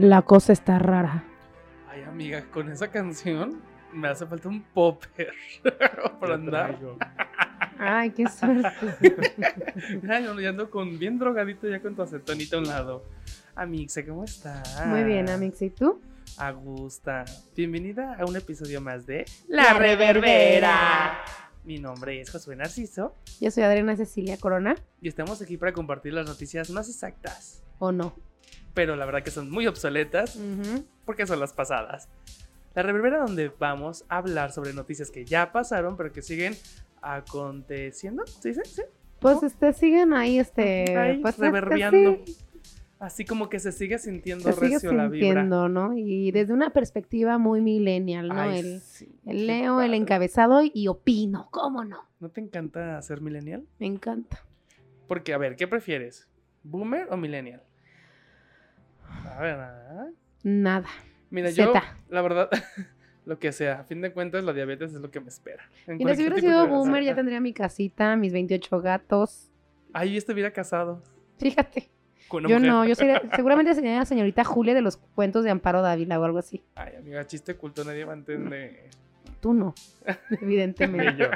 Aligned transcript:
La 0.00 0.22
cosa 0.22 0.54
está 0.54 0.78
rara. 0.78 1.24
Ay, 1.86 2.04
amiga, 2.04 2.42
con 2.50 2.70
esa 2.72 2.90
canción 2.90 3.60
me 3.92 4.08
hace 4.08 4.24
falta 4.24 4.48
un 4.48 4.62
popper 4.62 5.30
para 6.20 6.36
andar. 6.36 6.78
Ay, 7.78 8.08
qué 8.08 8.26
suerte. 8.26 8.70
Ay, 10.08 10.24
no, 10.24 10.40
ya 10.40 10.48
ando 10.48 10.70
con 10.70 10.98
bien 10.98 11.18
drogadito 11.18 11.68
ya 11.68 11.82
con 11.82 11.94
tu 11.94 12.00
acetonita 12.00 12.56
a 12.56 12.60
un 12.60 12.68
lado. 12.68 13.04
Amixe, 13.54 14.06
¿cómo 14.06 14.24
estás? 14.24 14.86
Muy 14.86 15.04
bien, 15.04 15.28
Amix. 15.28 15.60
¿Y 15.60 15.68
tú? 15.68 16.00
Agusta. 16.38 17.26
Bienvenida 17.54 18.16
a 18.18 18.24
un 18.24 18.36
episodio 18.36 18.80
más 18.80 19.04
de 19.04 19.26
La 19.48 19.74
Reverbera. 19.74 21.18
Mi 21.64 21.78
nombre 21.78 22.22
es 22.22 22.30
Josué 22.30 22.56
Narciso 22.56 23.14
Yo 23.38 23.50
soy 23.50 23.64
Adriana 23.64 23.94
Cecilia 23.94 24.38
Corona. 24.38 24.76
y 25.02 25.08
estamos 25.08 25.42
aquí 25.42 25.58
para 25.58 25.74
compartir 25.74 26.14
las 26.14 26.26
noticias 26.26 26.70
más 26.70 26.88
exactas, 26.88 27.62
¿O 27.78 27.92
no? 27.92 28.14
Pero 28.74 28.96
la 28.96 29.04
verdad 29.06 29.22
que 29.22 29.30
son 29.30 29.50
muy 29.50 29.66
obsoletas 29.66 30.36
Ujú. 30.36 30.84
porque 31.04 31.26
son 31.26 31.40
las 31.40 31.52
pasadas. 31.52 32.08
La 32.74 32.82
reverbera 32.82 33.18
donde 33.18 33.50
vamos 33.58 34.04
a 34.08 34.18
hablar 34.18 34.52
sobre 34.52 34.72
noticias 34.72 35.10
que 35.10 35.24
ya 35.24 35.50
pasaron, 35.52 35.96
pero 35.96 36.12
que 36.12 36.22
siguen 36.22 36.54
aconteciendo. 37.02 38.24
¿Sí, 38.26 38.54
sí, 38.54 38.60
sí? 38.64 38.82
Pues 39.18 39.42
este, 39.42 39.72
siguen 39.72 40.12
ahí, 40.14 40.38
este. 40.38 40.96
Ahí, 40.96 41.18
pues, 41.20 41.38
este, 41.38 41.90
sí, 42.24 42.36
Así 42.98 43.24
como 43.24 43.48
que 43.48 43.58
se 43.60 43.72
sigue 43.72 43.98
sintiendo 43.98 44.44
se 44.44 44.52
sigue 44.52 44.74
recio 44.74 44.92
la 44.92 45.08
vibra. 45.08 45.26
sintiendo, 45.28 45.68
¿no? 45.70 45.96
Y 45.96 46.30
desde 46.32 46.52
una 46.52 46.70
perspectiva 46.70 47.38
muy 47.38 47.62
millennial, 47.62 48.28
¿no? 48.28 48.38
Ay, 48.38 48.58
el, 48.60 48.80
sí, 48.80 49.18
el 49.24 49.46
leo, 49.46 49.80
el 49.80 49.86
padre. 49.88 49.96
encabezado 49.96 50.60
y 50.62 50.86
opino. 50.88 51.48
¿Cómo 51.50 51.82
no? 51.82 52.04
¿No 52.20 52.28
te 52.28 52.42
encanta 52.42 53.00
ser 53.00 53.22
millennial? 53.22 53.64
Me 53.78 53.86
encanta. 53.86 54.38
Porque, 55.08 55.32
a 55.32 55.38
ver, 55.38 55.56
¿qué 55.56 55.66
prefieres? 55.66 56.28
¿Boomer 56.62 57.08
o 57.10 57.16
millennial? 57.16 57.62
A 59.26 59.40
ver, 59.40 59.56
ah. 59.60 60.06
Nada. 60.42 60.88
mira, 61.30 61.50
yo, 61.50 61.72
la 62.08 62.22
verdad, 62.22 62.48
lo 63.26 63.38
que 63.38 63.52
sea, 63.52 63.80
a 63.80 63.84
fin 63.84 64.00
de 64.00 64.12
cuentas, 64.12 64.42
la 64.44 64.52
diabetes 64.52 64.92
es 64.94 65.00
lo 65.00 65.10
que 65.10 65.20
me 65.20 65.28
espera. 65.28 65.62
En 65.86 65.98
Mira, 65.98 66.14
si 66.14 66.22
hubiera 66.22 66.38
sido 66.40 66.66
boomer, 66.66 67.02
ya 67.04 67.14
tendría 67.14 67.40
mi 67.40 67.52
casita, 67.52 68.16
mis 68.16 68.32
28 68.32 68.80
gatos. 68.80 69.50
Ay, 69.92 70.12
yo 70.12 70.18
estuviera 70.18 70.52
casado 70.52 71.02
Fíjate. 71.38 71.90
con 72.28 72.44
una 72.44 72.50
Yo 72.50 72.56
mujer. 72.58 72.70
no, 72.70 72.84
yo 72.86 72.94
sería, 72.94 73.20
seguramente 73.36 73.74
sería 73.74 73.98
la 73.98 74.04
señorita 74.04 74.44
Julia 74.44 74.74
de 74.74 74.82
los 74.82 74.96
cuentos 74.96 75.44
de 75.44 75.50
Amparo 75.50 75.82
Dávila 75.82 76.18
o 76.20 76.24
algo 76.24 76.38
así. 76.38 76.62
Ay, 76.74 76.94
amiga, 76.96 77.26
chiste 77.26 77.56
culto, 77.56 77.84
nadie 77.84 78.04
va 78.04 78.12
a 78.12 78.16
entender. 78.16 78.88
Tú 79.40 79.54
no, 79.54 79.74
Ni 80.30 80.36
evidentemente. 80.42 81.16
yo. 81.16 81.28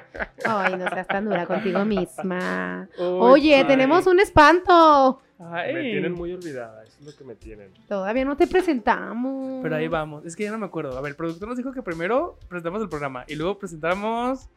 Ay, 0.47 0.77
no 0.77 0.87
seas 0.91 1.07
tan 1.09 1.25
dura 1.25 1.47
contigo 1.47 1.85
misma. 1.87 2.87
Uy, 2.99 3.05
Oye, 3.07 3.57
ay. 3.57 3.67
tenemos 3.67 4.07
un 4.07 4.21
espanto. 4.21 5.23
Ay. 5.39 5.73
Me 5.75 5.83
tienen 5.83 6.13
muy 6.13 6.33
olvidada, 6.33 6.84
lo 7.05 7.17
que 7.17 7.25
me 7.25 7.35
tienen. 7.35 7.71
Todavía 7.89 8.25
no 8.25 8.37
te 8.37 8.47
presentamos. 8.47 9.61
Pero 9.63 9.77
ahí 9.77 9.89
vamos. 9.89 10.25
Es 10.25 10.35
que 10.37 10.45
ya 10.45 10.51
no 10.53 10.59
me 10.59 10.67
acuerdo. 10.67 10.97
A 10.97 11.01
ver, 11.01 11.11
el 11.11 11.17
productor 11.17 11.49
nos 11.49 11.57
dijo 11.57 11.73
que 11.73 11.83
primero 11.83 12.39
presentamos 12.49 12.83
el 12.83 12.89
programa 12.89 13.25
y 13.29 13.35
luego 13.37 13.59
presentamos 13.59 14.49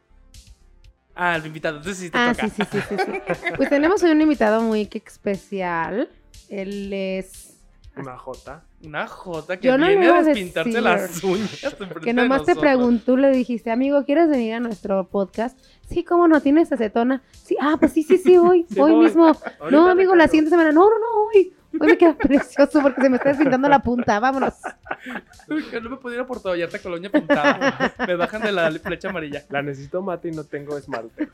al 1.15 1.45
invitado. 1.45 1.77
Entonces 1.77 2.03
sí 2.03 2.09
te 2.09 2.17
Ah, 2.17 2.33
toca. 2.33 2.47
sí, 2.49 2.63
sí, 2.71 2.79
sí, 2.79 2.95
sí, 2.95 2.95
sí. 3.35 3.45
Pues 3.57 3.69
tenemos 3.69 4.01
hoy 4.03 4.11
un 4.11 4.21
invitado 4.21 4.61
muy 4.61 4.87
especial. 4.93 6.09
Él 6.49 6.91
es... 6.93 7.53
Una 7.95 8.15
J. 8.15 8.63
Una 8.83 9.07
J 9.07 9.57
que 9.57 9.67
Yo 9.69 9.75
no 9.79 9.87
viene 9.87 10.07
a 10.07 10.21
despintarse 10.21 10.69
decir. 10.69 10.83
las 10.83 11.23
uñas. 11.23 11.59
Que 12.03 12.05
de 12.05 12.13
nomás 12.13 12.45
te 12.45 12.55
preguntó, 12.55 13.17
le 13.17 13.31
dijiste, 13.31 13.71
amigo, 13.71 14.05
¿quieres 14.05 14.29
venir 14.29 14.53
a 14.53 14.59
nuestro 14.59 15.07
podcast? 15.07 15.57
Sí, 15.89 16.03
¿cómo 16.03 16.27
no? 16.27 16.39
¿Tienes 16.39 16.71
acetona? 16.71 17.23
Sí, 17.31 17.57
ah, 17.59 17.77
pues 17.79 17.93
sí, 17.93 18.03
sí, 18.03 18.19
sí, 18.19 18.37
hoy, 18.37 18.67
Sí, 18.69 18.79
hoy 18.79 18.91
voy. 18.91 19.05
mismo. 19.05 19.35
No, 19.71 19.89
amigo, 19.89 20.13
la 20.15 20.27
siguiente 20.27 20.51
semana. 20.51 20.71
No, 20.71 20.83
no, 20.87 20.99
no, 20.99 21.05
hoy. 21.33 21.55
Hoy 21.79 21.87
me 21.87 21.97
queda 21.97 22.15
precioso 22.15 22.81
porque 22.81 23.01
se 23.01 23.09
me 23.09 23.17
está 23.17 23.29
despintando 23.29 23.67
la 23.69 23.79
punta. 23.79 24.19
Vámonos. 24.19 24.55
Que 25.71 25.81
no 25.81 25.89
me 25.89 25.97
pudiera 25.97 26.23
ir 26.23 26.27
por 26.27 26.41
con 26.41 26.91
la 26.91 26.97
uña 26.97 27.09
pintada. 27.09 27.93
me 28.07 28.15
bajan 28.15 28.41
de 28.41 28.51
la 28.51 28.71
flecha 28.71 29.09
amarilla. 29.09 29.43
La 29.49 29.61
necesito 29.61 30.01
mate 30.01 30.29
y 30.29 30.31
no 30.31 30.43
tengo 30.43 30.77
esmalte. 30.77 31.27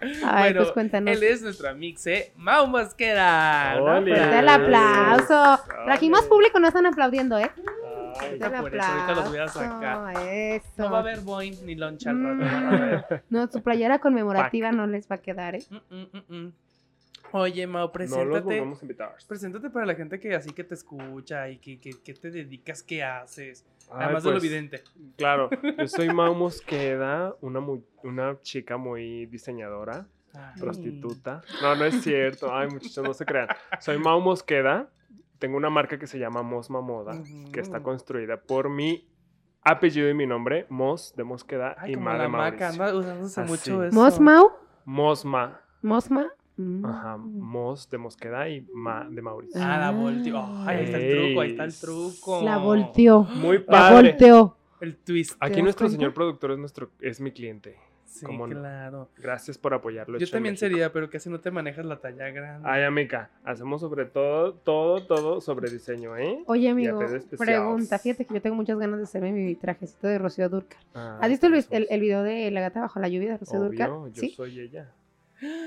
Ay, 0.00 0.52
Bueno, 0.52 0.60
pues 0.60 0.72
cuéntanos. 0.72 1.14
Él 1.14 1.22
es 1.22 1.42
nuestra 1.42 1.74
mixe, 1.74 2.32
Mau 2.36 2.66
Mosquera. 2.66 3.76
¿no? 3.78 3.96
El 3.98 4.48
aplauso. 4.48 5.60
Trajimos 5.84 6.22
público, 6.22 6.58
no 6.60 6.68
están 6.68 6.86
aplaudiendo, 6.86 7.38
¿eh? 7.38 7.50
Ay, 8.20 8.32
el 8.32 8.38
por 8.38 8.74
eso, 8.74 8.86
ahorita 8.86 9.14
los 9.14 9.28
voy 9.28 9.38
a 9.38 9.48
sacar. 9.48 10.28
Eso. 10.28 10.66
No 10.76 10.90
va 10.90 10.98
a 10.98 11.00
haber 11.00 11.20
Boeing 11.20 11.64
ni 11.64 11.74
loncha 11.74 12.10
al 12.10 12.16
Mm. 12.16 13.20
No, 13.30 13.46
su 13.48 13.62
playera 13.62 13.98
conmemorativa 13.98 14.72
no 14.72 14.86
les 14.86 15.08
va 15.10 15.16
a 15.16 15.18
quedar, 15.18 15.56
¿eh? 15.56 15.64
Mm, 15.70 16.36
mm, 16.36 16.52
Oye, 17.32 17.66
Mau, 17.66 17.74
no 17.74 17.82
los 17.86 17.92
preséntate. 17.92 18.40
volvemos 18.44 18.80
a 18.80 18.84
invitar. 18.84 19.14
Preséntate 19.26 19.70
para 19.70 19.86
la 19.86 19.94
gente 19.94 20.18
que 20.18 20.34
así 20.34 20.50
que 20.52 20.64
te 20.64 20.74
escucha 20.74 21.48
y 21.50 21.58
que, 21.58 21.78
que, 21.80 21.90
que 22.02 22.14
te 22.14 22.30
dedicas, 22.30 22.82
qué 22.82 23.02
haces. 23.02 23.66
Ay, 23.90 24.04
Además 24.04 24.22
de 24.24 24.30
lo 24.30 24.34
pues, 24.36 24.44
evidente. 24.44 24.82
Claro, 25.16 25.50
yo 25.78 25.88
soy 25.88 26.12
Mau 26.12 26.34
Mosqueda, 26.34 27.34
una, 27.40 27.60
muy- 27.60 27.84
una 28.02 28.38
chica 28.42 28.76
muy 28.76 29.26
diseñadora, 29.26 30.06
Ay. 30.34 30.60
prostituta. 30.60 31.42
No, 31.62 31.74
no 31.74 31.84
es 31.84 32.02
cierto. 32.02 32.54
Ay, 32.54 32.68
muchachos, 32.68 33.04
no 33.04 33.14
se 33.14 33.24
crean. 33.24 33.48
Soy 33.80 33.98
Mau 33.98 34.20
Mosqueda, 34.20 34.90
tengo 35.38 35.56
una 35.56 35.70
marca 35.70 35.98
que 35.98 36.06
se 36.06 36.18
llama 36.18 36.42
Mosma 36.42 36.80
Moda, 36.80 37.12
que 37.52 37.60
está 37.60 37.82
construida 37.82 38.40
por 38.40 38.68
mi 38.70 39.08
apellido 39.62 40.08
y 40.08 40.14
mi 40.14 40.26
nombre, 40.26 40.66
Mos 40.70 41.14
de 41.16 41.24
Mosqueda 41.24 41.74
Ay, 41.78 41.92
y 41.92 41.96
Ma 41.96 42.16
de 42.18 42.28
maca, 42.28 42.72
Mauricio. 42.72 42.98
usándose 43.00 43.40
Así. 43.42 43.50
mucho 43.50 43.84
eso. 43.84 43.94
¿Mosmau? 43.94 44.50
Mosma, 44.84 45.60
¿Mosma? 45.82 46.32
Mm. 46.58 46.84
ajá, 46.84 47.16
Mos 47.16 47.88
de 47.88 47.98
Mosqueda 47.98 48.48
y 48.48 48.66
Ma 48.74 49.06
de 49.08 49.22
Mauricio. 49.22 49.60
Ah, 49.62 49.78
la 49.78 49.90
volteó. 49.92 50.38
Ahí 50.66 50.84
está 50.84 50.98
el 50.98 51.16
truco, 51.16 51.40
ahí 51.40 51.50
está 51.50 51.64
el 51.64 51.74
truco. 51.78 52.42
La 52.42 52.58
volteó. 52.58 53.22
Muy 53.22 53.58
La 53.58 53.64
padre. 53.66 54.10
volteó. 54.10 54.56
El 54.80 54.96
twist. 54.96 55.38
¿Te 55.38 55.46
Aquí 55.46 55.62
nuestro 55.62 55.86
cuenta? 55.86 55.98
señor 55.98 56.14
productor 56.14 56.52
es 56.52 56.58
nuestro 56.58 56.90
es 57.00 57.20
mi 57.20 57.30
cliente. 57.32 57.76
Sí, 58.06 58.26
claro. 58.26 59.08
Gracias 59.18 59.58
por 59.58 59.74
apoyarlo. 59.74 60.18
Yo 60.18 60.28
también 60.28 60.56
sería, 60.56 60.92
pero 60.92 61.08
casi 61.10 61.28
no 61.30 61.38
te 61.40 61.50
manejas 61.52 61.84
la 61.84 62.00
talla 62.00 62.30
grande. 62.30 62.68
Ay, 62.68 62.82
amiga, 62.82 63.30
hacemos 63.44 63.80
sobre 63.80 64.06
todo, 64.06 64.54
todo, 64.54 65.04
todo 65.06 65.40
sobre 65.40 65.70
diseño, 65.70 66.16
¿eh? 66.16 66.42
Oye, 66.46 66.68
amigo, 66.70 66.98
pregunta. 67.38 67.98
Fíjate 68.00 68.24
que 68.24 68.34
yo 68.34 68.42
tengo 68.42 68.56
muchas 68.56 68.78
ganas 68.78 68.96
de 68.98 69.04
hacerme 69.04 69.30
mi 69.30 69.54
trajecito 69.54 70.08
de 70.08 70.18
Rocío 70.18 70.48
Durcal. 70.48 70.78
Ah, 70.94 71.18
¿Has 71.20 71.28
visto 71.28 71.46
el, 71.46 71.64
el- 71.70 71.86
el 71.90 72.00
video 72.00 72.22
de 72.24 72.50
La 72.50 72.60
gata 72.62 72.80
bajo 72.80 72.98
la 72.98 73.08
lluvia 73.08 73.30
de 73.32 73.36
Rocío 73.38 73.60
Durcal? 73.60 73.90
Obvio, 73.90 74.12
yo 74.14 74.20
¿Sí? 74.20 74.30
soy 74.30 74.58
ella. 74.58 74.90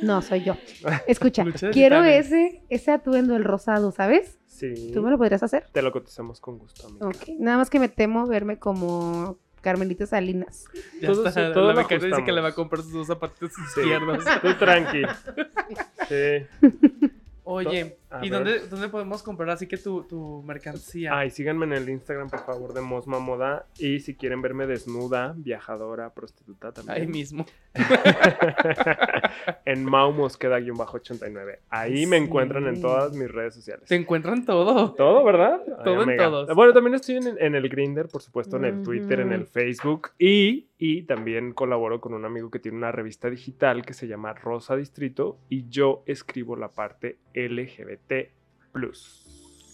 No, 0.01 0.21
soy 0.21 0.43
yo. 0.43 0.55
Escucha, 1.07 1.45
quiero 1.71 2.03
ese, 2.03 2.61
ese 2.69 2.91
atuendo, 2.91 3.35
el 3.35 3.43
rosado, 3.43 3.91
¿sabes? 3.91 4.37
Sí. 4.47 4.91
¿Tú 4.93 5.01
me 5.01 5.09
lo 5.09 5.17
podrías 5.17 5.41
hacer? 5.43 5.65
Te 5.71 5.81
lo 5.81 5.91
cotizamos 5.91 6.39
con 6.39 6.57
gusto, 6.57 6.87
amiga. 6.87 7.07
Ok. 7.07 7.29
Nada 7.39 7.57
más 7.57 7.69
que 7.69 7.79
me 7.79 7.89
temo 7.89 8.27
verme 8.27 8.59
como 8.59 9.37
Carmelita 9.61 10.05
Salinas. 10.05 10.65
Ya 11.01 11.07
todo 11.11 11.27
está. 11.27 11.47
sí, 11.47 11.53
todo 11.53 11.67
la 11.73 11.81
becaria 11.81 12.07
dice 12.07 12.23
que 12.23 12.31
le 12.31 12.41
va 12.41 12.49
a 12.49 12.53
comprar 12.55 12.81
sus 12.83 12.93
dos 12.93 13.07
zapatitos 13.07 13.51
Sí. 13.73 13.79
izquierdos. 13.81 14.23
Tú 14.41 14.53
tranqui. 14.59 15.01
Sí. 16.09 16.67
Oye, 17.43 17.97
A 18.09 18.25
¿y 18.25 18.29
dónde, 18.29 18.59
dónde 18.67 18.89
podemos 18.89 19.23
comprar 19.23 19.49
así 19.49 19.67
que 19.67 19.77
tu, 19.77 20.03
tu 20.03 20.43
mercancía? 20.45 21.17
Ay, 21.17 21.31
síganme 21.31 21.65
en 21.65 21.73
el 21.73 21.89
Instagram, 21.89 22.29
por 22.29 22.45
favor, 22.45 22.73
de 22.73 22.81
Mosma 22.81 23.19
Moda. 23.19 23.65
Y 23.77 23.99
si 23.99 24.15
quieren 24.15 24.41
verme 24.41 24.67
desnuda, 24.67 25.33
viajadora, 25.35 26.13
prostituta 26.13 26.71
también. 26.71 26.97
Ahí 27.01 27.07
mismo. 27.07 27.45
en 29.65 29.85
Mau 29.85 30.11
Mosqueda-89. 30.13 31.59
Ahí 31.69 32.05
me 32.05 32.17
encuentran 32.17 32.67
en 32.67 32.81
todas 32.81 33.13
mis 33.13 33.29
redes 33.29 33.55
sociales. 33.55 33.87
Te 33.87 33.95
encuentran 33.95 34.45
todo. 34.45 34.93
Todo, 34.93 35.23
¿verdad? 35.23 35.61
Ay, 35.65 35.83
Todo 35.83 36.03
en 36.03 36.17
todos. 36.17 36.55
Bueno, 36.55 36.73
también 36.73 36.95
estoy 36.95 37.17
en, 37.17 37.37
en 37.39 37.55
el 37.55 37.69
Grinder, 37.69 38.07
por 38.07 38.21
supuesto, 38.21 38.57
en 38.57 38.65
el 38.65 38.83
Twitter, 38.83 39.19
en 39.19 39.33
el. 39.33 39.41
Facebook 39.51 40.11
y, 40.17 40.67
y 40.83 41.03
también 41.03 41.53
colaboro 41.53 42.01
con 42.01 42.15
un 42.15 42.25
amigo 42.25 42.49
que 42.49 42.57
tiene 42.57 42.75
una 42.75 42.91
revista 42.91 43.29
digital 43.29 43.85
que 43.85 43.93
se 43.93 44.07
llama 44.07 44.33
Rosa 44.33 44.75
Distrito 44.75 45.37
y 45.47 45.69
yo 45.69 46.01
escribo 46.07 46.55
la 46.55 46.69
parte 46.69 47.19
LGBT+. 47.35 48.31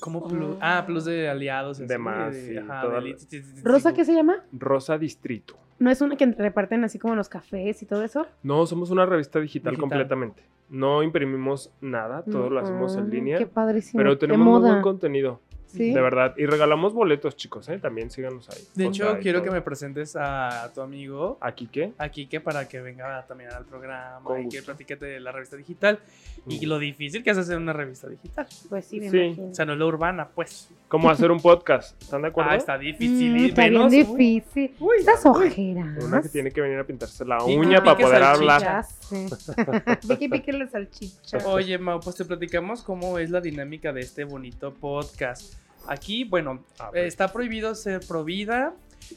Como 0.02 0.28
plus. 0.28 0.52
Oh. 0.56 0.60
Ah, 0.62 0.84
plus 0.86 1.06
de 1.06 1.30
aliados. 1.30 1.78
De 1.78 1.86
así, 1.86 1.98
más, 1.98 2.34
de- 2.36 2.42
sí, 2.50 2.58
ajá, 2.58 2.88
de 2.90 3.16
¿Rosa 3.64 3.94
qué 3.94 4.04
se 4.04 4.14
llama? 4.14 4.44
Rosa 4.52 4.98
Distrito. 4.98 5.56
¿No 5.80 5.90
es 5.90 6.02
una 6.02 6.18
que 6.18 6.26
reparten 6.26 6.84
así 6.84 7.00
como 7.00 7.16
los 7.16 7.30
cafés 7.30 7.82
y 7.82 7.86
todo 7.86 8.04
eso? 8.04 8.28
No, 8.44 8.66
somos 8.66 8.92
una 8.92 9.06
revista 9.06 9.40
digital, 9.40 9.72
Digital. 9.72 9.90
completamente. 9.90 10.44
No 10.70 11.04
imprimimos 11.04 11.74
nada, 11.80 12.24
todo 12.24 12.50
lo 12.50 12.60
hacemos 12.60 12.98
en 12.98 13.08
Mm, 13.08 13.10
línea. 13.12 13.38
Qué 13.38 13.46
padrísimo. 13.48 13.98
Pero 14.00 14.12
qué 14.12 14.18
tenemos 14.28 14.46
muy 14.46 14.60
moda. 14.60 14.72
buen 14.72 14.82
contenido. 14.82 15.40
Sí. 15.68 15.94
De 15.94 16.02
verdad. 16.02 16.34
Y 16.38 16.46
regalamos 16.46 16.94
boletos, 16.94 17.36
chicos, 17.36 17.68
¿eh? 17.70 17.78
También 17.78 18.10
síganos 18.10 18.50
ahí. 18.50 18.64
De 18.74 18.86
hecho, 18.86 19.04
sea, 19.12 19.20
quiero 19.20 19.40
todo. 19.40 19.46
que 19.50 19.52
me 19.56 19.62
presentes 19.62 20.16
a 20.18 20.72
tu 20.74 20.82
amigo 20.82 21.38
¿Aquí 21.42 21.68
qué? 21.72 21.92
aquí 21.98 22.28
que 22.28 22.40
para 22.40 22.68
que 22.68 22.80
venga 22.80 23.26
también 23.28 23.52
al 23.52 23.66
programa 23.66 24.22
Con 24.24 24.40
y 24.42 24.50
que 24.50 24.58
gusto. 24.60 24.66
platique 24.72 24.96
de 24.96 25.20
la 25.20 25.32
revista 25.32 25.58
digital 25.58 26.00
y 26.48 26.66
lo 26.66 26.80
difícil 26.80 27.24
que 27.24 27.32
es 27.32 27.38
hacer 27.38 27.58
una 27.58 27.74
revista 27.74 28.08
digital. 28.08 28.48
Pues 28.70 28.86
sí, 28.86 29.00
me 29.02 29.10
Sí. 29.10 29.18
imagino. 29.18 29.52
O 29.52 29.54
sea, 29.56 29.66
no 29.66 29.74
es 29.74 29.80
la 29.80 29.86
urbana, 29.86 30.30
pues. 30.34 30.70
¿Cómo 30.88 31.10
hacer 31.10 31.32
un 31.32 31.42
podcast? 31.42 32.02
¿Están 32.02 32.22
de 32.22 32.30
acuerdo? 32.30 32.52
Ah, 32.52 32.56
está 32.56 32.78
difícil. 32.78 33.34
Mm, 33.34 33.46
está 33.48 33.62
bien 33.64 33.74
menos- 33.74 33.92
difícil. 33.92 34.74
Uy, 34.80 34.96
Estas 35.00 35.26
uy. 35.26 35.32
ojeras. 35.32 36.04
Una 36.06 36.22
que 36.22 36.30
tiene 36.30 36.50
que 36.52 36.62
venir 36.62 36.80
a 36.80 36.86
pintarse 36.86 37.26
la 37.26 37.44
uña 37.44 37.84
para 37.84 37.98
poder 37.98 38.24
hablar. 38.24 38.86
Pique, 40.08 40.30
pique 40.30 40.54
la 40.54 40.68
salchicha. 40.68 41.40
Oye, 41.46 41.78
Mau, 41.78 42.00
pues 42.00 42.16
te 42.16 42.26
platicamos 42.26 42.84
cómo 42.84 43.20
es 43.20 43.30
la 43.30 43.42
dinámica 43.42 43.92
de 43.92 44.02
este 44.02 44.24
bonito 44.24 44.74
podcast. 44.74 45.56
Aquí, 45.88 46.24
bueno, 46.24 46.64
está 46.94 47.32
prohibido 47.32 47.74
ser 47.76 48.02
provida, 48.08 48.74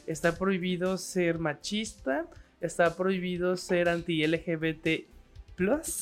está 0.07 0.33
prohibido 0.37 0.97
ser 0.97 1.39
machista, 1.39 2.25
está 2.61 2.95
prohibido 2.95 3.57
ser 3.57 3.89
anti-LGBT+. 3.89 5.05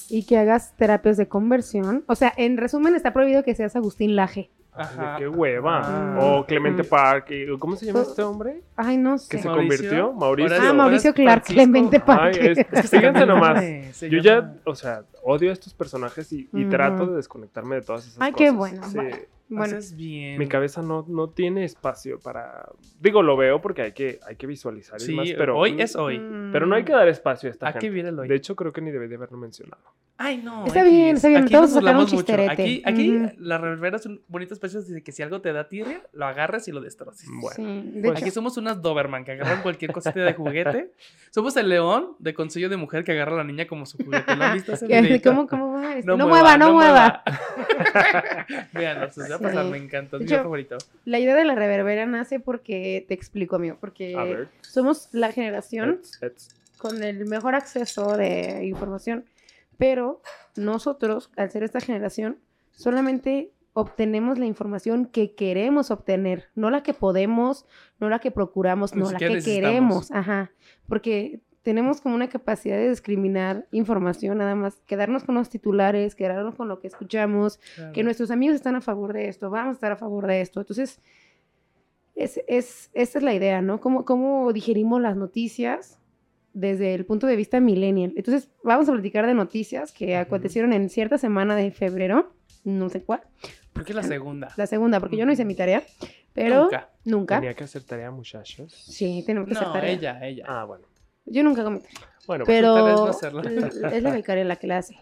Y 0.10 0.24
que 0.24 0.38
hagas 0.38 0.74
terapias 0.78 1.18
de 1.18 1.28
conversión. 1.28 2.06
O 2.08 2.16
sea, 2.16 2.34
en 2.38 2.56
resumen, 2.56 2.96
está 2.96 3.12
prohibido 3.12 3.44
que 3.44 3.56
seas 3.56 3.76
Agustín 3.76 4.16
Laje. 4.16 4.50
Ay, 4.72 4.86
Ajá. 4.86 5.16
qué 5.18 5.28
hueva. 5.28 5.82
Ah. 5.84 6.20
O 6.22 6.46
Clemente 6.46 6.84
Mm. 6.84 6.88
Park. 6.88 7.30
¿Cómo 7.60 7.76
se 7.76 7.86
llama 7.88 8.02
este 8.04 8.22
hombre? 8.22 8.62
Ay, 8.78 8.96
no 8.96 9.18
sé. 9.18 9.28
Que 9.30 9.40
se 9.42 9.48
Mauricio. 9.50 9.78
convirtió. 9.80 10.14
Mauricio. 10.14 10.58
Ah, 10.62 10.72
Mauricio 10.74 11.14
Clark, 11.14 11.44
Francisco. 11.46 11.54
Clemente 11.56 11.98
Ay, 11.98 12.04
Parque. 12.06 12.52
es, 12.52 12.58
es 12.60 12.68
que 12.92 12.98
fíjense 12.98 13.26
nomás. 13.26 13.62
Yo 14.00 14.20
ya, 14.20 14.54
o 14.64 14.76
sea, 14.76 15.04
odio 15.30 15.50
a 15.50 15.54
estos 15.54 15.74
personajes 15.74 16.32
y, 16.34 16.50
y 16.54 16.62
Ujú. 16.62 16.70
trato 16.70 17.06
de 17.08 17.16
desconectarme 17.18 17.76
de 17.76 17.82
todas 17.82 18.06
esas 18.08 18.22
Ay, 18.22 18.32
cosas. 18.32 18.46
qué 18.46 18.52
bueno, 18.56 18.84
Sí. 18.90 18.96
bueno. 18.96 19.18
Bueno, 19.52 19.78
Haces 19.78 19.96
bien. 19.96 20.38
Mi 20.38 20.48
cabeza 20.48 20.84
no, 20.84 21.04
no 21.08 21.30
tiene 21.32 21.64
espacio 21.66 22.20
para. 22.20 22.70
Digo, 23.00 23.24
lo 23.24 23.36
veo 23.36 23.60
porque 23.60 23.82
hay 23.82 23.94
que, 23.94 24.20
hay 24.28 24.36
que 24.36 24.46
visualizar 24.46 25.02
y 25.02 25.06
Sí, 25.06 25.16
más, 25.16 25.28
pero. 25.36 25.58
hoy 25.58 25.76
es 25.82 25.96
hoy. 25.96 26.20
mm, 26.20 26.52
Pero 26.52 26.68
no 26.68 26.76
hay 26.76 26.84
que 26.84 26.92
dar 26.92 27.08
espacio 27.08 27.50
a 27.50 27.54
esta 27.54 27.66
Hay 27.66 27.74
que 27.74 27.80
gente. 27.80 27.90
vivir 27.90 28.06
el 28.06 28.20
hoy. 28.20 28.28
De 28.28 28.36
hecho, 28.36 28.56
creo 28.56 28.72
que 28.72 28.82
ni 28.82 28.92
debí 28.92 29.08
de 29.08 29.16
haberlo 29.16 29.40
mencionado. 29.40 29.82
Ay, 30.22 30.38
no. 30.38 30.66
Está 30.68 30.82
X. 30.82 30.92
bien, 30.92 31.16
está 31.16 31.30
bien, 31.30 31.44
Aquí 31.44 31.54
todos 31.54 31.74
burlamos 31.74 32.12
un 32.12 32.18
mucho. 32.20 32.28
chisterete. 32.28 32.52
Aquí, 32.52 32.84
aquí 32.86 33.16
Ujú. 33.16 33.32
la 33.40 33.58
reverbera 33.58 33.96
es 33.98 34.06
un 34.06 34.22
bonito 34.28 34.54
espacio 34.54 34.82
de 34.84 35.02
que 35.02 35.12
si 35.14 35.24
algo 35.24 35.42
te 35.42 35.52
da 35.52 35.68
tirria, 35.68 36.04
lo 36.14 36.26
agarres 36.28 36.68
y 36.68 36.72
lo 36.72 36.82
destroces. 36.82 37.28
Bueno. 37.42 37.56
Sí, 37.56 37.92
de 37.96 38.08
Pues- 38.10 38.22
Aquí 38.22 38.30
somos 38.30 38.56
unas 38.58 38.80
Doberman 38.84 39.24
que 39.26 39.32
agarran 39.32 39.64
cualquier 39.64 39.94
cosita 39.94 40.20
de 40.20 40.34
juguete. 40.34 40.92
Somos 41.32 41.56
el 41.58 41.70
león 41.70 42.16
de 42.20 42.34
Consejo 42.34 42.70
de 42.70 42.78
Mujer 42.78 43.04
que 43.04 43.14
agarra 43.14 43.34
a 43.34 43.38
la 43.38 43.44
niña 43.46 43.66
como 43.66 43.86
su 43.88 43.98
juguete. 43.98 44.36
¿Lo 44.36 44.44
han 44.44 44.54
visto 44.56 44.74
ese. 44.74 44.88
¿Cómo, 45.22 45.48
cómo 45.48 45.74
va? 45.74 45.96
No, 46.04 46.28
mueva, 46.28 46.58
no 46.58 46.74
mueva. 46.74 47.24
Veanlo, 48.74 49.10
se 49.12 49.30
va 49.30 49.36
a 49.36 49.40
pasar, 49.40 49.66
Sí. 49.66 49.72
me 49.72 49.78
encanta. 49.78 50.18
Es 50.18 50.24
mi 50.24 50.28
favorito. 50.30 50.78
La 51.06 51.20
idea 51.20 51.36
de 51.36 51.46
la 51.46 51.56
reverbera 51.56 52.06
nace 52.06 52.40
porque, 52.40 53.06
te 53.08 53.14
explico, 53.14 53.56
amigo, 53.58 53.78
porque 53.80 54.48
somos 54.62 55.10
la 55.12 55.32
generación 55.32 56.00
Ets, 56.02 56.24
ets. 56.24 56.56
con 56.78 57.04
el 57.04 57.26
mejor 57.26 57.56
acceso 57.56 58.18
de 58.18 58.66
información, 58.66 59.26
pero 59.78 60.22
nosotros, 60.56 61.32
al 61.38 61.52
ser 61.52 61.64
esta 61.64 61.80
generación, 61.80 62.38
solamente 62.72 63.52
obtenemos 63.74 64.38
la 64.40 64.46
información 64.46 65.06
que 65.06 65.36
queremos 65.36 65.92
obtener, 65.92 66.50
no 66.56 66.70
la 66.70 66.84
que 66.84 66.94
podemos, 66.94 67.66
no 68.00 68.10
la 68.10 68.20
que 68.20 68.32
procuramos, 68.32 68.94
no 68.96 69.10
la 69.12 69.18
que 69.20 69.42
queremos, 69.42 70.12
ajá, 70.12 70.52
porque 70.88 71.40
tenemos 71.62 72.02
como 72.02 72.16
una 72.16 72.30
capacidad 72.30 72.78
de 72.78 72.90
discriminar 72.90 73.68
información 73.72 74.38
nada 74.38 74.56
más, 74.56 74.82
quedarnos 74.86 75.24
con 75.24 75.36
los 75.36 75.50
titulares, 75.50 76.16
quedarnos 76.16 76.56
con 76.56 76.68
lo 76.68 76.80
que 76.80 76.88
escuchamos, 76.88 77.60
que 77.94 78.04
nuestros 78.04 78.32
amigos 78.32 78.56
están 78.56 78.76
a 78.76 78.82
favor 78.82 79.14
de 79.14 79.28
esto, 79.28 79.50
vamos 79.50 79.72
a 79.72 79.74
estar 79.76 79.92
a 79.92 79.98
favor 79.98 80.26
de 80.28 80.42
esto. 80.42 80.62
Entonces, 80.62 81.02
es, 82.16 82.42
es, 82.48 82.90
esta 82.94 83.20
es 83.20 83.24
la 83.24 83.34
idea, 83.34 83.62
¿no? 83.62 83.80
¿Cómo, 83.80 84.06
cómo 84.06 84.52
digerimos 84.54 85.02
las 85.02 85.16
noticias 85.16 86.00
desde 86.54 86.94
el 86.96 87.06
punto 87.06 87.28
de 87.28 87.36
vista 87.36 87.60
millennial? 87.60 88.14
Entonces, 88.16 88.50
vamos 88.64 88.88
a 88.90 88.94
platicar 88.94 89.26
de 89.28 89.34
noticias 89.34 89.92
que 89.92 90.16
acontecieron 90.16 90.74
en 90.74 90.90
cierta 90.90 91.18
semana 91.18 91.56
de 91.56 91.72
febrero, 91.72 92.34
no 92.64 92.90
sé 92.90 93.04
cuál, 93.04 93.22
¿Por 93.74 93.86
qué 93.86 93.94
la 93.94 94.04
segunda? 94.04 94.50
la 94.58 94.68
segunda, 94.68 95.00
porque 95.00 95.16
yo 95.18 95.26
no 95.26 95.32
hice 95.32 95.46
mi 95.46 95.56
tarea, 95.56 95.84
pero 96.34 96.64
nunca. 96.64 96.90
Nunca. 97.06 97.36
Tenía 97.36 97.54
que 97.54 97.64
hacer 97.64 97.84
tarea, 97.84 98.12
muchachos. 98.12 98.74
Sí, 98.74 99.24
tenemos 99.26 99.48
que 99.48 99.56
hacer 99.56 99.68
No, 99.68 99.74
tarea. 99.74 99.92
ella, 99.92 100.28
ella. 100.28 100.46
Ah, 100.48 100.66
bueno. 100.66 100.86
Yo 101.26 101.44
nunca 101.44 101.62
hago 101.62 101.72
mi 101.72 101.80
tarea. 101.80 102.00
Bueno, 102.28 102.46
pues, 102.46 102.62
no 102.62 102.74
pero 102.84 103.06
hacerla. 103.08 103.42
l- 103.44 103.98
es 103.98 104.04
la 104.04 104.12
becaria 104.12 104.44
la 104.46 104.56
que 104.58 104.68
la 104.68 104.78
hace. 104.78 104.98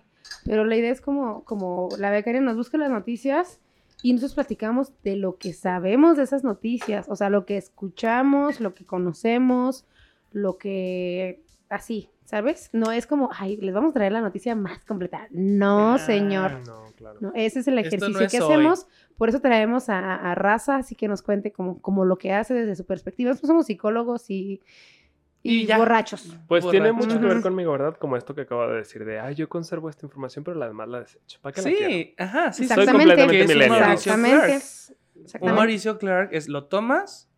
Pero 0.46 0.66
la 0.66 0.76
idea 0.76 0.92
es 0.92 1.02
como, 1.02 1.44
como 1.44 1.90
la 1.98 2.10
becaria 2.12 2.42
nos 2.42 2.56
busca 2.56 2.78
las 2.78 2.90
noticias 2.92 3.60
y 4.04 4.14
nosotros 4.14 4.36
platicamos 4.36 4.92
de 5.04 5.16
lo 5.16 5.38
que 5.38 5.54
sabemos 5.54 6.18
de 6.18 6.24
esas 6.24 6.44
noticias, 6.44 7.08
o 7.10 7.16
sea, 7.16 7.30
lo 7.30 7.46
que 7.46 7.58
escuchamos, 7.58 8.60
lo 8.60 8.74
que 8.74 8.86
conocemos, 8.86 9.86
lo 10.32 10.58
que 10.58 11.42
así, 11.70 12.10
¿sabes? 12.26 12.70
No 12.74 12.92
es 12.92 13.08
como, 13.08 13.30
ay, 13.38 13.58
les 13.58 13.74
vamos 13.74 13.92
a 13.92 13.94
traer 13.94 14.12
la 14.12 14.22
noticia 14.22 14.56
más 14.56 14.80
completa. 14.86 15.28
No, 15.32 15.94
Ah, 15.96 15.98
señor. 16.00 16.52
no, 16.68 16.92
claro. 16.96 17.18
No, 17.22 17.32
ese 17.34 17.60
es 17.60 17.68
el 17.68 17.78
ejercicio 17.80 18.10
no 18.10 18.20
es 18.20 18.32
que 18.32 18.42
hoy. 18.42 18.54
hacemos. 18.54 18.88
Por 19.18 19.30
eso 19.30 19.42
traemos 19.42 19.90
a, 19.90 20.16
a 20.16 20.36
Raza, 20.36 20.76
así 20.76 20.94
que 20.96 21.08
nos 21.08 21.22
cuente 21.24 21.52
como, 21.52 21.82
como 21.82 22.06
lo 22.06 22.18
que 22.18 22.32
hace 22.34 22.54
desde 22.54 22.76
su 22.76 22.86
perspectiva. 22.86 23.30
Nosotros 23.32 23.48
somos 23.48 23.66
psicólogos 23.66 24.30
y, 24.30 24.62
y, 25.48 25.62
Y 25.62 25.66
ya. 25.66 25.78
borrachos. 25.78 26.36
Pues 26.48 26.70
tiene 26.70 26.92
mucho 26.92 27.20
que 27.20 27.26
ver 27.26 27.42
conmigo, 27.42 27.72
¿verdad? 27.72 27.96
Como 27.98 28.18
esto 28.18 28.36
que 28.36 28.42
acabo 28.42 28.68
de 28.68 28.78
decir, 28.78 29.06
de, 29.06 29.20
ay, 29.20 29.36
yo 29.36 29.48
conservo 29.48 29.90
esta 29.90 30.06
información, 30.06 30.44
pero 30.44 30.58
la 30.58 30.68
demás 30.68 30.88
la 30.90 31.00
desecho. 31.02 31.40
¿Para 31.42 31.54
qué 31.54 31.62
la 31.62 31.70
quiero? 31.70 31.88
Sí, 31.88 32.16
ajá, 32.18 32.52
sí. 32.54 32.68
Soy 32.68 32.82
Exactamente. 32.82 33.16
completamente 33.16 33.54
millennial. 33.56 33.92
Exactamente. 33.94 34.64
Un. 35.42 35.56
Mauricio 35.56 35.98
Clark 35.98 36.30
es 36.32 36.48
lo 36.48 36.66
tomas 36.66 37.30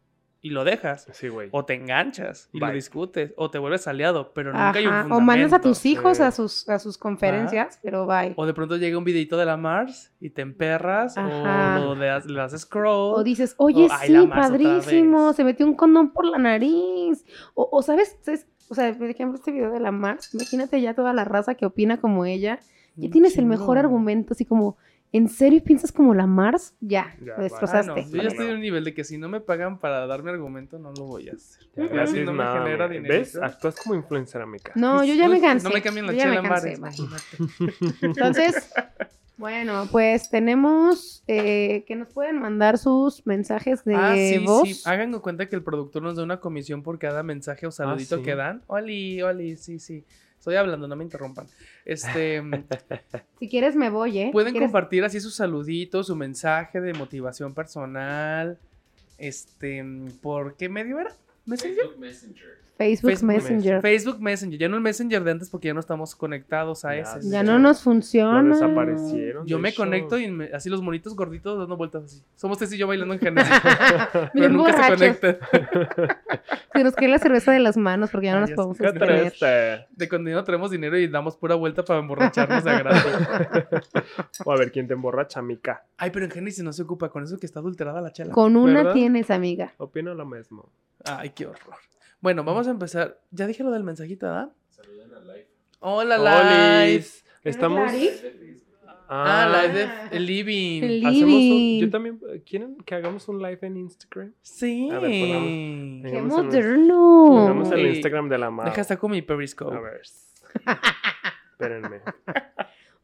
y 0.42 0.52
lo 0.52 0.64
dejas. 0.64 1.08
Sí, 1.12 1.28
güey. 1.28 1.50
O 1.52 1.66
te 1.66 1.74
enganchas 1.74 2.50
y 2.54 2.60
lo 2.60 2.72
discutes. 2.72 3.34
O 3.36 3.52
te 3.52 3.58
vuelves 3.58 3.88
aliado, 3.88 4.32
pero 4.34 4.52
nunca 4.52 4.74
hay 4.76 4.86
un 4.86 4.92
fundamento. 4.92 5.16
O 5.16 5.22
mandas 5.22 5.54
a 5.54 5.62
tus 5.62 5.80
sí. 5.80 5.92
hijos 5.92 6.20
a 6.20 6.32
sus, 6.32 6.68
a 6.70 6.80
sus 6.80 6.98
conferencias, 6.98 7.80
pero 7.84 8.06
bye. 8.06 8.34
O 8.38 8.46
de 8.46 8.54
pronto 8.54 8.78
llega 8.78 8.98
un 8.98 9.04
videito 9.04 9.38
de 9.38 9.46
la 9.46 9.58
Mars 9.58 10.14
y 10.20 10.30
te 10.30 10.42
emperras. 10.42 11.18
Ajá. 11.18 11.82
O 11.86 11.96
le, 11.96 12.06
das- 12.06 12.26
le 12.26 12.40
haces 12.42 12.62
scroll. 12.62 13.16
O 13.16 13.24
dices, 13.24 13.56
oye, 13.58 13.88
sí, 14.06 14.28
padrísimo, 14.28 15.34
se 15.34 15.44
metió 15.44 15.66
un 15.66 15.76
condón 15.76 16.12
por 16.12 16.26
la 16.26 16.38
nariz. 16.38 17.26
O, 17.54 17.68
o 17.72 17.82
¿sabes? 17.82 18.18
¿sabes? 18.22 18.48
O 18.70 18.76
sea, 18.76 18.94
por 18.98 19.10
ejemplo, 19.10 19.36
este 19.38 19.52
video 19.52 19.72
de 19.72 19.80
la 19.80 19.92
Mars, 19.92 20.34
imagínate 20.34 20.80
ya 20.80 20.94
toda 20.94 21.12
la 21.12 21.26
raza 21.26 21.56
que 21.56 21.66
opina 21.66 22.00
como 22.00 22.26
ella. 22.26 22.60
Ya 22.96 23.10
tienes 23.10 23.38
el 23.38 23.46
mejor 23.46 23.78
argumento, 23.78 24.34
así 24.34 24.44
como, 24.44 24.76
¿en 25.12 25.28
serio 25.28 25.64
piensas 25.64 25.92
como 25.92 26.14
la 26.14 26.28
Mars? 26.28 26.76
Ya, 26.80 27.16
Ya, 27.20 27.26
lo. 27.26 27.34
Ah, 27.38 27.42
destrozaste. 27.42 27.88
no, 27.88 27.98
Yo 27.98 28.22
ya 28.22 28.28
estoy 28.30 28.48
en 28.48 28.54
un 28.56 28.62
nivel 28.62 28.84
de 28.84 28.94
que 28.94 29.04
si 29.04 29.18
no 29.18 29.30
me 29.30 29.42
pagan 29.42 29.80
para 29.80 30.06
darme 30.08 30.32
argumento, 30.32 30.78
no 30.80 30.92
lo 30.94 31.06
voy 31.06 31.30
a 31.30 31.34
hacer. 31.34 31.64
Ya, 31.76 31.88
gracias, 31.88 32.18
si 32.18 32.24
no 32.26 32.32
me 32.34 32.44
nada, 32.44 32.64
genera 32.64 32.88
me- 32.88 32.96
dinero. 32.96 33.14
¿Ves? 33.16 33.36
Actúas 33.36 33.76
como 33.78 33.96
influencer, 33.96 34.42
amiga. 34.42 34.72
No, 34.76 35.04
yo 35.04 35.14
ya 35.16 35.28
me 35.28 35.42
cansé. 35.42 35.68
No 35.68 35.74
me 35.74 35.82
cambien 35.82 36.06
la 36.08 36.14
chela 36.14 36.30
me 36.30 36.36
en 36.38 36.44
cansé, 36.44 36.76
bares. 36.78 37.00
Entonces, 38.02 38.72
bueno, 39.38 39.88
pues 39.92 40.30
tenemos 40.30 41.24
eh, 41.28 41.84
que 41.88 41.96
nos 41.96 42.10
pueden 42.10 42.40
mandar 42.40 42.78
sus 42.78 43.26
mensajes 43.26 43.84
de 43.86 43.96
ah, 43.96 44.16
sí, 44.16 44.38
voz. 44.40 44.68
sí. 44.68 44.82
Hagan 44.86 45.12
cuenta 45.20 45.48
que 45.48 45.56
el 45.56 45.64
productor 45.64 46.04
nos 46.04 46.16
da 46.18 46.24
una 46.24 46.40
comisión 46.40 46.84
por 46.84 47.00
cada 47.00 47.24
mensaje 47.24 47.66
o 47.68 47.72
saludito 47.72 48.18
sí. 48.18 48.24
que 48.24 48.36
dan. 48.36 48.64
Oli, 48.68 49.22
oli, 49.22 49.56
sí, 49.58 49.80
sí. 49.80 50.06
Estoy 50.40 50.56
hablando, 50.56 50.88
no 50.88 50.96
me 50.96 51.04
interrumpan. 51.04 51.46
Este, 51.86 52.42
Si 53.40 53.48
quieres 53.50 53.76
me 53.76 53.90
voy, 53.90 54.18
¿eh? 54.20 54.30
pueden 54.32 54.54
quieres- 54.54 54.68
compartir 54.68 55.04
así 55.04 55.20
sus 55.20 55.36
saluditos, 55.36 56.08
su 56.08 56.16
mensaje 56.16 56.80
de 56.82 56.94
motivación 56.94 57.54
personal. 57.54 58.58
Este, 59.18 59.84
¿por 60.22 60.56
qué 60.56 60.70
medio 60.70 60.98
era? 61.00 61.14
¿Messenger? 61.50 61.86
Facebook, 62.78 63.10
Facebook 63.12 63.28
Messenger. 63.28 63.82
Facebook 63.82 64.22
Messenger, 64.22 64.58
ya 64.58 64.70
no 64.70 64.78
el 64.78 64.82
Messenger 64.82 65.22
de 65.22 65.32
antes 65.32 65.50
porque 65.50 65.68
ya 65.68 65.74
no 65.74 65.82
estamos 65.82 66.16
conectados 66.16 66.86
a 66.86 66.96
Ya 66.96 67.02
ese. 67.02 67.30
Ya 67.30 67.44
no 67.44 67.60
nos 67.60 67.80
Lo 67.80 67.84
funciona. 67.84 68.42
desaparecieron. 68.54 69.46
Yo 69.46 69.58
de 69.58 69.62
me 69.64 69.70
hecho. 69.70 69.82
conecto 69.82 70.18
y 70.18 70.32
me- 70.32 70.46
así 70.54 70.70
los 70.70 70.82
monitos 70.82 71.14
gorditos 71.14 71.60
dando 71.60 71.76
vueltas 71.76 72.06
así. 72.06 72.24
Somos 72.36 72.58
Tess 72.58 72.72
y 72.72 72.78
yo 72.78 72.88
bailando 72.88 73.14
en 73.16 73.20
Genesis. 73.20 73.52
pero 74.34 74.48
nunca 74.50 74.72
se 74.72 74.78
borrachos. 74.78 74.98
conectan. 74.98 75.38
Se 76.74 76.84
nos 76.86 76.96
cae 76.96 77.10
la 77.10 77.20
cerveza 77.20 77.52
de 77.52 77.60
las 77.60 77.76
manos 77.76 78.10
porque 78.12 78.28
ya 78.28 78.40
no 78.40 78.46
Ay, 78.46 78.54
nos 78.54 78.56
podemos 78.56 78.78
triste. 78.78 79.88
De 79.92 80.08
cuando 80.08 80.30
no 80.32 80.44
tenemos 80.46 80.72
dinero 80.72 80.98
y 80.98 81.08
damos 81.10 81.36
pura 81.36 81.56
vuelta 81.56 81.84
para 81.84 82.00
emborracharnos 82.00 82.64
de 82.64 82.72
gratis. 82.78 83.12
O 84.46 84.52
a 84.54 84.58
ver 84.58 84.72
quién 84.72 84.88
te 84.88 84.94
emborracha, 84.94 85.42
mica. 85.42 85.84
Ay, 85.98 86.12
pero 86.12 86.24
en 86.26 86.32
Genesis 86.32 86.64
no 86.64 86.72
se 86.72 86.84
ocupa 86.84 87.10
con 87.10 87.24
eso 87.24 87.38
que 87.38 87.46
está 87.46 87.60
adulterada 87.60 88.00
la 88.00 88.14
chela. 88.14 88.32
Con 88.32 88.56
una 88.56 88.76
¿verdad? 88.80 88.94
tienes, 88.94 89.30
amiga. 89.32 89.74
Opino 89.78 90.14
lo 90.14 90.26
mismo. 90.26 90.70
Ay, 91.06 91.30
qué 91.32 91.46
horror. 91.48 91.76
Bueno, 92.22 92.44
vamos 92.44 92.68
a 92.68 92.72
empezar. 92.72 93.20
Ya 93.32 93.48
dije 93.48 93.64
lo 93.64 93.72
del 93.72 93.84
mensajito, 93.84 94.26
¿verdad? 94.26 94.52
Hola, 95.80 96.16
Olis. 96.20 97.24
Live. 97.24 97.50
Estamos. 97.50 97.90
Clary? 97.92 98.10
Ah, 99.12 99.62
live 99.64 99.74
de 99.74 99.84
Ah. 99.86 100.10
el 100.12 100.26
living. 100.26 100.84
El 100.84 101.06
Hacemos 101.06 101.24
un- 101.24 101.30
living. 101.40 101.82
yo 101.82 101.90
también. 101.90 102.20
¿Quieren 102.46 102.76
que 102.86 102.96
hagamos 102.96 103.28
un 103.30 103.42
live 103.42 103.60
en 103.62 103.78
Instagram? 103.78 104.34
Sí. 104.42 104.90
A 104.92 105.00
ver, 105.00 105.10
pongamos- 105.10 106.12
¡Qué 106.12 106.22
moderno! 106.22 107.26
Pongamos 107.30 107.72
el. 107.72 107.86
Instagram 107.96 108.30
de 108.30 108.38
la 108.38 108.52
madre. 108.52 108.70
Deja 108.72 108.82
estar 108.82 108.98
con 109.00 109.12
mi 109.12 109.22
Periscope. 109.22 109.76
A 109.76 109.80
ver. 109.80 110.02
Espérenme. 111.54 112.02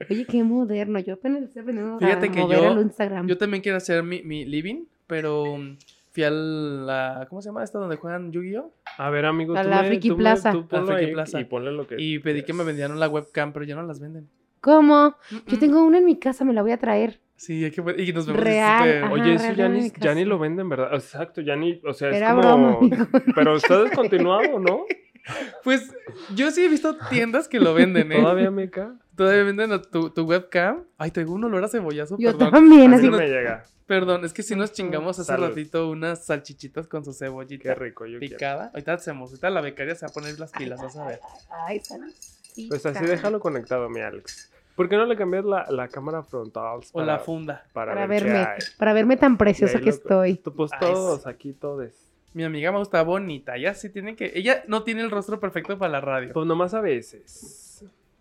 Oye, 0.10 0.26
qué 0.26 0.44
moderno. 0.44 1.00
Yo 1.00 1.14
apenas 1.14 1.44
estoy 1.44 1.62
aprendiendo 1.62 1.98
Fíjate 2.00 2.28
a 2.28 2.32
que 2.32 2.40
mover 2.42 2.60
yo- 2.60 2.72
el 2.74 2.82
Instagram. 2.82 3.28
Yo 3.28 3.38
también 3.38 3.64
quiero 3.64 3.78
hacer 3.78 4.04
mi, 4.04 4.22
mi 4.24 4.46
living, 4.46 4.86
pero 5.08 5.56
fui 6.16 6.24
a 6.24 6.32
la. 6.32 7.26
¿Cómo 7.30 7.42
se 7.42 7.50
llama 7.50 7.64
esta 7.64 7.78
donde 7.78 7.98
juegan 7.98 8.32
Yu-Gi-Oh? 8.32 8.74
A 8.98 9.10
ver, 9.10 9.26
amigo, 9.26 9.56
A 9.58 9.62
tú 9.64 9.70
la 9.70 9.82
me- 9.82 9.88
Friki 9.90 10.08
tú 10.08 10.16
me- 10.16 10.20
Plaza. 10.24 10.52
tú 10.54 10.66
ponlo 10.68 10.88
Friki 10.88 11.06
ahí 11.06 11.12
Plaza. 11.14 11.40
Y 11.42 11.44
ponle 11.46 11.72
lo 11.74 11.86
que... 11.86 11.96
Y 12.00 12.20
pedí 12.20 12.44
que 12.44 12.54
me 12.54 12.64
vendieran 12.64 13.00
la 13.00 13.08
webcam, 13.10 13.52
pero 13.52 13.66
ya 13.66 13.76
no 13.76 13.84
las 13.84 14.00
venden. 14.00 14.30
¿Cómo? 14.62 15.16
Yo 15.46 15.60
tengo 15.60 15.84
una 15.86 15.98
en 16.00 16.06
mi 16.06 16.18
casa, 16.18 16.44
me 16.46 16.54
la 16.54 16.62
voy 16.64 16.72
a 16.72 16.78
traer. 16.78 17.20
Sí, 17.36 17.66
hay 17.66 17.72
que 17.72 17.82
y 18.02 18.14
nos 18.14 18.26
vemos 18.28 18.42
Real, 18.42 19.04
ajá. 19.04 19.12
Oye, 19.14 19.34
eso 19.34 19.44
real, 19.44 19.56
ya 19.58 19.70
ni, 19.70 19.92
ya 20.00 20.16
ni 20.16 20.24
lo 20.26 20.40
venden, 20.40 20.70
¿verdad? 20.70 20.94
Exacto, 20.94 21.42
ya 21.42 21.56
ni, 21.58 21.82
o 21.86 21.94
sea, 21.94 22.10
es 22.10 22.16
Era 22.16 22.30
como... 22.30 22.42
broma, 22.42 22.78
amigo. 22.80 23.06
Pero 23.36 23.58
está 23.58 23.84
descontinuado, 23.84 24.58
¿no? 24.60 24.86
Pues 25.64 25.94
yo 26.36 26.50
sí 26.52 26.64
he 26.64 26.70
visto 26.70 26.96
tiendas 27.10 27.48
que 27.50 27.60
lo 27.60 27.74
venden, 27.74 28.12
¿eh? 28.12 28.22
Todavía 28.22 28.52
me 28.52 28.70
Todavía 29.16 29.44
venden 29.44 29.72
a 29.72 29.82
tu, 29.82 30.10
tu 30.10 30.24
webcam. 30.26 30.84
Ay, 30.98 31.12
traigo 31.12 31.34
un 31.34 31.44
olor 31.46 31.64
a 31.64 31.68
cebollazo, 31.68 32.18
Yo 32.20 32.32
perdón. 32.32 32.52
también, 32.52 32.94
así. 32.94 33.10
no 33.10 33.18
me 33.18 33.28
llega. 33.28 33.64
Perdón, 33.86 34.26
es 34.26 34.34
que 34.34 34.42
si 34.44 34.56
nos 34.56 34.74
chingamos 34.74 35.20
hace 35.20 35.28
Salud. 35.28 35.50
ratito 35.50 35.90
unas 35.90 36.26
salchichitas 36.26 36.88
con 36.88 37.06
su 37.06 37.14
cebollita 37.14 37.64
Qué 37.70 37.76
rico, 37.76 38.06
yo 38.08 38.18
quiero. 38.20 38.34
picada. 38.36 38.72
Ahorita 38.74 38.94
hacemos, 38.94 39.30
ahorita 39.30 39.50
la 39.52 39.62
becaria 39.62 39.94
se 39.96 40.06
va 40.06 40.10
a 40.10 40.14
poner 40.14 40.40
las 40.40 40.52
pilas, 40.52 40.82
vas 40.82 40.96
a 40.98 41.06
ver. 41.08 41.20
Ay, 41.68 41.80
saludcita. 41.82 42.70
Pues 42.70 42.86
así 42.86 43.06
déjalo 43.06 43.40
conectado, 43.40 43.88
mi 43.90 44.02
Alex. 44.02 44.52
¿Por 44.76 44.90
qué 44.90 44.98
no 44.98 45.06
le 45.06 45.16
cambias 45.16 45.46
la, 45.46 45.68
la 45.70 45.88
cámara 45.88 46.24
frontal? 46.24 46.80
O 46.92 47.02
la 47.04 47.20
funda. 47.20 47.64
para, 47.74 47.94
Para 47.94 48.08
ver 48.08 48.24
qué 48.24 48.30
verme, 48.32 48.56
para 48.78 48.94
verme 48.94 49.18
tan 49.18 49.38
preciosa 49.38 49.78
que 49.80 49.86
lo- 49.86 49.92
estoy. 49.92 50.36
Tú, 50.36 50.54
Pues 50.54 50.72
Ay, 50.74 50.80
todos 50.82 51.28
aquí, 51.28 51.54
todos. 51.54 51.92
Mi 52.34 52.44
amiga 52.44 52.72
me 52.74 52.80
gusta 52.80 53.02
bonita. 53.04 53.56
Ella 53.56 53.74
sí 53.76 53.90
tiene 53.90 54.16
que. 54.18 54.32
Ella 54.36 54.64
no 54.68 54.84
tiene 54.84 55.02
el 55.04 55.12
rostro 55.12 55.40
perfecto 55.40 55.78
para 55.78 55.92
la 55.92 56.02
radio. 56.02 56.34
Pues 56.34 56.46
nomás 56.46 56.74
a 56.74 56.82
veces. 56.82 57.62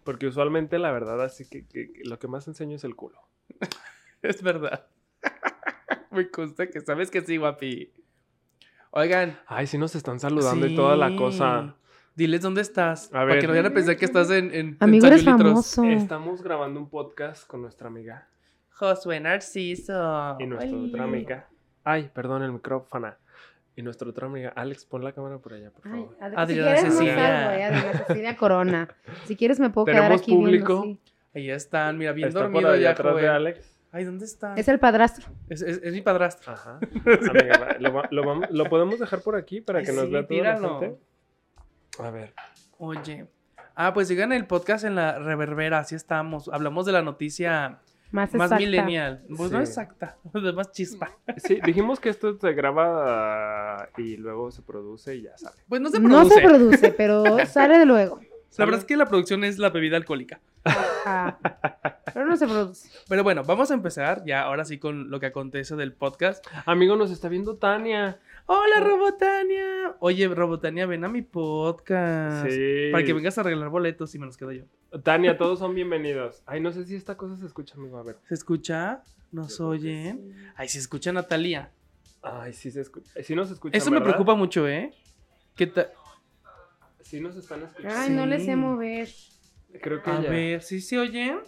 Porque 0.05 0.27
usualmente 0.27 0.79
la 0.79 0.93
verdad 0.93 1.23
así 1.23 1.49
que, 1.49 1.67
que- 1.67 1.93
que 1.93 2.05
lo 2.05 2.19
que 2.19 2.29
más 2.29 2.47
enseño 2.49 2.77
es 2.77 2.85
el 2.85 2.95
culo. 2.95 3.19
Es 4.23 4.43
verdad. 4.43 4.87
me 6.11 6.31
consta 6.31 6.67
que 6.71 6.81
sabes 6.81 7.11
que 7.11 7.21
sí, 7.21 7.37
guapi. 7.37 7.93
Oigan. 8.91 9.39
Ay, 9.47 9.67
sí 9.67 9.77
nos 9.77 9.95
están 9.95 10.19
saludando 10.21 10.67
y 10.67 10.75
toda 10.75 10.97
la 10.97 11.15
cosa. 11.17 11.75
Diles 12.15 12.41
dónde 12.43 12.63
estás. 12.63 13.09
A 13.09 13.11
Para 13.11 13.25
ver. 13.27 13.41
que 13.41 13.47
no 13.49 13.53
vayan 13.53 13.67
a 13.67 13.75
pensar 13.75 13.97
que 13.97 14.05
estás 14.07 14.31
en. 14.31 14.47
en, 14.47 14.55
en 14.69 14.77
Amigo, 14.81 15.07
eres 15.09 15.25
famoso. 15.25 15.85
Estamos 15.85 16.43
grabando 16.43 16.81
un 16.81 16.89
podcast 16.89 17.47
con 17.47 17.61
nuestra 17.61 17.89
amiga 17.89 18.29
Josué 18.71 19.21
Narciso. 19.21 20.37
y 20.39 20.47
nuestra 20.47 20.79
otra 20.79 21.05
amiga. 21.05 21.49
Ay, 21.83 22.11
perdón, 22.15 22.43
el 22.45 22.53
micrófono. 22.53 23.15
Y 23.77 23.83
nuestra 23.83 24.09
otra 24.09 24.27
amiga. 24.29 24.53
Alex, 24.55 24.85
pon 24.85 25.03
la 25.03 25.13
cámara 25.13 25.39
por 25.39 25.53
allá, 25.53 25.71
por 25.71 25.87
Ay, 25.87 25.93
favor. 26.03 26.17
Ad- 26.21 26.33
Adriana 26.37 26.77
si 26.77 26.83
quieres, 26.83 26.95
Cecilia. 26.95 27.15
no 27.17 27.51
eh, 27.53 27.65
Adriana 27.65 27.93
Cecilia 28.07 28.37
Corona. 28.37 28.89
Si 29.25 29.37
quieres, 29.37 29.59
me 29.61 29.71
puedo 29.71 29.87
quedar 29.87 30.03
¿Tenemos 30.03 30.21
aquí 30.23 30.31
viendo, 30.31 30.47
público? 30.47 30.83
sí. 30.85 31.01
Ahí 31.35 31.51
están, 31.51 31.99
mira, 31.99 32.13
bien 32.13 32.29
Está 32.29 32.41
por 32.43 32.53
dormido 32.53 32.71
allá 32.71 32.83
ya, 32.83 32.91
atrás 32.91 33.15
de 33.17 33.21
joven. 33.23 33.35
Alex. 33.35 33.71
Ay, 33.91 34.05
¿dónde 34.05 34.25
está? 34.25 34.55
Es 34.55 34.69
el 34.69 34.79
padrastro. 34.79 35.27
Es, 35.49 35.63
es- 35.63 35.81
es 35.83 35.93
mi 35.93 36.01
padrastro. 36.03 36.53
Ajá. 36.53 36.79
Amiga, 37.05 37.77
lo, 37.81 38.03
lo 38.11 38.25
vamos- 38.25 38.47
lo 38.51 38.65
podemos 38.67 38.99
dejar 39.01 39.21
por 39.23 39.35
aquí 39.35 39.61
para 39.61 39.81
Ay, 39.81 39.85
que 39.87 39.93
nos 39.93 40.05
sí, 40.07 40.11
vea 40.13 40.23
toda 40.27 40.41
la 40.43 40.55
tíralo. 40.57 40.81
gente. 40.81 40.99
A 41.99 42.11
ver. 42.11 42.33
Oye. 42.79 43.27
Ah, 43.77 43.93
pues 43.93 44.07
sigan 44.07 44.33
el 44.33 44.47
podcast 44.47 44.85
en 44.85 44.95
la 44.95 45.19
reverbera, 45.19 45.81
así 45.81 45.97
estamos. 45.97 46.49
Hablamos 46.53 46.87
de 46.87 46.93
la 46.93 47.03
noticia 47.03 47.81
Más, 48.15 48.33
más 48.33 48.47
exacta. 48.47 48.57
millennial. 48.65 49.23
Pues 49.37 49.51
no 49.51 49.59
exacta, 49.61 50.17
de 50.35 50.53
más 50.53 50.71
chispa. 50.71 51.11
Sí, 51.37 51.59
dijimos 51.67 51.99
que 51.99 52.11
esto 52.11 52.39
se 52.39 52.53
graba 52.53 53.89
y 53.99 54.17
luego 54.17 54.53
se 54.53 54.63
produce 54.63 55.17
y 55.17 55.23
ya 55.23 55.37
sale. 55.37 55.57
Pues 55.69 55.81
no 55.81 55.91
se 55.91 55.99
No 55.99 56.09
produce. 56.09 56.35
se 56.37 56.41
produce, 56.41 56.91
pero 56.93 57.25
sale 57.47 57.79
de 57.79 57.87
luego. 57.87 58.21
La 58.57 58.67
verdad 58.67 58.81
es 58.81 58.87
que 58.87 58.97
la 58.97 59.07
producción 59.07 59.43
es 59.43 59.59
la 59.59 59.71
bebida 59.71 59.97
alcohólica. 59.97 60.41
Ajá. 60.65 61.39
Pero 62.15 62.27
no 62.27 62.37
se 62.37 62.47
produce. 62.47 62.89
Pero 63.09 63.23
bueno, 63.25 63.43
vamos 63.45 63.71
a 63.71 63.75
empezar 63.75 64.25
ya 64.25 64.43
ahora 64.43 64.65
sí 64.65 64.79
con 64.79 65.11
lo 65.11 65.21
que 65.21 65.27
acontece 65.27 65.75
del 65.77 65.93
podcast. 65.93 66.47
Amigo, 66.67 66.97
nos 66.97 67.11
está 67.11 67.29
viendo 67.29 67.57
Tania. 67.57 68.21
Hola, 68.47 68.81
Robotania. 68.81 69.97
Oye, 70.01 70.29
Robotania, 70.29 70.87
ven 70.87 71.05
a 71.05 71.09
mi 71.09 71.23
podcast. 71.23 72.49
Sí. 72.49 72.91
Para 72.93 73.05
que 73.05 73.13
vengas 73.13 73.37
a 73.39 73.41
arreglar 73.41 73.69
boletos 73.69 74.15
y 74.15 74.19
me 74.19 74.27
los 74.27 74.37
quedo 74.37 74.53
yo. 74.53 74.65
Tania, 75.03 75.37
todos 75.39 75.59
son 75.59 75.75
bienvenidos. 75.75 76.43
Ay, 76.47 76.61
no 76.61 76.71
sé 76.73 76.85
si 76.85 76.95
esta 76.95 77.17
cosa 77.17 77.37
se 77.37 77.47
escucha, 77.47 77.75
amigo. 77.77 77.99
A 77.99 78.03
ver. 78.03 78.19
¿Se 78.29 78.35
escucha? 78.35 79.03
¿Nos 79.33 79.61
oyen? 79.61 80.37
Ay, 80.57 80.69
se 80.69 80.79
escucha 80.79 81.13
Natalia. 81.13 81.73
Ay, 82.23 82.53
sí 82.53 82.71
se 82.71 82.81
escucha. 82.81 83.11
Sí 83.23 83.35
nos 83.35 83.51
escuchan, 83.51 83.77
Eso 83.77 83.91
me 83.91 84.01
preocupa 84.01 84.35
mucho, 84.35 84.69
¿eh? 84.69 84.95
¿Qué 85.57 85.67
tal? 85.67 85.91
Sí 87.01 87.21
nos 87.21 87.37
están 87.37 87.63
escuchando. 87.63 87.97
Ay, 87.99 88.11
no 88.11 88.25
le 88.25 88.41
sé 88.41 88.57
mover. 88.57 89.09
Creo 89.81 90.03
que 90.03 90.11
A 90.11 90.21
ya. 90.21 90.31
ver, 90.31 90.63
¿sí 90.63 90.81
se 90.81 90.99
oyen? 90.99 91.41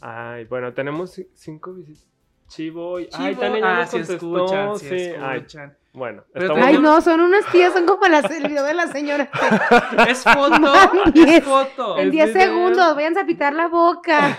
Ay, 0.00 0.44
bueno, 0.46 0.72
tenemos 0.74 1.16
ci- 1.18 1.28
cinco 1.34 1.72
visitas. 1.74 2.08
Chivo 2.48 3.00
y... 3.00 3.08
Ay, 3.14 3.34
ya 3.34 3.46
ah, 3.46 3.78
nos 3.80 3.88
sí 3.88 3.96
contestó. 3.98 4.14
escuchan, 4.14 4.78
sí, 4.78 4.88
sí. 4.88 5.10
Ay, 5.20 5.46
bueno. 5.94 6.24
Pero 6.34 6.46
estamos- 6.46 6.66
Ay, 6.66 6.78
no, 6.78 7.00
son 7.00 7.20
unas 7.20 7.50
tías, 7.50 7.72
son 7.72 7.86
como 7.86 8.06
las, 8.08 8.30
el 8.30 8.46
video 8.48 8.64
de 8.64 8.74
la 8.74 8.88
señora. 8.88 9.30
Es 10.08 10.22
foto, 10.22 10.72
Diez. 11.14 11.38
es 11.38 11.44
foto. 11.44 11.98
En 11.98 12.06
Es 12.08 12.12
10 12.12 12.26
video. 12.34 12.42
segundos, 12.42 12.94
váyanse 12.94 13.20
a 13.20 13.26
pitar 13.26 13.54
la 13.54 13.68
boca. 13.68 14.38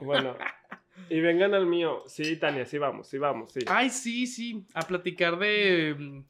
Bueno. 0.00 0.36
Y 1.08 1.20
vengan 1.20 1.54
al 1.54 1.66
mío. 1.66 2.02
Sí, 2.06 2.36
Tania, 2.36 2.66
sí 2.66 2.78
vamos, 2.78 3.08
sí 3.08 3.18
vamos, 3.18 3.52
sí. 3.52 3.60
Ay, 3.68 3.90
sí, 3.90 4.26
sí, 4.26 4.64
a 4.74 4.82
platicar 4.82 5.38
de... 5.38 5.94
mm, 5.98 6.20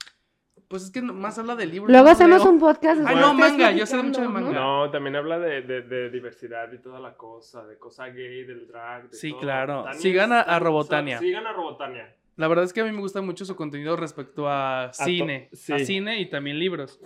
Pues 0.69 0.83
es 0.83 0.91
que 0.91 1.01
más 1.01 1.39
habla 1.39 1.55
de 1.55 1.67
libros. 1.67 1.91
Luego 1.93 2.09
hacemos 2.09 2.43
leo. 2.43 2.51
un 2.53 2.59
podcast. 2.59 3.01
Ay, 3.01 3.15
después 3.15 3.21
no, 3.21 3.35
manga, 3.35 3.71
yo 3.71 3.87
sé 3.87 4.03
mucho 4.03 4.21
de 4.21 4.29
manga. 4.29 4.51
¿no? 4.53 4.91
También 4.91 5.15
habla 5.15 5.39
de, 5.39 5.63
de- 5.63 5.83
de 5.83 6.11
diversidad 6.11 6.73
y 6.73 6.79
toda 6.79 6.99
la 6.99 7.15
cosa, 7.15 7.65
de 7.67 7.79
cosa 7.79 8.09
gay, 8.09 8.43
del 8.45 8.67
drag. 8.67 9.09
de 9.11 9.17
Sí, 9.17 9.31
todo. 9.31 9.41
claro. 9.41 9.85
Tania 9.85 10.01
Sigan 10.01 10.33
es- 10.33 10.39
a- 10.39 10.43
a 10.43 10.59
Robotania. 10.59 11.19
Sigan 11.21 11.47
a 11.47 11.53
Robotania. 11.53 12.13
La 12.37 12.49
verdad 12.49 12.65
es 12.65 12.73
que 12.73 12.81
a 12.81 12.85
mí 12.85 12.91
me 12.93 12.99
gusta 13.01 13.23
mucho 13.23 13.45
su 13.45 13.55
contenido 13.55 13.97
respecto 13.97 14.49
a 14.49 14.91
cine. 14.93 15.49
sí. 15.53 15.73
A 15.73 15.79
cine 15.79 16.21
y 16.21 16.27
también 16.29 16.59
libros. 16.59 17.01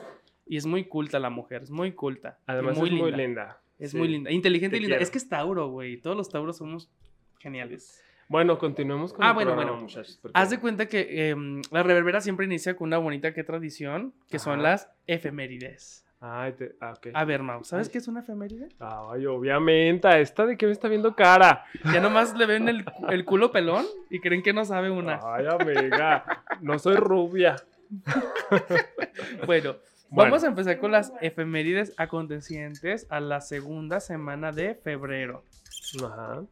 Y 0.47 0.57
es 0.57 0.65
muy 0.67 0.85
culta 0.85 1.19
la 1.19 1.31
mujer, 1.31 1.63
es 1.63 1.71
muy 1.71 1.93
culta. 1.93 2.39
Además 2.47 2.79
muy 2.79 2.89
es 2.89 2.93
linda. 2.95 3.09
muy 3.11 3.17
linda. 3.17 3.61
Es 3.79 3.91
Sí. 3.93 3.97
muy 3.99 4.09
linda. 4.09 4.31
Inteligente 4.31 4.73
Te 4.75 4.79
y 4.79 4.81
linda. 4.81 4.95
quiero. 4.97 5.03
Es 5.05 5.11
que 5.11 5.19
es 5.19 5.29
Tauro, 5.29 5.69
güey. 5.69 5.99
Todos 5.99 6.17
los 6.17 6.29
Tauros 6.31 6.57
somos 6.57 6.91
geniales. 7.39 8.03
Bueno, 8.31 8.59
continuemos 8.59 9.13
con 9.13 9.25
Ah, 9.25 9.31
el 9.31 9.35
bueno, 9.35 9.51
programa, 9.51 9.73
bueno. 9.73 9.87
muchachos. 9.89 10.17
porque- 10.23 10.39
Haz 10.39 10.51
de 10.51 10.61
cuenta 10.61 10.87
que 10.87 11.31
em, 11.31 11.63
la 11.73 11.83
reverbera 11.83 12.21
siempre 12.21 12.47
inicia 12.47 12.77
con 12.77 12.87
una 12.87 12.99
bonita 12.99 13.35
que 13.35 13.43
tradición, 13.43 14.15
que 14.31 14.39
son 14.39 14.63
las 14.63 14.89
efemérides. 15.09 16.05
Ay, 16.21 16.53
te... 16.53 16.77
ah, 16.81 16.93
ok. 16.97 17.09
A 17.13 17.25
ver, 17.25 17.43
Mau, 17.43 17.65
¿sabes 17.65 17.89
qué 17.89 17.99
es 17.99 18.07
una 18.07 18.21
efeméride? 18.21 18.69
Ay, 18.79 19.27
obviamente. 19.27 20.07
¿a 20.07 20.21
¿Esta 20.21 20.47
de 20.47 20.57
qué 20.57 20.67
me 20.67 20.71
está 20.73 20.87
viendo 20.87 21.17
cara? 21.17 21.65
Ya 21.93 22.01
nomás 22.01 22.37
le 22.37 22.47
ven 22.47 22.69
el, 22.69 22.85
el 23.09 23.25
culo 23.25 23.51
pelón 23.51 23.85
y 24.11 24.21
creen 24.21 24.45
que 24.45 24.53
no 24.53 24.65
sabe 24.65 24.91
una. 24.93 25.19
Ay, 25.25 25.47
amiga. 25.47 26.45
No 26.61 26.79
soy 26.79 26.95
rubia. 26.97 27.57
Bueno, 29.47 29.77
Bueno. 30.13 30.31
vamos 30.33 30.45
a 30.45 30.49
empezar 30.49 30.79
con 30.79 30.91
las 30.93 31.13
efemérides 31.21 31.95
acontecientes 31.97 33.07
a 33.11 33.19
la 33.21 33.41
segunda 33.41 33.99
semana 34.01 34.53
de 34.53 34.75
febrero. 34.77 35.43
Ajá. 36.05 36.43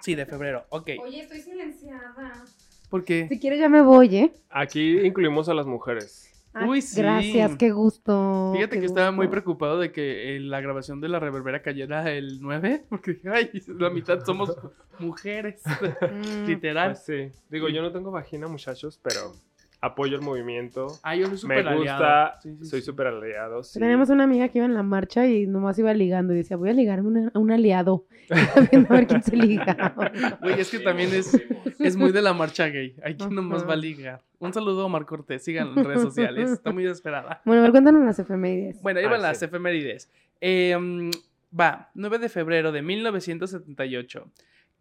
Sí, 0.00 0.14
de 0.14 0.26
febrero, 0.26 0.64
ok. 0.70 0.90
Oye, 1.02 1.20
estoy 1.20 1.40
silenciada. 1.40 2.44
¿Por 2.88 3.04
qué? 3.04 3.28
Si 3.28 3.38
quieres 3.38 3.60
ya 3.60 3.68
me 3.68 3.82
voy, 3.82 4.16
¿eh? 4.16 4.32
Aquí 4.50 4.98
incluimos 5.00 5.48
a 5.48 5.54
las 5.54 5.66
mujeres. 5.66 6.26
Ay, 6.52 6.68
Uy, 6.68 6.82
sí. 6.82 7.00
Gracias, 7.00 7.54
qué 7.56 7.70
gusto. 7.70 8.52
Fíjate 8.54 8.76
qué 8.76 8.80
que 8.80 8.86
estaba 8.86 9.12
muy 9.12 9.28
preocupado 9.28 9.78
de 9.78 9.92
que 9.92 10.34
eh, 10.36 10.40
la 10.40 10.60
grabación 10.60 11.00
de 11.00 11.08
la 11.08 11.20
reverbera 11.20 11.62
cayera 11.62 12.10
el 12.10 12.40
9, 12.40 12.86
porque 12.88 13.12
dije, 13.12 13.28
ay, 13.28 13.50
la 13.68 13.90
mitad 13.90 14.24
somos 14.24 14.56
mujeres, 14.98 15.62
Mm, 16.10 16.46
literal. 16.46 16.92
Pues 16.92 17.04
sí. 17.04 17.38
Digo, 17.48 17.68
yo 17.68 17.82
no 17.82 17.92
tengo 17.92 18.10
vagina, 18.10 18.48
muchachos, 18.48 18.98
pero 19.00 19.32
apoyo 19.82 20.16
el 20.16 20.22
movimiento. 20.22 20.86
Ah, 21.02 21.16
yo 21.16 21.24
soy 21.24 21.32
Me 21.32 21.38
súper 21.38 21.68
aliado. 21.68 21.78
gusta, 21.80 22.38
Sí, 22.42 22.56
sí, 22.58 22.64
soy 22.66 22.80
sí. 22.80 22.86
súper 22.86 23.06
aliado. 23.06 23.62
sí. 23.62 23.78
Tenemos 23.78 24.10
una 24.10 24.24
amiga 24.24 24.48
que 24.48 24.58
iba 24.58 24.66
en 24.66 24.74
la 24.74 24.82
marcha 24.82 25.26
y 25.26 25.46
nomás 25.46 25.78
iba 25.78 25.92
ligando 25.94 26.34
y 26.34 26.36
decía, 26.36 26.56
voy 26.56 26.70
a 26.70 26.72
ligarme 26.74 27.08
una- 27.08 27.30
a 27.34 27.38
un 27.38 27.50
aliado. 27.50 28.04
A 28.90 28.92
ver 28.94 29.06
quién 29.06 29.22
se 29.22 29.36
liga. 29.36 29.94
Güey, 30.42 30.60
es 30.60 30.70
que 30.70 30.78
también 30.80 31.10
es, 31.14 31.36
es 31.78 31.96
muy 31.96 32.12
de 32.12 32.22
la 32.22 32.32
marcha 32.34 32.66
gay. 32.68 32.94
Hay 33.02 33.16
quien 33.16 33.34
nomás 33.34 33.66
va 33.68 33.72
a 33.72 33.76
ligar. 33.76 34.20
Un 34.38 34.52
saludo 34.54 34.82
a 34.82 34.84
Omar 34.86 35.04
Cortés, 35.06 35.42
síganlo 35.44 35.78
en 35.80 35.86
redes 35.86 36.02
sociales. 36.02 36.50
Está 36.52 36.72
muy 36.72 36.84
desesperada. 36.84 37.42
Bueno, 37.44 37.60
a 37.60 37.62
ver, 37.64 37.70
cuéntanos 37.72 38.04
las 38.04 38.18
efemérides. 38.18 38.80
Bueno, 38.82 39.00
ahí 39.00 39.06
Ah, 39.06 39.18
las 39.18 39.38
sí. 39.38 39.44
efemérides. 39.46 40.10
Eh, 40.40 40.76
mm, 40.78 41.10
va, 41.58 41.90
9 41.94 42.18
de 42.18 42.28
febrero 42.28 42.72
de 42.72 42.80
1978. 42.82 44.30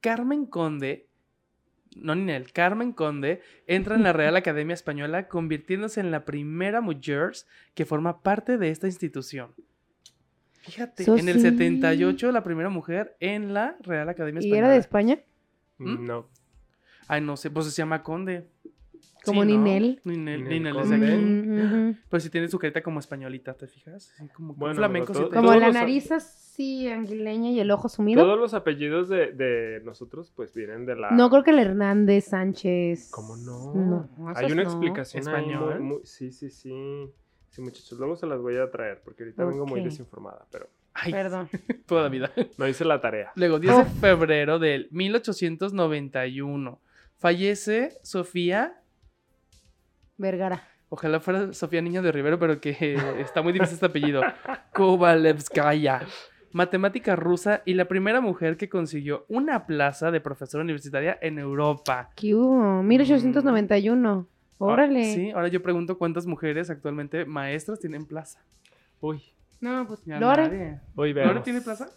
Carmen 0.02 0.46
Conde, 0.46 1.08
no 1.96 2.16
Ninel, 2.16 2.52
Carmen 2.52 2.94
Conde 2.94 3.42
entra 3.68 3.96
en 3.96 4.04
la 4.04 4.14
Real 4.14 4.36
Academia 4.36 4.74
Española 4.74 5.28
convirtiéndose 5.28 6.00
en 6.00 6.12
la 6.12 6.26
primera 6.26 6.82
mujer 6.82 7.32
que 7.74 7.86
forma 7.86 8.22
parte 8.22 8.58
de 8.58 8.70
esta 8.70 8.88
institución. 8.88 9.54
Fíjate, 10.62 11.04
en 11.04 11.30
el 11.30 11.36
sí. 11.36 11.42
78 11.42 12.32
la 12.32 12.44
primera 12.44 12.70
mujer 12.70 13.16
en 13.20 13.54
la 13.54 13.78
Real 13.82 14.10
Academia 14.10 14.42
¿Y 14.42 14.46
Española. 14.46 14.68
era 14.68 14.74
de 14.74 14.80
España? 14.80 15.20
¿Mm? 15.78 16.06
No. 16.06 16.28
Ay, 17.08 17.22
no 17.22 17.38
sé, 17.38 17.50
pues 17.50 17.66
se 17.66 17.72
llama 17.72 18.04
Conde. 18.04 18.48
Como 19.26 19.44
Sí, 19.44 19.50
¿no? 19.54 19.58
Ninel. 19.64 20.02
Ninel, 20.04 20.44
Ninel 20.48 20.78
es 20.78 20.90
de 20.90 20.96
aquí. 20.96 21.06
Mm. 21.16 21.98
Pero 22.10 22.20
sí 22.22 22.30
tiene 22.30 22.48
su 22.48 22.58
carita 22.60 22.82
como 22.82 23.00
españolita, 23.00 23.54
¿te 23.54 23.68
fijas? 23.68 24.14
Sí, 24.18 24.28
como 24.34 24.54
Bueno, 24.54 24.76
flamenco. 24.76 25.14
todo- 25.14 25.30
Como 25.30 25.54
la 25.56 25.72
nariz 25.72 26.12
así 26.12 26.88
anguileña 26.88 27.52
y 27.52 27.60
el 27.60 27.70
ojo 27.72 27.90
sumido. 27.90 28.24
Todos 28.24 28.40
los 28.40 28.54
apellidos 28.54 29.10
de, 29.10 29.32
de 29.34 29.82
nosotros 29.84 30.32
pues 30.36 30.54
vienen 30.54 30.86
de 30.86 30.96
la... 30.96 31.12
No 31.12 31.30
creo 31.30 31.44
que 31.44 31.52
el 31.52 31.60
Hernández 31.60 32.26
Sánchez. 32.26 33.10
¿Cómo 33.12 33.36
no? 33.38 33.74
No, 33.76 34.10
Hay 34.36 34.52
una 34.52 34.64
no. 34.64 34.70
explicación 34.70 35.28
ahí 35.28 35.46
muy- 35.80 36.00
Sí, 36.04 36.32
sí, 36.32 36.50
sí. 36.50 36.74
Sí, 37.50 37.62
muchachos, 37.62 37.98
luego 37.98 38.16
se 38.16 38.28
las 38.28 38.40
voy 38.40 38.58
a 38.58 38.70
traer 38.70 39.02
porque 39.04 39.24
ahorita 39.24 39.44
vengo 39.44 39.66
muy 39.66 39.82
desinformada, 39.82 40.46
pero 40.52 40.68
Ay, 40.94 41.12
Perdón. 41.12 41.50
toda 41.88 42.04
la 42.04 42.10
vida. 42.10 42.32
no 42.58 42.68
hice 42.68 42.84
la 42.86 43.00
tarea. 43.00 43.32
Luego, 43.36 43.60
10 43.60 43.78
de 43.78 43.86
febrero 44.00 44.60
del 44.60 44.88
1891. 44.92 46.80
Fallece 47.18 47.98
Sofía. 48.04 48.79
Vergara. 50.20 50.68
Ojalá 50.90 51.20
fuera 51.20 51.54
Sofía 51.54 51.82
Niño 51.82 52.02
de 52.04 52.12
Rivero, 52.12 52.38
pero 52.38 52.60
que 52.62 52.76
está 53.20 53.42
muy 53.42 53.54
difícil 53.54 53.74
este 53.76 53.86
apellido. 53.88 54.22
Kovalevskaya. 54.74 56.02
Matemática 56.52 57.16
rusa 57.16 57.62
y 57.66 57.76
la 57.76 57.86
primera 57.86 58.22
mujer 58.22 58.58
que 58.58 58.70
consiguió 58.70 59.26
una 59.30 59.66
plaza 59.68 60.10
de 60.12 60.20
profesora 60.20 60.64
universitaria 60.64 61.18
en 61.22 61.38
Europa. 61.40 62.10
¿Qué 62.16 62.34
hubo? 62.36 62.82
1891. 62.84 64.28
Órale. 64.58 65.12
Ah, 65.12 65.14
sí, 65.16 65.32
ahora 65.32 65.48
yo 65.48 65.62
pregunto 65.62 65.98
cuántas 65.98 66.26
mujeres 66.26 66.70
actualmente 66.70 67.24
maestras 67.26 67.80
tienen 67.80 68.06
plaza. 68.06 68.44
Uy, 69.00 69.22
No, 69.62 69.86
pues 69.88 70.04
Ya 70.06 70.20
Lore. 70.20 70.44
nadie. 70.50 70.80
hoy 70.96 71.14
¿Lore 71.14 71.42
tiene 71.42 71.62
plaza? 71.62 71.88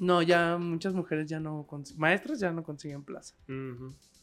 No, 0.00 0.22
ya 0.22 0.56
muchas 0.58 0.94
mujeres 0.94 1.28
ya 1.28 1.40
no 1.40 1.66
cons- 1.66 1.96
maestras 1.96 2.38
ya 2.38 2.52
no 2.52 2.62
consiguen 2.62 3.02
plaza. 3.02 3.34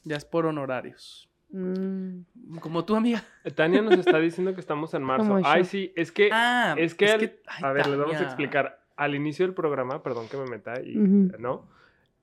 Ya 0.04 0.16
es 0.16 0.24
por 0.26 0.46
honorarios. 0.46 1.30
Mm, 1.54 2.58
Como 2.60 2.84
tu 2.84 2.96
amiga. 2.96 3.24
Tania 3.56 3.82
nos 3.82 3.94
está 3.98 4.20
diciendo 4.20 4.54
que 4.54 4.60
estamos 4.60 4.94
en 4.94 5.04
marzo. 5.04 5.40
Ay, 5.44 5.66
sí, 5.66 5.94
es 5.96 6.12
que... 6.12 6.30
Ah, 6.32 6.76
es 6.78 6.96
que, 6.96 7.10
al- 7.10 7.34
ay, 7.48 7.64
a 7.64 7.72
ver, 7.74 7.88
les 7.88 7.98
vamos 8.00 8.16
a 8.16 8.24
explicar. 8.24 8.80
Al 8.96 9.16
inicio 9.16 9.46
del 9.46 9.56
programa, 9.56 10.04
perdón 10.04 10.28
que 10.30 10.38
me 10.38 10.46
meta 10.46 10.80
y 10.82 10.96
no, 10.96 11.68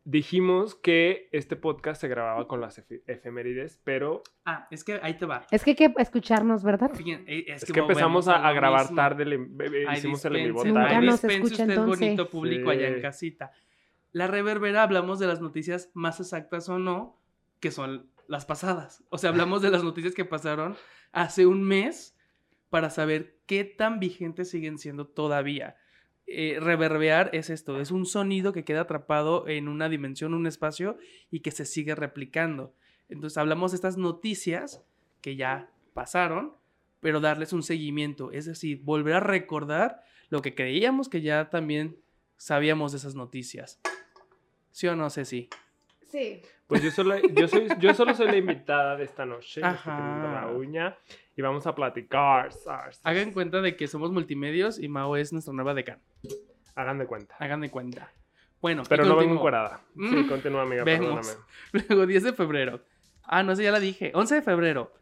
dijimos 0.04 0.74
que 0.76 1.28
este 1.32 1.56
podcast 1.56 2.00
se 2.00 2.08
grababa 2.08 2.46
con 2.48 2.60
las 2.60 2.78
efe- 2.78 3.02
efemérides, 3.06 3.80
pero 3.84 4.22
Ah, 4.44 4.66
es 4.70 4.84
que 4.84 4.98
ahí 5.02 5.14
te 5.14 5.26
va. 5.26 5.44
Es 5.50 5.62
que 5.64 5.70
hay 5.70 5.76
que 5.76 5.92
escucharnos, 5.98 6.62
¿verdad? 6.62 6.90
Fíjense, 6.94 7.24
eh, 7.32 7.44
es, 7.48 7.64
es, 7.64 7.72
que 7.72 7.80
empezamos 7.80 8.28
a, 8.28 8.52
grabar 8.52 8.82
mismo. 8.82 8.96
tarde, 8.96 9.24
eh, 9.34 9.84
Ay, 9.88 9.98
hicimos 9.98 10.24
el 10.24 10.36
en 10.36 10.44
vivo 10.46 10.62
tarde. 10.62 11.00
nos 11.06 11.22
dispense 11.22 11.36
escucha, 11.36 11.62
usted 11.64 11.70
entonces. 11.70 12.00
bonito 12.00 12.30
público 12.30 12.70
allá 12.70 12.88
en 12.88 13.00
casita. 13.02 13.52
La 14.12 14.26
reverbera 14.26 14.82
hablamos 14.84 15.18
de 15.18 15.26
las 15.26 15.40
noticias 15.40 15.90
más 15.94 16.18
exactas 16.20 16.68
o 16.68 16.78
no, 16.78 17.16
que 17.60 17.70
son 17.70 18.06
las 18.30 18.46
pasadas. 18.46 19.02
O 19.10 19.18
sea, 19.18 19.30
hablamos 19.30 19.60
de 19.60 19.70
las 19.70 19.82
noticias 19.82 20.14
que 20.14 20.24
pasaron 20.24 20.76
hace 21.10 21.46
un 21.46 21.64
mes 21.64 22.16
para 22.70 22.88
saber 22.88 23.40
qué 23.46 23.64
tan 23.64 23.98
vigentes 23.98 24.48
siguen 24.48 24.78
siendo 24.78 25.08
todavía. 25.08 25.76
Eh, 26.28 26.58
reverbear 26.60 27.30
es 27.32 27.50
esto, 27.50 27.80
es 27.80 27.90
un 27.90 28.06
sonido 28.06 28.52
que 28.52 28.64
queda 28.64 28.82
atrapado 28.82 29.48
en 29.48 29.66
una 29.66 29.88
dimensión, 29.88 30.32
un 30.32 30.46
espacio 30.46 30.96
y 31.32 31.40
que 31.40 31.50
se 31.50 31.64
sigue 31.64 31.96
replicando. 31.96 32.72
Entonces 33.08 33.36
hablamos 33.36 33.72
de 33.72 33.74
estas 33.74 33.96
noticias 33.96 34.84
que 35.22 35.34
ya 35.34 35.68
pasaron, 35.92 36.54
pero 37.00 37.18
darles 37.18 37.52
un 37.52 37.64
seguimiento, 37.64 38.30
es 38.30 38.46
decir, 38.46 38.80
volver 38.84 39.14
a 39.14 39.20
recordar 39.20 40.04
lo 40.28 40.40
que 40.40 40.54
creíamos 40.54 41.08
que 41.08 41.20
ya 41.20 41.50
también 41.50 41.98
sabíamos 42.36 42.92
de 42.92 42.98
esas 42.98 43.16
noticias. 43.16 43.80
¿Sí 44.70 44.86
o 44.86 44.94
no, 44.94 45.10
Ceci? 45.10 45.48
Sí. 46.10 46.42
Pues 46.66 46.82
yo 46.82 46.90
solo, 46.90 47.16
yo, 47.18 47.48
soy, 47.48 47.68
yo 47.78 47.94
solo 47.94 48.14
soy 48.14 48.26
la 48.28 48.36
invitada 48.36 48.96
de 48.96 49.04
esta 49.04 49.24
noche. 49.26 49.60
Ajá. 49.64 50.46
la 50.46 50.52
uña 50.52 50.96
y 51.36 51.42
vamos 51.42 51.66
a 51.66 51.74
platicar. 51.74 52.50
Hagan 53.02 53.32
cuenta 53.32 53.60
de 53.60 53.76
que 53.76 53.86
somos 53.88 54.10
multimedios 54.12 54.78
y 54.78 54.88
Mao 54.88 55.16
es 55.16 55.32
nuestra 55.32 55.52
nueva 55.54 55.74
decana. 55.74 56.00
Hagan 56.74 56.98
de 56.98 57.06
cuenta. 57.06 57.36
Hagan 57.38 57.60
de 57.60 57.70
cuenta. 57.70 58.12
Bueno, 58.60 58.82
Pero 58.88 59.04
no 59.06 59.16
vengo 59.16 59.34
encuerada. 59.34 59.80
Sí, 59.94 60.02
Mm. 60.16 60.28
continúa, 60.28 60.62
amiga, 60.62 60.84
Vemos. 60.84 61.26
perdóname. 61.26 61.44
Luego, 61.88 62.06
10 62.06 62.22
de 62.24 62.32
febrero. 62.34 62.80
Ah, 63.22 63.42
no 63.42 63.56
sé, 63.56 63.62
ya 63.64 63.70
la 63.72 63.80
dije. 63.80 64.12
11 64.14 64.34
de 64.36 64.42
febrero. 64.42 64.92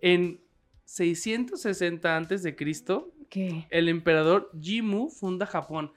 En 0.00 0.40
660 0.84 2.16
antes 2.16 2.42
de 2.42 2.54
Cristo, 2.56 3.12
¿Qué? 3.28 3.66
el 3.70 3.88
emperador 3.88 4.50
Jimmu 4.60 5.08
funda 5.10 5.46
Japón. 5.46 5.92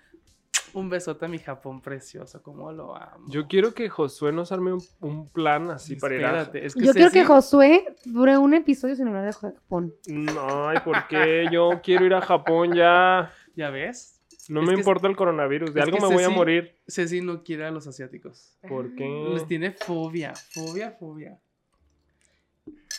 Un 0.74 0.90
besote 0.90 1.26
a 1.26 1.28
mi 1.28 1.40
Japón 1.40 1.82
precioso, 1.82 2.42
como 2.42 2.72
lo 2.72 2.96
amo. 2.96 3.26
Yo 3.28 3.48
quiero 3.48 3.74
que 3.74 3.90
Josué 3.90 4.32
nos 4.32 4.52
arme 4.52 4.74
un, 4.74 4.82
un 5.02 5.30
plan 5.30 5.70
así 5.70 5.96
para 5.96 6.16
ir 6.16 6.26
a... 6.26 6.28
Espérate, 6.28 6.66
es 6.66 6.76
que 6.76 6.86
Yo 6.86 6.94
quiero 6.94 7.12
que 7.12 7.26
Josué 7.26 7.96
dure 8.06 8.38
un 8.38 8.54
episodio 8.54 8.96
sin 8.96 9.08
hablar 9.08 9.26
de 9.26 9.34
Japón. 9.34 9.94
No, 10.08 10.70
ay, 10.70 10.78
¿por 10.84 11.08
qué? 11.08 11.48
Yo 11.52 11.82
quiero 11.84 12.06
ir 12.06 12.14
a 12.14 12.22
Japón 12.22 12.74
ya. 12.74 13.32
¿Ya 13.56 13.70
ves? 13.70 14.22
No 14.50 14.62
Es 14.62 14.68
me 14.68 14.74
importa 14.74 15.08
el 15.08 15.16
coronavirus. 15.16 15.74
De 15.74 15.80
es 15.82 15.86
algo 15.86 16.00
me 16.08 16.14
voy 16.14 16.24
a 16.24 16.30
morir. 16.30 16.76
Ceci 16.88 17.22
no 17.22 17.44
quiere 17.44 17.66
a 17.66 17.72
los 17.72 17.88
asiáticos. 17.88 18.58
¿Por 18.68 18.96
qué? 18.96 19.06
Les 19.34 19.46
tiene 19.48 19.72
fobia, 19.72 20.34
fobia, 20.36 20.92
fobia. 20.92 21.40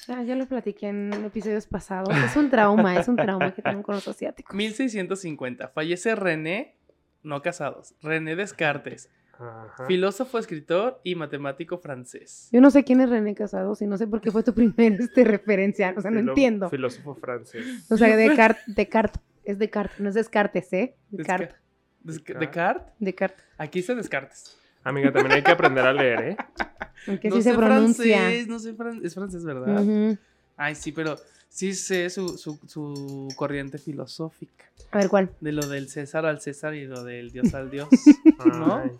Ah, 0.08 0.22
ya 0.22 0.34
lo 0.34 0.46
platiqué 0.46 0.88
en 0.88 1.12
episodios 1.24 1.66
pasados. 1.66 2.14
Es 2.16 2.36
un 2.36 2.50
trauma, 2.50 2.98
es 2.98 3.08
un 3.08 3.16
trauma 3.16 3.52
que 3.52 3.62
tengo 3.62 3.82
con 3.82 3.94
los 3.94 4.08
asiáticos. 4.08 4.54
1650. 4.56 5.68
Fallece 5.68 6.14
René, 6.14 6.76
no 7.22 7.42
casados, 7.42 7.94
René 8.02 8.36
Descartes, 8.36 9.10
Ajá. 9.34 9.86
filósofo, 9.86 10.38
escritor 10.38 11.00
y 11.04 11.14
matemático 11.14 11.78
francés. 11.78 12.48
Yo 12.52 12.60
no 12.60 12.70
sé 12.70 12.84
quién 12.84 13.00
es 13.00 13.08
René 13.10 13.34
Casados 13.34 13.80
y 13.82 13.86
no 13.86 13.96
sé 13.98 14.06
por 14.06 14.20
qué 14.20 14.30
fue 14.30 14.42
tu 14.42 14.54
primer 14.54 15.00
este, 15.00 15.24
referencia. 15.24 15.94
O 15.96 16.00
sea, 16.00 16.10
no 16.10 16.20
Filo- 16.20 16.32
entiendo. 16.32 16.70
Filósofo 16.70 17.14
francés. 17.14 17.64
O 17.90 17.96
sea, 17.96 18.16
Descartes, 18.16 18.62
Descartes, 18.74 19.22
es 19.44 19.58
Descartes, 19.58 20.00
no 20.00 20.08
es 20.08 20.14
Descartes, 20.14 20.72
¿eh? 20.72 20.94
Desca- 21.10 21.16
Descartes, 21.38 21.56
Desca- 22.04 22.38
Descartes. 22.38 22.92
Descartes. 22.98 23.44
Aquí 23.58 23.82
se 23.82 23.94
Descartes. 23.94 24.58
Amiga, 24.84 25.12
también 25.12 25.32
hay 25.36 25.42
que 25.42 25.50
aprender 25.52 25.84
a 25.86 25.92
leer, 25.92 26.20
¿eh? 26.22 26.36
Aunque 27.06 27.28
no 27.30 27.36
sí 27.36 27.42
sé 27.42 27.50
se 27.50 27.56
pronuncia. 27.56 28.16
francés, 28.18 28.48
no 28.48 28.58
sé 28.58 28.74
francés. 28.74 29.04
Es 29.04 29.14
francés, 29.14 29.44
¿verdad? 29.44 30.18
Ay, 30.56 30.74
sí, 30.74 30.92
pero 30.92 31.16
sí 31.52 31.74
sé 31.74 32.08
su, 32.10 32.36
su, 32.38 32.58
su 32.66 33.34
corriente 33.36 33.78
filosófica. 33.78 34.64
A 34.90 34.98
ver, 34.98 35.08
¿cuál? 35.08 35.30
De 35.40 35.52
lo 35.52 35.68
del 35.68 35.88
César 35.88 36.26
al 36.26 36.40
César 36.40 36.74
y 36.74 36.84
lo 36.86 37.04
del 37.04 37.30
Dios 37.30 37.52
al 37.54 37.70
Dios. 37.70 37.88
¿No? 38.38 38.76
Ay, 38.78 38.90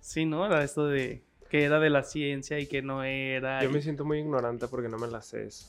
Sí, 0.00 0.24
¿no? 0.24 0.44
Era 0.46 0.62
esto 0.62 0.86
de 0.86 1.22
que 1.50 1.64
era 1.64 1.80
de 1.80 1.90
la 1.90 2.02
ciencia 2.02 2.58
y 2.60 2.66
que 2.66 2.82
no 2.82 3.02
era. 3.04 3.62
yo 3.62 3.70
y- 3.70 3.72
me 3.72 3.80
siento 3.82 4.04
muy 4.04 4.18
ignorante 4.18 4.68
porque 4.68 4.88
no 4.88 4.98
me 4.98 5.08
la 5.08 5.20
sé 5.22 5.46
eso. 5.46 5.66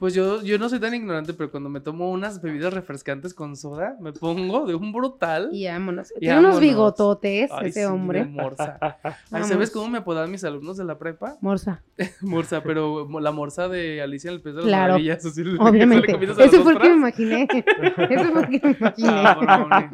Pues 0.00 0.14
yo, 0.14 0.40
yo 0.42 0.58
no 0.58 0.70
soy 0.70 0.80
tan 0.80 0.94
ignorante, 0.94 1.34
pero 1.34 1.50
cuando 1.50 1.68
me 1.68 1.78
tomo 1.80 2.10
unas 2.10 2.40
bebidas 2.40 2.72
refrescantes 2.72 3.34
con 3.34 3.54
soda, 3.54 3.98
me 4.00 4.14
pongo 4.14 4.64
de 4.66 4.74
un 4.74 4.92
brutal. 4.92 5.50
Y 5.52 5.66
vámonos. 5.66 6.10
Y 6.16 6.20
Tiene 6.20 6.38
unos 6.38 6.58
bigototes 6.58 7.50
Ay, 7.52 7.68
ese 7.68 7.80
sí, 7.80 7.84
hombre. 7.86 8.24
Morsa. 8.24 8.78
Ay. 9.30 9.44
¿Sabes 9.44 9.70
cómo 9.70 9.90
me 9.90 9.98
apodaban 9.98 10.30
mis 10.30 10.42
alumnos 10.42 10.78
de 10.78 10.84
la 10.84 10.96
prepa? 10.98 11.36
Morsa. 11.42 11.82
Morsa, 12.22 12.62
pero 12.62 13.06
la 13.20 13.30
morsa 13.30 13.68
de 13.68 14.00
Alicia 14.00 14.30
en 14.30 14.36
el 14.36 14.40
País 14.40 14.54
de 14.56 14.62
las 14.62 14.68
Claro. 14.68 14.92
Maravillas. 14.94 15.26
así, 15.26 15.42
Obviamente. 15.60 16.26
las 16.26 16.38
Eso 16.38 16.62
fue 16.62 16.72
lo 16.72 16.80
que 16.80 16.88
me 16.88 16.94
imaginé. 16.96 17.46
Eso 17.52 18.32
fue 18.32 18.42
lo 18.42 18.48
que 18.48 18.60
me 18.64 18.70
imaginé. 18.70 19.22
Cabrones. 19.22 19.90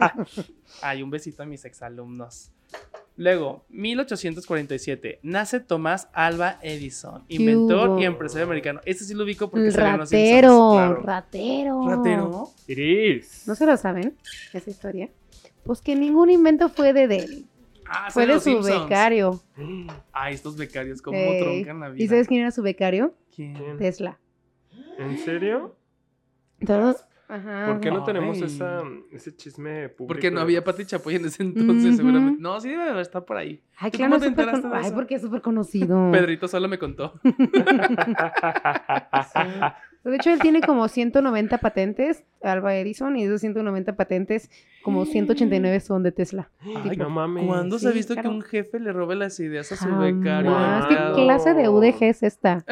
Ay, 0.82 1.02
un 1.02 1.10
besito 1.10 1.42
a 1.42 1.46
mis 1.46 1.64
exalumnos. 1.64 2.52
Luego, 3.18 3.64
1847, 3.70 5.20
nace 5.22 5.60
Tomás 5.60 6.08
Alba 6.12 6.58
Edison, 6.62 7.24
inventor 7.28 8.00
y 8.00 8.04
empresario 8.04 8.44
americano. 8.44 8.80
Este 8.84 9.04
sí 9.04 9.14
lo 9.14 9.24
ubico 9.24 9.50
porque 9.50 9.70
salió 9.70 9.92
en 9.94 9.98
Los 10.00 10.10
ratero, 10.10 10.48
Simpsons, 10.50 10.74
claro. 10.76 11.02
ratero. 11.02 11.88
¿Ratero? 11.88 12.48
Iris. 12.66 13.44
¿No 13.46 13.54
se 13.54 13.64
lo 13.66 13.76
saben? 13.76 14.16
Esa 14.52 14.68
historia. 14.70 15.08
Pues 15.64 15.80
que 15.80 15.96
ningún 15.96 16.30
invento 16.30 16.68
fue 16.68 16.92
de 16.92 17.04
él. 17.16 17.46
Ah, 17.88 18.08
Fue 18.10 18.26
de 18.26 18.34
su 18.34 18.40
Simpsons. 18.40 18.82
becario. 18.82 19.40
Ay, 20.12 20.34
estos 20.34 20.56
becarios, 20.56 21.00
cómo 21.00 21.16
Ey. 21.16 21.40
troncan 21.40 21.80
la 21.80 21.88
vida. 21.88 22.04
¿Y 22.04 22.08
sabes 22.08 22.28
quién 22.28 22.40
era 22.42 22.50
su 22.50 22.62
becario? 22.62 23.14
¿Quién? 23.34 23.54
¿Quién? 23.54 23.78
Tesla. 23.78 24.18
¿En 24.98 25.16
serio? 25.18 25.76
Todos. 26.66 26.96
Ajá. 27.28 27.66
¿Por 27.66 27.80
qué 27.80 27.90
no 27.90 27.98
Ay. 27.98 28.04
tenemos 28.04 28.40
esa, 28.40 28.82
ese 29.10 29.34
chisme 29.34 29.88
público? 29.88 30.06
Porque 30.08 30.30
no 30.30 30.40
había 30.40 30.62
Pati 30.62 30.84
Chapoy 30.86 31.16
en 31.16 31.24
ese 31.26 31.42
entonces, 31.42 31.96
seguramente. 31.96 32.40
No, 32.40 32.60
sí 32.60 32.68
debe 32.70 32.92
de 32.94 33.00
estar 33.02 33.24
por 33.24 33.36
ahí. 33.36 33.60
Ay, 33.78 33.90
¿Tú 33.90 33.98
claro, 33.98 34.12
cómo 34.12 34.20
te 34.22 34.28
súper 34.28 34.44
enteraste 34.44 34.68
con- 34.68 34.78
de 34.80 34.86
Ay, 34.86 34.92
porque 34.94 35.14
es 35.16 35.22
súper 35.22 35.42
conocido. 35.42 36.10
Pedrito 36.12 36.46
solo 36.48 36.68
me 36.68 36.78
contó. 36.78 37.20
De 40.10 40.16
hecho, 40.16 40.30
él 40.30 40.38
tiene 40.38 40.60
como 40.60 40.86
190 40.86 41.58
patentes, 41.58 42.24
Alba 42.40 42.76
Edison, 42.76 43.16
y 43.16 43.22
de 43.22 43.28
esos 43.28 43.40
190 43.40 43.96
patentes, 43.96 44.50
como 44.82 45.04
189 45.04 45.80
son 45.80 46.04
de 46.04 46.12
Tesla. 46.12 46.50
Ay, 46.60 46.96
no 46.96 47.10
mames. 47.10 47.44
¿Cuándo 47.44 47.78
se 47.78 47.88
ha 47.88 47.90
visto 47.90 48.14
claro. 48.14 48.30
que 48.30 48.36
un 48.36 48.42
jefe 48.42 48.78
le 48.78 48.92
robe 48.92 49.16
las 49.16 49.40
ideas 49.40 49.72
a 49.72 49.76
su 49.76 49.84
Jamás. 49.84 50.14
becario? 50.14 50.54
¿Qué 50.88 51.22
clase 51.22 51.54
de 51.54 51.68
UDG 51.68 52.04
es 52.04 52.22
esta? 52.22 52.64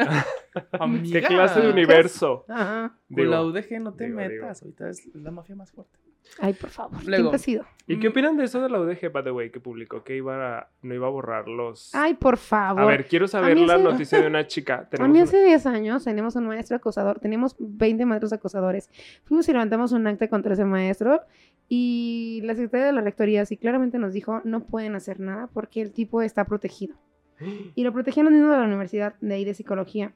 ¿Qué 1.11 1.21
clase 1.23 1.59
de 1.59 1.69
universo? 1.69 2.45
Ajá. 2.47 2.97
Con 3.07 3.15
Digo, 3.17 3.31
la 3.31 3.43
UDG 3.43 3.81
no 3.81 3.93
te 3.93 4.05
digo, 4.05 4.17
metas. 4.17 4.61
Ahorita 4.61 4.89
es 4.89 5.05
la 5.13 5.31
mafia 5.31 5.55
más 5.55 5.71
fuerte. 5.71 5.99
Ay, 6.39 6.53
por 6.53 6.69
favor. 6.69 7.03
Luego. 7.05 7.29
Siempre 7.29 7.35
ha 7.35 7.39
sido. 7.39 7.65
¿Y 7.87 7.99
qué 7.99 8.07
Mm. 8.07 8.11
opinan 8.11 8.37
de 8.37 8.45
eso 8.45 8.61
de 8.61 8.69
la 8.69 8.79
UDG, 8.79 9.09
by 9.11 9.23
the 9.23 9.31
way, 9.31 9.51
que 9.51 9.59
publicó 9.59 10.03
que 10.03 10.15
iba 10.17 10.57
a- 10.59 10.69
no 10.81 10.93
iba 10.95 11.05
a 11.07 11.09
borrar 11.09 11.47
los... 11.47 11.93
Ay, 11.93 12.15
por 12.15 12.37
favor. 12.37 12.81
a 12.81 12.85
ver, 12.85 13.05
quiero 13.05 13.27
saber 13.27 13.55
mí 13.55 13.65
la 13.65 13.75
hace- 13.75 13.83
noticia 13.83 14.19
de 14.21 14.27
una 14.27 14.47
chica. 14.47 14.75
A 14.75 14.89
Tenemos 14.89 15.11
mí 15.11 15.19
una- 15.19 15.23
hace 15.27 15.43
10 15.43 15.65
años 15.67 16.03
teníamos 16.03 16.35
un 16.35 16.47
maestro 16.47 16.77
acosador, 16.77 17.19
teníamos 17.19 17.55
20 17.59 18.05
maestros 18.05 18.33
acosadores. 18.33 18.89
Fuimos 19.25 19.47
y 19.47 19.51
levantamos 19.51 19.91
un 19.91 20.07
acta 20.07 20.27
contra 20.27 20.53
ese 20.53 20.65
maestro 20.65 21.21
y 21.69 22.41
la 22.43 22.53
secretaria 22.55 22.87
de 22.87 22.93
la 22.93 23.01
rectoría 23.01 23.45
sí 23.45 23.57
claramente 23.57 23.97
nos 23.99 24.13
dijo 24.13 24.41
no 24.43 24.65
pueden 24.65 24.95
hacer 24.95 25.19
nada 25.19 25.47
porque 25.53 25.81
el 25.81 25.91
tipo 25.91 26.21
está 26.21 26.45
protegido. 26.45 26.95
Y 27.75 27.83
lo 27.83 27.91
los 27.91 28.05
mismos 28.33 28.51
de 28.51 28.57
la 28.57 28.65
universidad 28.65 29.15
de 29.21 29.33
ahí 29.35 29.45
de 29.45 29.53
psicología. 29.53 30.13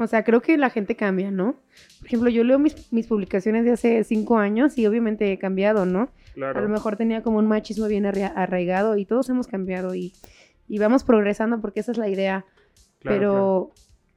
O 0.00 0.06
sea, 0.06 0.24
creo 0.24 0.40
que 0.40 0.56
la 0.58 0.70
gente 0.70 0.96
cambia, 0.96 1.30
¿no? 1.30 1.56
Por 1.98 2.06
ejemplo, 2.06 2.30
yo 2.30 2.42
leo 2.42 2.58
mis, 2.58 2.92
mis 2.92 3.06
publicaciones 3.06 3.64
de 3.64 3.72
hace 3.72 4.02
5 4.04 4.38
años 4.38 4.78
y 4.78 4.86
obviamente 4.86 5.30
he 5.32 5.38
cambiado, 5.38 5.84
¿no? 5.86 6.00
A 6.02 6.08
Claro. 6.34 6.60
lo 6.62 6.68
mejor 6.68 6.96
tenía 6.96 7.22
como 7.22 7.38
un 7.38 7.46
machismo 7.48 7.86
bien 7.86 8.06
arra- 8.06 8.32
arraigado 8.34 8.96
y 8.96 9.04
todos 9.04 9.28
hemos 9.28 9.46
cambiado 9.46 9.94
y, 9.94 10.12
y 10.68 10.78
vamos 10.78 11.04
progresando 11.04 11.60
porque 11.60 11.80
esa 11.80 11.92
es 11.92 11.98
la 11.98 12.08
idea. 12.08 12.44
claro, 13.00 13.18
Pero, 13.18 13.70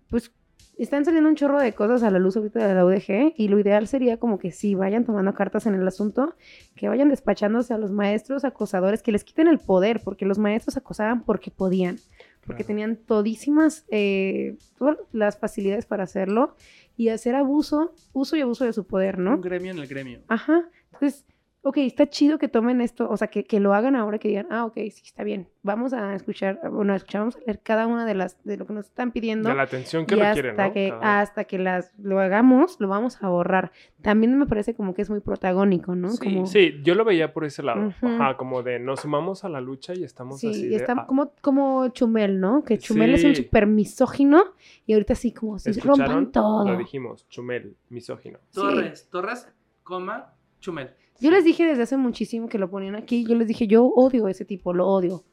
pues, 0.09 0.31
están 0.77 1.05
saliendo 1.05 1.29
un 1.29 1.35
chorro 1.35 1.59
de 1.59 1.73
cosas 1.73 2.01
a 2.03 2.09
la 2.11 2.17
luz 2.19 2.35
ahorita 2.37 2.65
de 2.67 2.73
la 2.73 2.83
UDG 2.85 3.33
y 3.37 3.47
lo 3.47 3.59
ideal 3.59 3.87
sería 3.87 4.17
como 4.17 4.39
que 4.39 4.51
sí, 4.51 4.73
vayan 4.73 5.05
tomando 5.05 5.33
cartas 5.33 5.65
en 5.67 5.75
el 5.75 5.87
asunto, 5.87 6.35
que 6.75 6.87
vayan 6.89 7.09
despachándose 7.09 7.73
a 7.73 7.77
los 7.77 7.91
maestros 7.91 8.43
acosadores, 8.45 9.03
que 9.03 9.11
les 9.11 9.23
quiten 9.23 9.47
el 9.47 9.59
poder, 9.59 10.01
porque 10.03 10.25
los 10.25 10.39
maestros 10.39 10.75
acosaban 10.77 11.23
porque 11.25 11.51
podían, 11.51 11.97
porque 12.45 12.63
Claro. 12.63 12.67
tenían 12.67 12.95
todísimas, 12.97 13.85
eh, 13.89 14.57
todas 14.77 14.97
las 15.11 15.37
facilidades 15.37 15.85
para 15.85 16.03
hacerlo 16.03 16.55
y 16.97 17.09
hacer 17.09 17.35
abuso, 17.35 17.93
uso 18.13 18.35
y 18.35 18.41
abuso 18.41 18.65
de 18.65 18.73
su 18.73 18.85
poder, 18.85 19.17
¿no? 19.17 19.35
Un 19.35 19.41
gremio 19.41 19.71
en 19.71 19.79
el 19.79 19.87
gremio. 19.87 20.21
Ajá. 20.27 20.69
Entonces, 20.93 21.25
ok, 21.65 21.77
está 21.77 22.09
chido 22.09 22.37
que 22.37 22.49
tomen 22.49 22.81
esto, 22.81 23.09
o 23.09 23.15
sea, 23.15 23.29
que, 23.29 23.45
que 23.45 23.61
lo 23.61 23.73
hagan 23.73 23.95
ahora, 23.95 24.19
que 24.19 24.27
digan, 24.27 24.47
ah, 24.51 24.65
ok, 24.65 24.73
sí, 24.91 25.01
está 25.05 25.23
bien. 25.23 25.47
Vamos 25.61 25.93
a 25.93 26.13
escuchar, 26.13 26.59
bueno, 26.69 26.93
escuchamos 26.93 27.37
a 27.37 27.39
leer 27.39 27.61
cada 27.63 27.87
una 27.87 28.05
de 28.05 28.13
las, 28.15 28.43
de 28.43 28.57
lo 28.57 28.67
que 28.67 28.73
nos 28.73 28.87
están 28.87 29.13
pidiendo. 29.13 29.47
De 29.47 29.55
la 29.55 29.63
atención 29.63 30.05
que 30.05 30.15
y 30.15 30.19
requieren, 30.19 30.51
hasta 30.51 30.67
¿no? 30.67 30.73
que, 30.73 30.89
Cada- 30.89 31.21
hasta 31.21 31.43
que 31.45 31.57
las, 31.59 31.97
lo 31.97 32.19
hagamos, 32.19 32.81
lo 32.81 32.89
vamos 32.89 33.23
a 33.23 33.29
borrar. 33.29 33.71
También 34.01 34.37
me 34.37 34.45
parece 34.45 34.75
como 34.75 34.93
que 34.93 35.03
es 35.03 35.09
muy 35.09 35.21
protagónico, 35.21 35.95
¿no? 35.95 36.09
Sí, 36.09 36.17
como, 36.33 36.47
Sí, 36.47 36.81
yo 36.83 36.95
lo 36.95 37.05
veía 37.05 37.31
por 37.31 37.45
ese 37.45 37.63
lado. 37.63 37.87
Ujú. 37.87 38.07
Ajá, 38.07 38.35
como 38.35 38.61
de 38.61 38.79
nos 38.79 38.99
sumamos 38.99 39.45
a 39.45 39.49
la 39.49 39.61
lucha 39.61 39.93
y 39.95 40.03
estamos 40.03 40.41
Sí, 40.41 40.49
así 40.49 40.75
está 40.75 40.91
ah, 40.97 41.05
como, 41.07 41.31
como 41.39 41.87
Chumel, 41.89 42.41
¿no? 42.41 42.65
Que 42.65 42.77
Chumel 42.77 43.13
es 43.13 43.23
un 43.23 43.35
Sí. 43.35 43.43
súper 43.43 43.67
misógino 43.67 44.43
y 44.85 44.91
ahorita 44.93 45.15
sí 45.15 45.31
como 45.31 45.57
si 45.59 45.71
rompan 45.79 46.33
todo. 46.33 46.67
Lo 46.67 46.77
dijimos, 46.77 47.25
Chumel, 47.29 47.77
misógino. 47.87 48.39
Sí. 48.49 48.59
Torres, 48.59 49.07
Torres, 49.09 49.47
coma, 49.83 50.33
Chumel. 50.59 50.89
Yo 51.23 51.31
les 51.31 51.45
dije 51.45 51.63
desde 51.63 51.83
hace 51.83 51.95
muchísimo 51.95 52.49
que 52.49 52.59
lo 52.59 52.69
ponían 52.69 52.95
aquí, 52.97 53.23
yo 53.25 53.35
les 53.35 53.47
dije, 53.47 53.65
yo 53.65 53.85
odio 53.85 54.25
a 54.25 54.31
ese 54.31 54.43
tipo, 54.43 54.73
lo 54.73 54.89
odio. 54.89 55.23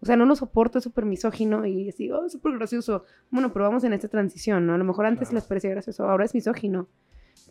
O 0.00 0.06
sea, 0.06 0.14
no 0.14 0.24
lo 0.24 0.36
soporto, 0.36 0.78
es 0.78 0.84
súper 0.84 1.06
misógino 1.06 1.66
y 1.66 1.88
así, 1.88 2.08
oh, 2.12 2.24
es 2.24 2.30
súper 2.30 2.56
gracioso. 2.56 3.02
Bueno, 3.30 3.52
pero 3.52 3.64
vamos 3.64 3.82
en 3.82 3.92
esta 3.92 4.06
transición, 4.06 4.64
¿no? 4.64 4.74
A 4.74 4.78
lo 4.78 4.84
mejor 4.84 5.06
antes 5.06 5.30
Claro. 5.30 5.40
les 5.40 5.48
parecía 5.48 5.70
gracioso, 5.70 6.08
ahora 6.08 6.24
es 6.24 6.36
misógino 6.36 6.86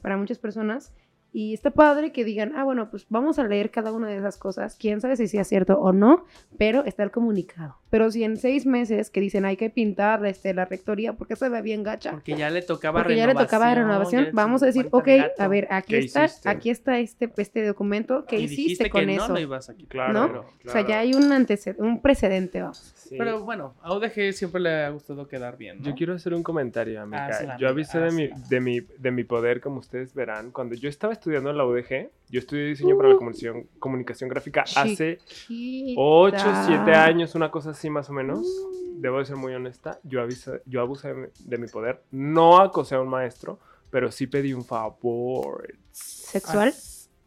para 0.02 0.16
muchas 0.16 0.40
personas. 0.40 0.94
Y 1.34 1.54
está 1.54 1.72
padre 1.72 2.14
que 2.14 2.24
digan, 2.24 2.54
ah, 2.56 2.64
bueno, 2.64 2.90
pues 2.90 3.06
vamos 3.10 3.38
a 3.38 3.44
leer 3.44 3.70
cada 3.70 3.92
una 3.92 4.08
de 4.08 4.16
esas 4.16 4.38
cosas. 4.38 4.78
Quién 4.80 5.02
sabe 5.02 5.18
si 5.18 5.28
sea 5.28 5.44
cierto 5.44 5.78
o 5.78 5.92
no, 5.92 6.24
pero 6.58 6.86
está 6.86 7.04
el 7.04 7.12
comunicado. 7.12 7.80
Pero 7.90 8.12
si 8.12 8.24
en 8.24 8.38
seis 8.38 8.66
meses 8.66 9.10
que 9.10 9.20
dicen 9.20 9.46
hay 9.46 9.58
que 9.58 9.70
pintar 9.70 10.26
este, 10.26 10.54
la 10.54 10.66
rectoría 10.66 11.14
porque 11.14 11.36
se 11.36 11.50
ve 11.50 11.62
bien 11.62 11.84
gacha, 11.84 12.12
Porque 12.12 12.36
ya 12.36 12.50
le 12.50 12.62
tocaba 12.62 13.00
porque 13.02 13.16
ya 13.16 13.28
le 13.28 13.34
tocaba 13.34 13.74
renovación, 13.74 14.30
vamos 14.34 14.62
a 14.64 14.68
decir, 14.68 14.88
ok, 14.92 15.08
gato. 15.08 15.34
a 15.44 15.48
ver, 15.48 15.68
aquí 15.72 15.94
¿Qué 15.94 16.00
está, 16.00 16.26
hiciste? 16.26 16.50
aquí 16.50 16.70
está 16.70 17.00
este, 17.00 17.32
este 17.38 17.66
documento, 17.66 18.26
¿qué 18.26 18.38
Y 18.40 18.44
hiciste 18.44 18.62
dijiste 18.62 18.90
con 18.90 19.06
que 19.06 19.16
eso? 19.16 19.28
no 19.28 19.34
lo 19.34 19.40
ibas 19.40 19.70
a 19.70 19.76
quitar. 19.76 19.90
Claro, 19.90 20.14
¿No? 20.14 20.28
claro. 20.28 20.46
O 20.66 20.70
sea, 20.72 20.88
ya 20.88 21.00
hay 21.00 21.14
un 21.14 21.32
antecedente, 21.32 21.82
un 21.82 22.02
precedente, 22.02 22.62
vamos. 22.62 22.94
Sí. 22.96 23.16
Pero 23.18 23.44
bueno, 23.44 23.74
a 23.82 23.94
UDG 23.96 24.34
siempre 24.34 24.62
le 24.62 24.84
ha 24.84 24.90
gustado 24.90 25.28
quedar 25.28 25.58
bien, 25.58 25.80
¿no? 25.80 25.86
Yo 25.86 25.96
quiero 25.96 26.14
hacer 26.14 26.34
un 26.36 26.44
comentario, 26.44 27.02
amiga. 27.02 27.26
Hazla, 27.26 27.58
yo 27.58 27.70
amiga, 27.70 27.70
avisé 27.70 28.00
de 28.00 28.12
mi, 28.12 28.30
de, 28.50 28.60
mi, 28.62 28.80
de 28.82 29.12
mi 29.12 29.24
poder, 29.24 29.62
como 29.62 29.80
ustedes 29.80 30.14
verán. 30.14 30.52
Cuando 30.52 30.76
yo 30.76 30.90
estaba 30.90 31.12
estudiando 31.14 31.50
en 31.50 31.58
la 31.58 31.66
UDG, 31.66 32.10
yo 32.30 32.40
estudié 32.40 32.66
diseño 32.68 32.96
para 32.98 33.10
la 33.10 33.16
Uh. 33.16 33.18
comunicación, 33.18 33.68
comunicación 33.80 34.30
gráfica 34.30 34.62
hace 34.76 35.20
Chiquita. 35.26 36.00
8, 36.02 36.38
7 36.68 36.92
años, 36.94 37.36
una 37.36 37.50
cosa 37.52 37.72
así 37.72 37.90
más 37.90 38.10
o 38.10 38.14
menos. 38.14 38.40
Uh. 38.48 39.00
Debo 39.02 39.20
de 39.20 39.26
ser 39.26 39.36
muy 39.38 39.54
honesta. 39.54 40.00
Yo, 40.04 40.22
avisé, 40.22 40.62
yo 40.66 40.82
abusé 40.82 41.10
de 41.10 41.14
mi, 41.16 41.28
de 41.46 41.58
mi 41.58 41.68
poder. 41.68 42.04
No 42.12 42.60
acosé 42.60 42.96
a 42.96 43.02
un 43.02 43.08
maestro, 43.10 43.60
pero 43.90 44.12
sí 44.12 44.28
pedí 44.28 44.54
un 44.54 44.64
favor. 44.66 45.74
¿Sexual? 45.92 46.74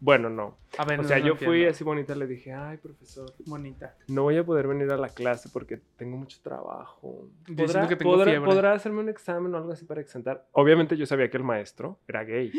Bueno, 0.05 0.29
no. 0.29 0.59
A 0.79 0.85
ver, 0.85 0.99
O 0.99 1.03
no, 1.05 1.09
sea, 1.09 1.21
no 1.21 1.27
yo 1.27 1.37
fui 1.37 1.65
así 1.65 1.85
bonita, 1.85 2.17
le 2.17 2.27
dije, 2.27 2.53
ay, 2.53 2.77
profesor, 2.79 3.33
bonita. 3.47 3.95
no 4.09 4.23
voy 4.25 4.37
a 4.37 4.43
poder 4.45 4.67
venir 4.67 4.91
a 4.91 4.97
la 4.97 5.09
clase 5.09 5.49
porque 5.53 5.81
tengo 5.97 6.17
mucho 6.17 6.41
trabajo. 6.43 7.29
¿Podrá, 7.57 7.87
que 7.87 7.95
tengo 7.95 8.17
podrá- 8.45 8.73
hacerme 8.73 8.99
un 8.99 9.09
examen 9.09 9.55
o 9.55 9.59
algo 9.59 9.71
así 9.71 9.85
para 9.85 10.01
exentar? 10.01 10.45
Obviamente 10.51 10.97
yo 10.97 11.07
sabía 11.07 11.31
que 11.31 11.37
el 11.37 11.45
maestro 11.45 12.01
era 12.09 12.25
gay. 12.25 12.51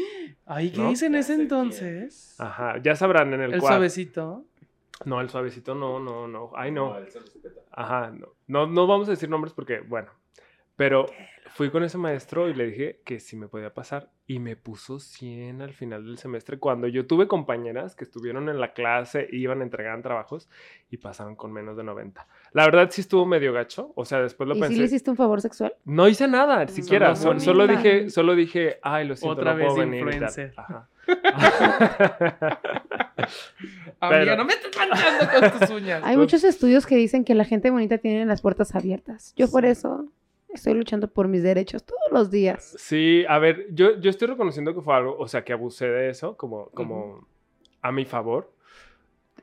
Ay, 0.45 0.71
¿qué 0.71 0.77
¿No? 0.77 0.91
hice 0.91 1.07
en 1.07 1.15
ese 1.15 1.33
entonces? 1.33 2.39
Ajá, 2.39 2.77
ya 2.81 2.95
sabrán 2.95 3.33
en 3.33 3.41
el, 3.41 3.53
El 3.55 3.59
cuadro. 3.59 3.75
suavecito. 3.75 4.45
No, 5.03 5.19
el 5.19 5.27
suavecito 5.29 5.75
no, 5.75 5.99
no, 5.99 6.29
no. 6.29 6.51
Ay, 6.55 6.71
no. 6.71 6.95
Ajá, 7.71 8.09
no. 8.11 8.27
no. 8.47 8.67
No 8.67 8.87
vamos 8.87 9.09
a 9.09 9.11
decir 9.11 9.29
nombres 9.29 9.53
porque, 9.53 9.81
bueno. 9.81 10.09
Pero 10.75 11.05
fui 11.55 11.69
con 11.69 11.83
ese 11.83 11.99
maestro 11.99 12.49
y 12.49 12.53
le 12.55 12.65
dije 12.65 13.01
que 13.05 13.19
si 13.19 13.35
me 13.35 13.47
podía 13.47 13.71
pasar 13.75 14.09
y 14.25 14.39
me 14.39 14.55
puso 14.55 14.99
100 14.99 15.61
al 15.61 15.73
final 15.73 16.03
del 16.03 16.17
semestre 16.17 16.57
cuando 16.57 16.87
yo 16.87 17.05
tuve 17.05 17.27
compañeras 17.27 17.95
que 17.95 18.05
estuvieron 18.05 18.49
en 18.49 18.59
la 18.59 18.73
clase, 18.73 19.27
iban, 19.31 19.61
entregaban 19.61 20.01
trabajos 20.01 20.49
y 20.89 20.97
pasaban 20.97 21.35
con 21.35 21.53
menos 21.53 21.77
de 21.77 21.83
90. 21.83 22.27
La 22.53 22.65
verdad 22.65 22.89
sí 22.91 23.01
estuvo 23.01 23.25
medio 23.27 23.53
gacho, 23.53 23.91
o 23.95 24.03
sea, 24.03 24.19
después 24.21 24.47
lo 24.47 24.55
¿Y 24.55 24.57
si 24.57 24.61
pensé. 24.61 24.79
le 24.79 24.85
hiciste 24.85 25.11
un 25.11 25.17
favor 25.17 25.41
sexual? 25.41 25.75
No 25.85 26.07
hice 26.07 26.27
nada, 26.27 26.67
siquiera. 26.67 27.09
no, 27.09 27.15
so- 27.17 27.33
no, 27.35 27.39
solo 27.39 27.67
dije, 27.67 28.09
solo 28.09 28.33
dije, 28.33 28.79
ay, 28.81 29.07
lo 29.07 29.15
siento, 29.15 29.39
Otra 29.39 29.51
no 29.51 29.57
vez 29.57 29.67
puedo 29.67 29.79
venir 29.79 30.01
y 30.01 30.05
tal". 30.05 30.13
influencer. 30.13 30.53
Ajá. 30.57 30.89
Amiga, 33.99 34.19
Pero- 34.19 34.35
no 34.37 34.45
me 34.45 34.53
estés 34.53 34.71
manchando 34.77 35.49
con 35.51 35.59
tus 35.59 35.69
uñas. 35.69 36.01
Hay 36.03 36.17
muchos 36.17 36.43
estudios 36.43 36.85
que 36.85 36.95
dicen 36.95 37.23
que 37.23 37.35
la 37.35 37.45
gente 37.45 37.69
bonita 37.69 37.97
tiene 37.99 38.25
las 38.25 38.41
puertas 38.41 38.75
abiertas. 38.75 39.33
Yo 39.35 39.49
por 39.49 39.65
eso 39.65 40.07
estoy 40.53 40.73
luchando 40.73 41.07
por 41.07 41.27
mis 41.27 41.43
derechos 41.43 41.83
todos 41.83 42.11
los 42.11 42.31
días. 42.31 42.75
Sí, 42.77 43.25
a 43.27 43.39
ver, 43.39 43.67
yo, 43.71 43.99
yo 43.99 44.09
estoy 44.09 44.27
reconociendo 44.27 44.73
que 44.73 44.81
fue 44.81 44.95
algo, 44.95 45.17
o 45.17 45.27
sea, 45.27 45.43
que 45.43 45.53
abusé 45.53 45.87
de 45.87 46.09
eso, 46.09 46.37
como, 46.37 46.69
como 46.71 47.27
a 47.81 47.91
mi 47.91 48.05
favor. 48.05 48.53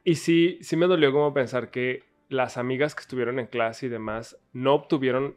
Y 0.05 0.15
sí, 0.17 0.59
sí 0.63 0.77
me 0.77 0.87
dolió 0.87 1.13
como 1.13 1.35
pensar 1.35 1.71
que 1.71 2.05
las 2.29 2.57
amigas 2.57 2.95
que 2.95 3.03
estuvieron 3.03 3.39
en 3.39 3.47
clase 3.47 3.87
y 3.87 3.89
demás 3.89 4.39
no 4.53 4.75
obtuvieron 4.75 5.37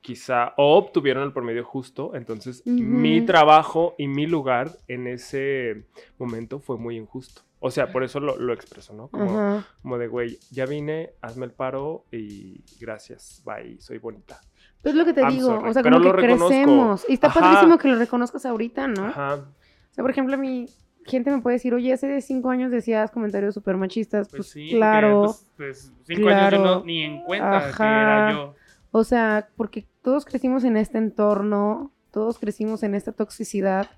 quizá, 0.00 0.54
o 0.56 0.76
obtuvieron 0.78 1.24
el 1.24 1.32
promedio 1.32 1.64
justo, 1.64 2.14
entonces 2.14 2.62
mi 2.64 3.18
Ujú. 3.18 3.26
trabajo 3.26 3.94
y 3.98 4.08
mi 4.08 4.26
lugar 4.26 4.78
en 4.88 5.06
ese 5.06 5.88
momento 6.18 6.60
fue 6.60 6.78
muy 6.78 6.96
injusto. 6.96 7.42
O 7.58 7.70
sea, 7.70 7.92
por 7.92 8.02
eso 8.02 8.20
lo, 8.20 8.38
lo 8.38 8.54
expreso, 8.54 8.94
¿no? 8.94 9.08
Como, 9.08 9.38
como 9.82 9.98
de, 9.98 10.08
güey, 10.08 10.38
ya 10.50 10.64
vine, 10.64 11.10
hazme 11.20 11.44
el 11.44 11.52
paro 11.52 12.06
y 12.10 12.64
gracias, 12.80 13.42
bye, 13.44 13.78
soy 13.80 13.98
bonita. 13.98 14.40
Es 14.82 14.94
lo 14.94 15.04
que 15.04 15.12
te 15.12 15.20
I'm 15.22 15.30
digo, 15.30 15.46
sorry, 15.48 15.68
o 15.68 15.72
sea, 15.72 15.82
pero 15.82 15.98
como 15.98 16.10
que 16.12 16.16
reconozco. 16.22 16.48
crecemos. 16.48 17.06
Y 17.08 17.12
está 17.14 17.26
Ajá. 17.28 17.40
padrísimo 17.40 17.78
que 17.78 17.88
lo 17.88 17.96
reconozcas 17.98 18.46
ahorita, 18.46 18.88
¿no? 18.88 19.06
Ajá. 19.06 19.34
O 19.34 19.94
sea, 19.94 20.02
por 20.02 20.10
ejemplo, 20.10 20.34
a 20.34 20.38
mí, 20.38 20.66
gente 21.04 21.30
me 21.30 21.40
puede 21.42 21.56
decir, 21.56 21.74
oye, 21.74 21.92
hace 21.92 22.20
cinco 22.22 22.50
años 22.50 22.70
decías 22.70 23.10
comentarios 23.10 23.54
súper 23.54 23.76
machistas. 23.76 24.28
Pues, 24.28 24.38
Pues 24.38 24.48
sí, 24.48 24.70
claro. 24.70 25.22
porque, 25.26 25.38
pues, 25.56 25.92
pues, 25.96 26.06
cinco 26.06 26.28
años 26.28 26.42
yo 26.44 26.48
claro. 26.58 26.64
no, 26.78 26.84
ni 26.84 27.02
en 27.02 27.22
cuenta 27.24 27.50
que 27.60 27.66
Ajá. 27.66 28.00
era 28.02 28.32
yo. 28.32 28.54
O 28.92 29.04
sea, 29.04 29.48
porque 29.56 29.86
todos 30.02 30.24
crecimos 30.24 30.64
en 30.64 30.76
este 30.76 30.98
entorno, 30.98 31.92
todos 32.10 32.38
crecimos 32.38 32.82
en 32.82 32.94
esta 32.94 33.12
toxicidad. 33.12 33.88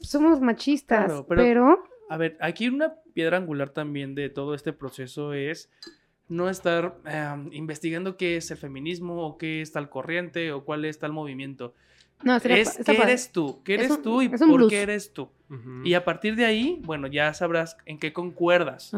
Somos 0.00 0.40
machistas, 0.40 1.06
Claro, 1.06 1.26
pero- 1.28 1.42
pero... 1.42 1.84
A 2.08 2.16
ver, 2.18 2.36
aquí 2.40 2.68
una 2.68 2.94
piedra 3.14 3.36
angular 3.36 3.70
también 3.70 4.14
de 4.14 4.28
todo 4.28 4.54
este 4.54 4.72
proceso 4.72 5.32
es 5.32 5.70
no 6.28 6.48
estar 6.50 6.96
eh, 7.06 7.34
investigando 7.52 8.16
qué 8.16 8.36
es 8.36 8.50
el 8.50 8.56
feminismo 8.56 9.24
o 9.26 9.38
qué 9.38 9.60
es 9.62 9.72
tal 9.72 9.88
corriente 9.88 10.52
o 10.52 10.64
cuál 10.64 10.84
es 10.84 10.98
tal 10.98 11.12
movimiento. 11.12 11.74
No, 12.22 12.40
sería 12.40 12.56
Es 12.58 12.76
qué 12.78 12.84
padre. 12.84 13.02
eres 13.12 13.30
tú, 13.32 13.60
qué 13.62 13.74
Es 13.74 13.80
eres 13.82 13.90
un- 13.98 14.02
tú 14.02 14.22
y 14.22 14.28
por 14.28 14.68
qué 14.70 14.82
eres 14.82 15.12
tú. 15.12 15.28
Y 15.84 15.94
a 15.94 16.04
partir 16.04 16.34
de 16.34 16.44
ahí, 16.44 16.80
bueno, 16.82 17.06
ya 17.06 17.32
sabrás 17.34 17.76
en 17.86 17.98
qué 17.98 18.12
concuerdas. 18.12 18.92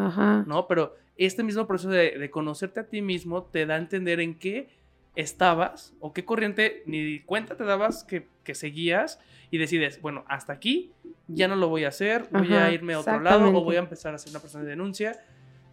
¿no? 0.47 0.67
Pero 0.67 0.97
este 1.17 1.43
mismo 1.43 1.67
proceso 1.67 1.91
de, 1.91 2.19
de 2.19 2.31
conocerte 2.31 2.81
a 2.81 2.85
ti 2.87 3.03
mismo 3.03 3.43
te 3.43 3.67
da 3.67 3.75
a 3.75 3.79
entender 3.79 4.21
en 4.21 4.35
qué 4.39 4.69
estabas 5.17 5.95
o 6.01 6.13
qué 6.13 6.25
corriente 6.25 6.83
ni 6.87 7.21
cuenta 7.21 7.57
te 7.57 7.65
dabas 7.65 8.05
que, 8.05 8.29
que 8.45 8.55
seguías 8.55 9.21
y 9.51 9.59
decides, 9.59 10.01
bueno, 10.01 10.25
hasta 10.29 10.53
aquí 10.53 10.93
ya 11.27 11.49
no 11.49 11.57
lo 11.57 11.69
voy 11.69 11.85
a 11.85 11.89
hacer, 11.89 12.29
voy 12.31 12.53
a 12.55 12.71
irme 12.73 12.95
a 12.95 13.01
otro 13.01 13.15
lado 13.21 13.49
o 13.59 13.65
voy 13.65 13.77
a 13.77 13.81
empezar 13.81 14.15
a 14.15 14.19
ser 14.19 14.31
una 14.31 14.41
persona 14.41 14.65
de 14.65 14.71
denuncia. 14.71 15.19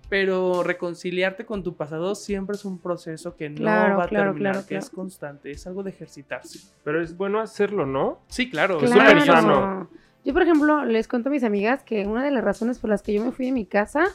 Pero 0.10 0.64
reconciliarte 0.64 1.46
con 1.46 1.64
tu 1.64 1.76
pasado 1.76 2.16
siempre 2.16 2.56
es 2.56 2.66
un 2.66 2.80
proceso 2.80 3.36
que 3.36 3.50
no 3.50 3.56
Claro, 3.58 3.98
va 3.98 4.04
a 4.04 4.08
claro, 4.08 4.32
terminar, 4.32 4.54
claro, 4.54 4.68
que 4.68 4.78
es 4.78 4.90
constante, 4.90 5.52
es 5.52 5.66
algo 5.68 5.84
de 5.84 5.90
ejercitarse. 5.90 6.60
Pero 6.84 7.02
es 7.02 7.18
bueno 7.18 7.40
hacerlo, 7.40 7.86
¿no? 7.86 8.20
Sí, 8.28 8.50
claro, 8.50 8.78
Es 8.78 8.84
es 8.84 8.92
súper 8.92 9.22
sano. 9.22 9.90
Yo, 10.24 10.34
por 10.34 10.42
ejemplo, 10.42 10.86
les 10.86 11.08
cuento 11.08 11.30
a 11.30 11.32
mis 11.32 11.44
amigas 11.44 11.84
que 11.84 12.06
una 12.06 12.24
de 12.24 12.32
las 12.32 12.44
razones 12.44 12.80
por 12.80 12.90
las 12.90 13.02
que 13.02 13.14
yo 13.14 13.24
me 13.24 13.32
fui 13.32 13.46
de 13.46 13.52
mi 13.52 13.66
casa 13.66 14.06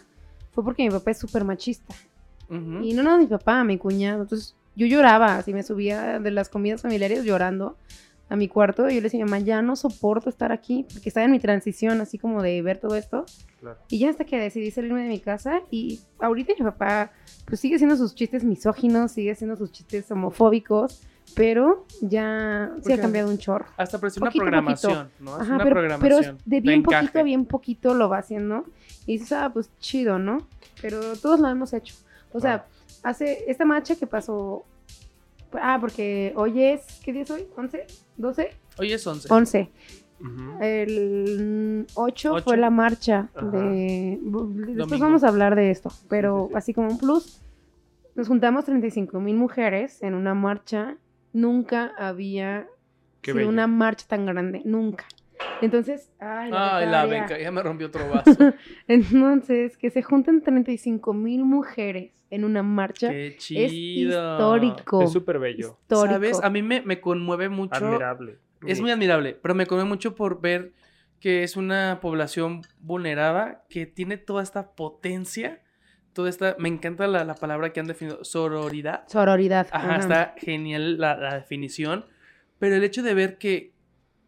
fue 0.53 0.64
porque 0.64 0.83
mi 0.83 0.90
papá 0.90 1.12
es 1.12 1.18
súper 1.18 1.44
machista. 1.44 1.94
Y 2.48 2.94
no 2.94 3.05
nada 3.05 3.16
mi 3.16 3.29
papá, 3.29 3.62
mi 3.62 3.79
cuñado. 3.79 4.22
Entonces 4.22 4.57
yo 4.74 4.87
lloraba, 4.87 5.37
así 5.37 5.53
me 5.55 5.62
subía 5.62 6.18
de 6.18 6.31
las 6.33 6.48
comidas 6.48 6.83
familiares 6.83 7.24
llorando 7.24 7.76
a 8.31 8.37
mi 8.37 8.49
cuarto. 8.49 8.88
Y 8.88 8.95
yo 8.95 9.01
le 9.01 9.03
decía, 9.03 9.25
mamá, 9.25 9.40
ya 9.40 9.61
no 9.61 9.77
soporto 9.77 10.31
estar 10.31 10.53
aquí, 10.53 10.87
porque 10.90 11.11
estaba 11.11 11.27
en 11.27 11.33
mi 11.33 11.40
transición, 11.40 12.01
así 12.01 12.16
como 12.16 12.43
de 12.43 12.62
ver 12.62 12.79
todo 12.79 12.95
esto. 12.97 13.27
Claro. 13.61 13.79
Y 13.88 13.99
ya 13.99 14.09
hasta 14.09 14.25
que 14.25 14.38
decidí 14.38 14.71
salirme 14.71 15.03
de 15.03 15.09
mi 15.09 15.19
casa. 15.19 15.61
Y 15.71 16.01
ahorita 16.21 16.55
mi 16.59 16.64
papá, 16.64 17.11
pues 17.45 17.61
sigue 17.61 17.75
haciendo 17.75 17.97
sus 17.97 18.14
chistes 18.14 18.45
misóginos, 18.45 19.12
sigue 19.12 19.33
haciendo 19.33 19.57
sus 19.57 19.73
chistes 19.73 20.11
homofóbicos. 20.11 21.03
Pero 21.37 21.87
ya 22.01 22.71
Porque 22.75 22.95
ha 22.95 23.01
cambiado 23.01 23.31
un 23.31 23.38
chorro. 23.38 23.66
Hasta 23.77 23.99
parece 23.99 24.19
una 24.19 24.31
Poquito 24.31 24.43
programación, 24.43 25.11
¿no? 25.21 25.37
Es 25.37 25.43
Ajá, 25.43 25.55
una 25.55 25.64
pero, 25.64 25.77
programación. 25.77 26.23
pero 26.23 26.38
de 26.45 26.61
bien 26.61 26.83
poquito 26.83 27.19
a 27.19 27.23
bien 27.23 27.45
poquito 27.45 27.95
lo 27.95 28.09
va 28.09 28.19
haciendo. 28.19 28.64
Y 29.07 29.12
dices, 29.12 29.33
ah, 29.33 29.51
pues 29.53 29.71
chido, 29.79 30.19
¿no? 30.19 30.38
Pero 30.83 31.01
todos 31.16 31.38
lo 31.38 31.49
hemos 31.49 31.73
hecho. 31.73 31.95
O 32.33 32.40
sea, 32.40 32.66
hace 33.03 33.45
esta 33.49 33.64
marcha 33.64 33.97
que 33.97 34.07
pasó. 34.07 34.64
Ah, 35.54 35.78
porque 35.80 36.32
hoy 36.36 36.62
es. 36.62 37.00
¿Qué 37.04 37.12
día 37.12 37.22
es 37.22 37.30
hoy? 37.30 37.46
¿11? 37.56 37.80
¿12? 38.18 38.48
Hoy 38.78 38.92
es 38.92 39.06
11. 39.06 39.28
11. 39.32 39.70
Ujú. 40.20 40.62
El 40.62 41.86
8 41.94 42.32
Ocho. 42.34 42.44
fue 42.44 42.56
la 42.58 42.68
marcha 42.70 43.30
Ajá. 43.34 43.46
de... 43.46 44.18
Después 44.20 44.76
Domingo. 44.76 44.98
vamos 44.98 45.24
a 45.24 45.28
hablar 45.28 45.54
de 45.56 45.70
esto, 45.70 45.90
pero 46.08 46.42
Sí, 46.42 46.42
sí, 46.42 46.48
sí. 46.52 46.56
así 46.58 46.74
como 46.74 46.88
un 46.88 46.98
plus, 46.98 47.40
nos 48.14 48.28
juntamos 48.28 48.64
35 48.66 49.18
mil 49.20 49.36
mujeres 49.36 50.02
en 50.02 50.14
una 50.14 50.34
marcha. 50.34 50.96
Nunca 51.32 51.92
había 51.96 52.66
Qué 53.22 53.30
sido 53.30 53.36
bello. 53.38 53.48
una 53.48 53.66
marcha 53.66 54.04
tan 54.08 54.26
grande, 54.26 54.62
nunca. 54.64 55.06
Entonces, 55.61 56.11
ay, 56.18 56.50
la 56.50 56.76
Ay, 56.79 56.87
la 56.88 57.07
beca, 57.07 57.38
ya 57.38 57.50
me 57.50 57.62
rompió 57.62 57.88
otro 57.88 58.09
vaso. 58.14 58.55
Entonces, 58.88 59.76
que 59.76 59.90
se 59.90 60.03
junten 60.03 60.42
35 60.42 61.12
mil 61.14 61.44
mujeres 61.44 62.12
en 62.31 62.44
una 62.44 62.62
marcha 62.62 63.11
Qué 63.11 63.29
es 63.29 63.37
chido. 63.38 63.68
histórico. 64.35 65.03
Es 65.03 65.12
súper 65.12 65.38
bello. 65.38 65.76
histórico. 65.83 66.12
¿Sabes? 66.14 66.40
A 66.42 66.50
mí 66.50 66.62
me, 66.62 66.81
me 66.83 67.00
conmueve 67.00 67.48
mucho. 67.48 67.74
Admirable. 67.74 68.38
Es 68.66 68.81
muy 68.81 68.90
admirable, 68.90 69.38
pero 69.42 69.55
me 69.55 69.66
conmueve 69.66 69.88
mucho 69.88 70.14
por 70.14 70.40
ver 70.40 70.72
que 71.18 71.42
es 71.42 71.57
una 71.57 71.98
población 72.00 72.62
vulnerada 72.81 73.64
que 73.68 73.87
tiene 73.87 74.16
toda 74.18 74.42
esta 74.42 74.72
potencia, 74.72 75.61
toda 76.12 76.29
esta, 76.31 76.57
me 76.59 76.68
encanta 76.68 77.07
la, 77.07 77.24
la 77.24 77.35
palabra 77.35 77.72
que 77.72 77.81
han 77.81 77.87
definido, 77.87 78.22
sororidad. 78.24 79.05
Sororidad. 79.09 79.66
Ajá, 79.70 79.88
ajá. 79.92 79.98
está 79.98 80.35
genial 80.38 80.98
la, 80.98 81.16
la 81.16 81.35
definición, 81.37 82.05
pero 82.59 82.74
el 82.76 82.85
hecho 82.85 83.03
de 83.03 83.14
ver 83.14 83.38
que, 83.38 83.72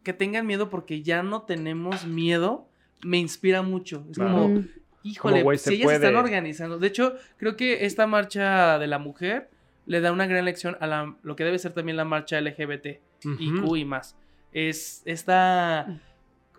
que 0.02 0.12
tengan 0.12 0.46
miedo 0.46 0.70
porque 0.70 1.02
ya 1.02 1.22
no 1.22 1.42
tenemos 1.42 2.06
miedo, 2.06 2.66
me 3.04 3.18
inspira 3.18 3.62
mucho. 3.62 4.04
Es 4.10 4.16
Claro. 4.18 4.32
como, 4.42 4.64
híjole, 5.02 5.42
güey, 5.42 5.58
si 5.58 5.64
se 5.64 5.74
ellas 5.74 5.88
se 5.90 5.94
están 5.96 6.16
organizando. 6.16 6.78
De 6.78 6.86
hecho, 6.88 7.14
creo 7.36 7.56
que 7.56 7.84
esta 7.86 8.06
marcha 8.06 8.78
de 8.78 8.86
la 8.86 8.98
mujer 8.98 9.50
le 9.86 10.00
da 10.00 10.12
una 10.12 10.26
gran 10.26 10.44
lección 10.44 10.76
a 10.80 10.86
la, 10.86 11.16
lo 11.22 11.34
que 11.36 11.44
debe 11.44 11.58
ser 11.58 11.72
también 11.72 11.96
la 11.96 12.04
marcha 12.04 12.40
LGBT, 12.40 13.00
IQ 13.24 13.64
Ujú. 13.64 13.76
y 13.76 13.84
más. 13.84 14.16
Es 14.52 15.02
esta 15.04 16.00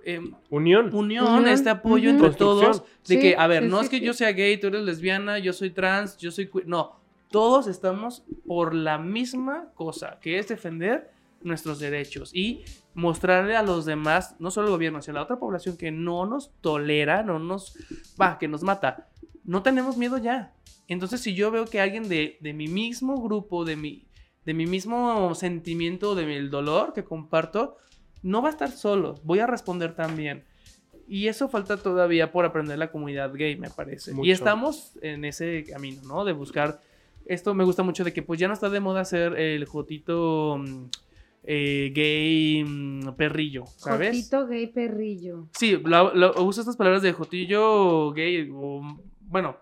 em, 0.06 0.34
Unión. 0.50 0.94
unión, 0.94 1.26
Unión, 1.28 1.48
este 1.48 1.70
apoyo 1.70 2.10
ujú. 2.12 2.26
entre 2.26 2.38
todos, 2.38 2.82
de 2.82 2.88
Sí, 3.04 3.20
que, 3.20 3.36
a 3.38 3.48
ver, 3.48 3.64
sí, 3.64 3.70
no 3.70 3.78
sí, 3.80 3.84
es 3.86 3.90
que 3.90 4.00
sí. 4.00 4.04
yo 4.06 4.14
sea 4.14 4.32
gay, 4.34 4.58
tú 4.60 4.68
eres 4.68 4.82
lesbiana, 4.84 5.40
yo 5.40 5.54
soy 5.54 5.70
trans, 5.70 6.18
yo 6.18 6.30
soy 6.32 6.48
queer, 6.48 6.68
no, 6.68 7.00
todos 7.32 7.68
estamos 7.68 8.24
por 8.46 8.74
la 8.76 8.98
misma 8.98 9.70
cosa, 9.76 10.20
que 10.22 10.38
es 10.40 10.50
defender 10.50 11.10
nuestros 11.44 11.80
derechos 11.80 12.34
y 12.34 12.64
mostrarle 12.94 13.56
a 13.56 13.64
los 13.64 13.86
demás, 13.86 14.36
no 14.40 14.52
solo 14.52 14.68
al 14.68 14.74
gobierno, 14.74 15.02
sino 15.02 15.18
a 15.18 15.20
la 15.20 15.24
otra 15.24 15.40
población 15.40 15.78
que 15.78 15.92
no 15.92 16.26
nos 16.26 16.52
tolera, 16.62 17.24
no 17.24 17.40
nos, 17.40 17.78
va, 18.20 18.38
que 18.38 18.48
nos 18.48 18.64
mata, 18.64 19.10
no 19.44 19.64
tenemos 19.64 19.98
miedo 19.98 20.18
ya. 20.18 20.54
Entonces, 20.88 21.22
si 21.22 21.34
yo 21.34 21.52
veo 21.52 21.66
que 21.66 21.80
alguien 21.80 22.08
de, 22.08 22.38
de 22.42 22.54
mi 22.54 22.68
mismo 22.68 23.22
grupo, 23.22 23.66
de 23.66 23.76
mi, 23.76 24.08
de 24.46 24.54
mi 24.54 24.66
mismo 24.66 25.34
sentimiento, 25.36 26.16
de 26.16 26.26
mi, 26.26 26.34
el 26.34 26.50
dolor 26.50 26.94
que 26.94 27.04
comparto, 27.04 27.78
no 28.22 28.42
va 28.42 28.50
a 28.50 28.52
estar 28.52 28.72
solo, 28.72 29.20
voy 29.24 29.40
a 29.40 29.48
responder 29.48 29.96
también. 29.96 30.46
Y 31.08 31.28
eso 31.28 31.50
falta 31.50 31.78
todavía 31.78 32.32
por 32.32 32.46
aprender 32.46 32.78
la 32.78 32.92
comunidad 32.92 33.34
gay, 33.34 33.58
me 33.58 33.70
parece. 33.70 34.14
Mucho. 34.14 34.26
Y 34.26 34.32
estamos 34.32 34.98
en 35.02 35.26
ese 35.26 35.66
camino, 35.66 36.02
¿no? 36.04 36.24
De 36.24 36.32
buscar. 36.32 36.82
Esto 37.26 37.54
me 37.54 37.64
gusta 37.64 37.84
mucho 37.84 38.04
de 38.04 38.14
que 38.14 38.22
pues 38.22 38.40
ya 38.40 38.48
no 38.48 38.54
está 38.54 38.70
de 38.70 38.80
moda 38.80 39.06
ser 39.06 39.38
el 39.38 39.66
jotito 39.66 40.58
mm, 40.60 40.86
eh, 41.44 41.92
gay 41.94 42.64
mm, 42.64 43.16
perrillo, 43.16 43.66
¿sabes? 43.66 44.10
Jotito 44.10 44.48
gay 44.48 44.68
perrillo. 44.68 45.48
Sí, 45.54 45.78
lo- 45.84 46.14
lo- 46.14 46.44
uso 46.44 46.62
estas 46.62 46.78
palabras 46.78 47.02
de 47.02 47.12
jotillo 47.14 48.12
gay, 48.14 48.50
o, 48.54 48.82
bueno, 49.22 49.58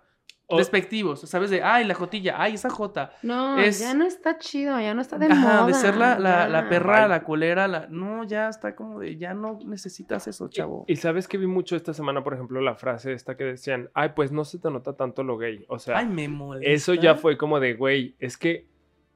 O- 0.48 0.58
despectivos, 0.58 1.22
¿sabes? 1.22 1.50
De, 1.50 1.64
ay, 1.64 1.86
la 1.86 1.94
jotilla, 1.94 2.36
ay, 2.38 2.56
esa 2.56 2.70
jota. 2.70 3.14
No, 3.24 3.58
Es- 3.58 3.80
ya 3.80 3.94
no 3.94 4.06
está 4.06 4.38
chido, 4.38 4.78
ya 4.82 4.94
no 4.94 5.00
está 5.02 5.18
de 5.18 5.28
Ajá, 5.28 5.36
moda. 5.62 5.68
de 5.68 5.74
ser 5.74 5.96
la, 5.96 6.20
la, 6.20 6.50
la 6.50 6.68
perra, 6.68 7.08
la 7.08 7.24
colera, 7.24 7.70
la... 7.70 7.88
No, 7.88 8.26
ya 8.26 8.50
está 8.50 8.76
como 8.76 9.00
de, 9.00 9.16
ya 9.18 9.34
no 9.34 9.58
necesitas 9.66 10.28
eso, 10.28 10.50
chavo. 10.50 10.84
Y 10.90 10.98
sabes 10.98 11.30
que 11.30 11.38
vi 11.38 11.48
mucho 11.48 11.78
esta 11.78 11.94
semana, 11.94 12.22
por 12.22 12.34
ejemplo, 12.34 12.60
la 12.60 12.76
frase 12.76 13.14
esta 13.14 13.38
que 13.38 13.46
decían, 13.46 13.90
ay, 13.94 14.10
pues 14.14 14.34
no 14.34 14.44
se 14.44 14.60
te 14.60 14.70
nota 14.70 14.94
tanto 14.98 15.24
lo 15.24 15.38
gay. 15.38 15.64
O 15.70 15.80
sea, 15.80 15.98
Ay, 16.00 16.08
me 16.08 16.28
molesta. 16.28 16.70
eso 16.70 16.94
ya 16.96 17.16
fue 17.16 17.38
como 17.38 17.62
de, 17.62 17.74
güey, 17.76 18.16
es 18.20 18.38
que, 18.38 18.68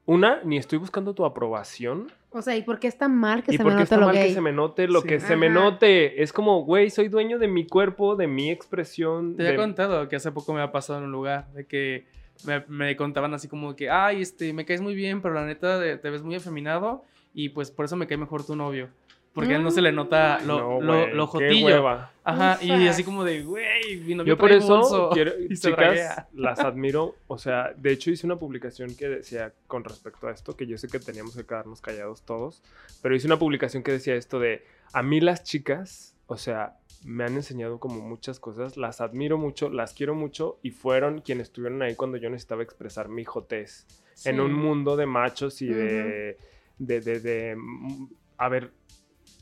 una, 0.06 0.40
ni 0.44 0.56
estoy 0.56 0.78
buscando 0.78 1.14
tu 1.14 1.24
aprobación. 1.24 2.10
O 2.30 2.40
sea, 2.42 2.56
¿y 2.56 2.62
por 2.62 2.78
qué 2.78 2.86
está 2.86 3.08
mal 3.08 3.42
que 3.42 3.52
y 3.54 3.56
se 3.56 3.64
me 3.64 3.82
está 3.82 3.98
mal 3.98 4.14
que 4.14 4.32
se 4.32 4.40
me 4.40 4.52
note 4.52 4.86
lo 4.88 5.00
Sí. 5.02 5.08
que 5.08 5.20
se 5.20 5.36
me 5.36 5.48
note. 5.50 6.22
Es 6.22 6.32
como, 6.32 6.64
güey, 6.64 6.90
soy 6.90 7.08
dueño 7.08 7.38
de 7.38 7.48
mi 7.48 7.66
cuerpo, 7.66 8.14
de 8.16 8.26
mi 8.26 8.50
expresión. 8.50 9.36
Te 9.36 9.42
había 9.42 9.52
de- 9.52 9.56
contado 9.58 10.08
que 10.08 10.16
hace 10.16 10.30
poco 10.32 10.52
me 10.54 10.60
ha 10.60 10.70
pasado 10.70 10.98
en 11.00 11.06
un 11.06 11.12
lugar 11.12 11.50
de 11.52 11.64
que 11.66 12.06
me, 12.46 12.62
me 12.68 12.94
contaban 12.96 13.32
así 13.34 13.48
como 13.48 13.74
que, 13.74 13.88
ay, 13.90 14.20
este, 14.22 14.52
me 14.52 14.64
caes 14.66 14.80
muy 14.82 14.94
bien, 14.94 15.22
pero 15.22 15.34
la 15.34 15.46
neta 15.46 15.78
de- 15.78 15.96
te 15.96 16.10
ves 16.10 16.22
muy 16.22 16.34
afeminado 16.34 17.02
y 17.34 17.48
pues 17.48 17.70
por 17.70 17.86
eso 17.86 17.96
me 17.96 18.06
cae 18.06 18.18
mejor 18.18 18.44
tu 18.44 18.54
novio. 18.54 18.88
Porque 19.36 19.52
a 19.52 19.56
él 19.58 19.62
no 19.62 19.70
se 19.70 19.82
le 19.82 19.92
nota 19.92 20.40
lo, 20.40 20.58
No, 20.58 20.80
lo, 20.80 20.86
güey, 21.04 21.14
lo 21.14 21.26
qué 21.26 21.30
jotillo. 21.46 21.66
hueva. 21.66 22.10
Ajá, 22.24 22.58
y 22.60 22.88
así 22.88 23.04
como 23.04 23.22
de, 23.22 23.42
güey, 23.44 23.98
mi 24.00 24.14
novio 24.16 24.34
Yo 24.34 24.38
por 24.38 24.50
eso, 24.50 24.66
bolso". 24.78 25.10
quiero, 25.12 25.32
y 25.48 25.54
se 25.54 25.70
chicas, 25.70 26.26
las 26.32 26.58
admiro. 26.60 27.14
O 27.28 27.38
sea, 27.38 27.72
de 27.76 27.92
hecho 27.92 28.10
hice 28.10 28.26
una 28.26 28.36
publicación 28.36 28.96
que 28.96 29.08
decía 29.08 29.52
con 29.68 29.84
respecto 29.84 30.26
a 30.26 30.32
esto, 30.32 30.56
que 30.56 30.66
yo 30.66 30.76
sé 30.78 30.88
que 30.88 30.98
teníamos 30.98 31.36
que 31.36 31.44
quedarnos 31.44 31.80
callados 31.80 32.22
todos, 32.22 32.62
pero 33.02 33.14
hice 33.14 33.26
una 33.28 33.38
publicación 33.38 33.82
que 33.84 33.92
decía 33.92 34.14
esto 34.16 34.40
de, 34.40 34.64
a 34.92 35.02
mí 35.02 35.20
las 35.20 35.44
chicas, 35.44 36.16
o 36.26 36.36
sea, 36.38 36.78
me 37.04 37.22
han 37.24 37.34
enseñado 37.34 37.78
como 37.78 38.00
muchas 38.00 38.40
cosas, 38.40 38.76
las 38.76 39.00
admiro 39.00 39.38
mucho, 39.38 39.68
las 39.68 39.92
quiero 39.92 40.14
mucho 40.16 40.58
y 40.62 40.70
fueron 40.70 41.20
quienes 41.20 41.48
estuvieron 41.48 41.80
ahí 41.82 41.94
cuando 41.94 42.16
yo 42.16 42.30
necesitaba 42.30 42.62
expresar 42.64 43.08
mi 43.08 43.24
jotez 43.24 43.86
en 44.24 44.40
un 44.40 44.52
mundo 44.54 44.96
de 44.96 45.04
machos 45.06 45.60
y 45.62 45.68
de, 45.68 46.38
de, 46.78 47.00
de, 47.02 47.20
de, 47.20 47.54
mm, 47.56 48.06
a 48.38 48.48
ver, 48.48 48.72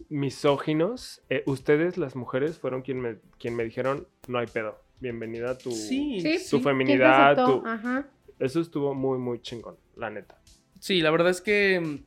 misóginos. 0.09 1.23
Eh, 1.31 1.43
ustedes, 1.47 1.97
las 1.99 2.17
mujeres, 2.17 2.59
fueron 2.59 2.83
quien 2.83 3.01
me, 3.01 3.17
quien 3.39 3.55
me 3.57 3.65
dijeron, 3.65 4.07
no 4.29 4.39
hay 4.39 4.47
pedo, 4.47 4.79
bienvenida 5.01 5.51
a 5.51 5.59
tu... 5.59 5.71
Sí, 5.71 6.21
sí, 6.39 6.61
feminidad, 6.61 7.37
tu- 7.45 7.67
Ajá. 7.67 8.07
Eso 8.39 8.61
estuvo 8.61 8.95
muy, 8.95 9.19
muy 9.19 9.41
chingón, 9.41 9.77
la 9.97 10.11
neta. 10.11 10.39
Sí, 10.81 11.01
la 11.01 11.11
verdad 11.11 11.31
es 11.31 11.41
que 11.41 11.81
mm, 11.81 12.05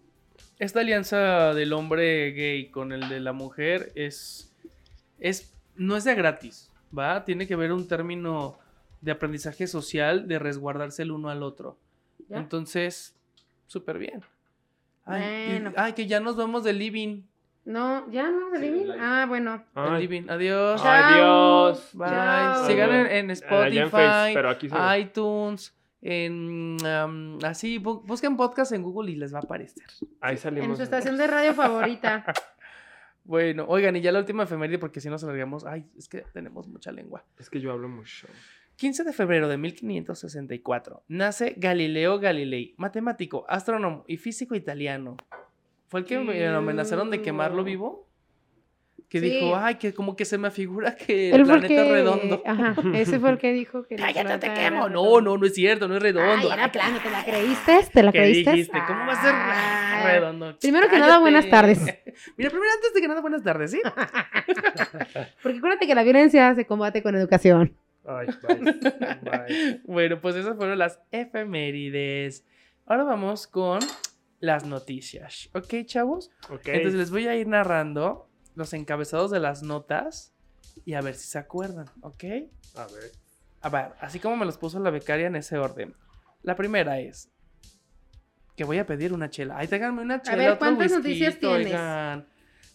esta 0.59 0.81
alianza 0.81 1.53
del 1.53 1.73
hombre 1.73 2.31
gay 2.31 2.69
con 2.69 2.91
el 2.91 3.07
de 3.09 3.19
la 3.19 3.33
mujer 3.33 3.91
es, 3.95 4.53
es 5.19 5.53
no 5.75 5.95
es 5.95 6.03
de 6.03 6.15
gratis, 6.15 6.71
¿va? 6.97 7.23
Tiene 7.25 7.47
que 7.47 7.53
haber 7.53 7.71
un 7.71 7.87
término 7.87 8.57
de 9.01 9.11
aprendizaje 9.11 9.67
social 9.67 10.27
de 10.27 10.39
resguardarse 10.39 11.03
el 11.03 11.11
uno 11.11 11.29
al 11.29 11.43
otro. 11.43 11.77
¿Ya? 12.29 12.37
Entonces, 12.37 13.15
súper 13.67 13.97
bien. 13.99 14.21
Ay, 15.05 15.23
y- 15.23 15.51
Bueno. 15.51 15.73
ay, 15.77 15.93
que 15.93 16.07
ya 16.07 16.19
nos 16.19 16.35
vamos 16.35 16.63
del 16.65 16.79
living. 16.79 17.21
No, 17.67 18.09
¿ya 18.11 18.29
no 18.31 18.49
de 18.49 18.59
living? 18.59 18.91
Ah, 18.97 19.25
bueno. 19.27 19.61
Ay, 19.75 20.01
living. 20.07 20.29
Adiós. 20.29 20.81
Dios. 20.81 21.89
Bye. 21.93 22.65
Sigan 22.65 22.93
en, 22.93 23.07
en 23.07 23.31
Allá 23.31 23.81
en 23.83 23.89
Face, 23.91 24.05
Spotify, 24.05 24.33
pero 24.33 24.49
aquí 24.49 24.69
iTunes, 25.01 25.75
en 26.01 26.77
um, 26.85 27.37
así, 27.43 27.77
bu- 27.79 28.01
busquen 28.05 28.37
podcast 28.37 28.71
en 28.71 28.83
Google 28.83 29.11
y 29.11 29.15
les 29.17 29.33
va 29.33 29.39
a 29.39 29.41
aparecer. 29.41 29.83
Ahí 30.21 30.35
En 30.35 30.37
salimos. 30.37 30.77
su 30.77 30.83
estación 30.83 31.17
de 31.17 31.27
radio 31.27 31.53
favorita. 31.53 32.23
Bueno, 33.29 33.65
oigan, 33.67 33.93
y 33.97 33.99
ya 33.99 34.13
la 34.13 34.19
última 34.19 34.43
efeméride, 34.43 34.79
porque 34.79 35.01
si 35.01 35.09
nos 35.09 35.21
alargamos, 35.21 35.65
ay, 35.65 35.85
es 35.97 36.07
que 36.07 36.21
tenemos 36.31 36.69
mucha 36.69 36.93
lengua. 36.93 37.25
Es 37.37 37.49
que 37.49 37.59
yo 37.59 37.73
hablo 37.73 37.89
mucho. 37.89 38.25
15 38.77 39.03
de 39.03 39.11
febrero 39.11 39.49
de 39.49 39.57
1564, 39.57 41.03
nace 41.09 41.53
Galileo 41.57 42.19
Galilei, 42.19 42.73
matemático, 42.77 43.45
astrónomo 43.49 44.05
y 44.07 44.15
físico 44.15 44.55
italiano. 44.55 45.17
¿Fue 45.87 46.01
el 46.01 46.05
que 46.05 46.19
me 46.19 46.39
lo 46.49 46.57
amenazaron 46.57 47.09
de 47.09 47.21
quemarlo 47.21 47.63
vivo? 47.63 48.05
Que 49.09 49.21
Sí. 49.21 49.29
dijo, 49.29 49.55
ay, 49.55 49.75
que 49.75 49.93
como 49.93 50.17
que 50.17 50.25
se 50.25 50.37
me 50.37 50.51
figura 50.51 50.93
que 50.93 51.29
el 51.29 51.43
planeta 51.45 51.67
que... 51.69 51.81
es 51.81 51.87
redondo. 51.89 52.43
Ajá, 52.45 52.75
ese 52.93 53.19
fue 53.21 53.29
el 53.29 53.37
que 53.37 53.53
dijo 53.53 53.83
que... 53.87 53.95
el 53.95 54.01
Cállate, 54.01 54.37
te 54.49 54.53
quemo. 54.53 54.89
No, 54.89 55.21
no, 55.21 55.37
no 55.37 55.45
es 55.45 55.53
cierto, 55.53 55.87
no 55.87 55.95
es 55.95 56.01
redondo. 56.01 56.49
Ay, 56.51 56.57
era 56.59 56.69
plano, 56.69 56.99
¿te 57.01 57.09
la 57.09 57.23
creíste? 57.23 57.87
¿Te 57.93 58.03
la 58.03 58.11
¿Qué 58.11 58.17
creíste? 58.19 58.51
dijiste? 58.51 58.77
¿Cómo 58.85 58.99
va 59.05 59.13
a 59.13 59.21
ser 59.21 59.31
Ah. 59.33 60.01
redondo? 60.11 60.57
Primero 60.59 60.89
que 60.89 60.99
nada, 60.99 61.19
buenas 61.19 61.49
tardes. 61.49 61.79
Mira, 62.37 62.49
primero 62.49 62.69
antes 62.75 62.93
de 62.93 62.99
que 63.01 63.07
nada, 63.07 63.21
buenas 63.21 63.43
tardes, 63.43 63.71
¿sí? 63.71 63.79
Porque 65.41 65.57
acuérdate 65.59 65.87
que 65.87 65.95
la 65.95 66.03
violencia 66.03 66.53
se 66.55 66.65
combate 66.65 67.01
con 67.01 67.15
educación. 67.15 67.77
Ay, 68.05 68.27
bye. 68.45 68.73
Bye. 69.21 69.81
Bueno, 69.85 70.19
pues 70.19 70.35
esas 70.35 70.57
fueron 70.57 70.77
las 70.79 70.99
efemérides. 71.11 72.45
Ahora 72.85 73.03
vamos 73.03 73.47
con 73.47 73.79
las 74.39 74.65
noticias. 74.65 75.49
¿Ok, 75.53 75.85
chavos? 75.85 76.31
Ok. 76.49 76.67
Entonces 76.67 76.95
les 76.95 77.11
voy 77.11 77.27
a 77.27 77.35
ir 77.35 77.47
narrando 77.47 78.29
los 78.55 78.73
encabezados 78.73 79.31
de 79.31 79.39
las 79.39 79.63
notas 79.63 80.33
y 80.85 80.93
a 80.93 81.01
ver 81.01 81.15
si 81.15 81.27
se 81.27 81.37
acuerdan, 81.37 81.87
¿ok? 82.01 82.23
A 82.75 82.87
ver. 82.87 83.11
A 83.61 83.69
ver, 83.69 83.93
así 83.99 84.19
como 84.19 84.37
me 84.37 84.45
los 84.45 84.57
puso 84.57 84.79
la 84.79 84.89
becaria 84.91 85.27
en 85.27 85.35
ese 85.35 85.57
orden. 85.57 85.95
La 86.43 86.55
primera 86.55 86.99
es 86.99 87.29
que 88.55 88.63
voy 88.63 88.79
a 88.79 88.85
pedir 88.85 89.13
una 89.13 89.29
chela. 89.29 89.57
Ay, 89.57 89.67
tráiganme 89.67 90.01
una 90.01 90.21
chela. 90.21 90.37
ver, 90.37 90.49
otro 90.49 90.59
¿cuántas 90.59 90.91
whisky, 90.91 90.97
noticias 90.97 91.39
tienes? 91.39 91.67
oigan. 91.67 92.27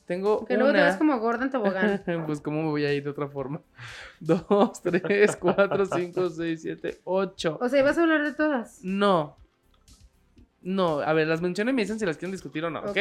Tengo 0.07 0.45
Que 0.45 0.57
luego 0.57 0.73
te 0.73 0.83
ves 0.83 0.97
como 0.97 1.19
gorda 1.21 1.45
en 1.45 1.51
tobogán. 1.51 2.03
pues, 2.27 2.41
¿cómo 2.41 2.63
me 2.63 2.69
voy 2.69 2.85
a 2.85 2.93
ir 2.93 3.05
de 3.05 3.11
otra 3.11 3.29
forma? 3.29 3.63
Dos, 4.21 4.83
tres, 4.83 5.37
cuatro, 5.37 5.87
cinco, 5.87 6.29
seis, 6.29 6.63
siete, 6.63 7.01
ocho. 7.05 7.59
O 7.61 7.69
sea, 7.69 7.83
¿vas 7.83 7.99
a 7.99 8.03
hablar 8.03 8.23
de 8.25 8.33
todas? 8.33 8.81
No. 8.83 9.37
No, 10.63 11.01
a 11.01 11.13
ver, 11.13 11.27
las 11.27 11.41
menciono 11.41 11.71
y 11.71 11.75
me 11.75 11.83
dicen 11.83 11.99
si 11.99 12.07
las 12.07 12.17
quieren 12.17 12.33
discutir 12.33 12.65
o 12.65 12.71
no, 12.71 12.81
¿ok? 12.81 12.89
Ok. 12.89 12.97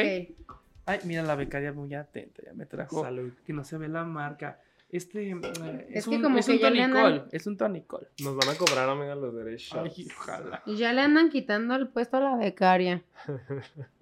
Ay, 0.84 0.98
mira, 1.04 1.22
la 1.22 1.36
becaria 1.36 1.72
muy 1.72 1.94
atenta, 1.94 2.42
ya 2.44 2.52
me 2.54 2.66
trajo. 2.66 3.02
Salud. 3.02 3.32
Que 3.46 3.52
no 3.52 3.62
se 3.64 3.78
ve 3.78 3.88
la 3.88 4.04
marca. 4.04 4.60
Este 4.90 5.30
eh, 5.30 5.40
es, 5.88 5.98
Es 5.98 6.04
que 6.04 6.16
un, 6.16 6.22
como 6.22 6.38
es 6.38 6.44
que 6.46 6.52
un 6.52 6.58
ya 6.58 6.70
le 6.70 6.82
andan- 6.82 7.02
tonicol. 7.04 7.28
Es 7.32 7.46
un 7.46 7.56
tonicol. 7.56 8.08
Nos 8.22 8.36
van 8.36 8.48
a 8.50 8.58
cobrar, 8.58 8.88
amiga, 8.88 9.14
los 9.14 9.34
derechos. 9.34 9.78
Ay, 9.82 10.08
ojalá. 10.18 10.62
Y 10.66 10.76
ya 10.76 10.92
le 10.92 11.00
andan 11.00 11.30
quitando 11.30 11.74
el 11.76 11.88
puesto 11.88 12.18
a 12.18 12.20
la 12.20 12.36
becaria. 12.36 13.02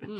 Mm. 0.00 0.18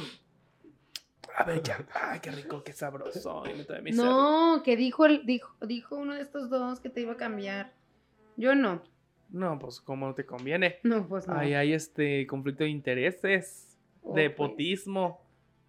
A 1.37 1.45
ver, 1.45 1.63
ya. 1.63 1.85
Ay, 1.95 2.21
qué 2.21 2.31
rico, 2.31 2.63
qué 2.63 2.73
sabroso. 2.73 3.43
Y 3.53 3.57
me 3.57 3.65
trae 3.65 3.83
mi 3.83 3.93
No, 3.93 4.63
que 4.65 4.77
dijo, 4.77 5.07
el, 5.07 5.25
dijo, 5.27 5.55
dijo 5.67 5.97
uno 5.97 6.15
de 6.15 6.23
estos 6.23 6.51
dos 6.51 6.79
que 6.81 6.91
te 6.91 7.01
iba 7.01 7.13
a 7.15 7.17
cambiar. 7.17 7.73
Yo 8.37 8.55
no. 8.55 8.83
No, 9.31 9.59
pues 9.59 9.81
como 9.81 10.07
no 10.09 10.15
te 10.15 10.25
conviene. 10.27 10.79
No, 10.83 11.07
pues 11.07 11.27
no. 11.29 11.35
Ahí 11.39 11.55
hay 11.55 11.73
este 11.73 12.27
conflicto 12.27 12.65
de 12.65 12.71
intereses. 12.71 13.79
Oh, 14.03 14.15
Nepotismo. 14.17 15.21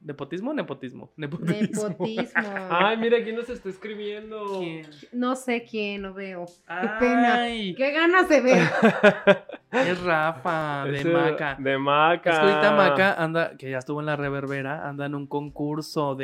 ¿Nepotismo 0.04 0.50
o 0.50 0.54
nepotismo? 0.56 1.12
Nepotismo. 1.16 1.90
Nepotismo. 1.90 2.42
Ay, 2.72 2.98
mira, 2.98 3.24
¿quién 3.24 3.36
nos 3.36 3.48
está 3.52 3.70
escribiendo? 3.70 4.58
¿Quién? 4.58 4.88
No 5.12 5.36
sé 5.36 5.64
quién, 5.64 6.02
no 6.02 6.16
veo. 6.16 6.46
Qué 6.68 6.88
pena. 7.00 7.42
Ay, 7.44 7.76
Qué 7.76 7.92
ganas 7.92 8.28
de 8.28 8.42
ver. 8.42 8.64
es 9.72 10.02
Rafa 10.04 10.86
de 10.86 11.06
Maca. 11.06 11.56
De 11.60 11.78
Maca. 11.78 12.32
Es 12.32 12.40
que 12.40 12.46
ahorita 12.46 12.72
Maca 12.76 13.14
anda, 13.14 13.56
que 13.58 13.70
ya 13.70 13.78
estuvo 13.78 14.00
en 14.00 14.08
la 14.08 14.16
reverbera, 14.16 14.90
anda 14.90 15.06
en 15.06 15.14
un 15.14 15.28
concurso 15.28 16.18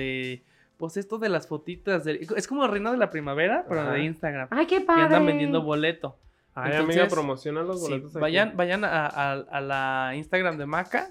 pues 0.78 0.98
esto 0.98 1.20
de 1.20 1.30
las 1.30 1.48
fotitas. 1.48 2.04
de- 2.04 2.26
es 2.36 2.48
como 2.48 2.66
Reina 2.68 2.92
de 2.92 2.98
la 2.98 3.12
Primavera, 3.12 3.64
pero 3.70 3.82
Ajá. 3.82 3.92
de 3.92 4.04
Instagram. 4.06 4.48
Ay, 4.50 4.66
qué 4.66 4.78
Y 4.78 4.80
padre. 4.80 5.04
andan 5.04 5.26
vendiendo 5.28 5.62
boleto. 5.62 6.18
Ay, 6.60 6.72
Entonces, 6.72 6.98
amiga, 7.02 7.14
promociona 7.14 7.62
los 7.62 7.80
Sí, 7.80 7.90
boletos 7.92 8.12
aquí. 8.16 8.22
vayan, 8.22 8.58
vayan 8.58 8.84
a, 8.84 9.06
a- 9.06 9.32
a 9.34 9.62
la 9.62 10.14
Instagram 10.16 10.58
de 10.58 10.66
Maca 10.66 11.08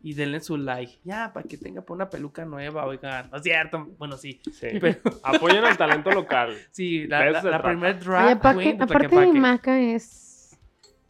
y 0.00 0.14
denle 0.14 0.40
su 0.40 0.56
like. 0.56 1.00
Ya, 1.04 1.32
para 1.34 1.46
que 1.46 1.58
tenga 1.58 1.82
por 1.82 1.96
una 1.96 2.08
peluca 2.08 2.44
nueva, 2.44 2.86
oigan. 2.86 3.28
No 3.30 3.36
es 3.36 3.42
cierto. 3.42 3.86
Bueno, 3.98 4.16
sí. 4.16 4.40
Sí. 4.52 4.68
Pero 4.80 4.98
Apoyen 5.22 5.64
al 5.64 5.76
talento 5.76 6.10
local. 6.12 6.56
sí, 6.70 7.06
la, 7.06 7.28
la, 7.30 7.42
la 7.42 7.62
primer 7.62 7.98
Ay, 8.08 8.32
aparte, 8.32 8.62
de 8.62 8.70
aparte 8.74 8.86
Tlaquepaque. 8.86 9.26
de 9.32 9.32
Maca 9.40 9.80
es 9.80 10.56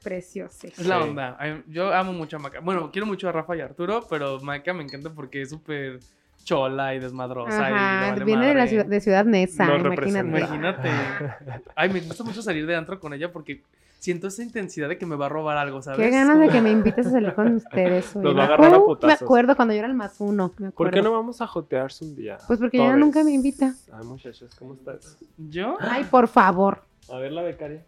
preciosa. 0.03 0.67
Es 0.69 0.87
la 0.87 1.03
Sí. 1.03 1.09
onda. 1.09 1.39
Yo 1.69 1.93
amo 1.93 2.13
mucho 2.13 2.37
a 2.37 2.41
Maca. 2.41 2.61
Bueno, 2.61 2.91
quiero 2.91 3.07
mucho 3.07 3.29
a 3.29 3.33
Rafa 3.33 3.57
y 3.57 3.61
a 3.61 3.65
Arturo, 3.67 4.07
pero 4.09 4.41
Maca 4.41 4.73
me 4.73 4.83
encanta 4.83 5.11
porque 5.13 5.43
es 5.43 5.51
súper 5.51 6.01
chola 6.47 6.95
y 6.95 7.01
desmadrosa. 7.01 7.69
y 7.69 7.73
vale 7.73 8.25
viene 8.25 8.47
de 8.47 8.55
la 8.55 8.67
ciudad, 8.69 8.87
de 8.87 9.01
Ciudad 9.01 9.25
Neza, 9.25 9.67
Nos 9.67 9.81
imagínate. 9.81 10.29
Imagínate. 10.39 10.89
Ay, 11.75 11.91
me 11.93 12.01
gusta 12.01 12.23
mucho 12.25 12.41
salir 12.41 12.67
de 12.67 12.77
antro 12.77 13.01
con 13.01 13.13
ella 13.13 13.33
porque 13.33 13.63
siento 13.99 14.29
esa 14.29 14.45
intensidad 14.45 14.89
de 14.89 14.97
que 14.97 15.07
me 15.07 15.17
va 15.17 15.27
a 15.27 15.29
robar 15.29 15.57
algo, 15.59 15.83
¿sabes? 15.83 15.99
Qué 15.99 16.11
ganas 16.11 16.39
de 16.39 16.49
que 16.49 16.61
me 16.61 16.71
invites 16.79 17.09
a 17.09 17.11
salir 17.11 17.35
con 17.35 17.57
ustedes. 17.57 18.15
oye. 18.15 18.25
Los 18.25 18.37
va 18.39 18.45
a 18.45 18.47
Me 18.47 18.55
agarrar 18.55 18.75
a 18.75 18.79
Me 18.79 18.85
putazos. 18.85 19.23
acuerdo 19.23 19.57
cuando 19.57 19.75
yo 19.75 19.79
era 19.81 19.89
el 19.89 19.95
más 19.95 20.17
uno. 20.21 20.53
me 20.59 20.71
¿Por 20.71 20.91
qué 20.93 21.03
no 21.03 21.11
vamos 21.11 21.41
a 21.41 21.47
jotearse 21.49 22.05
un 22.05 22.15
día? 22.15 22.39
Pues 22.47 22.61
porque 22.61 22.77
ella 22.79 22.95
nunca 22.97 23.25
me 23.25 23.33
invita. 23.33 23.75
Ay, 23.93 24.05
muchachos, 24.07 24.55
¿cómo 24.57 24.75
estás? 24.75 25.19
¿Yo? 25.37 25.77
Ay, 25.81 26.05
por 26.05 26.29
favor. 26.29 26.85
A 27.13 27.19
ver 27.19 27.33
la 27.33 27.43
becaria. 27.43 27.85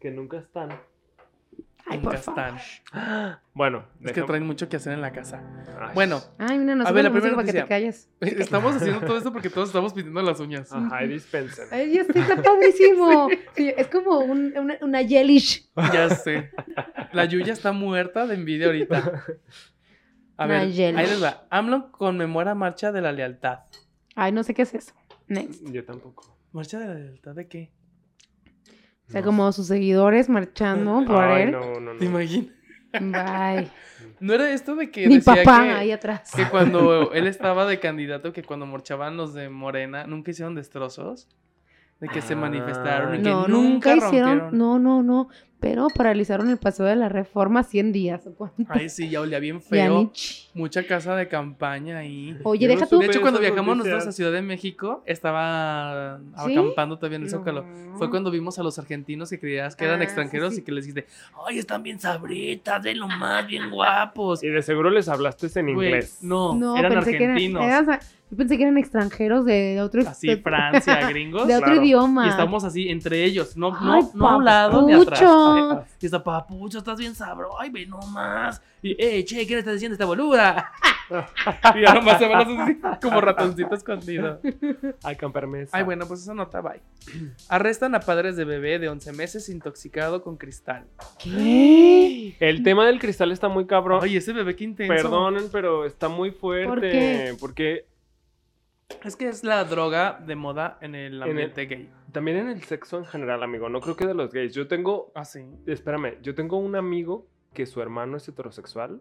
Que 0.00 0.10
nunca 0.10 0.38
están. 0.38 0.70
Ay, 1.90 1.98
Nunca 1.98 2.10
por 2.10 2.18
favor. 2.18 2.54
están. 2.92 3.38
Bueno, 3.52 3.84
Es 4.02 4.12
que 4.12 4.22
traen 4.22 4.46
mucho 4.46 4.68
que 4.68 4.76
hacer 4.76 4.92
en 4.94 5.00
la 5.02 5.12
casa. 5.12 5.42
Ay. 5.78 5.90
Bueno, 5.94 6.22
Ay, 6.38 6.58
mira, 6.58 6.74
nos 6.76 6.86
A 6.86 6.92
ver, 6.92 7.04
la 7.04 7.10
primera 7.12 7.34
para 7.34 7.46
que 7.46 7.52
te 7.52 7.66
calles. 7.66 8.08
estamos 8.20 8.76
haciendo 8.76 9.00
todo 9.06 9.18
esto 9.18 9.32
porque 9.32 9.50
todos 9.50 9.68
estamos 9.68 9.92
pidiendo 9.92 10.22
las 10.22 10.40
uñas. 10.40 10.72
Ajá, 10.72 11.04
y 11.04 11.08
dispensen. 11.08 11.66
Ay, 11.70 11.88
Dios, 11.90 12.06
está 12.08 12.40
padrísimo. 12.42 13.28
Sí, 13.56 13.72
es 13.76 13.88
como 13.88 14.20
un- 14.20 14.56
una, 14.56 14.78
una 14.80 15.02
yellish. 15.02 15.68
Ya 15.92 16.08
sé. 16.10 16.50
La 17.12 17.24
Yuya 17.26 17.52
está 17.52 17.72
muerta 17.72 18.26
de 18.26 18.34
envidia 18.36 18.66
ahorita. 18.66 19.24
A 20.36 20.46
ver, 20.46 20.60
ahí 20.60 20.72
les 21.06 21.22
va. 21.22 21.46
AMLO 21.50 21.90
conmemora 21.92 22.54
Marcha 22.54 22.92
de 22.92 23.02
la 23.02 23.12
Lealtad. 23.12 23.58
Ay, 24.14 24.32
no 24.32 24.42
sé 24.42 24.54
qué 24.54 24.62
es 24.62 24.74
eso. 24.74 24.94
Next. 25.26 25.62
Yo 25.70 25.84
tampoco. 25.84 26.38
¿Marcha 26.52 26.78
de 26.78 26.86
la 26.86 26.94
Lealtad 26.94 27.34
de 27.34 27.46
qué? 27.48 27.72
O 29.10 29.12
sea, 29.12 29.20
No 29.22 29.26
como 29.26 29.50
sus 29.52 29.66
seguidores 29.66 30.28
marchando 30.28 31.04
por 31.04 31.16
Ay, 31.24 31.42
él. 31.42 31.50
no, 31.50 31.80
no, 31.80 31.92
¿Te 31.98 32.04
no. 32.04 32.10
imaginas? 32.10 32.54
Bye. 32.92 33.68
¿No 34.20 34.34
era 34.34 34.50
esto 34.52 34.76
de 34.76 34.90
que 34.90 35.08
Mi 35.08 35.16
decía 35.16 35.34
papá 35.44 35.64
que, 35.64 35.70
ahí 35.70 35.90
atrás. 35.92 36.30
que 36.36 36.44
cuando 36.46 37.12
él 37.12 37.26
estaba 37.26 37.66
de 37.66 37.80
candidato, 37.80 38.32
que 38.32 38.42
cuando 38.44 38.66
marchaban 38.66 39.16
los 39.16 39.34
de 39.34 39.48
Morena, 39.48 40.06
nunca 40.06 40.30
hicieron 40.30 40.54
destrozos? 40.54 41.28
De 42.00 42.08
que 42.08 42.22
se 42.22 42.34
Ah. 42.34 42.36
manifestaron 42.36 43.14
y 43.16 43.18
que 43.22 43.28
No, 43.28 43.48
nunca, 43.48 43.94
nunca 43.94 43.96
hicieron. 43.96 44.38
rompieron. 44.40 44.58
No, 44.58 44.78
no, 44.78 45.02
no. 45.02 45.28
Pero 45.60 45.88
paralizaron 45.94 46.48
el 46.48 46.56
paseo 46.56 46.86
de 46.86 46.96
la 46.96 47.08
reforma 47.10 47.62
100 47.62 47.92
días. 47.92 48.26
¿o 48.26 48.32
cuánto? 48.34 48.64
Ay, 48.68 48.88
sí, 48.88 49.10
ya 49.10 49.20
olía 49.20 49.38
bien 49.38 49.60
feo. 49.62 50.10
Mucha 50.54 50.86
casa 50.86 51.14
de 51.16 51.28
campaña 51.28 51.98
ahí. 51.98 52.36
Oye, 52.44 52.66
no 52.66 52.74
deja 52.74 52.86
tú. 52.86 52.98
De 52.98 53.06
hecho, 53.06 53.20
cuando 53.20 53.38
viajamos 53.40 53.76
nosotros 53.76 54.06
a. 54.06 54.12
Ciudad 54.12 54.32
de 54.32 54.42
México, 54.42 55.02
estaba 55.06 56.18
¿Sí? 56.44 56.52
acampando 56.52 56.96
todavía 56.96 57.16
en 57.16 57.22
el 57.24 57.30
Zócalo. 57.30 57.62
No. 57.64 57.96
Fue 57.98 58.10
cuando 58.10 58.30
vimos 58.30 58.58
a 58.58 58.62
los 58.62 58.78
argentinos 58.78 59.30
que 59.30 59.38
creías 59.38 59.76
que 59.76 59.84
eran 59.84 60.00
Ah, 60.00 60.04
extranjeros 60.04 60.50
sí, 60.50 60.56
sí. 60.56 60.60
y 60.62 60.64
que 60.64 60.72
les 60.72 60.86
dijiste, 60.86 61.06
ay, 61.46 61.58
están 61.58 61.82
bien 61.82 62.00
sabritas, 62.00 62.82
de 62.82 62.94
lo 62.94 63.06
más, 63.08 63.46
bien 63.46 63.70
guapos. 63.70 64.42
Y 64.42 64.48
de 64.48 64.62
seguro 64.62 64.90
les 64.90 65.08
hablaste 65.08 65.48
en 65.60 65.68
inglés. 65.68 66.18
no, 66.22 66.54
No, 66.54 66.76
eran 66.76 66.92
pensé 66.94 67.10
que 67.12 67.16
eran- 67.24 67.30
argentinos. 67.36 67.62
eran- 67.64 68.00
yo 68.30 68.36
pensé 68.36 68.56
que 68.56 68.62
eran 68.62 68.78
extranjeros 68.78 69.44
de 69.44 69.80
otro. 69.82 70.02
Así, 70.08 70.36
Francia, 70.36 71.00
gringos. 71.10 71.48
De 71.48 71.54
otro 71.56 71.66
claro. 71.66 71.82
idioma. 71.84 72.26
Y 72.26 72.28
estamos 72.30 72.62
así 72.62 72.88
entre 72.88 73.24
ellos, 73.24 73.56
no, 73.56 73.70
no, 73.72 73.92
Ay, 73.94 74.02
no 74.14 74.28
a 74.28 74.36
un 74.36 74.44
lado 74.44 74.86
ni 74.86 74.92
atrás. 74.92 75.18
Y 76.00 76.06
está, 76.06 76.22
papucho, 76.22 76.78
estás 76.78 76.98
bien 76.98 77.14
sabro, 77.14 77.58
ay, 77.60 77.70
ve 77.70 77.86
nomás. 77.86 78.62
Y, 78.82 78.96
eh, 79.02 79.24
che, 79.24 79.46
¿qué 79.46 79.54
le 79.54 79.58
estás 79.60 79.74
diciendo 79.74 79.94
a 79.94 79.96
esta 79.96 80.06
boluda? 80.06 80.72
y 81.74 81.82
ya 81.82 81.94
nomás 81.94 82.18
se 82.18 82.28
van 82.28 82.40
así 82.40 82.80
como 83.02 83.20
ratoncito 83.20 83.74
escondido. 83.74 84.40
Ay, 85.02 85.16
campermesa. 85.16 85.76
Ay, 85.76 85.82
bueno, 85.84 86.06
pues 86.06 86.22
esa 86.22 86.34
nota, 86.34 86.60
bye. 86.60 86.80
Arrestan 87.48 87.94
a 87.94 88.00
padres 88.00 88.36
de 88.36 88.44
bebé 88.44 88.78
de 88.78 88.88
11 88.88 89.12
meses 89.12 89.48
intoxicado 89.48 90.22
con 90.22 90.36
cristal. 90.36 90.86
¿Qué? 91.18 92.36
El 92.40 92.62
tema 92.62 92.86
del 92.86 92.98
cristal 92.98 93.32
está 93.32 93.48
muy 93.48 93.66
cabrón. 93.66 94.00
Ay, 94.02 94.16
ese 94.16 94.32
bebé 94.32 94.54
qué 94.56 94.64
intenso. 94.64 94.94
Perdonen, 94.94 95.48
pero 95.50 95.84
está 95.84 96.08
muy 96.08 96.30
fuerte. 96.30 96.68
¿Por 96.68 96.80
qué? 96.80 97.36
Porque 97.40 97.86
Es 99.04 99.16
que 99.16 99.28
es 99.28 99.44
la 99.44 99.64
droga 99.64 100.20
de 100.24 100.36
moda 100.36 100.78
en 100.80 100.94
el 100.94 101.14
el- 101.14 101.22
ambiente 101.22 101.66
gay. 101.66 101.90
También 102.12 102.36
en 102.38 102.48
el 102.48 102.62
sexo 102.62 102.98
en 102.98 103.04
general, 103.04 103.42
amigo. 103.42 103.68
No 103.68 103.80
creo 103.80 103.96
que 103.96 104.06
de 104.06 104.14
los 104.14 104.32
gays. 104.32 104.54
Yo 104.54 104.66
tengo. 104.68 105.10
Ah, 105.14 105.24
sí. 105.24 105.44
Espérame, 105.66 106.20
yo 106.22 106.34
tengo 106.34 106.58
un 106.58 106.76
amigo 106.76 107.26
que 107.54 107.66
su 107.66 107.80
hermano 107.82 108.16
es 108.16 108.28
heterosexual 108.28 109.00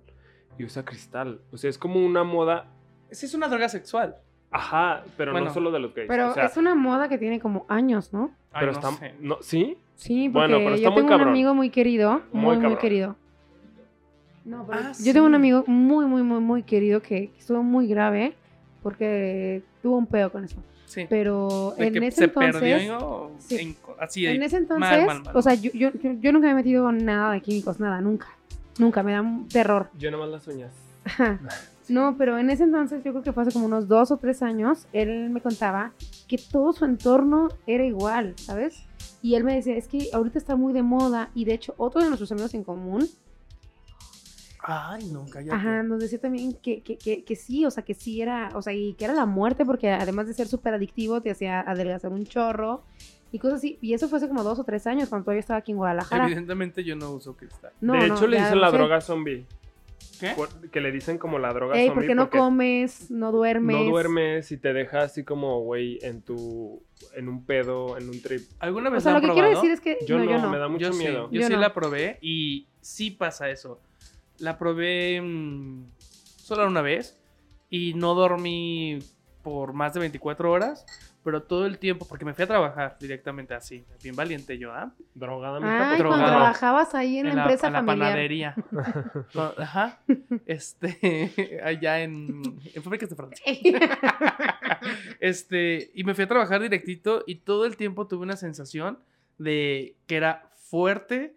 y 0.58 0.66
usa 0.66 0.84
cristal. 0.86 1.42
O 1.52 1.58
sea, 1.58 1.70
es 1.70 1.78
como 1.78 2.04
una 2.04 2.24
moda. 2.24 2.68
Sí, 3.12 3.26
es 3.26 3.34
una 3.34 3.48
droga 3.48 3.70
sexual. 3.70 4.16
Ajá, 4.52 5.04
pero 5.16 5.32
Bueno. 5.32 5.48
no 5.48 5.54
solo 5.54 5.72
de 5.72 5.80
los 5.80 5.94
gays. 5.94 6.08
Pero 6.08 6.32
o 6.32 6.34
sea, 6.34 6.46
es 6.46 6.58
una 6.58 6.74
moda 6.76 7.08
que 7.08 7.18
tiene 7.20 7.40
como 7.40 7.66
años, 7.70 8.12
¿no? 8.14 8.32
Ay, 8.52 8.62
pero 8.66 8.72
no 8.74 8.80
está. 8.80 8.92
sé. 8.94 9.14
No, 9.20 9.38
¿Sí? 9.42 9.78
Sí, 9.96 10.30
porque 10.30 10.48
Bueno, 10.54 10.58
pero 10.66 10.76
está 10.76 10.84
yo 10.86 10.92
muy 10.92 10.96
tengo 11.02 11.08
un 11.08 11.18
cabrón. 11.18 11.28
amigo 11.30 11.54
muy 11.54 11.70
querido, 11.70 12.22
Muy 12.32 12.58
muy, 12.58 12.68
muy, 12.68 12.76
querido. 12.78 13.16
No, 14.46 14.66
pero 14.66 14.80
Ah, 14.80 14.92
yo 15.04 15.14
tengo 15.14 15.26
un 15.28 15.36
amigo 15.36 15.64
muy, 15.68 16.06
muy, 16.06 16.24
muy, 16.24 16.40
muy 16.40 16.64
querido 16.64 17.02
que 17.02 17.32
estuvo 17.38 17.62
muy 17.62 17.88
grave 17.88 18.34
porque 18.82 19.62
tuvo 19.84 19.98
un 19.98 20.08
pedo 20.08 20.32
con 20.32 20.44
eso. 20.46 20.58
Sí. 20.90 21.06
Pero 21.08 21.76
De 21.78 21.86
en 21.88 21.94
que 21.94 22.08
ese 22.08 22.18
se 22.18 22.24
entonces, 22.26 22.54
perdió 22.56 23.30
sí. 23.38 23.56
en- 23.60 23.76
así 24.00 24.24
de 24.24 24.34
en 24.34 24.42
ese 24.42 24.58
entonces, 24.58 24.90
mal, 24.90 25.06
mal, 25.06 25.22
mal. 25.24 25.38
o 25.38 25.42
sea, 25.44 25.54
yo, 25.54 25.70
yo, 25.74 25.92
yo, 26.02 26.14
yo 26.14 26.32
nunca 26.34 26.48
me 26.48 26.52
he 26.54 26.56
metido 26.56 26.92
nada 26.92 27.32
de 27.34 27.42
químicos, 27.42 27.80
nada, 27.80 28.02
nunca. 28.02 28.28
Nunca, 28.80 29.04
me 29.04 29.12
da 29.12 29.22
un 29.22 29.48
terror. 29.48 29.90
Yo 30.00 30.10
nomás 30.10 30.30
las 30.30 30.48
uñas. 30.48 30.72
Ajá. 31.06 31.40
No, 31.90 32.16
pero 32.18 32.40
en 32.40 32.50
ese 32.50 32.64
entonces, 32.64 33.04
yo 33.04 33.12
creo 33.12 33.24
que 33.24 33.34
fue 33.34 33.44
hace 33.44 33.52
como 33.52 33.66
unos 33.68 33.88
dos 33.88 34.10
o 34.12 34.18
tres 34.18 34.42
años, 34.42 34.88
él 34.94 35.30
me 35.30 35.42
contaba 35.42 35.92
que 36.28 36.38
todo 36.38 36.74
su 36.74 36.86
entorno 36.86 37.50
era 37.68 37.84
igual, 37.86 38.34
¿sabes? 38.38 38.84
Y 39.22 39.36
él 39.36 39.44
me 39.44 39.54
decía, 39.56 39.76
es 39.76 39.88
que 39.88 40.08
ahorita 40.14 40.38
está 40.40 40.56
muy 40.56 40.72
de 40.74 40.82
moda 40.82 41.30
y 41.36 41.46
de 41.46 41.54
hecho 41.54 41.74
otro 41.78 42.02
de 42.02 42.08
nuestros 42.08 42.32
amigos 42.32 42.54
en 42.54 42.64
común, 42.64 43.08
Ay, 44.72 45.06
no, 45.12 45.26
cállate. 45.32 45.52
ajá, 45.56 45.82
nos 45.84 46.00
decía 46.00 46.20
también 46.20 46.54
que, 46.54 46.82
que, 46.82 46.98
que, 46.98 47.24
que 47.24 47.36
sí, 47.36 47.66
o 47.66 47.72
sea, 47.72 47.84
que 47.84 47.94
sí 47.96 48.22
era, 48.22 48.50
o 48.54 48.62
sea, 48.62 48.72
y 48.74 48.94
que 48.94 49.06
era 49.06 49.14
la 49.16 49.26
muerte 49.26 49.66
porque 49.66 49.90
además 49.90 50.28
de 50.28 50.34
ser 50.36 50.48
súper 50.48 50.74
adictivo 50.76 51.22
te 51.22 51.32
hacía 51.32 51.60
adelgazar 51.62 52.12
un 52.12 52.26
chorro 52.26 52.84
y 53.32 53.40
cosas 53.40 53.58
así. 53.60 53.78
Y 53.82 53.94
eso 53.94 54.08
fue 54.10 54.18
hace 54.18 54.28
como 54.28 54.44
dos 54.44 54.60
o 54.60 54.64
tres 54.64 54.86
años 54.88 55.10
cuando 55.10 55.26
todavía 55.26 55.40
estaba 55.40 55.58
aquí 55.60 55.72
en 55.72 55.78
Guadalajara. 55.80 56.26
Evidentemente 56.26 56.84
yo 56.84 56.96
no 56.96 57.12
uso 57.12 57.36
cristal. 57.36 57.72
No, 57.82 57.94
de 57.94 58.08
no, 58.08 58.16
hecho, 58.16 58.28
le 58.28 58.38
ya 58.38 58.44
dicen 58.44 58.60
lo 58.60 58.66
la 58.66 58.72
sé. 58.72 58.78
droga 58.78 59.02
zombie. 59.02 59.46
¿Qué? 60.20 60.32
Por- 60.36 60.70
que 60.70 60.82
le 60.82 60.92
dicen 60.92 61.18
como 61.18 61.40
la 61.40 61.54
droga 61.54 61.76
Ey, 61.78 61.88
zombie. 61.88 61.96
porque 62.02 62.16
no 62.16 62.30
comes, 62.30 63.10
no 63.10 63.32
duermes. 63.32 63.76
No 63.76 63.84
duermes 63.86 64.52
y 64.52 64.58
te 64.58 64.74
deja 64.74 65.02
así 65.04 65.24
como, 65.24 65.62
güey, 65.62 65.98
en 66.02 66.22
tu. 66.22 66.82
en 67.16 67.30
un 67.30 67.46
pedo, 67.46 67.98
en 67.98 68.10
un 68.10 68.22
trip. 68.22 68.42
¿Alguna 68.60 68.90
O 68.90 68.92
vez 68.94 69.04
sea, 69.04 69.14
la 69.14 69.20
lo 69.20 69.26
han 69.26 69.30
que 69.30 69.34
quiero 69.34 69.48
probado? 69.50 69.62
decir 69.70 69.72
es 69.72 70.00
que 70.00 70.06
Yo 70.06 70.18
no, 70.18 70.26
no, 70.26 70.32
yo 70.32 70.38
no. 70.42 70.50
me 70.50 70.58
da 70.58 70.68
mucho 70.68 70.92
yo 70.92 70.98
miedo. 70.98 71.30
Sí, 71.30 71.36
yo, 71.36 71.42
Yo 71.42 71.48
sí 71.48 71.54
no. 71.54 71.60
la 71.60 71.74
probé 71.74 72.18
y 72.22 72.68
sí 72.82 73.12
pasa 73.12 73.50
eso. 73.50 73.80
La 74.40 74.58
probé 74.58 75.22
mm, 75.22 75.86
solo 76.38 76.68
una 76.68 76.82
vez 76.82 77.20
y 77.70 77.94
no 77.94 78.16
dormí 78.16 79.00
por 79.44 79.74
más 79.74 79.94
de 79.94 80.00
24 80.02 80.52
horas, 80.52 80.86
pero 81.24 81.44
todo 81.44 81.66
el 81.66 81.78
tiempo, 81.78 82.06
porque 82.08 82.26
me 82.26 82.34
fui 82.34 82.44
a 82.44 82.48
trabajar 82.48 82.98
directamente 83.00 83.54
así, 83.54 83.84
bien 84.02 84.16
valiente 84.16 84.58
yo, 84.58 84.72
¿ah? 84.72 84.92
Drogada, 85.14 85.60
mija, 85.60 85.92
Ay, 85.92 85.98
pues, 85.98 86.08
cuando 86.08 86.26
drogado. 86.26 86.32
trabajabas 86.32 86.96
ahí 86.96 87.18
en, 87.20 87.28
la 87.28 87.42
empresa 87.42 87.68
a 87.68 87.72
la 87.72 87.80
familiar. 87.80 88.10
panadería. 88.10 88.56
No, 89.34 89.54
Ajá. 89.58 90.00
Este, 90.46 91.62
allá 91.64 92.00
en, 92.02 92.42
en 92.74 92.84
fábricas 92.84 93.10
de 93.10 93.16
Francia. 93.16 93.46
Este, 95.20 95.92
y 95.94 96.04
me 96.06 96.16
fui 96.16 96.24
a 96.24 96.28
trabajar 96.28 96.62
directito 96.62 97.24
y 97.28 97.36
todo 97.36 97.66
el 97.66 97.76
tiempo 97.76 98.08
tuve 98.08 98.24
una 98.24 98.38
sensación 98.38 98.98
de 99.38 99.96
que 100.08 100.16
era 100.16 100.50
fuerte, 100.56 101.36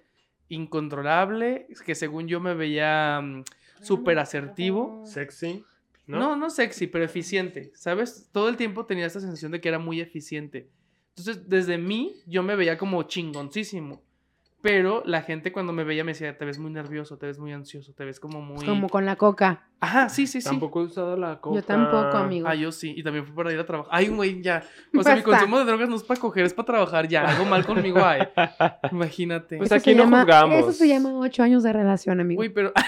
incontrolable, 0.52 1.66
que 1.84 1.94
según 1.94 2.28
yo 2.28 2.40
me 2.40 2.54
veía 2.54 3.20
mm, 3.20 3.44
súper 3.82 4.18
asertivo. 4.18 5.02
Sexy. 5.06 5.64
¿no? 6.06 6.18
¿no? 6.18 6.36
no, 6.36 6.50
sexy, 6.50 6.86
pero 6.86 7.04
eficiente, 7.04 7.72
¿sabes? 7.74 8.28
Todo 8.32 8.48
el 8.48 8.56
tiempo 8.56 8.86
tenía 8.86 9.06
esta 9.06 9.20
sensación 9.20 9.52
de 9.52 9.60
que 9.60 9.68
era 9.68 9.78
muy 9.78 10.00
eficiente. 10.00 10.68
Entonces, 11.16 11.48
desde 11.48 11.78
mí, 11.78 12.16
yo 12.26 12.42
me 12.42 12.56
veía 12.56 12.76
como 12.76 13.02
chingoncísimo. 13.04 14.02
Pero 14.62 15.02
la 15.04 15.22
gente 15.22 15.50
cuando 15.50 15.72
me 15.72 15.82
veía 15.82 16.04
me 16.04 16.12
decía, 16.12 16.38
te 16.38 16.44
ves 16.44 16.60
muy 16.60 16.70
nervioso, 16.70 17.18
te 17.18 17.26
ves 17.26 17.36
muy 17.40 17.52
ansioso, 17.52 17.92
te 17.94 18.04
ves 18.04 18.20
como 18.20 18.40
muy... 18.40 18.64
Como 18.64 18.88
con 18.88 19.04
la 19.04 19.16
coca. 19.16 19.62
Ajá, 19.80 20.08
sí, 20.08 20.28
sí, 20.28 20.40
sí. 20.40 20.48
Tampoco 20.48 20.80
he 20.80 20.84
usado 20.84 21.16
la 21.16 21.40
coca. 21.40 21.56
Yo 21.56 21.62
tampoco, 21.64 22.16
amigo. 22.16 22.46
Ah, 22.46 22.54
yo 22.54 22.70
sí, 22.70 22.94
y 22.96 23.02
también 23.02 23.26
fue 23.26 23.34
para 23.34 23.52
ir 23.52 23.58
a 23.58 23.66
trabajar. 23.66 23.90
Ay, 23.92 24.06
güey, 24.06 24.40
ya. 24.40 24.62
O 24.96 25.02
sea, 25.02 25.16
mi 25.16 25.22
consumo 25.22 25.58
de 25.58 25.64
drogas 25.64 25.88
no 25.88 25.96
es 25.96 26.04
para 26.04 26.20
coger, 26.20 26.44
es 26.44 26.54
para 26.54 26.66
trabajar 26.66 27.08
ya. 27.08 27.28
Algo 27.28 27.44
mal 27.44 27.66
conmigo 27.66 28.04
hay. 28.04 28.22
Imagínate. 28.92 29.56
Pues 29.58 29.66
Eso 29.66 29.74
aquí 29.74 29.96
no 29.96 30.04
llama- 30.04 30.20
juzgamos. 30.20 30.60
Eso 30.60 30.72
se 30.72 30.86
llama 30.86 31.12
ocho 31.18 31.42
años 31.42 31.64
de 31.64 31.72
relación, 31.72 32.20
amigo. 32.20 32.40
Uy, 32.40 32.48
pero. 32.50 32.72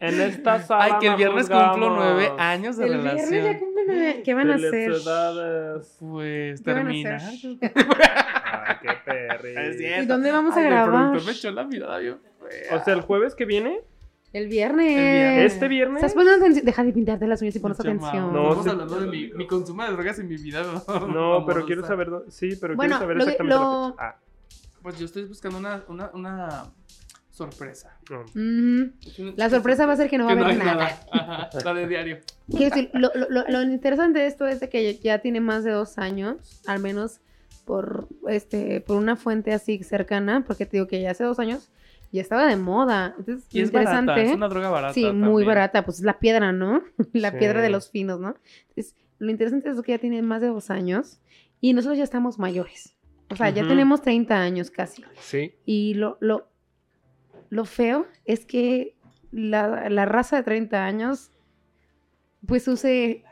En 0.00 0.20
esta 0.20 0.60
sala. 0.60 0.84
Ay, 0.84 0.92
que 1.00 1.06
el 1.06 1.16
viernes 1.16 1.42
juzgamos. 1.44 1.70
cumplo 1.78 1.96
nueve 1.96 2.30
años 2.38 2.76
de 2.76 2.84
el 2.88 2.90
viernes 3.00 3.30
ya 3.30 3.36
relación. 3.36 3.58
cumplen 3.58 3.86
nueve. 3.86 4.22
¿Qué 4.22 4.34
van 4.34 4.50
a 4.50 4.54
hacer? 4.56 4.92
Pues 5.98 6.60
¿Qué 6.60 6.72
van 6.72 6.78
a 6.78 6.82
terminar. 6.84 7.14
hacer? 7.14 7.56
Ay, 7.62 8.76
qué 8.82 8.88
¿Y 9.42 10.06
dónde 10.06 10.30
vamos 10.32 10.54
a 10.56 10.60
Ay, 10.60 10.64
El 10.66 10.70
grabar? 10.70 10.90
productor 11.10 11.26
me 11.26 11.32
echó 11.32 11.50
la 11.50 11.64
mirada 11.64 11.98
fea. 11.98 12.76
O 12.78 12.84
sea, 12.84 12.94
el 12.94 13.00
jueves 13.02 13.34
que 13.34 13.44
viene, 13.44 13.80
El 14.32 14.48
viernes. 14.48 14.86
El 14.90 14.94
viernes. 14.96 15.52
este 15.52 15.68
viernes. 15.68 15.96
¿Estás 16.02 16.14
poniendo 16.14 16.40
atención? 16.42 16.64
Deja 16.66 16.84
de 16.84 16.92
pintarte 16.92 17.26
las 17.26 17.40
uñas 17.42 17.54
y 17.56 17.60
pones 17.60 17.78
atención. 17.80 18.32
No, 18.32 18.42
Estamos 18.48 18.64
sí. 18.64 18.70
hablando 18.70 19.00
de 19.00 19.06
mi, 19.06 19.32
mi 19.32 19.46
consumo 19.46 19.84
de 19.84 19.92
drogas 19.92 20.18
en 20.18 20.28
mi 20.28 20.36
vida. 20.36 20.62
No, 21.12 21.44
pero 21.46 21.64
quiero 21.66 21.86
saber. 21.86 22.10
Sí, 22.28 22.56
pero 22.60 22.74
Bueno, 22.76 22.98
quiero 22.98 23.00
saber 23.00 23.16
lo 23.16 23.24
que- 23.24 23.30
exactamente 23.30 23.54
lo- 23.64 23.86
la 23.88 23.92
fecha. 23.92 24.04
Ah, 24.04 24.20
Pues 24.82 24.98
yo 24.98 25.06
estoy 25.06 25.24
buscando 25.24 25.58
una, 25.58 25.82
una, 25.88 26.10
una 26.14 26.64
sorpresa. 27.30 27.96
no. 28.10 28.24
Una- 28.34 29.32
La 29.36 29.50
sorpresa 29.50 29.86
va 29.86 29.94
a 29.94 29.96
ser 29.96 30.08
que 30.10 30.18
no 30.18 30.26
va 30.26 30.32
a 30.32 30.34
que 30.34 30.40
no 30.40 30.46
haber 30.46 30.60
hay 30.60 30.66
nada. 30.66 31.00
nada. 31.12 31.48
Ajá, 31.48 31.48
la 31.64 31.74
de 31.74 31.86
diario. 31.88 32.18
Quiero 32.50 32.74
decir, 32.74 32.90
lo, 32.92 33.10
lo- 33.14 33.28
lo- 33.30 33.48
lo 33.48 33.62
interesante 33.62 34.18
de 34.20 34.26
esto 34.26 34.46
es 34.46 34.60
de 34.60 34.68
que 34.68 34.94
ya 34.98 35.18
tiene 35.20 35.40
más 35.40 35.64
de 35.64 35.70
dos 35.72 35.96
años, 35.98 36.60
al 36.66 36.80
menos 36.80 37.20
por, 37.64 38.08
este, 38.28 38.80
por 38.80 38.96
una 38.96 39.16
fuente 39.16 39.52
así 39.52 39.82
cercana, 39.82 40.44
porque 40.46 40.66
te 40.66 40.76
digo 40.76 40.86
que 40.86 41.00
ya 41.00 41.10
hace 41.12 41.24
dos 41.24 41.38
años 41.38 41.70
ya 42.12 42.20
estaba 42.22 42.46
de 42.46 42.56
moda. 42.56 43.14
Entonces, 43.18 43.46
Y 43.50 43.60
es 43.60 43.66
interesante. 43.68 44.06
barata, 44.12 44.28
es 44.30 44.36
una 44.36 44.48
droga 44.48 44.70
barata. 44.70 44.94
sí, 44.94 45.10
muy 45.12 45.44
barata, 45.44 45.84
pues 45.84 45.98
es 45.98 46.04
la 46.04 46.18
piedra, 46.20 46.52
¿no? 46.52 46.82
la 47.12 47.30
Sí. 47.32 47.38
piedra 47.38 47.60
de 47.62 47.70
los 47.70 47.90
finos, 47.90 48.20
¿no? 48.20 48.36
Entonces, 48.68 48.94
lo 49.18 49.30
interesante 49.30 49.68
es 49.70 49.80
que 49.82 49.92
ya 49.92 49.98
tiene 49.98 50.22
más 50.22 50.40
de 50.40 50.48
dos 50.48 50.70
años 50.70 51.20
y 51.60 51.72
nosotros 51.72 51.98
ya 51.98 52.04
estamos 52.04 52.38
mayores. 52.38 52.94
O 53.30 53.36
sea, 53.36 53.50
ya 53.50 53.66
tenemos 53.66 54.02
30 54.02 54.38
años 54.40 54.70
casi. 54.70 55.02
Sí. 55.18 55.54
Y 55.64 55.94
lo, 55.94 56.18
lo, 56.20 56.46
lo 57.48 57.64
feo 57.64 58.06
es 58.26 58.44
que 58.44 58.94
la, 59.32 59.88
la 59.88 60.04
raza 60.04 60.36
de 60.36 60.42
30 60.44 60.84
años, 60.84 61.30
pues 62.46 62.68
use. 62.68 63.24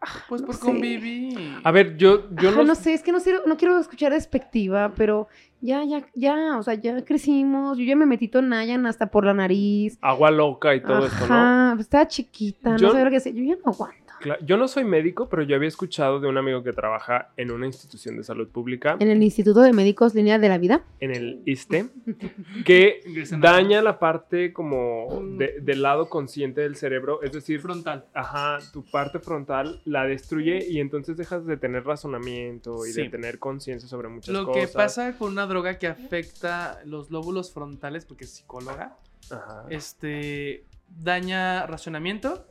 Ah, 0.00 0.06
Pues 0.28 0.40
no 0.42 0.46
por 0.48 0.56
sé. 0.56 0.60
convivir. 0.66 1.38
A 1.64 1.70
ver, 1.70 1.96
yo, 1.96 2.28
yo 2.30 2.48
Ajá, 2.50 2.58
no, 2.58 2.64
no 2.64 2.74
sé, 2.74 2.94
es 2.94 3.02
que 3.02 3.12
no 3.12 3.20
quiero, 3.20 3.42
no 3.46 3.56
quiero 3.56 3.78
escuchar 3.78 4.12
despectiva, 4.12 4.92
pero 4.96 5.28
ya, 5.60 5.84
ya, 5.84 6.06
ya, 6.14 6.58
o 6.58 6.62
sea, 6.62 6.74
ya 6.74 7.04
crecimos. 7.04 7.78
Yo 7.78 7.84
ya 7.84 7.96
me 7.96 8.06
metí 8.06 8.28
Tonayan 8.28 8.86
hasta 8.86 9.06
por 9.10 9.24
la 9.24 9.34
nariz. 9.34 9.98
agua 10.00 10.30
loca 10.30 10.74
y 10.74 10.82
todo 10.82 11.06
esto, 11.06 11.26
¿no? 11.26 11.34
Ajá, 11.34 11.72
pues 11.74 11.86
estaba 11.86 12.06
chiquita, 12.08 12.76
Yo- 12.76 12.86
no 12.86 12.92
sabía 12.92 13.04
lo 13.04 13.10
que 13.10 13.16
hacía. 13.18 13.32
Yo 13.32 13.42
ya 13.44 13.56
no 13.64 13.72
aguanto. 13.72 14.05
Yo 14.44 14.56
no 14.56 14.66
soy 14.68 14.84
médico, 14.84 15.28
pero 15.28 15.42
yo 15.42 15.56
había 15.56 15.68
escuchado 15.68 16.20
de 16.20 16.28
un 16.28 16.36
amigo 16.38 16.62
que 16.62 16.72
trabaja 16.72 17.32
en 17.36 17.50
una 17.50 17.66
institución 17.66 18.16
de 18.16 18.24
salud 18.24 18.48
pública, 18.48 18.96
En 19.00 19.08
el 19.10 19.22
Instituto 19.22 19.60
de 19.60 19.72
Médicos 19.72 20.14
Línea 20.14 20.38
de 20.38 20.48
la 20.48 20.58
Vida. 20.58 20.84
en 21.00 21.14
el 21.14 21.42
ISTE, 21.46 21.86
que 22.64 23.00
daña 23.38 23.82
la 23.82 23.98
parte 23.98 24.52
como 24.52 25.22
de- 25.38 25.60
del 25.60 25.82
lado 25.82 26.08
consciente 26.08 26.60
del 26.62 26.76
cerebro, 26.76 27.22
es 27.22 27.32
decir, 27.32 27.60
frontal. 27.60 28.06
ajá, 28.14 28.58
tu 28.72 28.84
parte 28.90 29.18
frontal 29.18 29.80
la 29.84 30.04
destruye 30.04 30.66
y 30.68 30.80
entonces 30.80 31.16
dejas 31.16 31.46
de 31.46 31.56
tener 31.56 31.84
razonamiento 31.84 32.86
y 32.86 32.92
de 32.92 33.08
tener 33.08 33.38
conciencia 33.38 33.88
sobre 33.88 34.08
muchas 34.08 34.34
Lo 34.34 34.46
cosas. 34.46 34.66
que 34.70 34.74
pasa 34.76 35.16
con 35.18 35.32
una 35.32 35.46
droga 35.46 35.78
que 35.78 35.86
afecta 35.86 36.80
los 36.84 37.10
lóbulos 37.10 37.52
frontales, 37.52 38.04
porque 38.04 38.24
es 38.24 38.30
psicóloga, 38.30 38.96
Ajá. 39.30 39.66
este 39.70 40.64
daña 40.88 41.66
racionamiento, 41.66 42.46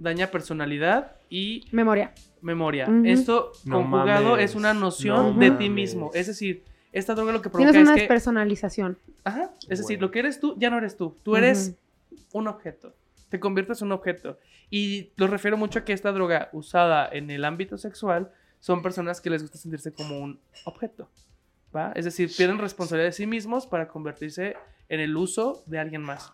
daña 0.00 0.30
personalidad 0.30 1.12
y 1.28 1.66
Memoria. 1.70 2.12
memoria. 2.40 2.88
Esto 3.04 3.52
No 3.64 3.76
conjugado 3.76 4.30
mames, 4.30 4.50
es 4.50 4.56
una 4.56 4.74
noción 4.74 5.34
no 5.34 5.40
de 5.40 5.50
ti 5.52 5.68
mismo. 5.68 6.10
Es 6.14 6.26
decir, 6.26 6.64
esta 6.90 7.14
droga 7.14 7.32
lo 7.32 7.42
que 7.42 7.50
Tienes 7.50 7.72
provoca 7.72 7.82
una 7.82 7.90
es 7.90 7.94
que 7.94 8.00
despersonalización. 8.00 8.98
Ajá. 9.24 9.52
Es 9.68 9.78
decir, 9.78 10.00
lo 10.00 10.10
que 10.10 10.20
eres 10.20 10.40
tú 10.40 10.56
ya 10.58 10.70
no 10.70 10.78
eres 10.78 10.96
tú. 10.96 11.16
Tú 11.22 11.36
eres 11.36 11.76
un 12.32 12.48
objeto. 12.48 12.94
Te 13.28 13.38
conviertes 13.38 13.80
en 13.82 13.86
un 13.86 13.92
objeto. 13.92 14.38
Y 14.70 15.10
lo 15.16 15.26
refiero 15.26 15.56
mucho 15.56 15.80
a 15.80 15.84
que 15.84 15.92
esta 15.92 16.10
droga 16.12 16.48
usada 16.52 17.08
en 17.12 17.30
el 17.30 17.44
ámbito 17.44 17.76
sexual 17.76 18.32
son 18.58 18.82
personas 18.82 19.20
que 19.20 19.30
les 19.30 19.42
gusta 19.42 19.58
sentirse 19.58 19.92
como 19.92 20.18
un 20.18 20.40
objeto. 20.64 21.10
¿Va? 21.76 21.92
Es 21.92 22.06
decir, 22.06 22.30
pierden 22.36 22.58
responsabilidad 22.58 23.08
de 23.08 23.12
sí 23.12 23.26
mismos 23.26 23.66
para 23.66 23.86
convertirse 23.86 24.56
en 24.88 24.98
el 24.98 25.16
uso 25.16 25.62
de 25.66 25.78
alguien 25.78 26.02
más. 26.02 26.32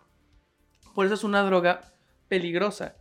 Por 0.95 1.05
eso 1.05 1.15
es 1.15 1.25
una 1.25 1.43
droga 1.43 1.83
peligrosa 2.29 2.97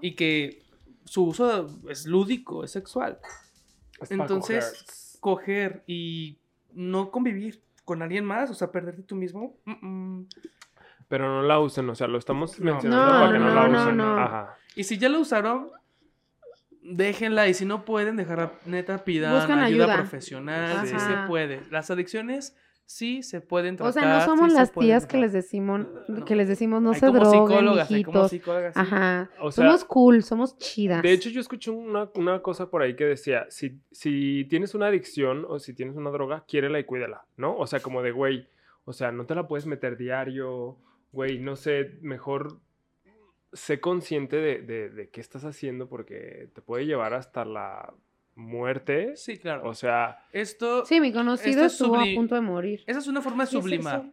y 0.00 0.14
que 0.14 0.62
su 1.04 1.24
uso 1.24 1.68
es 1.88 2.06
lúdico, 2.06 2.64
es 2.64 2.72
sexual. 2.72 3.18
Es 4.00 4.10
Entonces, 4.10 5.18
coger 5.20 5.82
y 5.86 6.38
no 6.72 7.10
convivir 7.10 7.62
con 7.84 8.02
alguien 8.02 8.24
más, 8.24 8.50
o 8.50 8.54
sea, 8.54 8.70
perderte 8.72 9.02
tú 9.02 9.14
mismo. 9.16 9.56
mm, 9.64 9.86
mm. 9.86 10.28
Pero 11.08 11.28
no 11.28 11.42
la 11.42 11.60
usen, 11.60 11.88
o 11.90 11.94
sea, 11.94 12.08
lo 12.08 12.18
estamos 12.18 12.58
No. 12.58 12.72
mencionando 12.72 13.04
No, 13.12 13.20
para 13.20 13.32
que 13.32 13.38
no, 13.38 13.48
no, 13.48 13.54
la 13.54 13.82
usen. 13.82 13.96
no. 13.98 14.18
Ajá. 14.18 14.56
Y 14.74 14.84
si 14.84 14.96
ya 14.98 15.08
lo 15.10 15.20
usaron, 15.20 15.70
déjenla. 16.82 17.46
Y 17.48 17.54
si 17.54 17.64
no 17.66 17.84
pueden, 17.84 18.16
dejar 18.16 18.58
neta, 18.64 19.04
pidan 19.04 19.34
ayuda, 19.34 19.64
ayuda. 19.64 19.94
profesional. 19.96 20.86
Sí 20.88 20.94
Ajá. 20.94 21.22
se 21.22 21.28
puede. 21.28 21.62
Las 21.70 21.90
adicciones 21.90 22.56
sí 22.86 23.22
se 23.22 23.40
pueden 23.40 23.76
tratar. 23.76 23.90
O 23.90 23.92
sea, 23.92 24.18
no 24.18 24.24
somos 24.24 24.52
sí 24.52 24.58
las 24.58 24.72
tías 24.72 25.06
que 25.06 25.16
les 25.16 25.32
decimos, 25.32 25.86
que 26.26 26.36
les 26.36 26.48
decimos 26.48 26.82
no 26.82 26.90
Hay 26.92 27.00
se 27.00 27.06
como 27.06 27.18
droguen, 27.20 27.48
psicólogas, 27.48 27.90
hay 27.90 28.04
como 28.04 28.16
hijitos. 28.18 28.30
psicólogas. 28.30 28.74
sí. 28.74 28.80
Ajá. 28.80 29.30
O 29.40 29.50
sea, 29.50 29.64
somos 29.66 29.84
cool, 29.84 30.22
somos 30.22 30.58
chidas. 30.58 31.02
De 31.02 31.12
hecho, 31.12 31.30
yo 31.30 31.40
escuché 31.40 31.70
una, 31.70 32.10
una 32.14 32.42
cosa 32.42 32.70
por 32.70 32.82
ahí 32.82 32.94
que 32.96 33.04
decía, 33.04 33.46
si, 33.48 33.80
si 33.90 34.44
tienes 34.48 34.74
una 34.74 34.86
adicción 34.86 35.44
o 35.48 35.58
si 35.58 35.74
tienes 35.74 35.96
una 35.96 36.10
droga, 36.10 36.44
quiérela 36.46 36.78
y 36.78 36.84
cuídala, 36.84 37.24
¿no? 37.36 37.56
O 37.56 37.66
sea, 37.66 37.80
como 37.80 38.02
de, 38.02 38.12
güey, 38.12 38.48
o 38.84 38.92
sea, 38.92 39.12
no 39.12 39.26
te 39.26 39.34
la 39.34 39.48
puedes 39.48 39.66
meter 39.66 39.96
diario, 39.96 40.76
güey, 41.12 41.38
no 41.38 41.56
sé, 41.56 41.98
mejor 42.02 42.60
sé 43.52 43.80
consciente 43.80 44.36
de, 44.36 44.62
de, 44.62 44.90
de 44.90 45.08
qué 45.10 45.20
estás 45.20 45.44
haciendo 45.44 45.88
porque 45.88 46.50
te 46.54 46.60
puede 46.60 46.86
llevar 46.86 47.14
hasta 47.14 47.44
la 47.44 47.94
muerte. 48.36 49.16
Sí, 49.16 49.38
claro. 49.38 49.68
O 49.68 49.74
sea, 49.74 50.18
Esto, 50.32 50.84
sí, 50.86 51.00
mi 51.00 51.12
conocido 51.12 51.50
esto 51.50 51.64
es 51.66 51.72
estuvo 51.72 51.96
a 51.98 52.04
punto 52.14 52.34
de 52.34 52.40
morir. 52.40 52.82
esa 52.86 52.98
es 52.98 53.06
una 53.06 53.20
forma 53.22 53.44
de 53.44 53.50
¿Qué 53.50 53.56
es 53.56 53.62
sublimar. 53.62 54.00
eso? 54.00 54.12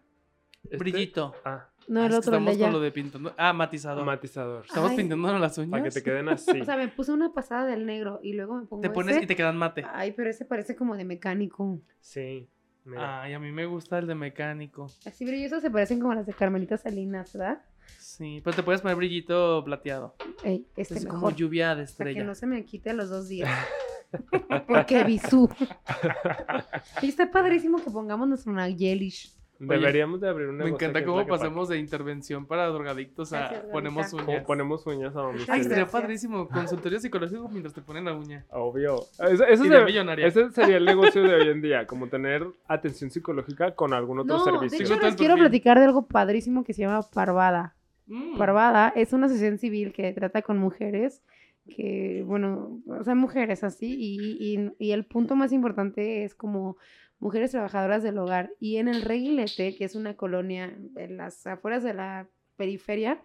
este- 0.64 0.78
Brillito. 0.78 1.34
Ah, 1.44 1.68
No, 1.88 2.02
Ah, 2.02 2.06
el 2.06 2.12
es 2.12 2.18
otro, 2.20 2.32
de 2.32 2.38
estamos 2.38 2.58
con 2.60 2.72
lo 2.74 2.80
de 2.80 2.92
pintando. 2.92 3.34
Ah, 3.38 3.52
matizador. 3.54 4.06
Matizador. 4.06 4.66
Estamos 4.66 4.92
Ay. 4.92 4.98
pintándonos 4.98 5.42
las 5.42 5.58
uñas. 5.58 5.72
Para 5.72 5.84
que 5.84 5.90
te 5.90 6.04
queden 6.04 6.30
así. 6.30 6.62
O 6.62 6.66
sea, 6.66 6.78
me 6.78 6.88
puse 6.88 7.12
una 7.12 7.34
pasada 7.34 7.66
del 7.66 7.86
negro 7.88 8.20
y 8.22 8.34
luego 8.34 8.56
me 8.56 8.66
pongo 8.68 8.82
Te 8.82 8.92
pones 8.92 9.16
ese. 9.16 9.24
y 9.26 9.28
te 9.28 9.36
quedan 9.36 9.58
mate. 9.58 9.84
Ay, 9.92 10.12
pero 10.12 10.30
ese 10.30 10.46
parece 10.46 10.76
como 10.76 10.96
de 10.96 11.04
mecánico. 11.06 11.82
Sí. 12.00 12.48
Mira. 12.86 13.24
Ay, 13.24 13.34
a 13.34 13.40
mí 13.40 13.52
me 13.52 13.66
gusta 13.66 13.98
el 14.00 14.08
de 14.08 14.16
mecánico. 14.16 14.88
Así 15.06 15.26
brillosos 15.26 15.62
se 15.62 15.70
parecen 15.72 16.00
como 16.00 16.14
las 16.14 16.26
de 16.28 16.34
Carmelita 16.34 16.78
Salinas, 16.78 17.34
¿verdad? 17.34 17.62
Sí, 18.00 18.42
pero 18.44 18.56
te 18.56 18.64
puedes 18.64 18.82
poner 18.82 18.96
brillito 18.98 19.64
plateado. 19.66 20.16
Ey, 20.44 20.68
este 20.78 20.96
es 20.96 21.06
como 21.06 21.18
mejor. 21.22 21.36
lluvia 21.36 21.70
de 21.70 21.74
Para 21.74 21.86
que 21.86 21.90
estrella. 21.92 22.24
no 22.24 22.36
se 22.36 22.46
me 22.48 22.64
quite 22.66 22.92
a 22.92 22.94
los 22.94 23.10
dos 23.10 23.28
días. 23.28 23.50
Porque 24.68 25.04
bisú. 25.04 25.50
Y 27.02 27.08
está 27.10 27.30
padrísimo 27.32 27.78
que 27.84 27.90
pongamos 27.92 28.28
nuestro 28.28 28.52
Nayelish. 28.54 29.34
Deberíamos 29.60 30.20
de 30.20 30.28
abrir 30.28 30.48
un 30.48 30.58
Me 30.58 30.70
encanta 30.70 31.06
cómo 31.06 31.24
pasamos 31.28 31.70
de 31.70 31.78
intervención 31.78 32.48
para 32.48 32.66
drogadictos 32.68 33.32
a 33.32 33.42
Gracias, 33.42 33.66
ponemos 33.72 34.06
Lolita. 34.12 34.18
Como 34.26 34.32
uñas. 34.32 34.46
ponemos 34.48 34.88
uñas 34.88 35.16
a 35.16 35.20
Ay, 35.20 35.26
domicilio. 35.28 35.54
estaría 35.56 35.76
Gracias. 35.84 36.02
padrísimo. 36.02 36.48
Consultorio 36.50 37.00
psicológico 37.00 37.48
mientras 37.50 37.76
te 37.76 37.82
ponen 37.84 38.06
la 38.06 38.14
uña. 38.16 38.44
Obvio. 38.50 38.96
Eso, 39.20 39.46
eso 39.46 39.66
Y 39.66 39.70
de 39.70 39.86
millonaria. 39.86 40.26
ese 40.26 40.50
sería 40.50 40.78
el 40.78 40.86
negocio 40.86 41.22
de 41.22 41.36
hoy 41.36 41.48
en 41.50 41.62
día, 41.62 41.86
como 41.86 42.08
tener 42.08 42.44
atención 42.68 43.12
psicológica 43.12 43.76
con 43.76 43.94
algún 43.94 44.22
otro 44.22 44.36
No, 44.38 44.44
de 44.46 44.52
servicio. 44.52 44.78
hecho 44.78 44.86
Sigo 44.88 45.00
todo 45.00 45.10
les 45.10 45.16
quiero 45.16 45.36
platicar 45.36 45.78
de 45.78 45.86
algo 45.86 46.08
padrísimo 46.08 46.64
que 46.64 46.74
se 46.74 46.82
llama 46.82 47.04
Parvada. 47.14 47.76
Mm. 48.08 48.40
Parvada 48.40 48.92
es 48.96 49.14
una 49.14 49.28
asociación 49.28 49.60
civil 49.60 49.94
que 49.94 50.12
trata 50.12 50.42
con 50.42 50.58
mujeres 50.58 51.22
que, 51.68 52.24
bueno, 52.26 52.82
o 52.88 53.04
sea, 53.04 53.16
mujeres 53.16 53.64
así, 53.64 53.96
y, 53.98 54.56
y- 54.56 54.72
y 54.80 54.92
el 54.92 55.06
punto 55.06 55.36
más 55.36 55.52
importante 55.52 56.24
es 56.24 56.34
como 56.36 56.78
mujeres 57.20 57.52
trabajadoras 57.52 58.02
del 58.04 58.18
hogar. 58.18 58.52
Y 58.60 58.78
en 58.78 58.88
el 58.88 59.04
Reguilete, 59.04 59.76
que 59.76 59.86
es 59.86 59.96
una 59.96 60.16
colonia 60.16 60.76
en 60.96 61.18
las 61.18 61.46
afueras 61.46 61.84
de 61.84 61.94
la 61.94 62.28
periferia, 62.58 63.22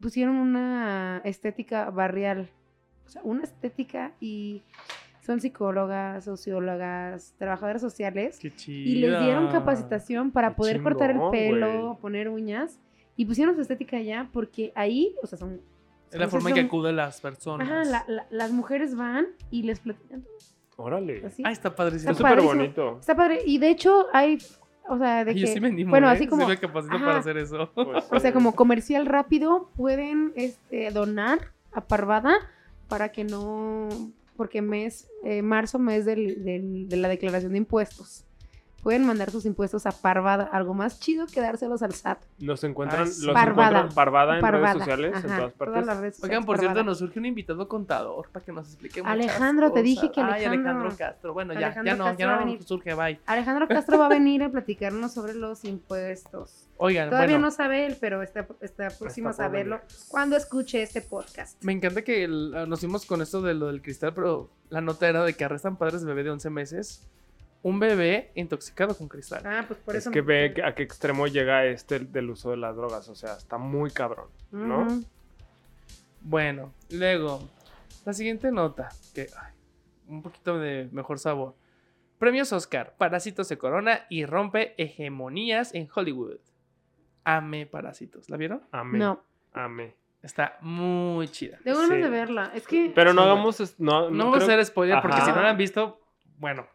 pusieron 0.00 0.36
una 0.36 1.20
estética 1.24 1.88
barrial, 1.90 2.48
o 3.06 3.08
sea, 3.08 3.22
una 3.24 3.44
estética 3.44 4.12
y 4.20 4.62
son 5.24 5.40
psicólogas, 5.40 6.24
sociólogas, 6.24 7.34
trabajadoras 7.38 7.80
sociales 7.80 8.38
Qué 8.40 8.50
y 8.72 8.96
les 8.96 9.20
dieron 9.20 9.48
capacitación 9.52 10.32
para 10.32 10.50
Qué 10.50 10.54
poder 10.56 10.82
cortar 10.82 11.10
el 11.10 11.20
pelo, 11.30 11.98
poner 12.00 12.28
uñas 12.28 12.80
y 13.16 13.24
pusieron 13.24 13.54
su 13.54 13.60
estética 13.60 13.98
allá 13.98 14.28
porque 14.32 14.72
ahí, 14.74 15.14
o 15.22 15.26
sea, 15.28 15.38
son... 15.38 15.60
Es 16.12 16.18
la 16.20 16.28
forma 16.28 16.50
en 16.50 16.54
que 16.54 16.60
acuden 16.62 16.96
las 16.96 17.20
personas. 17.20 17.68
Ajá, 17.68 17.84
la- 17.84 18.04
la- 18.06 18.26
las 18.30 18.50
mujeres 18.52 18.94
van 18.94 19.26
y 19.50 19.62
les 19.62 19.80
platican 19.80 20.22
todo 20.22 20.32
Órale. 20.76 21.24
así. 21.26 21.42
Ay, 21.46 21.52
está 21.52 21.74
padrísimo. 21.74 22.12
Está 22.12 22.28
súper 22.28 22.42
bonito. 22.44 22.98
Está 23.00 23.14
padre. 23.14 23.40
Y 23.46 23.58
de 23.58 23.70
hecho 23.70 24.06
hay, 24.12 24.38
o 24.88 24.98
sea, 24.98 25.24
de 25.24 25.30
Ay, 25.30 25.34
que... 25.36 25.40
yo 25.42 25.46
sí 25.48 25.60
me 25.60 25.68
animo, 25.68 25.90
bueno, 25.90 26.08
¿eh? 26.08 26.12
así 26.12 26.26
como... 26.26 26.42
Sí 26.42 26.48
me 26.48 26.58
capacito 26.58 26.96
Ajá. 26.96 27.04
para 27.04 27.18
hacer 27.18 27.36
eso. 27.38 27.70
Pues, 27.74 28.04
O 28.10 28.18
sea, 28.20 28.32
como 28.32 28.54
comercial 28.54 29.06
rápido, 29.06 29.70
pueden 29.76 30.32
este, 30.36 30.90
donar 30.90 31.52
a 31.72 31.82
Parvada 31.82 32.34
para 32.88 33.10
que 33.12 33.24
no, 33.24 33.88
porque 34.36 34.60
mes, 34.60 35.08
eh, 35.24 35.40
marzo, 35.42 35.78
mes 35.78 36.04
del- 36.04 36.44
del- 36.44 36.88
de 36.88 36.96
la 36.96 37.08
declaración 37.08 37.52
de 37.52 37.58
impuestos. 37.58 38.24
Pueden 38.82 39.06
mandar 39.06 39.30
sus 39.30 39.46
impuestos 39.46 39.86
a 39.86 39.92
Parvada, 39.92 40.42
algo 40.52 40.74
más 40.74 40.98
chido 40.98 41.26
que 41.32 41.40
dárselos 41.40 41.82
al 41.82 41.92
SAT. 41.94 42.18
Nos 42.40 42.64
encuentran, 42.64 43.02
Ay, 43.04 43.12
los. 43.22 43.32
Parvada. 43.32 43.68
encuentran 43.68 43.94
Parvada 43.94 44.34
en 44.34 44.40
Parvada. 44.40 44.72
redes 44.74 44.78
sociales, 44.78 45.14
en 45.24 45.36
todas 45.36 45.52
partes. 45.52 45.86
las 45.86 45.96
redes 45.98 46.14
Oigan, 46.16 46.40
sociales, 46.42 46.46
por 46.46 46.58
cierto, 46.58 46.82
nos 46.82 46.98
surge 46.98 47.18
un 47.20 47.26
invitado 47.26 47.68
contador 47.68 48.28
para 48.32 48.44
que 48.44 48.50
nos 48.52 48.66
explique 48.66 49.00
muchas 49.00 49.12
Alejandro, 49.12 49.70
te 49.72 49.82
dije 49.82 50.08
cosas. 50.08 50.14
que 50.14 50.20
Ay, 50.20 50.26
Alejandro. 50.44 50.70
Alejandro 50.72 50.96
Castro. 50.98 51.32
Bueno, 51.32 51.52
ya, 51.54 51.58
Alejandro 51.66 51.92
ya 51.92 51.96
no, 51.96 52.04
Castro 52.06 52.26
ya 52.26 52.32
no 52.32 52.38
venir. 52.40 52.62
surge, 52.64 52.94
bye. 52.94 53.20
Alejandro 53.26 53.68
Castro 53.68 53.98
va 53.98 54.06
a 54.06 54.08
venir 54.08 54.42
a 54.42 54.50
platicarnos 54.50 55.12
sobre 55.12 55.34
los 55.34 55.64
impuestos. 55.64 56.66
Oigan, 56.78 57.08
Todavía 57.10 57.36
bueno, 57.36 57.46
no 57.46 57.50
sabe 57.52 57.86
él, 57.86 57.96
pero 58.00 58.22
está, 58.22 58.48
está 58.60 58.88
próximo 58.90 59.28
a 59.28 59.32
saberlo 59.32 59.76
venir. 59.76 59.94
cuando 60.08 60.36
escuche 60.36 60.82
este 60.82 61.00
podcast. 61.02 61.62
me 61.62 61.72
encanta 61.72 62.02
que 62.02 62.24
el- 62.24 62.68
nos 62.68 62.80
fuimos 62.80 63.06
con 63.06 63.22
esto 63.22 63.40
de 63.42 63.54
lo 63.54 63.68
del 63.68 63.80
cristal, 63.80 64.12
pero 64.12 64.50
la 64.70 64.80
nota 64.80 65.08
era 65.08 65.22
de 65.22 65.34
que 65.34 65.44
arrestan 65.44 65.76
padres 65.76 66.00
de 66.02 66.08
bebé 66.08 66.24
de 66.24 66.30
11 66.30 66.50
meses. 66.50 67.06
Un 67.64 67.78
bebé 67.78 68.32
intoxicado 68.34 68.96
con 68.96 69.08
cristal. 69.08 69.42
Ah, 69.46 69.64
pues 69.66 69.78
por 69.80 69.94
es 69.94 70.02
eso. 70.02 70.10
que 70.10 70.20
ve 70.20 70.54
a 70.64 70.74
qué 70.74 70.82
extremo 70.82 71.26
llega 71.28 71.64
este 71.66 72.00
del 72.00 72.30
uso 72.30 72.50
de 72.50 72.56
las 72.56 72.74
drogas. 72.76 73.08
O 73.08 73.14
sea, 73.14 73.34
está 73.36 73.56
muy 73.58 73.90
cabrón, 73.90 74.28
¿no? 74.50 74.88
Bueno, 76.20 76.72
luego, 76.90 77.48
la 78.04 78.12
siguiente 78.12 78.50
nota, 78.52 78.88
que 79.14 79.28
ay, 79.36 79.52
un 80.08 80.22
poquito 80.22 80.58
de 80.58 80.88
mejor 80.92 81.18
sabor. 81.18 81.54
Premios 82.18 82.52
Oscar, 82.52 82.94
Parásitos 82.98 83.48
se 83.48 83.58
corona 83.58 84.06
y 84.08 84.26
rompe 84.26 84.74
hegemonías 84.80 85.74
en 85.74 85.88
Hollywood. 85.92 86.38
Ame 87.24 87.66
Parásitos, 87.66 88.30
¿la 88.30 88.36
vieron? 88.36 88.62
Amé. 88.72 88.98
No, 88.98 89.22
Amé. 89.52 89.94
Está 90.22 90.56
muy 90.60 91.26
chida. 91.28 91.58
tengo 91.64 91.78
ganas 91.80 91.96
Sí. 91.96 92.02
de 92.02 92.08
verla. 92.10 92.52
Es 92.54 92.66
que. 92.68 92.92
Pero 92.94 93.12
no 93.12 93.22
Sí, 93.22 93.28
hagamos. 93.28 93.60
es- 93.60 93.80
No, 93.80 94.08
No 94.08 94.18
vamos 94.26 94.34
a 94.36 94.38
creo- 94.46 94.48
hacer 94.54 94.66
spoiler 94.66 95.00
porque 95.02 95.20
si 95.20 95.30
no 95.30 95.42
la 95.42 95.50
han 95.50 95.56
visto, 95.56 96.00
bueno, 96.38 96.66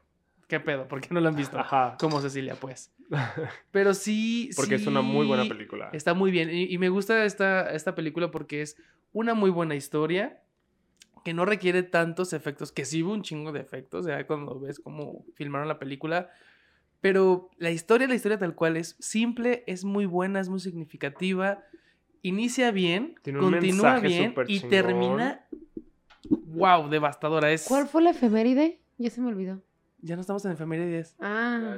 ¿qué 0.48 0.60
pedo? 0.60 0.88
¿Por 0.88 1.02
qué 1.02 1.10
no 1.14 1.20
la 1.20 1.30
han 1.30 1.36
visto? 1.36 1.58
Ajá. 1.60 1.95
Como 2.00 2.20
Cecilia, 2.22 2.56
pues. 2.56 2.93
Pero 3.72 3.93
sí, 3.93 4.50
Porque 4.56 4.76
es 4.76 4.88
una 4.88 5.02
muy 5.02 5.26
buena 5.26 5.43
sí, 5.43 5.50
película. 5.50 5.89
Está 5.93 6.14
muy 6.14 6.32
bien. 6.32 6.50
Y, 6.50 6.64
y 6.74 6.78
me 6.78 6.89
gusta 6.89 7.26
esta, 7.26 7.72
esta 7.72 7.95
película 7.95 8.32
porque 8.32 8.62
es 8.62 8.78
una 9.14 9.34
muy 9.34 9.50
buena 9.50 9.76
historia 9.76 10.41
que 11.24 11.34
no 11.34 11.45
requiere 11.45 11.84
tantos 11.84 12.32
efectos, 12.32 12.72
que 12.72 12.86
sí 12.86 13.04
hubo 13.04 13.12
un 13.12 13.22
chingo 13.22 13.52
de 13.52 13.60
efectos, 13.60 14.06
ya 14.06 14.26
cuando 14.26 14.60
ves 14.60 14.80
cómo 14.80 15.26
filmaron 15.36 15.68
la 15.68 15.78
película. 15.78 16.30
Pero 17.02 17.50
la 17.58 17.70
historia, 17.70 18.08
la 18.08 18.16
historia 18.16 18.39
tal 18.39 18.56
cual 18.56 18.78
es 18.78 18.95
simple, 19.00 19.64
es 19.68 19.84
muy 19.84 20.06
buena, 20.06 20.39
es 20.39 20.50
muy 20.50 20.60
significativa. 20.60 21.64
Inicia 22.22 22.72
bien, 22.72 23.16
Tiene 23.22 23.39
un 23.39 23.52
continúa 23.52 24.00
bien 24.00 24.34
y 24.48 24.60
chingón. 24.60 24.70
termina. 24.70 25.48
¡Wow! 26.30 26.89
Devastadora. 26.89 27.52
Es... 27.52 27.66
¿Cuál 27.68 27.88
fue 27.88 28.02
la 28.02 28.12
efeméride? 28.12 28.80
Ya 28.98 29.10
se 29.10 29.22
me 29.22 29.28
olvidó. 29.28 29.62
Ya 30.00 30.16
no 30.16 30.22
estamos 30.22 30.45
en 30.45 30.52
efemérides. 30.52 31.16
Ah, 31.20 31.78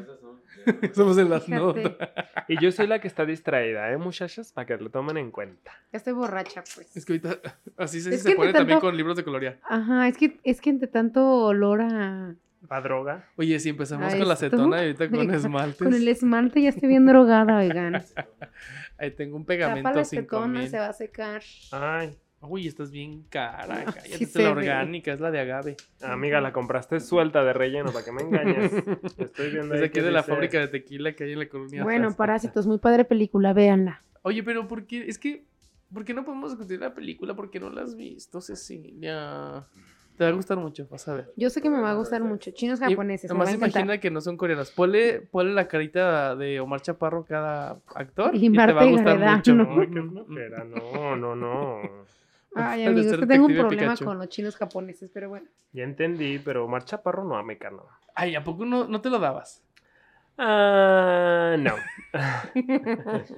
Estamos 0.81 1.17
en 1.17 1.29
las 1.29 1.45
Fíjate. 1.45 1.63
notas. 1.83 2.09
Y 2.49 2.61
yo 2.61 2.71
soy 2.71 2.85
la 2.87 2.99
que 2.99 3.07
está 3.07 3.25
distraída, 3.25 3.91
¿eh, 3.91 3.97
muchachas? 3.97 4.51
Para 4.51 4.67
que 4.67 4.77
lo 4.77 4.89
tomen 4.89 5.17
en 5.17 5.31
cuenta. 5.31 5.71
ya 5.91 5.97
estoy 5.97 6.13
borracha, 6.13 6.63
pues. 6.75 6.95
Es 6.97 7.05
que 7.05 7.13
ahorita 7.13 7.39
así 7.77 8.01
se, 8.01 8.13
Es 8.15 8.23
se 8.23 8.29
que 8.31 8.35
pone 8.35 8.49
entre 8.49 8.59
también 8.59 8.77
tanto- 8.77 8.87
con 8.87 8.97
libros 8.97 9.15
de 9.15 9.23
colorear. 9.23 9.59
Ajá, 9.63 10.07
es 10.07 10.17
que, 10.17 10.39
es 10.43 10.59
que 10.59 10.69
entre 10.69 10.87
tanto 10.89 11.25
olor 11.45 11.81
a. 11.81 12.35
¿La 12.69 12.81
droga? 12.81 13.25
Oye, 13.37 13.57
si 13.57 13.69
empezamos 13.69 14.13
A 14.13 14.17
con 14.17 14.27
la 14.27 14.33
esto. 14.33 14.47
acetona 14.47 14.77
y 14.79 14.87
ahorita 14.87 15.09
con 15.09 15.25
Con 15.25 15.33
esmaltes. 15.35 15.77
Con 15.77 15.93
el 15.93 16.07
esmalte 16.09 16.61
ya 16.61 16.69
estoy 16.69 16.89
bien 16.89 17.05
drogada, 17.05 17.57
oigan. 17.59 18.03
Ahí 18.97 19.11
tengo 19.11 19.37
un 19.37 19.43
Tapa 19.43 19.47
pegamento 19.53 19.91
la 19.93 20.03
5000. 20.03 20.19
acetona, 20.19 20.67
se 20.67 20.77
va 20.77 20.87
a 20.89 20.93
secar. 20.93 21.41
Ay, 21.71 22.17
Uy, 22.41 22.67
estás 22.67 22.89
bien 22.91 23.23
cara. 23.29 23.83
Cállate, 23.85 24.17
Sí 24.17 24.23
es 24.23 24.35
la 24.35 24.43
ve. 24.43 24.49
orgánica, 24.49 25.11
es 25.13 25.19
la 25.19 25.29
de 25.29 25.39
agave. 25.39 25.77
amiga, 26.01 26.39
la 26.39 26.53
compraste 26.53 26.99
suelta 26.99 27.43
de 27.43 27.53
relleno, 27.53 27.91
¿para 27.91 28.05
que 28.05 28.11
me 28.11 28.21
engañes? 28.21 28.71
Estoy 29.17 29.51
viendo 29.51 29.75
Es 29.75 29.81
ahí 29.81 29.87
aquí 29.87 29.95
que 29.95 30.01
de 30.01 30.11
la 30.11 30.23
fábrica 30.23 30.59
de 30.59 30.69
tequila 30.69 31.13
que 31.13 31.25
hay 31.25 31.33
en 31.33 31.39
la 31.39 31.49
colonia. 31.49 31.83
Bueno. 31.83 32.13
Parásitos, 32.17 32.65
muy 32.65 32.77
padre 32.77 33.05
película, 33.05 33.53
véanla. 33.53 34.01
Oye, 34.21 34.43
pero 34.43 34.67
¿por 34.67 34.85
qué? 34.85 35.05
Es 35.07 35.17
que, 35.17 35.45
¿por 35.93 36.05
qué 36.05 36.13
no 36.13 36.23
podemos 36.23 36.51
discutir 36.51 36.79
la 36.79 36.93
película? 36.93 37.35
Porque 37.35 37.59
no 37.59 37.69
la 37.69 37.81
has 37.83 37.95
visto, 37.95 38.41
Cecilia. 38.41 39.65
Te 40.17 40.25
va 40.25 40.31
a 40.31 40.33
gustar 40.33 40.57
mucho, 40.57 40.85
vas 40.91 41.07
a 41.07 41.13
ver. 41.13 41.31
Yo 41.37 41.49
sé 41.49 41.61
que 41.61 41.69
me 41.69 41.79
va 41.79 41.91
a 41.91 41.93
gustar 41.93 42.21
mucho. 42.21 42.51
Chinos 42.51 42.81
japoneses. 42.81 43.29
Nomás 43.31 43.53
imagina 43.53 43.99
que 43.99 44.11
no 44.11 44.19
son 44.19 44.35
coreanos. 44.35 44.69
Ponle, 44.71 45.21
ponle 45.21 45.53
la 45.53 45.69
carita 45.69 46.35
de 46.35 46.59
Omar 46.59 46.81
Chaparro 46.81 47.23
cada 47.23 47.79
actor 47.95 48.35
Y 48.35 48.47
y, 48.47 48.51
te 48.51 48.57
va 48.57 48.81
a 48.81 48.85
gustar 48.85 49.17
Gareda, 49.17 49.35
mucho. 49.37 49.55
¿no? 49.55 49.65
No, 50.25 51.15
no, 51.15 51.35
no. 51.37 51.81
Ay, 52.55 52.85
amigos, 52.85 53.17
que 53.17 53.27
tengo 53.27 53.45
un 53.45 53.55
problema 53.55 53.93
Pikachu. 53.93 54.05
con 54.05 54.17
los 54.17 54.29
chinos 54.29 54.55
japoneses, 54.55 55.09
pero 55.13 55.29
bueno. 55.29 55.47
Ya 55.71 55.83
entendí, 55.83 56.39
pero 56.39 56.65
Omar 56.65 56.83
Chaparro 56.85 57.23
no 57.23 57.37
ameca, 57.37 57.69
no. 57.69 57.85
Ay, 58.15 58.35
¿a 58.35 58.43
poco 58.43 58.65
no, 58.65 58.87
no 58.87 59.01
te 59.01 59.09
lo 59.09 59.19
dabas? 59.19 59.63
Ah, 60.41 61.55
no. 61.59 61.73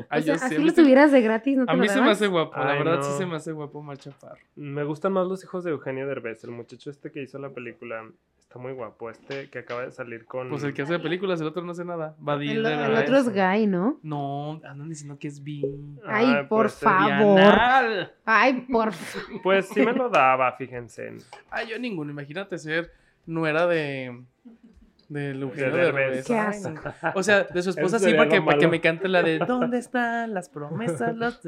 Ay, 0.09 0.21
o 0.21 0.23
sea, 0.23 0.35
así 0.35 0.57
lo 0.57 0.69
se- 0.71 0.81
tuvieras 0.81 1.11
de 1.11 1.21
gratis, 1.21 1.57
¿no 1.57 1.65
te 1.65 1.71
A 1.71 1.75
lo 1.75 1.81
mí 1.81 1.89
se 1.89 1.99
me 2.01 2.11
hace 2.11 2.27
guapo, 2.27 2.57
la 2.59 2.73
verdad 2.73 3.01
sí 3.01 3.09
no. 3.11 3.17
se 3.17 3.25
me 3.25 3.35
hace 3.35 3.51
guapo 3.51 3.79
Omar 3.79 3.97
Chaparro. 3.97 4.39
Me 4.55 4.83
gustan 4.83 5.13
más 5.13 5.27
los 5.27 5.43
hijos 5.43 5.63
de 5.63 5.71
Eugenio 5.71 6.07
Derbez, 6.07 6.43
el 6.43 6.51
muchacho 6.51 6.89
este 6.91 7.11
que 7.11 7.21
hizo 7.23 7.37
la 7.39 7.49
película. 7.49 8.05
Está 8.39 8.59
muy 8.59 8.73
guapo, 8.73 9.09
este 9.09 9.49
que 9.49 9.59
acaba 9.59 9.83
de 9.83 9.91
salir 9.91 10.25
con... 10.25 10.49
Pues 10.49 10.63
el 10.63 10.73
que 10.73 10.81
hace 10.81 10.99
películas, 10.99 11.39
el 11.39 11.47
otro 11.47 11.63
no 11.63 11.71
hace 11.71 11.85
nada. 11.85 12.15
Badir 12.19 12.57
El, 12.57 12.65
el 12.65 12.97
otro 12.97 13.17
es 13.17 13.29
gay, 13.29 13.65
¿no? 13.65 13.97
No, 14.03 14.59
andan 14.65 14.89
diciendo 14.89 15.17
que 15.17 15.29
es 15.29 15.41
bi. 15.41 15.63
Ay, 16.05 16.45
por 16.49 16.65
pues, 16.65 16.73
favor. 16.75 17.39
Dianal. 17.39 18.13
Ay, 18.25 18.61
por 18.69 18.91
favor. 18.93 19.41
Pues 19.41 19.69
sí 19.69 19.81
me 19.85 19.93
lo 19.93 20.09
daba, 20.09 20.51
fíjense. 20.57 21.13
Ay, 21.49 21.67
yo 21.69 21.79
ninguno. 21.79 22.11
Imagínate 22.11 22.57
ser 22.57 22.91
nuera 23.25 23.67
de. 23.67 24.21
De 25.11 25.31
Eugenio 25.31 25.71
De 25.75 25.77
Derbez. 25.77 26.05
Derbez. 26.07 26.25
Qué 26.25 26.37
asco. 26.37 26.73
O 27.15 27.21
sea, 27.21 27.43
de 27.43 27.61
su 27.61 27.71
esposa 27.71 27.99
sí, 27.99 28.05
sería 28.05 28.17
para 28.19 28.29
que, 28.29 28.37
lo 28.37 28.45
para 28.45 28.57
que 28.59 28.65
malo. 28.65 28.71
me 28.71 28.79
cante 28.79 29.07
la 29.09 29.21
de 29.21 29.39
¿Dónde 29.39 29.77
están 29.77 30.33
las 30.33 30.47
promesas? 30.47 31.15
Los... 31.17 31.41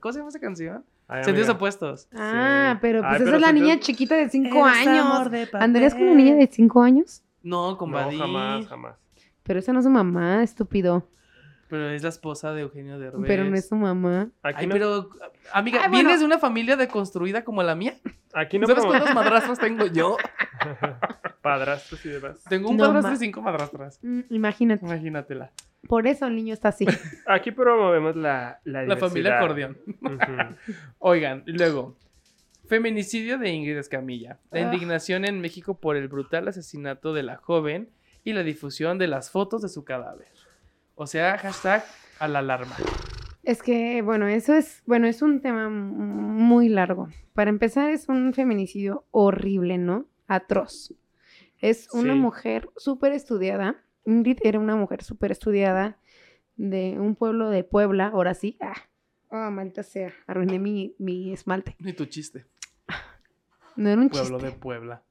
¿Cómo 0.00 0.12
se 0.12 0.18
llama 0.18 0.28
esa 0.28 0.38
canción? 0.38 0.84
Ay, 1.08 1.24
Sentidos 1.24 1.48
amiga. 1.48 1.56
opuestos. 1.56 2.08
Ah, 2.14 2.78
pero 2.82 3.00
pues 3.00 3.10
Ay, 3.12 3.16
esa 3.16 3.24
pero 3.24 3.36
es 3.36 3.42
la 3.42 3.52
niña 3.52 3.80
chiquita 3.80 4.16
de 4.16 4.28
5 4.28 4.48
Eres 4.68 4.86
amor 4.86 5.16
años. 5.22 5.30
de. 5.30 5.48
¿Andrés 5.54 5.94
con 5.94 6.02
una 6.02 6.14
niña 6.14 6.34
de 6.34 6.46
5 6.46 6.82
años? 6.82 7.22
No, 7.42 7.78
con 7.78 7.90
No, 7.90 7.98
jamás, 8.18 8.66
jamás. 8.66 8.96
Pero 9.44 9.58
esa 9.60 9.72
no 9.72 9.78
es 9.78 9.86
su 9.86 9.90
mamá, 9.90 10.42
estúpido. 10.42 11.08
Pero 11.70 11.88
es 11.90 12.02
la 12.02 12.08
esposa 12.08 12.52
de 12.52 12.62
Eugenio 12.62 12.98
Derbez. 12.98 13.24
Pero 13.26 13.44
no 13.44 13.54
es 13.56 13.68
su 13.68 13.76
mamá. 13.76 14.28
Aquí 14.42 14.56
Ay, 14.62 14.66
no, 14.66 14.72
pero, 14.74 15.10
amiga, 15.52 15.78
Ay, 15.84 15.88
bueno. 15.88 16.02
¿vienes 16.02 16.20
de 16.20 16.26
una 16.26 16.38
familia 16.38 16.76
deconstruida 16.76 17.44
como 17.44 17.62
la 17.62 17.74
mía? 17.76 17.94
aquí 18.34 18.58
no 18.58 18.66
¿Sabes 18.66 18.84
cuántos 18.84 19.14
madrastros 19.14 19.58
tengo 19.58 19.86
yo? 19.86 20.16
padrastros 21.42 22.04
y 22.04 22.08
demás. 22.10 22.44
Tengo 22.48 22.70
un 22.70 22.76
No 22.76 22.84
padrastro 22.86 23.10
ma- 23.12 23.16
y 23.16 23.18
cinco 23.18 23.40
madrastras. 23.42 23.98
Mm, 24.02 24.20
imagínate. 24.30 24.84
Imagínatela. 24.84 25.52
Por 25.88 26.06
eso 26.06 26.26
el 26.26 26.36
niño 26.36 26.52
está 26.52 26.68
así. 26.68 26.86
Aquí 27.26 27.50
promovemos 27.52 28.14
la, 28.16 28.60
la, 28.64 28.82
La 28.84 28.96
familia 28.96 29.38
acordeón. 29.38 29.78
Oigan, 30.98 31.42
luego. 31.46 31.96
Feminicidio 32.68 33.38
de 33.38 33.48
Ingrid 33.50 33.78
Escamilla. 33.78 34.38
La 34.50 34.60
Ah. 34.60 34.62
indignación 34.64 35.24
en 35.24 35.40
México 35.40 35.78
por 35.78 35.96
el 35.96 36.08
brutal 36.08 36.46
asesinato 36.48 37.12
de 37.14 37.22
la 37.22 37.36
joven 37.36 37.90
y 38.22 38.32
la 38.32 38.42
difusión 38.42 38.98
de 38.98 39.08
las 39.08 39.30
fotos 39.30 39.62
de 39.62 39.68
su 39.68 39.84
cadáver. 39.84 40.28
O 41.02 41.06
sea, 41.06 41.38
hashtag 41.38 41.82
a 42.18 42.28
la 42.28 42.40
alarma. 42.40 42.76
Es 43.42 43.62
que, 43.62 44.02
bueno, 44.02 44.28
eso 44.28 44.52
es, 44.52 44.82
bueno, 44.84 45.06
es 45.06 45.22
un 45.22 45.40
tema 45.40 45.70
muy 45.70 46.68
largo. 46.68 47.08
Para 47.32 47.48
empezar, 47.48 47.88
es 47.88 48.10
un 48.10 48.34
feminicidio 48.34 49.06
horrible, 49.10 49.78
¿no? 49.78 50.04
Atroz. 50.26 50.92
Es 51.58 51.88
una 51.94 52.12
Sí. 52.12 52.18
mujer 52.18 52.68
súper 52.76 53.12
estudiada. 53.12 53.82
Ingrid 54.04 54.40
era 54.42 54.58
una 54.58 54.76
mujer 54.76 55.02
súper 55.02 55.32
estudiada 55.32 55.96
de 56.56 56.98
un 57.00 57.16
pueblo 57.16 57.48
de 57.48 57.64
Puebla, 57.64 58.08
ahora 58.08 58.34
sí. 58.34 58.58
Ah, 58.60 58.74
oh, 59.30 59.50
maldita 59.50 59.82
sea, 59.82 60.12
arruiné 60.26 60.58
mi, 60.58 60.96
mi 60.98 61.32
esmalte. 61.32 61.76
Ni 61.78 61.94
tu 61.94 62.04
chiste. 62.04 62.44
No 63.74 63.88
era 63.88 64.02
un 64.02 64.10
Pueblo 64.10 64.36
chiste. 64.38 64.52
de 64.52 64.58
Puebla. 64.58 65.02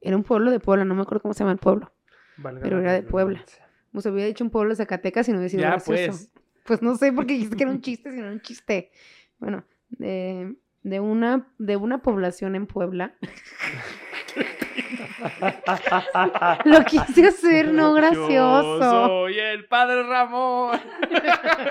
Era 0.00 0.16
un 0.16 0.22
pueblo 0.22 0.52
de 0.52 0.60
Puebla, 0.60 0.84
no 0.84 0.94
me 0.94 1.02
acuerdo 1.02 1.22
cómo 1.22 1.34
se 1.34 1.40
llama 1.40 1.50
el 1.54 1.58
pueblo. 1.58 1.92
Valga 2.36 2.60
Pero 2.62 2.78
era 2.78 2.92
de 2.92 3.02
Puebla. 3.02 3.44
Se 4.02 4.10
hubiera 4.10 4.26
dicho 4.28 4.44
un 4.44 4.50
pueblo 4.50 4.70
de 4.70 4.76
Zacatecas 4.76 5.28
y 5.28 5.32
no 5.32 5.38
hubiera 5.38 5.50
sido 5.50 5.62
Ya, 5.62 5.70
gracioso. 5.70 6.06
pues. 6.12 6.30
Pues 6.64 6.80
no 6.80 6.96
sé 6.96 7.12
por 7.12 7.26
qué 7.26 7.34
dijiste 7.34 7.56
que 7.56 7.62
era 7.64 7.70
un 7.72 7.82
chiste, 7.82 8.10
si 8.10 8.16
no 8.16 8.22
era 8.24 8.32
un 8.32 8.40
chiste. 8.40 8.90
Bueno, 9.38 9.64
de, 9.90 10.54
de 10.82 10.98
una, 11.00 11.46
de 11.58 11.76
una 11.76 12.00
población 12.00 12.54
en 12.56 12.66
Puebla. 12.66 13.14
Lo 16.64 16.84
quise 16.84 17.26
hacer, 17.26 17.72
no 17.72 17.88
Yo 17.90 17.94
gracioso. 17.94 19.06
soy 19.06 19.38
el 19.38 19.66
padre 19.66 20.02
Ramón. 20.02 20.78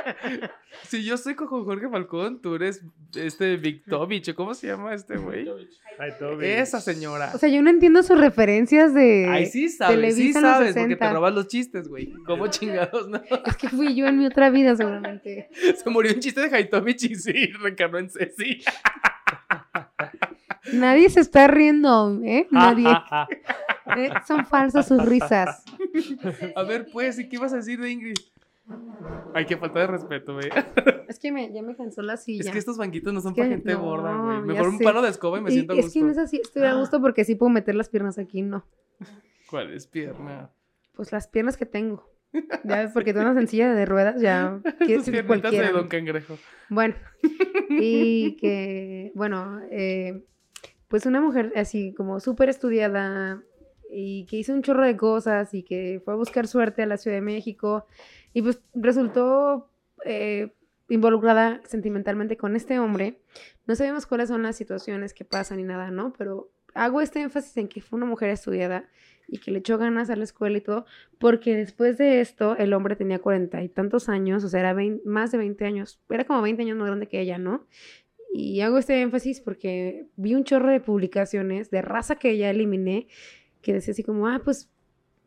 si 0.83 1.03
yo 1.03 1.17
soy 1.17 1.35
con 1.35 1.47
Jorge 1.47 1.89
Falcón, 1.89 2.41
tú 2.41 2.55
eres 2.55 2.83
este 3.15 3.57
Victovich. 3.57 4.29
¿o 4.29 4.35
¿Cómo 4.35 4.53
se 4.53 4.67
llama 4.67 4.93
este 4.93 5.17
güey? 5.17 5.47
Esa 6.41 6.81
señora. 6.81 7.31
O 7.33 7.37
sea, 7.37 7.49
yo 7.49 7.61
no 7.61 7.69
entiendo 7.69 8.01
sus 8.03 8.19
referencias 8.19 8.93
de. 8.93 9.27
Ay, 9.29 9.45
sí 9.45 9.69
sabes, 9.69 10.15
sí 10.15 10.33
sabes, 10.33 10.73
porque 10.73 10.95
te 10.95 11.05
60. 11.05 11.13
robas 11.13 11.33
los 11.33 11.47
chistes, 11.47 11.87
güey. 11.87 12.11
¿Cómo 12.25 12.47
chingados, 12.49 13.07
no? 13.09 13.21
Es 13.45 13.57
que 13.57 13.69
fui 13.69 13.95
yo 13.95 14.07
en 14.07 14.17
mi 14.17 14.25
otra 14.25 14.49
vida, 14.49 14.75
seguramente. 14.75 15.49
Se 15.53 15.89
murió 15.89 16.13
un 16.13 16.19
chiste 16.19 16.41
de 16.41 16.55
Haitovich 16.55 17.03
y 17.03 17.15
sí, 17.15 17.47
reencarnó 17.61 17.99
en 17.99 18.09
Ceci. 18.09 18.63
Nadie 20.71 21.09
se 21.09 21.19
está 21.19 21.47
riendo, 21.47 22.19
¿eh? 22.23 22.47
Nadie. 22.51 22.87
Eh, 23.97 24.09
Son 24.25 24.45
falsas 24.45 24.87
sus 24.87 25.03
risas. 25.05 25.63
A 26.55 26.63
ver, 26.63 26.87
pues, 26.93 27.19
¿y 27.19 27.27
qué 27.27 27.35
ibas 27.35 27.51
a 27.53 27.57
decir 27.57 27.79
de 27.81 27.91
Ingrid? 27.91 28.15
Ay, 29.33 29.45
qué 29.45 29.57
falta 29.57 29.79
de 29.79 29.87
respeto, 29.87 30.35
güey. 30.35 30.49
Es 31.09 31.19
que 31.19 31.31
me, 31.33 31.51
ya 31.53 31.61
me 31.61 31.75
cansó 31.75 32.01
la 32.01 32.15
silla. 32.15 32.41
Es 32.45 32.49
que 32.49 32.57
estos 32.59 32.77
banquitos 32.77 33.13
no 33.13 33.19
son 33.19 33.31
Es 33.31 33.35
que 33.35 33.41
para 33.41 33.51
gente 33.55 33.73
no, 33.73 33.81
gorda, 33.81 34.15
güey. 34.15 34.37
ya 34.37 34.41
Mejor 34.45 34.67
un 34.69 34.77
sé. 34.77 34.83
palo 34.85 35.01
de 35.01 35.09
escoba 35.09 35.37
y 35.37 35.41
me 35.41 35.49
Y 35.49 35.53
siento 35.53 35.73
a 35.73 35.75
es 35.75 35.83
gusto. 35.85 35.99
que 35.99 36.05
no 36.05 36.11
es 36.11 36.17
así, 36.17 36.39
estoy 36.41 36.63
a 36.63 36.73
gusto 36.75 37.01
porque 37.01 37.25
sí 37.25 37.35
puedo 37.35 37.49
meter 37.49 37.75
las 37.75 37.89
piernas 37.89 38.17
aquí, 38.17 38.41
no. 38.41 38.65
¿Cuál 39.49 39.73
es 39.73 39.85
pierna? 39.85 40.49
Pues 40.95 41.11
las 41.11 41.27
piernas 41.27 41.57
que 41.57 41.65
tengo. 41.65 42.09
Ya 42.63 42.77
ves, 42.83 42.91
porque 42.93 43.13
tengo 43.13 43.25
una 43.29 43.35
sencilla 43.39 43.73
de 43.73 43.85
ruedas, 43.85 44.19
ya 44.21 44.59
Tus 44.79 45.09
piernitas 45.09 45.51
de. 45.51 45.71
Don 45.71 45.87
Cangrejo. 45.87 46.37
Bueno, 46.69 46.95
y 47.69 48.37
que, 48.37 49.11
bueno, 49.13 49.59
eh, 49.69 50.23
pues 50.93 51.07
una 51.07 51.21
mujer 51.21 51.51
así 51.55 51.91
como 51.95 52.19
súper 52.19 52.49
estudiada 52.49 53.41
y 53.89 54.27
que 54.27 54.37
hizo 54.37 54.53
un 54.53 54.61
chorro 54.61 54.85
de 54.85 54.95
cosas 54.95 55.51
y 55.55 55.63
que 55.63 55.99
fue 56.05 56.13
a 56.13 56.17
buscar 56.17 56.45
suerte 56.45 56.83
a 56.83 56.85
la 56.85 56.97
Ciudad 56.97 57.17
de 57.17 57.21
México 57.21 57.87
y 58.31 58.43
pues 58.43 58.61
resultó 58.75 59.71
eh, 60.05 60.53
involucrada 60.89 61.61
sentimentalmente 61.65 62.37
con 62.37 62.55
este 62.55 62.77
hombre. 62.77 63.17
No 63.65 63.73
sabemos 63.73 64.05
cuáles 64.05 64.29
son 64.29 64.43
las 64.43 64.55
situaciones 64.55 65.15
que 65.15 65.25
pasan 65.25 65.57
ni 65.57 65.63
nada, 65.63 65.89
¿no? 65.89 66.13
Pero 66.15 66.51
hago 66.75 67.01
este 67.01 67.21
énfasis 67.21 67.57
en 67.57 67.69
que 67.69 67.81
fue 67.81 67.97
una 67.97 68.05
mujer 68.05 68.29
estudiada 68.29 68.87
y 69.27 69.39
que 69.39 69.49
le 69.49 69.59
echó 69.59 69.79
ganas 69.79 70.11
a 70.11 70.15
la 70.15 70.25
escuela 70.25 70.59
y 70.59 70.61
todo, 70.61 70.85
porque 71.17 71.55
después 71.55 71.97
de 71.97 72.21
esto 72.21 72.55
el 72.57 72.71
hombre 72.71 72.95
tenía 72.95 73.17
cuarenta 73.17 73.63
y 73.63 73.69
tantos 73.69 74.09
años, 74.09 74.43
o 74.43 74.47
sea, 74.49 74.59
era 74.59 74.73
vein- 74.73 75.01
más 75.05 75.31
de 75.31 75.39
20 75.39 75.65
años, 75.65 75.99
era 76.09 76.25
como 76.25 76.43
20 76.43 76.61
años 76.61 76.77
más 76.77 76.85
grande 76.85 77.07
que 77.07 77.19
ella, 77.19 77.39
¿no? 77.39 77.65
Y 78.35 78.61
hago 78.61 78.79
este 78.79 78.99
énfasis 78.99 79.41
porque 79.41 80.07
vi 80.15 80.33
un 80.33 80.43
chorro 80.43 80.71
de 80.71 80.79
publicaciones 80.79 81.69
de 81.69 81.83
raza 81.83 82.15
que 82.15 82.35
ya 82.35 82.49
eliminé, 82.49 83.07
que 83.61 83.73
decía 83.73 83.91
así 83.91 84.01
como, 84.01 84.27
ah, 84.27 84.41
pues, 84.43 84.71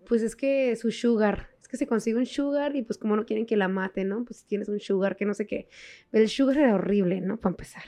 pues 0.08 0.22
es 0.22 0.34
que 0.34 0.74
su 0.74 0.90
sugar, 0.90 1.50
es 1.62 1.68
que 1.68 1.76
se 1.76 1.86
consigue 1.86 2.16
un 2.16 2.26
sugar 2.26 2.74
y 2.74 2.82
pues 2.82 2.98
como 2.98 3.14
no 3.14 3.24
quieren 3.24 3.46
que 3.46 3.56
la 3.56 3.68
mate, 3.68 4.02
¿no? 4.02 4.24
Pues 4.24 4.44
tienes 4.44 4.68
un 4.68 4.80
sugar 4.80 5.14
que 5.14 5.24
no 5.24 5.34
sé 5.34 5.46
qué. 5.46 5.68
El 6.10 6.28
sugar 6.28 6.58
era 6.58 6.74
horrible, 6.74 7.20
¿no? 7.20 7.36
Para 7.36 7.52
empezar. 7.52 7.84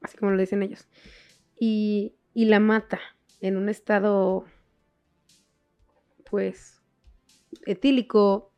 Así 0.00 0.16
como 0.16 0.30
lo 0.30 0.38
dicen 0.38 0.62
ellos. 0.62 0.88
Y, 1.60 2.14
y 2.32 2.46
la 2.46 2.60
mata 2.60 3.00
en 3.42 3.58
un 3.58 3.68
estado, 3.68 4.46
pues, 6.30 6.82
etílico, 7.66 8.50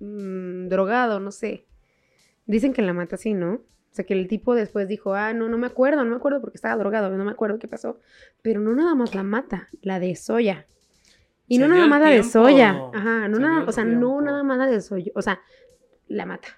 mm, 0.00 0.66
drogado, 0.66 1.20
no 1.20 1.30
sé. 1.30 1.68
Dicen 2.46 2.72
que 2.72 2.82
la 2.82 2.92
mata 2.92 3.14
así, 3.14 3.34
¿no? 3.34 3.62
O 3.94 3.96
sea, 3.96 4.04
que 4.04 4.14
el 4.14 4.26
tipo 4.26 4.56
después 4.56 4.88
dijo, 4.88 5.14
ah, 5.14 5.32
no, 5.32 5.48
no 5.48 5.56
me 5.56 5.68
acuerdo, 5.68 6.02
no 6.02 6.10
me 6.10 6.16
acuerdo 6.16 6.40
porque 6.40 6.56
estaba 6.56 6.74
drogado, 6.76 7.16
no 7.16 7.24
me 7.24 7.30
acuerdo 7.30 7.60
qué 7.60 7.68
pasó. 7.68 8.00
Pero 8.42 8.58
no 8.58 8.74
nada 8.74 8.96
más 8.96 9.14
la 9.14 9.22
mata, 9.22 9.68
la 9.82 10.00
de 10.00 10.16
soya. 10.16 10.66
Y 11.46 11.58
no 11.58 11.68
nada 11.68 11.86
más 11.86 12.00
la 12.00 12.08
de 12.10 12.24
soya. 12.24 12.70
Ajá, 12.92 13.28
no 13.28 13.38
nada, 13.38 13.64
o 13.64 13.70
sea, 13.70 13.84
no 13.84 14.20
nada 14.20 14.42
más 14.42 14.58
la 14.58 14.66
de 14.66 14.80
soya. 14.80 15.12
O 15.14 15.22
sea, 15.22 15.40
la 16.08 16.26
mata. 16.26 16.48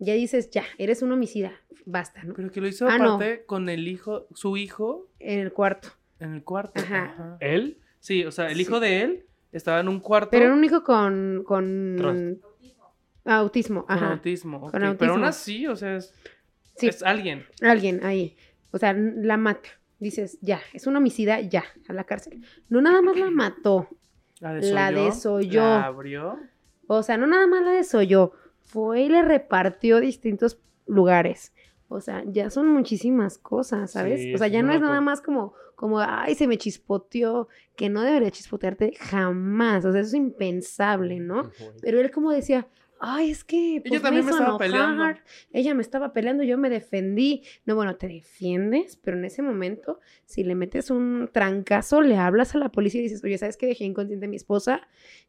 Ya 0.00 0.14
dices, 0.14 0.50
ya, 0.50 0.64
eres 0.78 1.00
un 1.02 1.12
homicida, 1.12 1.52
basta, 1.86 2.24
¿no? 2.24 2.34
Pero 2.34 2.50
que 2.50 2.60
lo 2.60 2.66
hizo 2.66 2.88
Ah, 2.88 2.98
no. 2.98 3.14
aparte 3.14 3.44
con 3.46 3.68
el 3.68 3.86
hijo, 3.86 4.26
su 4.34 4.56
hijo, 4.56 5.06
En 5.20 5.38
el 5.38 5.52
cuarto. 5.52 5.90
en 6.18 6.34
el 6.34 6.42
cuarto. 6.42 6.80
Ajá. 6.80 7.04
Ajá. 7.04 7.36
¿Él? 7.38 7.78
Sí, 8.00 8.24
o 8.24 8.32
sea, 8.32 8.50
el 8.50 8.60
hijo 8.60 8.76
Sí. 8.76 8.80
de 8.80 9.02
él 9.02 9.26
estaba 9.52 9.78
en 9.78 9.86
un 9.88 10.00
cuarto 10.00 10.30
Pero 10.32 10.46
era 10.46 10.54
un 10.54 10.64
hijo 10.64 10.82
con, 10.82 11.44
con 11.46 12.40
autismo. 13.24 13.86
con 13.86 13.96
Ajá. 13.96 14.12
autismo. 14.12 14.56
ok, 14.56 14.62
Con 14.62 14.72
Pero 14.72 14.86
aún 14.86 14.96
autismo. 15.24 15.26
así, 15.26 15.66
o 15.68 15.76
sea, 15.76 15.96
es, 15.96 16.14
Sí. 16.80 16.88
es 16.88 17.02
alguien. 17.02 17.44
Alguien 17.62 18.04
ahí. 18.04 18.36
O 18.72 18.78
sea, 18.78 18.92
la 18.94 19.36
mata. 19.36 19.68
Dices, 19.98 20.38
ya, 20.40 20.60
es 20.72 20.86
un 20.86 20.96
homicida, 20.96 21.40
ya, 21.40 21.64
a 21.88 21.92
la 21.92 22.04
cárcel. 22.04 22.40
No 22.68 22.80
nada 22.80 23.02
más 23.02 23.16
la 23.18 23.30
mató. 23.30 23.88
La 24.40 24.54
La 24.54 24.90
desolló. 24.90 25.04
desolló. 25.04 25.60
La 25.62 25.84
abrió. 25.86 26.38
O 26.86 27.02
sea, 27.02 27.16
no 27.18 27.26
nada 27.26 27.46
más 27.46 27.62
la 27.62 27.72
desolló. 27.72 28.32
Fue 28.62 29.02
y 29.02 29.08
le 29.08 29.22
repartió 29.22 30.00
distintos 30.00 30.58
lugares. 30.86 31.52
O 31.88 32.00
sea, 32.00 32.22
ya 32.26 32.50
son 32.50 32.68
muchísimas 32.68 33.36
cosas, 33.36 33.90
¿sabes? 33.90 34.20
Sí, 34.20 34.34
o 34.34 34.38
sea, 34.38 34.46
ya 34.48 34.62
no 34.62 34.72
es 34.72 34.80
nada 34.80 35.00
más 35.00 35.20
como, 35.20 35.54
como, 35.74 35.98
ay, 36.00 36.34
se 36.36 36.46
me 36.46 36.56
chispoteó, 36.56 37.48
que 37.76 37.88
no 37.88 38.02
debería 38.02 38.30
chispotearte 38.30 38.94
jamás. 38.98 39.84
O 39.84 39.90
sea, 39.92 40.00
eso 40.00 40.08
es 40.10 40.14
impensable, 40.14 41.18
¿no? 41.18 41.50
Pero 41.82 42.00
él 42.00 42.10
como 42.12 42.30
decía, 42.30 42.68
ay, 43.00 43.30
es 43.30 43.44
que 43.44 43.82
pues, 43.86 44.02
también 44.02 44.24
me 44.24 44.30
estaba 44.30 44.58
peleando. 44.58 45.04
Ella 45.52 45.74
me 45.74 45.82
estaba 45.82 46.12
peleando, 46.12 46.44
yo 46.44 46.58
me 46.58 46.68
defendí. 46.68 47.42
No, 47.64 47.74
bueno, 47.74 47.96
te 47.96 48.06
defiendes, 48.08 48.96
pero 48.96 49.16
en 49.16 49.24
ese 49.24 49.42
momento, 49.42 50.00
si 50.26 50.44
le 50.44 50.54
metes 50.54 50.90
un 50.90 51.30
trancazo, 51.32 52.02
le 52.02 52.16
hablas 52.16 52.54
a 52.54 52.58
la 52.58 52.70
policía 52.70 53.00
y 53.00 53.04
dices, 53.04 53.24
oye, 53.24 53.38
¿sabes 53.38 53.56
qué? 53.56 53.66
Dejé 53.66 53.84
inconsciente 53.84 54.26
a 54.26 54.28
mi 54.28 54.36
esposa. 54.36 54.82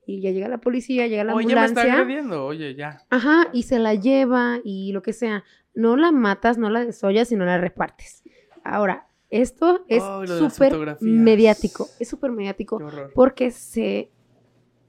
Y 0.06 0.22
ya 0.22 0.32
llega 0.32 0.50
la 0.50 0.60
policía, 0.60 1.08
llega 1.08 1.24
la 1.24 1.34
Oye, 1.34 1.48
me 1.48 1.54
está 1.54 1.66
ambulancia. 1.66 1.94
agrediendo. 1.94 2.46
Oye, 2.46 2.76
ya. 2.76 3.06
Ajá, 3.10 3.48
y 3.54 3.64
se 3.64 3.80
la 3.80 3.96
lleva 3.96 4.60
y 4.64 4.92
lo 4.92 5.02
que 5.02 5.14
sea. 5.14 5.44
No 5.74 5.96
la 5.96 6.12
matas, 6.12 6.58
no 6.58 6.70
la 6.70 6.86
desollas, 6.86 7.30
sino 7.30 7.46
la 7.46 7.58
repartes. 7.58 8.24
Ahora, 8.64 9.08
esto 9.30 9.86
es 9.88 10.04
las 10.04 10.54
súper 10.54 10.98
mediático. 11.00 11.88
Es 12.00 12.10
súper 12.10 12.32
mediático 12.32 12.80
porque 13.16 13.52
se, 13.52 14.12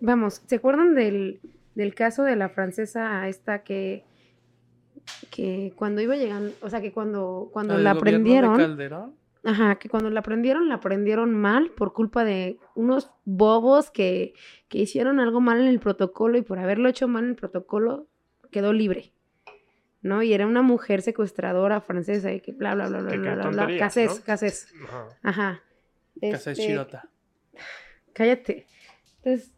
vamos, 0.01 0.43
¿se 0.45 0.57
acuerdan 0.57 0.97
del, 0.97 1.41
del 1.75 1.95
caso 1.95 2.23
de 2.23 2.37
la 2.37 2.49
francesa 2.49 3.27
esta 3.29 3.63
que, 3.63 4.05
que 5.31 5.73
cuando 5.77 6.01
iba 6.01 6.17
llegando, 6.17 6.53
o 6.61 6.69
sea, 6.69 6.81
que 6.81 6.93
cuando, 6.93 7.51
cuando 7.53 7.79
la 7.79 7.95
de 7.95 8.01
prendieron, 8.01 8.57
Calderón? 8.57 9.15
ajá, 9.45 9.77
que 9.77 9.89
cuando 9.89 10.11
la 10.11 10.23
prendieron, 10.23 10.69
la 10.69 10.81
prendieron 10.81 11.35
mal 11.35 11.71
por 11.71 11.93
culpa 11.93 12.25
de 12.25 12.59
unos 12.75 13.11
bobos 13.25 13.91
que, 13.91 14.35
que 14.69 14.79
hicieron 14.79 15.21
algo 15.21 15.41
mal 15.41 15.61
en 15.61 15.69
el 15.69 15.81
protocolo 15.81 16.39
y 16.39 16.43
por 16.43 16.59
haberlo 16.59 16.89
hecho 16.89 17.09
mal 17.09 17.25
en 17.25 17.31
el 17.31 17.37
protocolo 17.37 18.07
quedó 18.51 18.73
libre. 18.73 19.13
¿No? 20.03 20.21
Y 20.21 20.33
era 20.33 20.49
una 20.49 20.63
mujer 20.63 21.01
secuestradora 21.01 21.81
francesa 21.81 22.33
y 22.33 22.41
que 22.41 22.51
bla, 22.51 22.75
bla, 22.75 22.89
bla, 22.89 23.03
bla, 23.03 23.17
bla, 23.17 23.35
bla, 23.35 23.67
bla. 23.67 23.79
Casés, 23.79 24.19
¿no? 24.19 24.25
casés. 24.25 24.75
Ajá. 24.89 25.09
Ajá. 25.23 25.63
Este, 26.21 26.55
Chirota. 26.55 27.09
Cállate. 28.13 28.67
Entonces, 29.19 29.53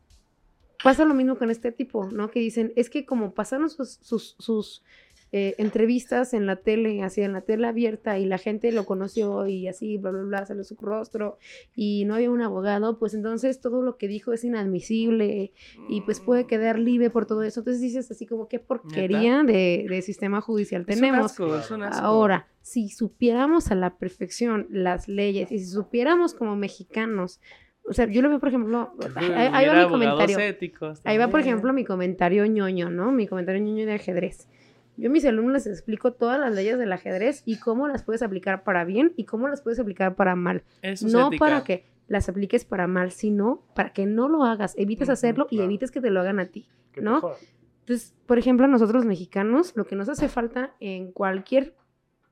pasa 0.85 1.07
lo 1.07 1.15
mismo 1.15 1.37
con 1.37 1.51
este 1.51 1.73
tipo, 1.73 2.09
¿no? 2.11 2.31
Que 2.31 2.41
dicen, 2.41 2.73
es 2.77 2.91
que 2.91 3.07
como 3.07 3.33
pasaron 3.33 3.71
sus, 3.71 3.99
sus, 4.03 4.37
sus 4.39 4.85
eh, 5.33 5.55
entrevistas 5.57 6.35
en 6.35 6.45
la 6.45 6.57
tele, 6.57 7.03
así 7.03 7.23
en 7.23 7.33
la 7.33 7.41
tele 7.41 7.67
abierta, 7.67 8.19
y 8.19 8.27
la 8.27 8.37
gente 8.37 8.71
lo 8.71 8.85
conoció 8.85 9.47
y 9.47 9.67
así, 9.67 9.97
bla, 9.97 10.11
bla, 10.11 10.23
bla, 10.23 10.47
salió 10.47 10.63
su 10.63 10.77
rostro, 10.77 11.39
y 11.75 12.05
no 12.05 12.15
había 12.15 12.31
un 12.31 12.43
abogado, 12.43 12.99
pues 12.99 13.15
entonces 13.15 13.63
todo 13.63 13.83
lo 13.83 13.97
que 13.97 14.09
dijo 14.09 14.35
es 14.35 14.45
inadmisible 14.45 15.53
y 15.89 16.03
pues 16.03 16.21
puede 16.21 16.47
quedar 16.47 16.79
libre 16.79 17.09
por 17.09 17.25
todo 17.25 17.43
eso. 17.43 17.61
Entonces 17.61 17.81
dices 17.81 18.11
así 18.11 18.27
como, 18.27 18.47
qué 18.47 18.59
porquería 18.61 19.43
de, 19.43 19.87
de 19.89 20.03
sistema 20.03 20.43
judicial 20.43 20.85
tenemos. 20.85 21.33
Es 21.33 21.41
un 21.41 21.47
asco, 21.47 21.59
es 21.59 21.71
un 21.71 21.83
asco. 21.83 22.05
Ahora, 22.05 22.47
si 22.61 22.91
supiéramos 22.91 23.71
a 23.71 23.75
la 23.75 23.97
perfección 23.97 24.67
las 24.69 25.09
leyes 25.09 25.51
y 25.51 25.59
si 25.59 25.67
supiéramos 25.67 26.35
como 26.35 26.57
mexicanos, 26.57 27.41
o 27.87 27.93
sea, 27.93 28.07
yo 28.07 28.23
lo 28.23 28.29
veo, 28.29 28.41
por 28.41 28.49
ejemplo, 28.49 28.95
ahí, 29.17 29.31
ahí 29.53 29.67
va 29.67 29.85
mi 29.85 29.91
comentario. 29.91 30.39
éticos 30.39 31.01
Ahí 31.05 31.19
va, 31.19 31.29
por 31.29 31.41
ejemplo, 31.41 31.73
mi 31.73 31.85
comentario 31.85 32.47
ñoño, 32.47 32.91
¿no? 32.91 33.13
Mi 33.13 33.27
comentario 33.27 33.63
ñoño 33.63 33.87
de 33.87 33.95
ajedrez. 33.95 34.49
Yo 34.97 35.09
a 35.09 35.13
mis 35.13 35.25
alumnos 35.25 35.53
les 35.55 35.67
explico 35.67 36.13
todas 36.13 36.39
las 36.39 36.55
leyes 36.55 36.79
del 36.79 36.93
ajedrez 36.93 37.43
y 37.45 37.59
cómo 37.59 37.89
las 37.89 38.05
puedes 38.05 38.23
aplicar 38.23 38.63
para 38.63 38.85
bien 38.85 39.13
y 39.17 39.25
cómo 39.25 39.49
las 39.49 39.61
puedes 39.61 39.81
aplicar 39.81 40.15
para 40.15 40.37
mal. 40.37 40.63
Eso 40.83 41.07
es 41.07 41.13
no 41.13 41.27
ética. 41.27 41.45
para 41.45 41.65
que 41.65 41.85
las 42.07 42.29
apliques 42.29 42.65
para 42.65 42.87
mal, 42.87 43.11
sino 43.11 43.63
para 43.75 43.93
que 43.93 44.07
no 44.07 44.29
lo 44.29 44.45
hagas, 44.45 44.75
evites 44.79 45.09
hacerlo 45.09 45.47
y 45.51 45.61
evites 45.61 45.91
que 45.91 46.01
te 46.01 46.11
lo 46.11 46.21
hagan 46.21 46.39
a 46.39 46.47
ti. 46.47 46.69
¿no? 47.01 47.35
Entonces, 47.81 48.15
por 48.27 48.39
ejemplo, 48.39 48.67
nosotros 48.69 48.95
los 48.95 49.05
mexicanos, 49.05 49.73
lo 49.75 49.85
que 49.85 49.97
nos 49.97 50.09
hace 50.09 50.29
falta 50.29 50.75
en 50.81 51.13
cualquier 51.13 51.75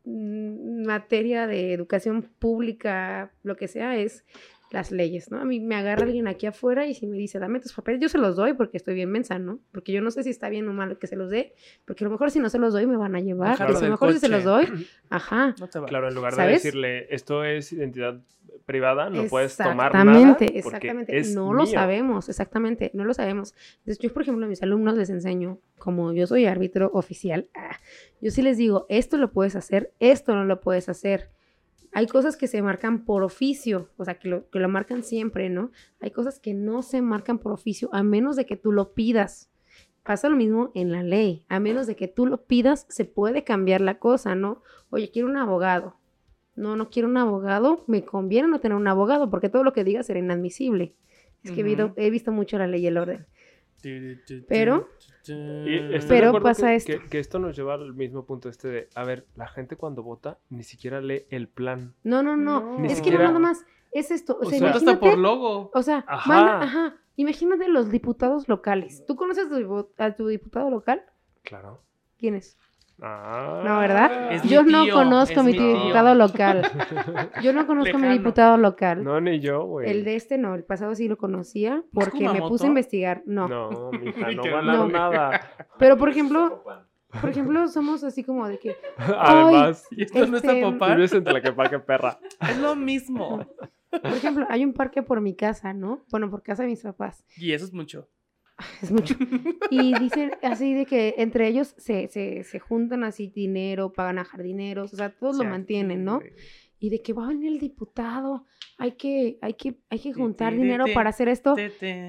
materia 0.05 1.47
de 1.47 1.73
educación 1.73 2.23
pública, 2.39 3.33
lo 3.43 3.57
que 3.57 3.69
sea, 3.69 3.97
es 3.97 4.25
las 4.73 4.91
leyes, 4.91 5.31
¿no? 5.31 5.39
A 5.39 5.45
mí 5.45 5.61
me 5.61 5.77
agarra 5.77 6.05
alguien 6.05 6.29
aquí 6.29 6.47
afuera 6.47 6.87
y 6.87 6.95
si 6.95 7.07
me 7.07 7.17
dice, 7.17 7.39
dame 7.39 7.61
tus 7.61 7.73
papeles, 7.73 8.01
yo 8.01 8.09
se 8.09 8.19
los 8.19 8.37
doy 8.37 8.55
porque 8.55 8.77
estoy 8.77 8.95
bien 8.95 9.11
mensa, 9.11 9.39
¿no? 9.39 9.61
Porque 9.71 9.93
yo 9.93 10.01
no 10.01 10.11
sé 10.11 10.23
si 10.23 10.31
está 10.31 10.49
bien 10.49 10.69
o 10.69 10.73
mal 10.73 10.99
que 10.99 11.07
se 11.07 11.17
los 11.17 11.31
dé, 11.31 11.55
porque 11.85 12.05
a 12.05 12.07
lo 12.07 12.13
mejor 12.13 12.31
si 12.31 12.41
no 12.41 12.49
se 12.49 12.59
los 12.59 12.73
doy 12.73 12.87
me 12.87 12.97
van 12.97 13.15
a 13.15 13.21
llevar, 13.21 13.59
pero 13.59 13.79
a 13.79 13.81
lo 13.81 13.91
mejor 13.91 14.13
si 14.13 14.19
se 14.19 14.29
los 14.29 14.45
doy, 14.45 14.67
ajá. 15.11 15.55
No 15.59 15.69
te 15.69 15.79
va. 15.79 15.87
Claro, 15.87 16.09
en 16.09 16.15
lugar 16.15 16.33
de 16.33 16.37
¿Sabes? 16.37 16.63
decirle, 16.63 17.07
esto 17.15 17.45
es 17.45 17.73
identidad 17.73 18.21
privada, 18.67 19.11
no 19.11 19.25
puedes 19.25 19.57
tomar 19.57 19.93
nada. 19.93 20.13
Exactamente, 20.13 20.59
exactamente. 20.59 21.19
es 21.19 21.35
No 21.35 21.53
lo 21.53 21.67
sabemos, 21.67 22.29
exactamente, 22.29 22.91
no 22.95 23.05
lo 23.05 23.15
sabemos. 23.15 23.55
Entonces, 23.79 23.99
yo, 23.99 24.13
por 24.13 24.23
ejemplo, 24.23 24.47
a 24.47 24.49
mis 24.49 24.63
alumnos 24.63 24.97
les 24.97 25.11
enseño, 25.11 25.59
como 25.79 26.13
yo 26.13 26.27
soy 26.27 26.47
árbitro 26.47 26.91
oficial, 26.95 27.49
ah, 27.55 27.77
yo 28.21 28.31
sí 28.31 28.43
les 28.43 28.57
digo, 28.57 28.87
esto 28.89 29.17
lo 29.17 29.33
puedes 29.33 29.57
hacer, 29.57 29.93
esto 29.99 30.35
no 30.35 30.45
lo 30.45 30.61
puedes 30.61 30.89
hacer. 30.89 31.31
Hay 31.93 32.07
cosas 32.07 32.37
que 32.37 32.47
se 32.47 32.63
marcan 32.63 33.05
por 33.05 33.23
oficio, 33.23 33.91
o 33.99 34.05
sea, 34.05 34.15
que 34.15 34.29
lo, 34.29 34.49
que 34.49 34.59
lo 34.59 34.69
marcan 34.69 35.03
siempre, 35.03 35.51
¿no? 35.51 35.71
Hay 36.01 36.11
cosas 36.11 36.41
que 36.41 36.55
no 36.55 36.83
se 36.83 37.03
marcan 37.03 37.39
por 37.39 37.53
oficio, 37.53 37.91
a 37.93 38.03
menos 38.03 38.37
de 38.37 38.47
que 38.47 38.57
tú 38.57 38.73
lo 38.73 38.95
pidas. 38.95 39.51
Pasa 40.03 40.29
lo 40.29 40.37
mismo 40.37 40.73
en 40.75 40.91
la 40.91 41.03
ley. 41.03 41.45
A 41.49 41.61
menos 41.61 41.87
de 41.87 41.95
que 41.95 42.09
tú 42.09 42.27
lo 42.27 42.45
pidas, 42.45 42.87
se 42.89 43.05
puede 43.05 43.45
cambiar 43.45 43.81
la 43.81 43.99
cosa, 43.99 44.35
¿no? 44.35 44.63
Oye, 44.91 45.11
quiero 45.11 45.29
un 45.29 45.37
abogado. 45.37 45.97
No, 46.57 46.77
no 46.77 46.91
quiero 46.91 47.09
un 47.09 47.17
abogado. 47.17 47.85
Me 47.87 48.05
conviene 48.05 48.49
no 48.49 48.59
tener 48.59 48.77
un 48.77 48.89
abogado 48.89 49.31
porque 49.31 49.49
todo 49.49 49.63
lo 49.63 49.73
que 49.73 49.85
diga 49.85 50.03
será 50.03 50.19
inadmisible. 50.19 50.95
Es 51.45 51.51
que 51.51 51.61
he, 51.61 51.65
visto, 51.65 51.93
he 51.97 52.11
visto 52.11 52.33
mucho 52.33 52.57
la 52.59 52.67
ley 52.67 52.83
y 52.83 52.87
el 52.87 52.99
orden. 52.99 53.27
Pero- 54.49 54.89
Pero 56.09 56.41
pasa 56.43 56.69
que, 56.69 56.75
esto. 56.77 56.93
Que, 56.93 57.09
que 57.09 57.19
esto 57.19 57.39
nos 57.39 57.57
lleva 57.57 57.75
al 57.75 57.95
mismo 57.95 58.25
punto 58.25 58.49
este 58.49 58.69
de, 58.69 58.89
a 58.95 59.05
ver, 59.05 59.27
la 59.37 59.47
gente 59.49 59.77
cuando 59.77 60.03
vota 60.03 60.39
ni 60.51 60.63
siquiera 60.63 61.01
lee 61.01 61.27
el 61.31 61.49
plan. 61.49 61.95
No, 62.03 62.23
no, 62.23 62.37
no. 62.37 62.85
Es 62.85 63.01
que 63.01 63.11
no 63.11 63.19
nada 63.19 63.39
más. 63.39 63.65
Es 63.93 64.11
esto. 64.11 64.39
O, 64.41 64.47
O 64.47 64.51
sea, 64.51 64.59
sea, 64.59 64.71
hasta 64.71 64.99
por 64.99 65.09
imagínate. 65.11 65.17
logo. 65.23 65.71
O 65.75 65.83
sea, 65.83 66.05
Ajá. 66.09 66.29
manda- 66.29 66.63
ajá. 66.63 66.97
Imagínate 67.17 67.69
los 67.69 67.91
diputados 67.91 68.49
locales. 68.49 69.05
¿Tú 69.07 69.17
conoces 69.17 69.47
a 69.47 69.49
tu, 69.51 69.57
dipu- 69.57 69.89
a 69.99 70.17
tu 70.17 70.27
diputado 70.29 70.71
local? 70.71 71.03
Claro. 71.43 71.83
¿Quién 72.19 72.35
es? 72.37 72.57
Ah. 73.01 73.63
No, 73.65 73.79
¿verdad? 73.81 74.33
Es 74.33 74.45
mi 74.45 74.51
Yo 74.51 74.63
no 74.63 74.85
tío, 74.85 74.95
conozco 74.95 75.41
a 75.41 75.43
es 75.43 75.47
mi 75.47 75.53
tío. 75.53 75.67
diputado 75.75 76.15
local. 76.15 76.63
Yo 77.43 77.53
no 77.53 77.67
conozco 77.67 77.97
a 77.97 78.01
mi 78.01 78.09
diputado 78.09 78.57
local. 78.57 79.03
No, 79.03 79.21
ni 79.21 79.41
yo, 79.41 79.65
güey. 79.65 79.91
El 79.91 80.05
de 80.05 80.15
este 80.17 80.39
no, 80.39 80.55
el 80.55 80.65
pasado 80.65 80.95
sí 80.95 81.09
lo 81.09 81.17
conocía 81.19 81.83
porque 81.93 82.29
me 82.29 82.41
puse 82.41 82.65
a 82.67 82.69
investigar. 82.69 83.23
No. 83.27 83.49
No, 83.49 83.91
mija, 83.93 84.31
no 84.37 84.43
ganaron 84.45 84.93
no. 84.93 84.99
nada. 84.99 85.41
Pero 85.79 85.97
por 85.97 86.11
ejemplo, 86.11 86.63
por 87.21 87.31
ejemplo, 87.31 87.67
somos 87.69 88.05
así 88.05 88.23
como 88.23 88.47
de 88.47 88.59
que, 88.59 88.77
Además, 89.19 89.87
Y 89.91 90.03
esto 90.05 90.27
no 90.27 90.37
es 90.37 90.45
Este, 90.45 90.61
Zapopan. 90.63 90.95
vives 90.97 91.13
en 91.13 91.25
Tlaquepaque, 91.25 91.79
perra. 91.81 92.19
Es 92.41 92.59
lo 92.59 92.77
mismo. 92.77 93.45
por 93.91 94.13
ejemplo, 94.13 94.47
hay 94.49 94.65
un 94.65 94.73
parque 94.75 95.03
por 95.03 95.21
mi 95.21 95.35
casa, 95.35 95.73
¿no? 95.75 96.05
Bueno, 96.11 96.31
por 96.31 96.43
casa 96.43 96.63
de 96.63 96.69
mis 96.69 96.83
papás. 96.83 97.25
Y 97.37 97.53
eso 97.53 97.65
es 97.65 97.73
mucho. 97.73 98.09
Es 98.83 98.91
mucho. 98.91 99.15
Y 99.71 99.99
dicen 99.99 100.33
así 100.43 100.75
de 100.75 100.87
que 100.87 101.15
entre 101.19 101.49
ellos 101.49 101.75
se, 101.77 102.09
se, 102.09 102.45
se 102.45 102.59
juntan 102.59 103.05
así 103.05 103.29
dinero, 103.29 103.93
pagan 103.93 104.19
a 104.19 104.25
jardineros, 104.25 104.93
o 104.93 104.97
sea, 104.97 105.11
todos 105.11 105.37
lo 105.37 105.45
mantienen, 105.45 106.05
¿no? 106.05 106.21
Y 106.79 106.91
de 106.91 107.01
que 107.01 107.13
va 107.13 107.25
a 107.25 107.29
venir 107.29 107.53
el 107.53 107.59
diputado, 107.61 108.45
hay 108.77 108.93
que, 108.93 109.39
hay 109.41 109.55
que, 109.55 109.79
hay 109.89 110.01
que 110.01 110.13
juntar 110.13 110.53
dinero 110.55 110.85
para 110.93 111.11
hacer 111.11 111.29
esto. 111.29 111.55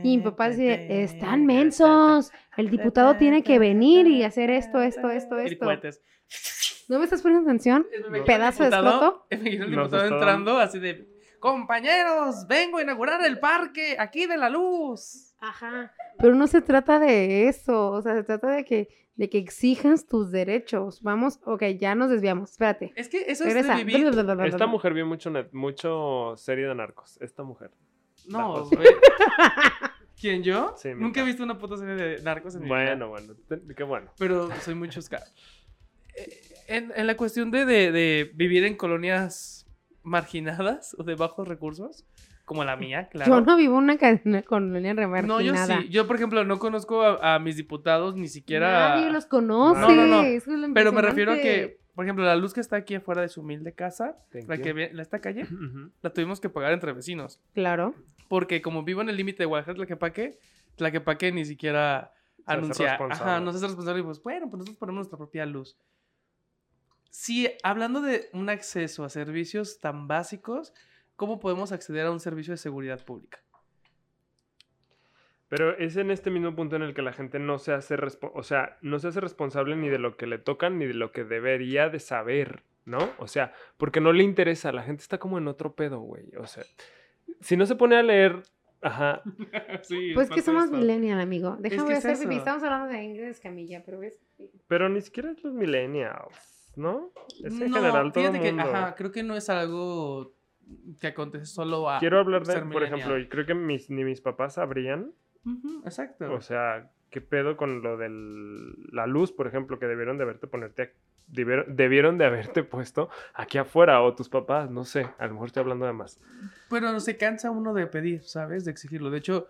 Y 0.04 0.18
mi 0.18 0.24
papá 0.24 0.50
dice, 0.50 1.04
están 1.04 1.46
mensos, 1.46 2.32
el 2.58 2.70
diputado 2.70 3.16
tiene 3.16 3.44
que 3.44 3.60
venir 3.60 4.08
y 4.08 4.24
hacer 4.24 4.50
esto, 4.50 4.82
esto, 4.82 5.10
esto, 5.10 5.38
esto. 5.38 5.66
cohetes. 5.66 6.02
¿No 6.90 6.98
me 6.98 7.06
estás 7.06 7.22
poniendo 7.22 7.48
atención? 7.48 7.88
Pedazo 8.26 8.64
de 8.64 8.70
escroto. 8.70 9.26
me 9.30 9.38
el 9.50 9.70
diputado 9.70 10.06
entrando 10.06 10.58
así 10.58 10.80
de, 10.80 11.08
compañeros, 11.44 12.48
vengo 12.48 12.78
a 12.78 12.84
inaugurar 12.84 13.22
el 13.26 13.38
parque 13.38 13.98
aquí 14.00 14.28
de 14.28 14.38
la 14.38 14.50
luz. 14.50 15.33
Ajá. 15.44 15.94
Pero 16.20 16.36
no 16.36 16.48
se 16.48 16.62
trata 16.62 17.00
de 17.00 17.48
eso, 17.50 17.92
o 17.92 18.02
sea, 18.02 18.16
se 18.16 18.24
trata 18.24 18.50
de 18.52 18.64
que, 18.64 18.88
de 19.16 19.30
que 19.30 19.38
exijas 19.40 20.08
tus 20.08 20.32
derechos. 20.32 21.02
Vamos, 21.02 21.40
ok, 21.46 21.64
ya 21.80 21.96
nos 21.96 22.10
desviamos, 22.10 22.52
espérate. 22.52 22.94
Es 22.96 23.10
que 23.10 23.26
eso 23.28 23.44
es 23.44 23.54
de 23.54 23.76
vivir. 23.76 24.08
Esta 24.46 24.68
mujer 24.68 24.94
vio 24.94 25.06
mucho, 25.06 25.30
net- 25.32 25.50
mucho 25.52 26.36
serie 26.38 26.66
de 26.68 26.76
narcos. 26.76 27.18
Esta 27.22 27.44
mujer. 27.44 27.72
No, 28.28 28.66
güey. 28.70 28.88
¿Quién 30.20 30.44
yo? 30.44 30.74
Sí, 30.78 30.90
Nunca 30.96 31.22
he 31.22 31.26
visto 31.26 31.44
una 31.44 31.58
puta 31.58 31.76
serie 31.76 31.96
de 31.96 32.22
narcos 32.22 32.56
en 32.56 32.62
mi 32.62 32.66
vida. 32.68 32.76
Bueno, 32.96 33.10
bueno. 33.10 33.34
Qué 33.76 33.84
bueno. 33.84 34.12
Pero 34.18 34.50
soy 34.62 34.76
muy 34.76 34.88
chusca. 34.90 35.22
Eh, 36.16 36.40
En, 36.68 36.94
en 36.96 37.08
la 37.08 37.18
cuestión 37.18 37.52
de, 37.52 37.66
de- 37.66 37.92
de 37.92 38.32
vivir 38.34 38.64
en 38.64 38.78
colonias 38.78 39.68
marginadas 40.04 40.96
o 40.98 41.04
de 41.04 41.16
bajos 41.16 41.46
recursos, 41.48 42.06
como 42.46 42.64
la 42.64 42.76
mía, 42.76 43.08
claro. 43.10 43.32
Yo 43.32 43.42
no 43.42 43.56
vivo 43.56 43.78
en 43.78 43.84
una 43.86 43.98
cadena 43.98 44.42
colonia 44.44 44.94
remarginada. 44.94 45.40
No, 45.40 45.42
yo 45.42 45.56
sí. 45.56 45.90
Yo, 45.90 46.08
por 46.08 46.18
ejemplo, 46.18 46.44
no 46.44 46.60
conozco 46.60 47.02
a, 47.02 47.36
a 47.36 47.40
mis 47.40 47.56
diputados 47.56 48.16
ni 48.16 48.28
siquiera. 48.28 48.90
Nadie 48.96 49.12
los 49.12 49.26
conoce. 49.26 49.80
No, 49.80 49.92
no, 49.92 50.06
no. 50.08 50.22
eso 50.24 50.52
es 50.52 50.60
lo 50.60 50.74
Pero 50.74 50.92
me 50.92 51.02
refiero 51.02 51.32
a 51.32 51.36
que, 51.36 51.80
por 51.96 52.06
ejemplo, 52.06 52.26
la 52.26 52.36
luz 52.36 52.54
que 52.54 52.60
está 52.60 52.76
aquí 52.76 52.96
afuera 52.96 53.22
de 53.22 53.30
su 53.30 53.42
humilde 53.42 53.74
casa, 53.74 54.18
Thank 54.32 54.50
la 54.50 54.56
you. 54.58 54.62
que 54.64 54.74
ve 54.74 54.84
en 54.86 55.00
esta 55.00 55.20
calle, 55.20 55.44
Ujú. 55.44 55.92
la 56.02 56.10
tuvimos 56.12 56.42
que 56.42 56.50
pagar 56.50 56.74
entre 56.74 56.92
vecinos. 56.92 57.40
Claro. 57.54 57.96
Porque 58.28 58.62
como 58.62 58.84
vivo 58.84 59.02
en 59.02 59.10
el 59.10 59.16
límite 59.18 59.44
de 59.44 59.46
Guadalajara, 59.46 59.76
Tlaquepaque, 59.76 60.38
Tlaquepaque 60.76 61.32
ni 61.32 61.46
siquiera 61.46 62.12
anuncia. 62.46 62.98
Ajá, 63.10 63.40
no 63.40 63.52
se 63.52 63.58
hace 63.58 63.68
responsable. 63.68 64.02
Y 64.02 64.04
pues, 64.04 64.22
bueno, 64.22 64.48
pues 64.48 64.58
nosotros 64.58 64.78
ponemos 64.78 64.98
nuestra 65.00 65.18
propia 65.18 65.46
luz. 65.46 65.78
Sí, 67.10 67.48
hablando 67.62 68.02
de 68.02 68.30
un 68.34 68.50
acceso 68.50 69.04
a 69.04 69.10
servicios 69.10 69.80
tan 69.80 70.08
básicos, 70.08 70.74
¿cómo 71.16 71.40
podemos 71.40 71.72
acceder 71.72 72.06
a 72.06 72.12
un 72.12 72.20
servicio 72.20 72.54
de 72.54 72.58
seguridad 72.58 73.04
pública? 73.04 73.44
Pero 75.56 75.78
es 75.78 75.98
en 75.98 76.10
este 76.10 76.32
mismo 76.32 76.56
punto 76.56 76.76
en 76.78 76.82
el 76.82 76.96
que 76.96 77.04
la 77.04 77.14
gente 77.14 77.38
no 77.38 77.60
se 77.60 77.74
hace 77.74 77.96
o 78.34 78.42
sea, 78.42 78.80
no 78.82 78.98
se 78.98 79.10
hace 79.10 79.20
responsable 79.20 79.76
ni 79.76 79.88
de 79.88 80.00
lo 80.00 80.18
que 80.18 80.26
le 80.26 80.40
tocan 80.40 80.80
ni 80.80 80.88
de 80.88 80.96
lo 80.96 81.12
que 81.12 81.24
debería 81.24 81.90
de 81.90 82.00
saber, 82.00 82.64
¿no? 82.86 82.98
O 83.20 83.28
sea, 83.28 83.54
porque 83.78 84.02
no 84.02 84.14
le 84.14 84.24
interesa, 84.24 84.72
la 84.72 84.82
gente 84.82 85.04
está 85.04 85.20
como 85.20 85.38
en 85.38 85.48
otro 85.48 85.76
pedo, 85.76 86.00
güey. 86.00 86.36
O 86.40 86.48
sea, 86.48 86.64
si 87.40 87.56
no 87.56 87.68
se 87.68 87.76
pone 87.76 87.98
a 87.98 88.02
leer, 88.02 88.42
ajá, 88.82 89.22
sí, 89.84 90.14
Pues 90.16 90.32
que 90.32 90.42
somos 90.42 90.72
millennial, 90.72 91.20
amigo. 91.20 91.56
Déjame 91.60 91.88
que 91.88 91.94
es 91.94 92.00
hacer 92.00 92.14
eso. 92.14 92.32
Estamos 92.32 92.64
hablando 92.64 92.88
de 92.88 93.04
Ingrid 93.04 93.26
Escamilla, 93.26 93.84
pero 93.86 94.00
ves. 94.00 94.20
pero 94.68 94.90
ni 94.90 95.02
siquiera 95.02 95.30
es 95.30 95.44
los 95.44 95.54
millennials, 95.54 96.74
¿no? 96.76 97.12
Es 97.44 97.54
en 97.54 97.70
no, 97.70 97.76
general 97.76 98.12
todo 98.12 98.24
fíjate 98.24 98.42
que, 98.42 98.60
ajá, 98.60 98.96
creo 98.96 99.12
que 99.12 99.22
no 99.22 99.36
es 99.36 99.48
algo 99.52 100.34
que 101.00 101.08
acontece 101.08 101.46
solo 101.46 101.90
a. 101.90 102.00
Quiero 102.00 102.20
hablar 102.20 102.46
de, 102.46 102.62
por 102.62 102.84
ejemplo, 102.84 103.16
creo 103.30 103.46
que 103.46 103.54
mis, 103.54 103.90
ni 103.90 104.04
mis 104.04 104.22
papás 104.22 104.56
sabrían, 104.56 105.12
exacto. 105.86 106.32
o 106.34 106.42
sea, 106.42 106.92
qué 107.10 107.22
pedo 107.22 107.58
con 107.58 107.82
lo 107.82 107.98
de 107.98 108.10
la 108.92 109.08
luz, 109.08 109.32
por 109.32 109.48
ejemplo, 109.48 109.80
que 109.80 109.86
debieron 109.86 110.18
de 110.18 110.24
haberte 110.24 110.48
ponerte, 110.48 110.94
debieron, 111.28 111.76
debieron 111.76 112.18
de 112.18 112.26
haberte 112.26 112.64
puesto 112.64 113.10
aquí 113.34 113.58
afuera, 113.58 114.02
o 114.02 114.16
tus 114.16 114.30
papás, 114.30 114.70
no 114.70 114.84
sé, 114.84 115.08
a 115.18 115.28
lo 115.28 115.34
mejor 115.34 115.48
estoy 115.48 115.62
hablando 115.62 115.86
de 115.86 115.94
más. 115.94 116.20
Pero 116.70 117.00
se 117.00 117.18
cansa 117.18 117.52
uno 117.52 117.74
de 117.74 117.88
pedir, 117.88 118.24
¿sabes? 118.24 118.66
De 118.66 118.72
exigirlo. 118.72 119.10
De 119.10 119.20
hecho, 119.20 119.48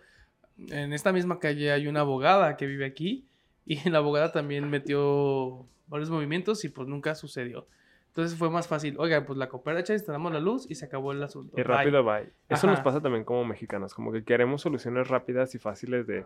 en 0.57 0.93
esta 0.93 1.11
misma 1.11 1.39
calle 1.39 1.71
hay 1.71 1.87
una 1.87 2.01
abogada 2.01 2.57
que 2.57 2.67
vive 2.67 2.85
aquí 2.85 3.27
y 3.65 3.89
la 3.89 3.99
abogada 3.99 4.31
también 4.31 4.69
metió 4.69 5.65
varios 5.87 6.09
movimientos 6.09 6.63
y 6.65 6.69
pues 6.69 6.87
nunca 6.87 7.15
sucedió. 7.15 7.67
Entonces 8.13 8.37
fue 8.37 8.51
más 8.51 8.67
fácil. 8.67 8.95
Oigan, 8.99 9.25
pues 9.25 9.39
la 9.39 9.49
cooperacha, 9.49 9.93
instalamos 9.93 10.31
la 10.31 10.39
luz 10.39 10.69
y 10.69 10.75
se 10.75 10.85
acabó 10.85 11.13
el 11.13 11.23
asunto. 11.23 11.53
Y 11.59 11.63
Bye. 11.63 11.63
rápido, 11.63 12.03
bye. 12.03 12.29
Eso 12.47 12.67
nos 12.67 12.79
pasa 12.81 13.01
también 13.01 13.23
como 13.23 13.43
mexicanos, 13.43 13.95
como 13.95 14.11
que 14.11 14.23
queremos 14.23 14.61
soluciones 14.61 15.07
rápidas 15.07 15.55
y 15.55 15.57
fáciles 15.59 16.05
de, 16.05 16.25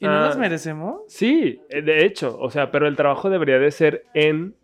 ¿Y 0.00 0.06
no 0.06 0.12
Ah, 0.12 0.20
las 0.26 0.36
merecemos? 0.36 1.02
Sí, 1.06 1.60
eh, 1.68 1.82
de 1.82 2.04
hecho, 2.04 2.36
o 2.40 2.50
sea, 2.50 2.72
pero 2.72 2.88
el 2.88 2.96
trabajo 2.96 3.30
debería 3.30 3.60
de 3.60 3.70
ser 3.70 4.04
en, 4.14 4.56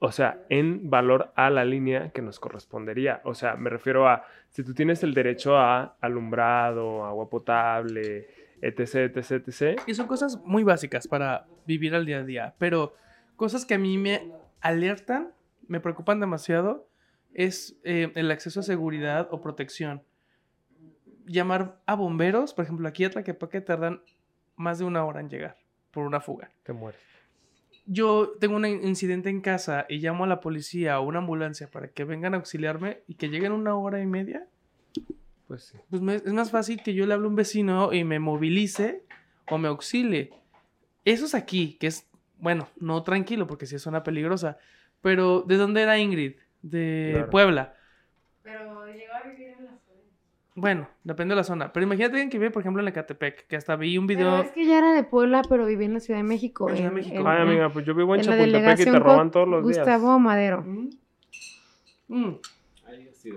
o 0.00 0.10
sea, 0.10 0.40
en 0.48 0.90
valor 0.90 1.32
a 1.36 1.50
la 1.50 1.64
línea 1.64 2.10
que 2.10 2.20
nos 2.20 2.40
correspondería. 2.40 3.20
O 3.24 3.34
sea, 3.34 3.54
me 3.54 3.70
refiero 3.70 4.08
a, 4.08 4.24
si 4.50 4.64
tú 4.64 4.74
tienes 4.74 5.04
el 5.04 5.14
derecho 5.14 5.56
a 5.56 5.96
alumbrado, 6.00 7.04
agua 7.04 7.28
potable, 7.30 8.26
etc, 8.60 9.16
etc, 9.16 9.48
etc. 9.48 9.80
Y 9.86 9.94
son 9.94 10.08
cosas 10.08 10.40
muy 10.44 10.64
básicas 10.64 11.06
para 11.06 11.46
vivir 11.64 11.94
al 11.94 12.06
día 12.06 12.18
a 12.18 12.24
día, 12.24 12.54
pero 12.58 12.94
cosas 13.36 13.64
que 13.64 13.74
a 13.74 13.78
mí 13.78 13.98
me 13.98 14.32
alertan, 14.60 15.28
me 15.72 15.80
preocupan 15.80 16.20
demasiado, 16.20 16.86
es 17.32 17.78
eh, 17.82 18.12
el 18.14 18.30
acceso 18.30 18.60
a 18.60 18.62
seguridad 18.62 19.26
o 19.30 19.40
protección. 19.40 20.02
Llamar 21.26 21.80
a 21.86 21.94
bomberos, 21.94 22.52
por 22.52 22.64
ejemplo, 22.64 22.86
aquí 22.86 23.04
a 23.04 23.10
Tlaquepaque 23.10 23.62
tardan 23.62 24.02
más 24.56 24.78
de 24.78 24.84
una 24.84 25.04
hora 25.04 25.20
en 25.20 25.30
llegar 25.30 25.56
por 25.90 26.04
una 26.04 26.20
fuga. 26.20 26.50
Te 26.62 26.72
mueres. 26.74 27.00
Yo 27.86 28.32
tengo 28.38 28.56
un 28.56 28.66
incidente 28.66 29.30
en 29.30 29.40
casa 29.40 29.86
y 29.88 29.98
llamo 29.98 30.24
a 30.24 30.26
la 30.26 30.40
policía 30.40 31.00
o 31.00 31.04
una 31.06 31.20
ambulancia 31.20 31.68
para 31.70 31.88
que 31.88 32.04
vengan 32.04 32.34
a 32.34 32.36
auxiliarme 32.36 33.02
y 33.08 33.14
que 33.14 33.28
lleguen 33.28 33.52
una 33.52 33.74
hora 33.74 34.00
y 34.00 34.06
media. 34.06 34.46
Pues 35.48 35.64
sí. 35.64 35.78
Pues 35.90 36.02
me- 36.02 36.16
es 36.16 36.32
más 36.32 36.50
fácil 36.50 36.82
que 36.82 36.92
yo 36.94 37.06
le 37.06 37.14
hable 37.14 37.26
a 37.26 37.30
un 37.30 37.34
vecino 37.36 37.92
y 37.92 38.04
me 38.04 38.18
movilice 38.18 39.04
o 39.50 39.56
me 39.58 39.68
auxilie. 39.68 40.30
Eso 41.04 41.24
es 41.24 41.34
aquí, 41.34 41.76
que 41.80 41.86
es, 41.88 42.06
bueno, 42.38 42.68
no 42.78 43.02
tranquilo 43.02 43.46
porque 43.46 43.66
sí 43.66 43.76
es 43.76 43.82
zona 43.82 44.02
peligrosa. 44.02 44.58
Pero, 45.02 45.42
¿de 45.42 45.56
dónde 45.56 45.82
era 45.82 45.98
Ingrid? 45.98 46.34
De 46.62 47.10
Claro. 47.14 47.30
Puebla. 47.30 47.74
Pero 48.42 48.86
llegó 48.86 49.12
a 49.14 49.28
vivir 49.28 49.48
en 49.48 49.64
la 49.64 49.70
zona. 49.72 50.00
Bueno, 50.54 50.88
depende 51.04 51.32
de 51.32 51.36
la 51.36 51.44
zona. 51.44 51.72
Pero 51.72 51.84
imagínate 51.84 52.12
alguien 52.14 52.30
que 52.30 52.38
vive, 52.38 52.50
por 52.50 52.62
ejemplo, 52.62 52.80
en 52.82 52.88
Ecatepec, 52.88 53.46
que 53.46 53.56
hasta 53.56 53.74
vi 53.76 53.98
un 53.98 54.06
Pero 54.06 54.18
video. 54.18 54.40
es 54.42 54.52
que 54.52 54.64
ya 54.66 54.78
era 54.78 54.92
de 54.94 55.02
Puebla, 55.04 55.42
pero 55.48 55.66
vivía 55.66 55.86
en 55.86 55.94
la 55.94 56.00
Ciudad 56.00 56.20
de 56.20 56.24
México. 56.24 56.68
En 56.70 56.76
Ciudad 56.76 56.90
de 56.90 56.94
México. 56.96 57.24
Ay, 57.26 57.42
amiga, 57.42 57.68
pues 57.70 57.84
yo 57.84 57.94
vivo 57.94 58.14
en, 58.14 58.20
en 58.20 58.26
Chapultepec 58.26 58.80
y 58.80 58.84
te 58.84 58.98
roban 58.98 59.30
todos 59.30 59.48
los 59.48 59.66
días. 59.66 59.78
Gustavo 59.78 60.18
Madero. 60.18 60.62
Mm. 60.62 60.90
Mm. 62.08 62.38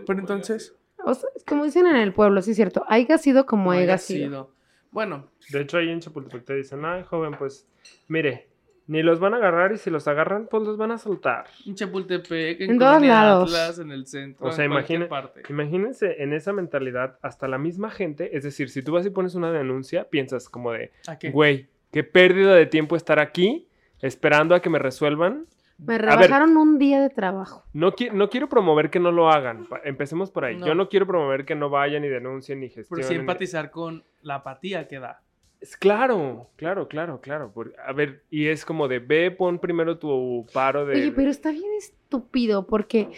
Pero 0.07 0.19
entonces, 0.19 0.75
O 1.03 1.13
sea, 1.13 1.29
es 1.35 1.43
como 1.45 1.63
dicen 1.63 1.85
en 1.87 1.95
el 1.97 2.13
pueblo, 2.13 2.41
sí 2.41 2.51
es 2.51 2.57
cierto. 2.57 2.83
Haiga 2.87 3.17
sido 3.17 3.45
como 3.45 3.71
haya 3.71 3.97
sido. 3.97 4.51
Bueno, 4.91 5.29
De 5.51 5.61
hecho, 5.61 5.77
ahí 5.77 5.89
en 5.89 5.99
Chapultepec 5.99 6.45
te 6.45 6.55
dicen, 6.55 6.83
ay, 6.85 7.03
joven, 7.03 7.35
pues, 7.37 7.67
mire, 8.07 8.49
ni 8.87 9.01
los 9.01 9.19
van 9.19 9.33
a 9.33 9.37
agarrar 9.37 9.71
y 9.73 9.77
si 9.77 9.89
los 9.89 10.07
agarran, 10.07 10.47
pues 10.49 10.63
los 10.63 10.77
van 10.77 10.91
a 10.91 10.97
soltar. 10.97 11.45
en 11.65 11.75
Chapultepec, 11.75 12.61
en, 12.61 12.71
En 12.71 12.79
todos 12.79 13.01
lados. 13.01 13.49
Atlas, 13.53 13.79
en 13.79 13.91
el 13.91 14.05
centro, 14.05 14.47
O 14.47 14.51
sea, 14.51 14.65
en 14.65 14.71
imagina- 14.71 15.07
parte. 15.07 15.41
Imagínense 15.49 16.21
en 16.21 16.33
esa 16.33 16.53
mentalidad, 16.53 17.17
hasta 17.21 17.47
la 17.47 17.57
misma 17.57 17.89
gente, 17.89 18.35
es 18.37 18.43
decir, 18.43 18.69
si 18.69 18.81
tú 18.83 18.91
vas 18.93 19.05
y 19.05 19.09
pones 19.09 19.33
una 19.35 19.51
denuncia, 19.51 20.03
piensas 20.09 20.49
como 20.49 20.71
de, 20.71 20.91
güey, 21.31 21.67
qué 21.91 22.03
pérdida 22.03 22.53
de 22.55 22.65
tiempo 22.67 22.95
estar 22.95 23.19
aquí 23.19 23.67
esperando 24.01 24.53
a 24.55 24.61
que 24.61 24.69
me 24.69 24.77
resuelvan. 24.79 25.45
Me 25.77 25.95
A 25.95 25.97
ver. 25.97 26.05
rebajaron 26.05 26.55
un 26.55 26.77
día 26.79 27.01
de 27.01 27.09
trabajo. 27.09 27.65
No, 27.73 27.91
qui- 27.93 28.09
no 28.11 28.29
quiero 28.29 28.47
promover 28.47 28.89
que 28.89 28.99
no 29.01 29.11
lo 29.11 29.29
hagan. 29.29 29.65
pa- 29.65 29.81
Empecemos 29.83 30.31
por 30.31 30.45
ahí. 30.45 30.55
No. 30.55 30.67
Yo 30.67 30.73
no 30.75 30.87
quiero 30.87 31.05
promover 31.05 31.43
que 31.43 31.53
no 31.55 31.69
vayan 31.69 32.05
y 32.05 32.07
denuncien 32.07 32.61
ni 32.61 32.67
Pero 32.69 32.75
gestionen. 32.81 33.05
sí 33.07 33.13
ni- 33.15 33.19
empatizar 33.19 33.71
con 33.71 34.03
la 34.21 34.35
apatía 34.35 34.87
que 34.87 34.99
da. 34.99 35.21
Es 35.65 35.75
claro, 35.77 36.47
claro, 36.57 36.87
claro, 36.87 37.21
claro. 37.21 37.51
Por- 37.51 37.73
a 37.83 37.91
ver, 37.91 38.21
y 38.29 38.45
es 38.49 38.63
como 38.63 38.87
de 38.87 38.99
ve, 38.99 39.31
pon 39.31 39.57
primero 39.57 39.97
tu 39.97 40.45
paro 40.53 40.85
de. 40.85 40.93
Oye, 40.95 41.11
pero 41.11 41.31
está 41.31 41.49
bien 41.49 41.71
estúpido 41.75 42.67
porque, 42.67 43.09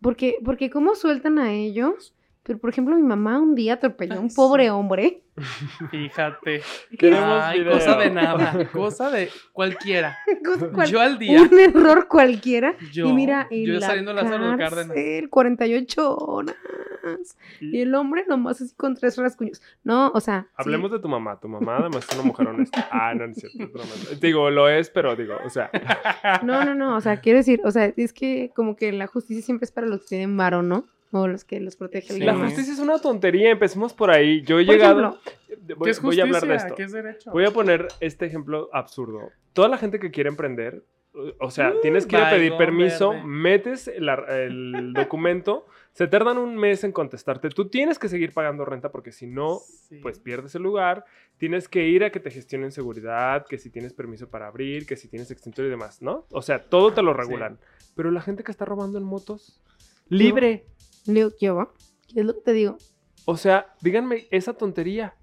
porque, 0.00 0.38
porque 0.44 0.68
cómo 0.68 0.96
sueltan 0.96 1.38
a 1.38 1.52
ellos. 1.52 2.12
Pero, 2.44 2.58
por 2.58 2.70
ejemplo, 2.70 2.96
mi 2.96 3.02
mamá 3.02 3.38
un 3.38 3.54
día 3.54 3.74
atropelló 3.74 4.14
a 4.16 4.20
un 4.20 4.34
pobre 4.34 4.68
hombre. 4.70 5.22
Fíjate. 5.90 6.60
Queremos 6.98 7.40
Ay, 7.42 7.60
video. 7.60 7.72
cosa 7.74 7.96
de 7.98 8.10
nada. 8.10 8.68
Cosa 8.72 9.10
de 9.10 9.30
cualquiera. 9.52 10.18
Cual- 10.74 10.88
Yo 10.90 11.00
al 11.00 11.18
día. 11.18 11.40
un 11.40 11.58
error 11.58 12.08
cualquiera. 12.08 12.74
Yo, 12.92 13.06
y 13.06 13.12
mira, 13.12 13.46
en 13.50 13.66
yo 13.66 13.74
la 13.74 13.86
saliendo 13.86 14.10
a 14.10 14.14
Lázaro 14.14 14.56
cárcel, 14.58 14.88
Cárdenas. 14.88 15.28
48 15.30 16.16
horas. 16.16 16.56
Y 17.60 17.80
el 17.80 17.94
hombre 17.94 18.24
nomás 18.28 18.60
así 18.60 18.74
con 18.76 18.94
tres 18.94 19.16
rasguños. 19.16 19.60
No, 19.84 20.10
o 20.14 20.20
sea. 20.20 20.42
sí. 20.42 20.54
Hablemos 20.56 20.90
de 20.90 20.98
tu 20.98 21.08
mamá. 21.08 21.38
Tu 21.40 21.48
mamá 21.48 21.76
además 21.78 22.06
es 22.08 22.14
una 22.16 22.24
mujer 22.26 22.48
honesta. 22.48 22.88
Ah, 22.90 23.14
no, 23.14 23.26
no 23.26 23.32
es 23.32 23.38
cierto. 23.38 23.62
es 23.62 23.72
broma. 23.72 23.90
Digo, 24.20 24.50
lo 24.50 24.68
es, 24.68 24.90
pero 24.90 25.14
digo, 25.16 25.36
o 25.44 25.50
sea. 25.50 25.70
No, 26.42 26.64
no, 26.64 26.74
no, 26.74 26.96
o 26.96 27.00
sea, 27.00 27.20
quiero 27.20 27.38
decir, 27.38 27.60
o 27.64 27.70
sea, 27.70 27.92
es 27.96 28.12
que 28.12 28.50
como 28.54 28.76
que 28.76 28.92
la 28.92 29.06
justicia 29.06 29.42
siempre 29.42 29.64
es 29.64 29.72
para 29.72 29.86
los 29.86 30.00
que 30.02 30.08
tienen 30.08 30.36
varo, 30.36 30.62
¿no? 30.62 30.86
O 31.14 31.28
los 31.28 31.44
que 31.44 31.60
los 31.60 31.76
protege 31.76 32.14
el 32.14 32.18
Sí. 32.20 32.24
La 32.24 32.34
justicia 32.36 32.72
es 32.72 32.78
una 32.78 32.98
tontería. 32.98 33.50
Empecemos 33.50 33.92
por 33.92 34.10
ahí. 34.10 34.42
Yo 34.42 34.58
he 34.58 34.64
Por 34.64 34.74
llegado. 34.74 35.00
ejemplo, 35.00 35.76
voy, 35.76 35.84
¿Qué 35.86 35.90
es 35.90 36.00
voy 36.02 36.18
a 36.20 36.22
hablar 36.24 36.46
de 36.46 36.54
esto. 36.54 36.74
¿Qué 36.74 36.82
es 36.84 36.92
derecho? 36.92 37.30
Voy 37.30 37.44
a 37.44 37.50
poner 37.50 37.86
este 38.00 38.24
ejemplo 38.26 38.70
absurdo. 38.72 39.30
Toda 39.52 39.68
la 39.68 39.76
gente 39.76 39.98
que 40.00 40.10
quiere 40.10 40.30
emprender, 40.30 40.82
o 41.38 41.50
sea, 41.50 41.72
Uh, 41.76 41.80
tienes 41.82 42.06
que 42.06 42.16
ir 42.16 42.22
a 42.22 42.30
pedir 42.30 42.56
permiso, 42.56 43.10
verde. 43.10 43.24
metes 43.26 43.88
el, 43.88 44.08
el 44.08 44.92
documento, 44.94 45.66
se 45.92 46.06
tardan 46.06 46.38
un 46.38 46.56
mes 46.56 46.82
en 46.84 46.92
contestarte. 46.92 47.50
Tú 47.50 47.68
tienes 47.68 47.98
que 47.98 48.08
seguir 48.08 48.32
pagando 48.32 48.64
renta 48.64 48.90
porque 48.90 49.12
si 49.12 49.26
no, 49.26 49.58
Sí. 49.58 49.98
pues 50.00 50.18
pierdes 50.18 50.54
el 50.54 50.62
lugar. 50.62 51.04
Tienes 51.36 51.68
que 51.68 51.86
ir 51.86 52.04
a 52.04 52.10
que 52.10 52.20
te 52.20 52.30
gestionen 52.30 52.72
seguridad, 52.72 53.44
que 53.46 53.58
si 53.58 53.68
tienes 53.68 53.92
permiso 53.92 54.30
para 54.30 54.46
abrir, 54.46 54.86
que 54.86 54.96
si 54.96 55.08
tienes 55.08 55.30
extintor 55.30 55.66
y 55.66 55.68
demás, 55.68 56.00
¿no? 56.00 56.24
O 56.30 56.40
sea, 56.40 56.64
todo 56.64 56.94
te 56.94 57.02
lo 57.02 57.12
regulan. 57.12 57.58
Pero 57.94 58.10
la 58.10 58.22
gente 58.22 58.42
que 58.42 58.50
está 58.50 58.64
robando 58.64 58.96
en 58.96 59.04
motos, 59.04 59.60
libre. 60.08 60.64
Le 61.06 61.12
digo, 61.14 61.30
¿qué 61.38 61.50
va? 61.50 61.68
¿Qué 62.12 62.20
es 62.20 62.26
lo 62.26 62.34
que 62.34 62.40
te 62.40 62.52
digo? 62.52 62.76
O 63.24 63.36
sea, 63.36 63.74
díganme 63.80 64.26
esa 64.30 64.52
tontería. 64.54 65.14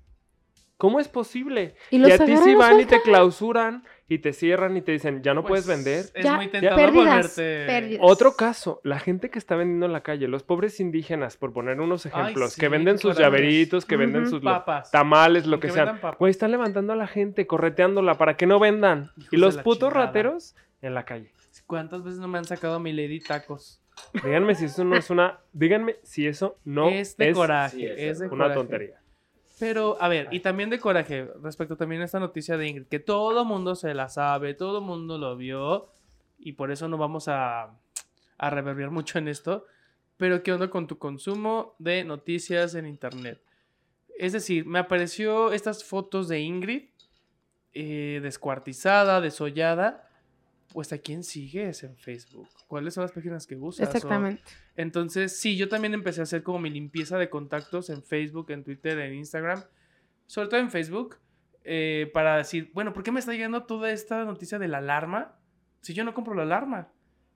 ¿Cómo 0.77 1.01
es 1.01 1.09
posible? 1.09 1.75
Y 1.91 2.09
a 2.09 2.17
ti 2.17 2.37
sí 2.37 2.55
van 2.55 2.79
y 2.79 2.85
te 2.85 3.01
clausadran 3.01 3.83
y 4.07 4.19
te 4.19 4.31
cierran 4.31 4.77
y 4.77 4.81
te 4.81 4.93
dicen, 4.93 5.21
ya 5.21 5.33
no 5.33 5.41
Pues, 5.41 5.65
puedes 5.65 5.67
vender. 5.67 6.05
Es 6.15 6.23
Ya, 6.23 6.37
muy 6.37 6.47
tentador 6.47 6.77
Pérdidas, 6.77 7.05
volverte. 7.35 7.65
pérdidas. 7.65 7.99
Otro 8.01 8.37
caso, 8.37 8.79
la 8.85 8.97
gente 8.97 9.29
que 9.29 9.39
está 9.39 9.57
vendiendo 9.57 9.87
en 9.87 9.91
la 9.91 10.03
calle, 10.03 10.29
los 10.29 10.43
pobres 10.43 10.79
indígenas, 10.79 11.35
por 11.35 11.51
poner 11.51 11.81
unos 11.81 12.05
ejemplos, 12.05 12.53
sí, 12.53 12.61
que 12.61 12.69
venden 12.69 12.97
sus 12.97 13.17
llaveritos, 13.17 13.85
que 13.85 13.97
venden 13.97 14.29
sus 14.29 14.41
Papas. 14.41 14.89
tamales, 14.89 15.45
lo 15.47 15.59
Que 15.59 15.67
papas. 15.67 16.17
Güey, 16.17 16.31
están 16.31 16.51
levantando 16.51 16.93
a 16.93 16.95
la 16.95 17.07
gente, 17.07 17.45
correteándola 17.45 18.13
para 18.13 18.37
que 18.37 18.45
no 18.47 18.57
vendan. 18.57 19.11
Hijos 19.17 19.33
y 19.33 19.35
los 19.37 19.57
putos 19.57 19.89
chingada. 19.89 20.05
rateros 20.05 20.55
en 20.81 20.93
la 20.93 21.03
calle. 21.03 21.33
¿Cuántas 21.67 22.03
veces 22.05 22.21
no 22.21 22.29
me 22.29 22.37
han 22.37 22.45
sacado 22.45 22.75
a 22.75 22.79
mi 22.79 22.93
lady 22.93 23.19
tacos? 23.19 23.81
Díganme 24.23 24.55
si 24.55 24.65
eso 24.65 24.83
no 24.83 24.95
es 24.95 25.09
una. 25.09 25.39
Díganme 25.53 25.97
si 26.03 26.27
eso 26.27 26.57
no 26.65 26.89
es 26.89 27.17
de 27.17 27.31
coraje. 27.33 27.77
sí, 27.77 27.85
es 27.85 27.97
es 27.99 28.19
de 28.19 28.25
una 28.27 28.45
coraje. 28.45 28.53
tontería. 28.55 29.01
Pero, 29.59 29.97
a 29.99 30.07
ver, 30.07 30.29
y 30.31 30.39
también 30.39 30.69
de 30.69 30.79
coraje, 30.79 31.27
respecto 31.43 31.75
también 31.75 32.01
a 32.01 32.05
esta 32.05 32.19
noticia 32.19 32.55
de 32.57 32.67
Ingrid, 32.67 32.87
que 32.87 32.99
todo 32.99 33.43
mundo 33.43 33.75
se 33.75 33.93
la 33.93 34.07
sabe, 34.07 34.53
todo 34.53 34.79
mundo 34.79 35.17
lo 35.17 35.35
vio, 35.35 35.89
y 36.37 36.53
por 36.53 36.71
eso 36.71 36.87
no 36.87 36.97
vamos 36.97 37.27
a, 37.27 37.77
a 38.37 38.49
reverberar 38.49 38.91
mucho 38.91 39.19
en 39.19 39.27
esto. 39.27 39.65
Pero, 40.15 40.43
¿qué 40.43 40.53
onda 40.53 40.69
con 40.69 40.87
tu 40.87 40.97
consumo 40.97 41.75
de 41.77 42.03
noticias 42.05 42.73
en 42.75 42.85
internet? 42.85 43.41
Es 44.17 44.33
decir, 44.33 44.65
me 44.65 44.79
apareció 44.79 45.51
estas 45.51 45.83
fotos 45.83 46.27
de 46.27 46.39
Ingrid, 46.39 46.89
eh, 47.73 48.19
descuartizada, 48.21 49.21
desollada. 49.21 50.08
Pues, 50.73 50.93
¿a 50.93 50.99
quién 50.99 51.23
sigues 51.23 51.83
en 51.83 51.97
Facebook? 51.97 52.47
¿Cuáles 52.67 52.93
son 52.93 53.01
las 53.03 53.11
páginas 53.11 53.47
que 53.47 53.55
usas? 53.55 53.87
O- 53.87 53.91
Exactamente. 53.91 54.43
entonces, 54.75 55.39
sí, 55.39 55.57
yo 55.57 55.67
también 55.67 55.93
empecé 55.95 56.19
a 56.21 56.23
hacer 56.23 56.43
como 56.43 56.59
mi 56.59 56.69
limpieza 56.69 57.17
de 57.17 57.29
contactos 57.29 57.89
en 57.89 58.03
Facebook, 58.03 58.51
en 58.51 58.63
Twitter, 58.63 58.99
en 58.99 59.15
Instagram, 59.15 59.63
sobre 60.27 60.47
todo 60.49 60.59
en 60.59 60.69
Facebook, 60.69 61.17
eh, 61.63 62.09
para 62.13 62.37
decir, 62.37 62.69
bueno, 62.73 62.93
¿por 62.93 63.01
qué 63.03 63.11
me 63.11 63.19
está 63.19 63.31
llegando 63.33 63.63
toda 63.63 63.91
esta 63.91 64.23
noticia 64.25 64.59
de 64.59 64.67
la 64.67 64.77
alarma 64.77 65.35
si 65.81 65.93
yo 65.93 66.03
no 66.03 66.13
compro 66.13 66.35
la 66.35 66.43
alarma? 66.43 66.89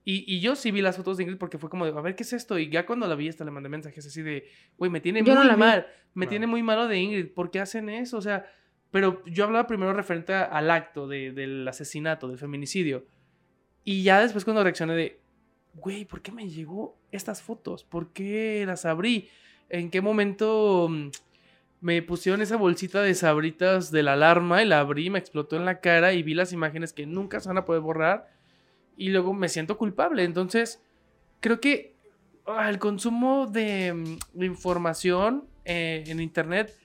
Y, 0.06 0.24
y 0.32 0.40
yo 0.40 0.54
sí 0.54 0.70
vi 0.70 0.80
las 0.82 0.96
fotos 0.96 1.16
de 1.16 1.22
Ingrid 1.24 1.38
porque 1.38 1.58
fue 1.58 1.70
como 1.70 1.86
de, 1.86 1.90
a 1.96 2.00
ver, 2.02 2.14
¿qué 2.14 2.22
es 2.24 2.32
esto? 2.34 2.58
Y 2.58 2.68
ya 2.68 2.84
cuando 2.86 3.06
la 3.08 3.14
vi, 3.14 3.28
hasta 3.28 3.44
le 3.44 3.50
mandé 3.50 3.68
mensajes 3.70 4.06
así 4.06 4.22
de, 4.22 4.46
güey, 4.76 4.90
me 4.90 5.00
tiene 5.00 5.24
Yo 5.24 5.34
no 5.34 5.40
muy 5.40 5.56
mal, 5.56 5.86
me 6.12 6.26
tiene 6.28 6.46
muy 6.46 6.62
malo 6.62 6.86
de 6.88 6.98
Ingrid, 6.98 7.32
¿por 7.32 7.50
qué 7.50 7.58
hacen 7.60 7.88
eso? 7.88 8.18
O 8.18 8.22
sea, 8.22 8.44
pero 8.90 9.24
yo 9.24 9.44
hablaba 9.44 9.66
primero 9.66 9.92
referente 9.94 10.34
a- 10.34 10.44
al 10.44 10.70
acto 10.70 11.08
de- 11.08 11.32
del 11.32 11.66
asesinato, 11.66 12.28
del 12.28 12.38
feminicidio. 12.38 13.06
Y 13.84 14.02
ya 14.02 14.20
después 14.20 14.44
cuando 14.44 14.62
reaccioné 14.62 14.94
de, 14.94 15.20
güey, 15.74 16.04
¿por 16.04 16.22
qué 16.22 16.32
me 16.32 16.48
llegó 16.48 16.96
estas 17.12 17.42
fotos? 17.42 17.84
¿Por 17.84 18.12
qué 18.12 18.64
las 18.66 18.86
abrí? 18.86 19.28
¿En 19.68 19.90
qué 19.90 20.00
momento 20.00 20.88
mm, 20.88 21.10
me 21.80 22.02
pusieron 22.02 22.40
esa 22.40 22.56
bolsita 22.56 23.02
de 23.02 23.14
sabritas 23.14 23.90
de 23.90 24.02
la 24.02 24.14
alarma 24.14 24.62
y 24.62 24.66
la 24.66 24.80
abrí, 24.80 25.10
me 25.10 25.18
explotó 25.18 25.56
en 25.56 25.64
la 25.64 25.80
cara 25.80 26.14
y 26.14 26.22
vi 26.22 26.34
las 26.34 26.52
imágenes 26.52 26.92
que 26.92 27.06
nunca 27.06 27.40
se 27.40 27.48
van 27.48 27.58
a 27.58 27.64
poder 27.64 27.82
borrar? 27.82 28.30
Y 28.96 29.10
luego 29.10 29.34
me 29.34 29.48
siento 29.48 29.76
culpable. 29.76 30.24
Entonces, 30.24 30.82
creo 31.40 31.60
que 31.60 31.94
ah, 32.46 32.70
el 32.70 32.78
consumo 32.78 33.46
de, 33.46 33.92
mm, 33.92 34.42
información 34.42 35.46
eh, 35.64 36.04
en 36.06 36.20
Internet, 36.20 36.78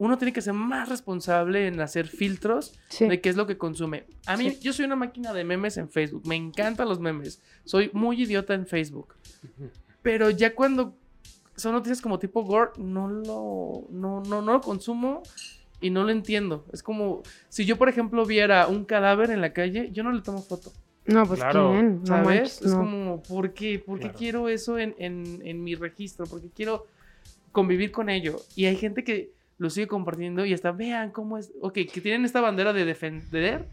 uno 0.00 0.16
tiene 0.18 0.32
que 0.32 0.40
ser 0.40 0.54
más 0.54 0.88
responsable 0.88 1.66
en 1.66 1.78
hacer 1.80 2.08
filtros 2.08 2.72
Sí. 2.88 3.06
de 3.06 3.20
qué 3.20 3.28
es 3.28 3.36
lo 3.36 3.46
que 3.46 3.58
consume. 3.58 4.04
A 4.26 4.36
mí, 4.36 4.50
Sí. 4.50 4.58
yo 4.62 4.72
soy 4.72 4.86
una 4.86 4.96
máquina 4.96 5.32
de 5.34 5.44
memes 5.44 5.76
en 5.76 5.90
Facebook. 5.90 6.26
Me 6.26 6.36
encantan 6.36 6.88
los 6.88 6.98
memes. 7.00 7.40
Soy 7.64 7.90
muy 7.92 8.20
idiota 8.22 8.54
en 8.54 8.66
Facebook. 8.66 9.14
Pero 10.02 10.30
ya 10.30 10.54
cuando 10.54 10.94
son 11.54 11.72
noticias 11.72 12.00
como 12.00 12.18
tipo 12.18 12.42
gore, 12.44 12.70
no 12.78 13.08
lo, 13.08 13.86
no, 13.90 14.22
no, 14.22 14.40
no 14.42 14.52
lo 14.54 14.60
consumo. 14.60 15.22
Y 15.82 15.88
no 15.90 16.04
lo 16.04 16.10
entiendo. 16.10 16.66
Es 16.74 16.82
como, 16.82 17.22
si 17.48 17.64
yo, 17.64 17.78
por 17.78 17.88
ejemplo, 17.88 18.26
viera 18.26 18.66
un 18.68 18.84
cadáver 18.84 19.30
en 19.30 19.40
la 19.40 19.54
calle, 19.54 19.88
yo 19.92 20.02
no 20.02 20.12
le 20.12 20.20
tomo 20.20 20.42
foto. 20.42 20.72
No, 21.06 21.24
pues 21.26 21.40
Claro. 21.40 21.70
¿quién? 21.72 22.00
No 22.00 22.06
¿Sabes? 22.06 22.26
manches, 22.26 22.62
es 22.62 22.72
no. 22.72 22.78
como, 22.78 23.22
¿por 23.22 23.54
qué? 23.54 23.78
¿Por 23.78 23.98
qué 23.98 24.04
Claro. 24.04 24.18
quiero 24.18 24.48
eso 24.50 24.78
en, 24.78 24.94
en- 24.98 25.40
en 25.42 25.64
mi 25.64 25.74
registro? 25.74 26.26
¿Por 26.26 26.42
qué 26.42 26.50
quiero 26.54 26.86
convivir 27.52 27.92
con 27.92 28.10
ello? 28.10 28.36
Y 28.54 28.66
hay 28.66 28.76
gente 28.76 29.04
que 29.04 29.32
lo 29.60 29.68
sigue 29.68 29.86
compartiendo 29.86 30.46
y 30.46 30.54
hasta, 30.54 30.72
vean 30.72 31.10
cómo 31.10 31.36
es. 31.36 31.52
Ok, 31.60 31.74
que 31.92 32.00
tienen 32.00 32.24
esta 32.24 32.40
bandera 32.40 32.72
de 32.72 32.86
defender 32.86 33.68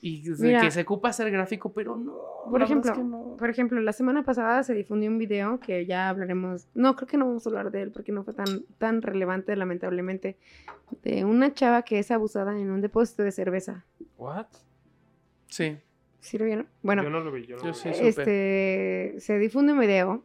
y 0.00 0.22
Mira. 0.38 0.62
que 0.62 0.70
se 0.70 0.80
ocupa 0.80 1.12
ser 1.12 1.30
gráfico, 1.30 1.74
pero 1.74 1.94
no. 1.94 2.16
Por 2.50 2.62
ejemplo, 2.62 2.90
es 2.90 2.96
que 2.96 3.04
no. 3.04 3.36
Por 3.38 3.50
ejemplo, 3.50 3.78
la 3.82 3.92
semana 3.92 4.24
pasada 4.24 4.62
se 4.62 4.72
difundió 4.72 5.10
un 5.10 5.18
video 5.18 5.60
que 5.60 5.84
ya 5.84 6.08
hablaremos, 6.08 6.68
no 6.72 6.96
creo 6.96 7.06
que 7.06 7.18
no 7.18 7.26
vamos 7.26 7.46
a 7.46 7.50
hablar 7.50 7.70
de 7.70 7.82
él 7.82 7.90
porque 7.90 8.12
no 8.12 8.24
fue 8.24 8.32
tan, 8.32 8.64
tan 8.78 9.02
relevante 9.02 9.54
lamentablemente, 9.56 10.38
de 11.02 11.26
una 11.26 11.52
chava 11.52 11.82
que 11.82 11.98
es 11.98 12.10
abusada 12.10 12.58
en 12.58 12.70
un 12.70 12.80
depósito 12.80 13.22
de 13.22 13.30
cerveza. 13.30 13.84
¿What? 14.16 14.46
Sí, 15.48 15.76
¿Sí 16.20 16.38
lo 16.38 16.46
vieron? 16.46 16.66
Bueno, 16.82 17.02
yo 17.02 17.10
no 17.10 17.20
lo 17.20 17.30
vi, 17.30 17.44
yo 17.44 17.56
no 17.56 17.62
yo 17.62 17.68
lo 17.68 17.74
sí 17.74 17.90
vi. 17.90 18.06
este, 18.06 19.16
se 19.18 19.38
difunde 19.38 19.74
un 19.74 19.80
video, 19.80 20.24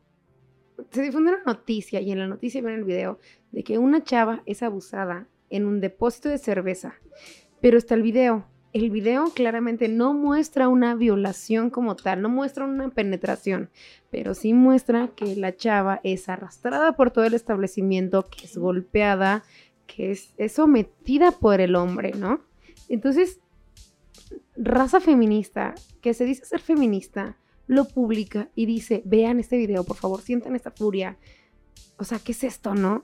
se 0.90 1.02
difunde 1.02 1.32
una 1.32 1.44
noticia 1.46 2.02
y 2.02 2.12
en 2.12 2.20
la 2.20 2.28
noticia 2.28 2.62
ven 2.62 2.76
el 2.76 2.84
video 2.84 3.20
de 3.52 3.64
que 3.64 3.78
una 3.78 4.04
chava 4.04 4.42
es 4.46 4.64
abusada 4.64 5.28
en 5.50 5.66
un 5.66 5.82
depósito 5.82 6.30
de 6.30 6.38
cerveza, 6.38 6.96
pero 7.60 7.78
está 7.78 7.96
el 7.96 8.02
video. 8.02 8.46
El 8.74 8.90
video 8.90 9.26
claramente 9.36 9.90
no 9.90 10.14
muestra 10.14 10.70
una 10.70 10.96
violación 10.96 11.70
como 11.70 11.98
tal, 11.98 12.22
no 12.22 12.30
muestra 12.30 12.64
una 12.64 12.90
penetración, 12.90 13.70
pero 14.10 14.34
sí 14.34 14.54
muestra 14.54 15.10
que 15.10 15.36
la 15.36 15.56
chava 15.56 16.00
es 16.04 16.30
arrastrada 16.30 16.96
por 16.96 17.12
todo 17.12 17.26
el 17.26 17.34
establecimiento, 17.34 18.30
que 18.30 18.46
es 18.46 18.58
golpeada, 18.58 19.44
que 19.88 20.12
es 20.12 20.52
sometida 20.54 21.32
por 21.32 21.60
el 21.60 21.76
hombre, 21.76 22.14
¿no? 22.14 22.40
Entonces, 22.88 23.42
raza 24.56 25.02
feminista, 25.02 25.76
que 26.00 26.14
se 26.14 26.24
dice 26.24 26.46
ser 26.46 26.62
feminista, 26.62 27.36
lo 27.68 27.86
publica 27.86 28.50
y 28.56 28.66
dice, 28.66 29.02
vean 29.06 29.40
este 29.40 29.58
video, 29.58 29.84
por 29.84 29.98
favor, 29.98 30.22
sientan 30.22 30.56
esta 30.56 30.72
furia. 30.72 31.18
O 31.98 32.04
sea, 32.04 32.20
¿qué 32.20 32.32
es 32.34 32.44
esto, 32.44 32.74
no? 32.76 33.04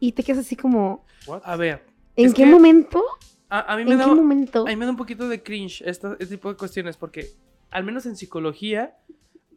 Y 0.00 0.12
te 0.12 0.22
quedas 0.22 0.38
así 0.40 0.56
como, 0.56 1.04
What? 1.26 1.42
A 1.44 1.56
ver, 1.56 1.84
¿en 2.16 2.32
qué 2.32 2.44
que- 2.44 2.46
momento? 2.50 3.02
a, 3.48 3.72
a 3.72 3.76
mí 3.76 3.84
me 3.84 3.92
¿En 3.92 3.98
da, 3.98 4.04
qué 4.06 4.10
momento? 4.14 4.62
a 4.62 4.70
mí 4.70 4.76
me 4.76 4.84
da 4.84 4.90
un 4.90 4.96
poquito 4.96 5.28
de 5.28 5.42
cringe 5.42 5.82
esta- 5.86 6.16
este 6.18 6.36
tipo 6.36 6.48
de 6.50 6.56
cuestiones 6.56 6.96
porque, 6.96 7.26
al 7.70 7.84
menos 7.84 8.06
en 8.06 8.16
psicología, 8.16 8.96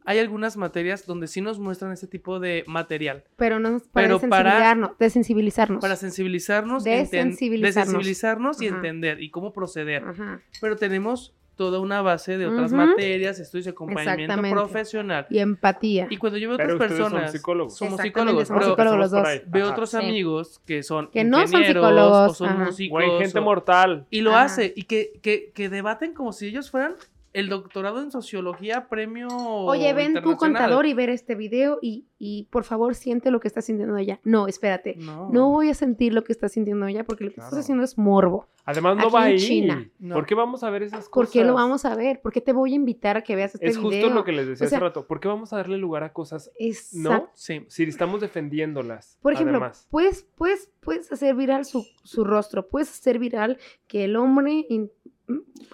hay 0.06 0.18
algunas 0.18 0.56
materias 0.56 1.06
donde 1.06 1.26
sí 1.28 1.40
nos 1.42 1.58
muestran 1.58 1.92
este 1.92 2.06
tipo 2.06 2.40
de 2.40 2.64
material. 2.66 3.24
Pero 3.36 3.60
no 3.60 3.80
para 3.92 4.06
pero 4.18 4.20
para- 4.28 4.50
desensibilizarnos, 4.98 4.98
desensibilizarnos. 4.98 5.80
Para 5.82 5.96
sensibilizarnos, 5.96 6.84
enten- 6.84 7.00
Desensibilizarnos. 7.10 7.74
desensibilizarnos 7.92 8.62
y 8.62 8.66
Ajá. 8.68 8.76
entender 8.76 9.22
y 9.22 9.30
cómo 9.30 9.52
proceder. 9.52 10.04
Ajá. 10.04 10.40
Pero 10.60 10.76
tenemos 10.76 11.34
toda 11.60 11.78
una 11.78 12.00
base 12.00 12.38
de 12.38 12.46
otras 12.46 12.72
materias, 12.72 13.38
estudios 13.38 13.66
de 13.66 13.72
acompañamiento 13.72 14.40
profesional. 14.48 15.26
Y 15.28 15.40
empatía. 15.40 16.06
Y 16.08 16.16
cuando 16.16 16.38
yo 16.38 16.48
veo 16.48 16.56
Pero 16.56 16.76
otras 16.76 16.90
ustedes 16.90 17.02
son 17.02 17.10
personas, 17.12 17.32
psicólogos. 17.32 17.76
somos 17.76 18.00
psicólogos, 18.00 18.48
somos 18.48 18.62
pero 18.62 18.72
psicólogos 18.74 18.98
los 18.98 19.10
dos. 19.10 19.28
veo 19.48 19.64
Ajá. 19.64 19.72
otros 19.74 19.90
Sí. 19.90 19.96
amigos 19.98 20.62
que 20.64 20.82
son 20.82 21.10
Que 21.10 21.22
no 21.22 21.36
son 21.36 21.46
ingenieros 21.48 21.84
psicólogos, 21.84 22.30
o 22.30 22.34
son 22.34 22.48
ajá. 22.48 22.64
músicos. 22.64 22.90
Güey, 23.04 23.18
gente 23.18 23.38
o- 23.38 23.42
mortal. 23.42 24.06
Y 24.08 24.22
lo 24.22 24.30
Ajá. 24.30 24.44
hace, 24.44 24.72
y 24.74 24.84
que, 24.84 25.20
que, 25.20 25.52
que 25.54 25.68
debaten 25.68 26.14
como 26.14 26.32
si 26.32 26.46
ellos 26.46 26.70
fueran 26.70 26.94
el 27.32 27.48
doctorado 27.48 28.02
en 28.02 28.10
sociología 28.10 28.88
premio 28.88 29.28
Oye, 29.28 29.92
ven 29.92 30.20
tu 30.22 30.36
contador 30.36 30.86
y 30.86 30.94
ver 30.94 31.10
este 31.10 31.34
video 31.34 31.78
y, 31.80 32.06
y 32.18 32.48
por 32.50 32.64
favor 32.64 32.94
siente 32.94 33.30
lo 33.30 33.38
que 33.40 33.48
está 33.48 33.62
sintiendo 33.62 33.96
ella. 33.96 34.20
No, 34.24 34.48
espérate. 34.48 34.96
No, 34.96 35.28
No 35.30 35.48
voy 35.50 35.68
a 35.70 35.74
sentir 35.74 36.12
lo 36.12 36.24
que 36.24 36.32
está 36.32 36.48
sintiendo 36.48 36.86
ella 36.86 37.04
porque 37.04 37.24
lo 37.24 37.30
que 37.30 37.40
estás 37.40 37.58
haciendo 37.58 37.84
es 37.84 37.96
morbo. 37.98 38.48
Además, 38.64 38.96
no 38.96 39.04
Aquí 39.04 39.12
va 39.14 39.26
en 39.28 39.32
ahí. 39.32 39.38
China. 39.38 39.90
No. 39.98 40.14
¿Por 40.14 40.26
qué 40.26 40.34
vamos 40.34 40.62
a 40.62 40.70
ver 40.70 40.82
esas 40.82 41.08
cosas? 41.08 41.10
¿Por 41.10 41.30
qué 41.30 41.44
lo 41.44 41.54
vamos 41.54 41.84
a 41.84 41.94
ver? 41.96 42.20
¿Por 42.20 42.32
qué 42.32 42.40
te 42.40 42.52
voy 42.52 42.72
a 42.72 42.76
invitar 42.76 43.16
a 43.16 43.22
que 43.22 43.34
veas 43.36 43.54
este 43.54 43.66
Es 43.66 43.76
justo 43.76 43.90
video? 43.90 44.10
lo 44.10 44.22
que 44.24 44.32
les 44.32 44.46
decía 44.46 44.66
O 44.66 44.68
sea- 44.68 44.78
hace 44.78 44.84
rato. 44.84 45.06
¿Por 45.06 45.18
qué 45.20 45.28
vamos 45.28 45.52
a 45.52 45.56
darle 45.56 45.78
lugar 45.78 46.02
a 46.04 46.12
cosas, 46.12 46.50
Exacto. 46.58 47.10
no? 47.24 47.30
Sí. 47.34 47.64
Si 47.68 47.84
estamos 47.84 48.20
defendiéndolas. 48.20 49.18
Por 49.22 49.32
ejemplo, 49.32 49.56
además. 49.56 49.86
puedes, 49.90 50.24
puedes, 50.36 50.70
puedes 50.80 51.10
hacer 51.12 51.34
viral 51.34 51.64
su, 51.64 51.86
su 52.04 52.22
rostro, 52.24 52.68
puedes 52.68 52.90
hacer 52.90 53.18
viral 53.18 53.58
que 53.88 54.04
el 54.04 54.16
hombre 54.16 54.66
in- 54.68 54.90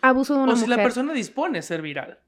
abuso 0.02 0.34
de 0.34 0.40
una 0.40 0.52
O 0.52 0.57
si 0.57 0.62
mujer. 0.62 0.76
la 0.78 0.82
persona 0.82 1.12
dispone 1.12 1.59
a 1.59 1.62
ser 1.62 1.82
viral. 1.82 2.18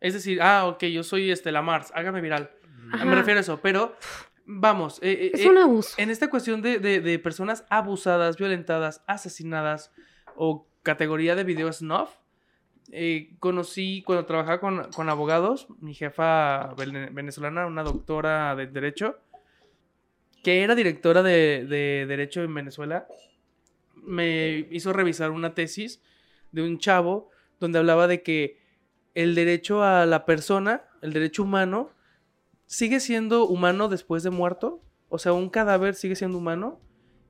Es 0.00 0.14
decir, 0.14 0.40
ah, 0.42 0.66
ok, 0.66 0.84
yo 0.84 1.02
soy 1.02 1.30
este, 1.30 1.50
la 1.52 1.62
Mars, 1.62 1.90
hágame 1.94 2.20
viral. 2.20 2.50
Ajá. 2.92 3.04
Me 3.04 3.14
refiero 3.14 3.38
a 3.38 3.40
eso, 3.40 3.60
pero 3.62 3.96
vamos, 4.44 4.98
eh, 5.02 5.10
eh, 5.12 5.30
Es 5.34 5.40
eh, 5.40 5.48
un 5.48 5.58
abuso. 5.58 5.94
en 5.98 6.10
esta 6.10 6.28
cuestión 6.30 6.62
de, 6.62 6.78
de- 6.78 7.00
de 7.00 7.18
personas 7.18 7.64
abusadas, 7.70 8.36
violentadas, 8.36 9.02
asesinadas 9.06 9.90
o 10.36 10.68
categoría 10.82 11.34
de 11.34 11.44
video 11.44 11.72
snuff, 11.72 12.10
eh, 12.92 13.34
conocí 13.40 14.02
cuando 14.06 14.26
trabajaba 14.26 14.60
con, 14.60 14.90
con 14.92 15.08
abogados, 15.08 15.66
mi 15.80 15.94
jefa 15.94 16.74
vene- 16.76 17.10
venezolana, 17.10 17.66
una 17.66 17.82
doctora 17.82 18.54
de 18.54 18.68
Derecho, 18.68 19.18
que 20.44 20.62
era 20.62 20.76
directora 20.76 21.24
de, 21.24 21.66
de 21.66 22.06
Derecho 22.06 22.42
en 22.44 22.54
Venezuela, 22.54 23.08
me 23.96 24.68
hizo 24.70 24.92
revisar 24.92 25.32
una 25.32 25.54
tesis 25.54 26.00
de 26.56 26.62
un 26.62 26.78
chavo 26.78 27.28
donde 27.60 27.78
hablaba 27.78 28.06
de 28.08 28.22
que 28.22 28.58
el 29.14 29.34
derecho 29.34 29.82
a 29.84 30.06
la 30.06 30.24
persona, 30.24 30.84
el 31.02 31.12
derecho 31.12 31.42
humano, 31.42 31.90
sigue 32.64 32.98
siendo 32.98 33.46
humano 33.46 33.88
después 33.88 34.22
de 34.22 34.30
muerto. 34.30 34.80
O 35.10 35.18
sea, 35.18 35.32
un 35.34 35.50
cadáver 35.50 35.94
sigue 35.94 36.16
siendo 36.16 36.38
humano. 36.38 36.80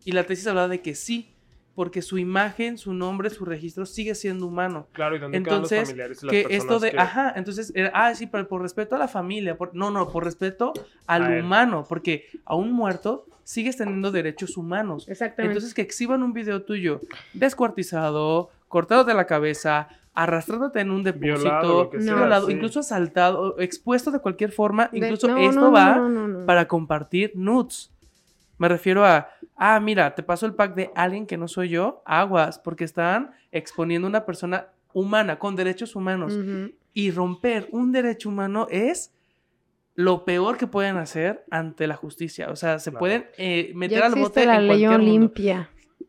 Y 0.05 0.13
la 0.13 0.25
tesis 0.25 0.47
hablaba 0.47 0.69
de 0.69 0.81
que 0.81 0.95
sí, 0.95 1.35
porque 1.75 2.01
su 2.03 2.19
imagen, 2.19 2.79
su 2.79 2.95
nombre, 2.95 3.29
su 3.31 3.45
registro 3.45 3.85
sigue 3.85 4.15
siendo 4.15 4.47
humano. 4.47 4.87
Claro, 4.93 5.17
y 5.17 5.19
dónde 5.19 5.37
Entonces, 5.39 5.69
quedan 5.71 5.81
los 5.81 5.89
familiares 5.89 6.23
y 6.23 6.27
las 6.27 6.33
Que 6.33 6.57
esto 6.57 6.79
de, 6.79 6.91
que- 6.93 6.99
ajá, 6.99 7.33
entonces, 7.37 7.73
era, 7.75 7.91
ah, 7.95 8.15
sí, 8.15 8.27
pero 8.29 8.47
por 8.49 8.63
respeto 8.63 8.95
a 8.95 8.99
la 8.99 9.09
familia, 9.09 9.59
por- 9.59 9.75
no, 9.75 9.91
no, 9.91 10.09
por 10.11 10.25
respeto 10.25 10.73
al 11.09 11.25
A 11.25 11.37
él. 11.37 11.45
humano, 11.45 11.85
porque 11.89 12.27
a 12.45 12.55
un 12.55 12.71
muerto 12.73 13.27
sigues 13.43 13.77
teniendo 13.77 14.11
derechos 14.13 14.57
humanos. 14.57 15.09
Exactamente. 15.09 15.53
Entonces, 15.55 15.75
que 15.75 15.83
exhiban 15.83 16.23
un 16.23 16.33
video 16.33 16.63
tuyo 16.65 17.01
descuartizado, 17.35 18.51
cortado 18.69 19.05
de 19.05 19.15
la 19.15 19.27
cabeza, 19.27 19.89
arrastrándote 20.15 20.81
en 20.81 20.91
un 20.91 21.03
depósito, 21.03 21.41
Violado, 21.43 21.83
lo 21.85 21.91
que 21.91 22.01
sea, 22.01 22.15
violado, 22.15 22.47
sí. 22.47 22.53
incluso 22.55 22.81
asaltado, 22.81 23.59
expuesto 23.61 24.11
de 24.11 24.19
cualquier 24.21 24.51
forma. 24.53 24.89
De- 24.93 24.99
Incluso 24.99 25.29
no, 25.29 25.37
esto 25.39 25.61
no, 25.61 25.73
va 25.73 25.97
no, 25.97 26.09
no, 26.09 26.29
no. 26.29 26.47
para 26.47 26.67
compartir 26.69 27.33
nudes. 27.35 27.93
Me 28.59 28.69
refiero 28.69 29.05
a, 29.05 29.29
ah, 29.57 29.79
mira, 29.81 30.15
te 30.15 30.23
paso 30.23 30.47
el 30.47 30.55
pack 30.55 30.75
de 30.75 30.91
alguien 30.95 31.27
que 31.27 31.37
no 31.37 31.47
soy 31.49 31.69
yo, 31.69 32.03
aguas, 32.07 32.59
porque 32.59 32.85
están 32.85 33.33
exponiendo 33.53 34.07
a 34.07 34.11
una 34.11 34.25
persona 34.25 34.69
humana, 34.95 35.39
con 35.39 35.57
derechos 35.57 35.95
humanos. 35.95 36.39
Y 36.95 37.11
romper 37.11 37.69
un 37.73 37.93
derecho 37.93 38.31
humano 38.31 38.67
es 38.71 39.13
lo 39.95 40.25
peor 40.25 40.57
que 40.57 40.67
pueden 40.67 40.97
hacer 40.97 41.45
ante 41.51 41.87
la 41.87 41.97
justicia. 41.97 42.49
O 42.51 42.57
sea, 42.57 42.79
se 42.79 42.91
Claro. 42.91 43.01
pueden 43.01 43.27
eh, 43.37 43.73
meter 43.75 43.99
Ya 43.99 44.07
al 44.07 44.13
existe 44.13 44.41
bote 44.41 44.47
la 44.47 44.55
en 44.57 44.61
ley 44.69 44.69
cualquier 44.87 45.01
mundo. 45.11 45.33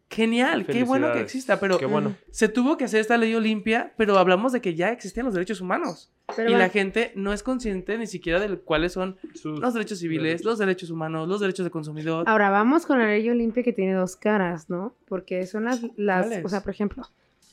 Genial, 0.10 0.66
qué 0.66 0.84
bueno 0.86 1.12
que 1.12 1.20
exista, 1.20 1.60
pero 1.60 1.78
Qué 1.78 1.86
bueno. 1.86 2.16
se 2.32 2.48
tuvo 2.48 2.78
que 2.78 2.86
hacer 2.86 3.02
esta 3.02 3.18
ley 3.18 3.36
Olimpia, 3.36 3.94
pero 3.98 4.18
hablamos 4.18 4.54
de 4.54 4.62
que 4.62 4.74
ya 4.74 4.90
existían 4.92 5.26
los 5.26 5.34
derechos 5.36 5.60
humanos. 5.60 6.12
Pero 6.36 6.50
y 6.50 6.56
la 6.56 6.70
gente 6.70 7.12
no 7.16 7.34
es 7.34 7.44
consciente 7.44 7.98
ni 7.98 8.08
siquiera 8.08 8.40
de 8.40 8.58
cuáles 8.58 8.94
son 8.94 9.18
Sus- 9.36 9.60
los 9.60 9.74
derechos 9.74 10.00
civiles, 10.00 10.24
derechos. 10.24 10.46
los 10.46 10.58
derechos 10.60 10.90
humanos, 10.92 11.28
los 11.28 11.40
derechos 11.42 11.66
de 11.66 11.72
consumidor. 11.72 12.24
Ahora 12.28 12.50
vamos 12.50 12.86
con 12.86 13.00
la 13.00 13.08
ley 13.08 13.30
Olimpia 13.30 13.64
que 13.64 13.74
tiene 13.74 13.94
dos 13.94 14.16
caras, 14.16 14.70
¿no? 14.70 14.94
Porque 15.08 15.46
son 15.46 15.66
las, 15.66 15.82
las 15.98 16.28
o 16.44 16.50
sea, 16.50 16.62
por 16.62 16.72
ejemplo, 16.72 17.04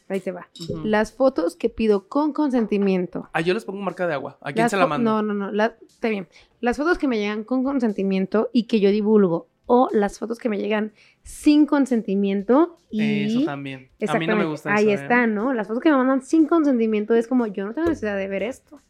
ahí 0.08 0.20
te 0.20 0.30
va. 0.32 0.48
Las 0.84 1.12
fotos 1.12 1.56
que 1.56 1.68
pido 1.70 2.08
con 2.08 2.32
consentimiento. 2.32 3.28
Ah, 3.32 3.40
yo 3.40 3.52
les 3.54 3.64
pongo 3.64 3.80
marca 3.82 4.06
de 4.06 4.14
agua. 4.14 4.38
¿A 4.40 4.52
quién 4.52 4.64
Las 4.64 4.70
se 4.70 4.76
la 4.76 4.86
mando? 4.86 5.10
No, 5.10 5.22
no, 5.22 5.34
no, 5.34 5.52
la- 5.52 5.76
está 5.86 6.08
bien. 6.08 6.28
Las 6.60 6.76
fotos 6.76 6.98
que 6.98 7.08
me 7.08 7.18
llegan 7.18 7.42
con 7.44 7.62
consentimiento 7.64 8.48
y 8.52 8.64
que 8.64 8.78
yo 8.80 8.90
divulgo. 8.90 9.48
O 9.66 9.88
las 9.92 10.18
fotos 10.18 10.38
que 10.38 10.48
me 10.48 10.58
llegan 10.58 10.92
sin 11.22 11.64
consentimiento 11.66 12.76
y... 12.90 13.24
Eso 13.24 13.44
también. 13.44 13.88
A 14.06 14.18
mí 14.18 14.26
no 14.26 14.36
me 14.36 14.44
gusta 14.44 14.74
Ahí 14.74 14.90
eso, 14.90 15.00
¿eh? 15.00 15.02
está, 15.04 15.26
¿no? 15.26 15.54
Las 15.54 15.68
fotos 15.68 15.82
que 15.82 15.90
me 15.90 15.96
mandan 15.96 16.20
sin 16.22 16.46
consentimiento 16.46 17.14
es 17.14 17.26
como, 17.26 17.46
yo 17.46 17.66
no 17.66 17.72
tengo 17.72 17.88
necesidad 17.88 18.16
de 18.16 18.28
ver 18.28 18.42
esto. 18.42 18.80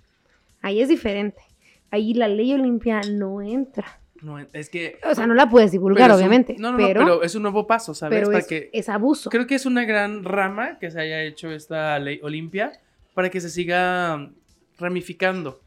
Ahí 0.62 0.80
es 0.80 0.88
diferente. 0.88 1.40
Ahí 1.90 2.12
la 2.14 2.26
ley 2.26 2.52
Olimpia 2.52 3.00
no 3.08 3.40
entra. 3.40 4.00
No, 4.20 4.38
es 4.38 4.68
que... 4.70 4.98
O 5.08 5.14
sea, 5.14 5.26
no 5.26 5.34
la 5.34 5.48
puedes 5.48 5.70
divulgar, 5.70 6.06
pero 6.06 6.14
un- 6.14 6.20
obviamente. 6.20 6.56
no, 6.58 6.72
no, 6.72 6.78
no, 6.78 6.86
pero, 6.86 7.00
pero 7.00 7.22
es 7.22 7.34
un 7.34 7.42
nuevo 7.42 7.66
paso, 7.66 7.94
¿sabes? 7.94 8.16
pero 8.18 8.28
Para 8.28 8.38
es, 8.38 8.46
que... 8.46 8.70
es 8.72 8.88
abuso. 8.88 9.30
Creo 9.30 9.46
que 9.46 9.54
es 9.54 9.66
una 9.66 9.84
gran 9.84 10.24
rama 10.24 10.78
que 10.78 10.90
se 10.90 10.98
haya 11.00 11.22
hecho 11.22 11.52
esta 11.52 11.98
ley 11.98 12.18
Olimpia 12.22 12.72
para 13.12 13.30
que 13.30 13.40
se 13.40 13.50
siga 13.50 14.30
ramificando, 14.78 15.60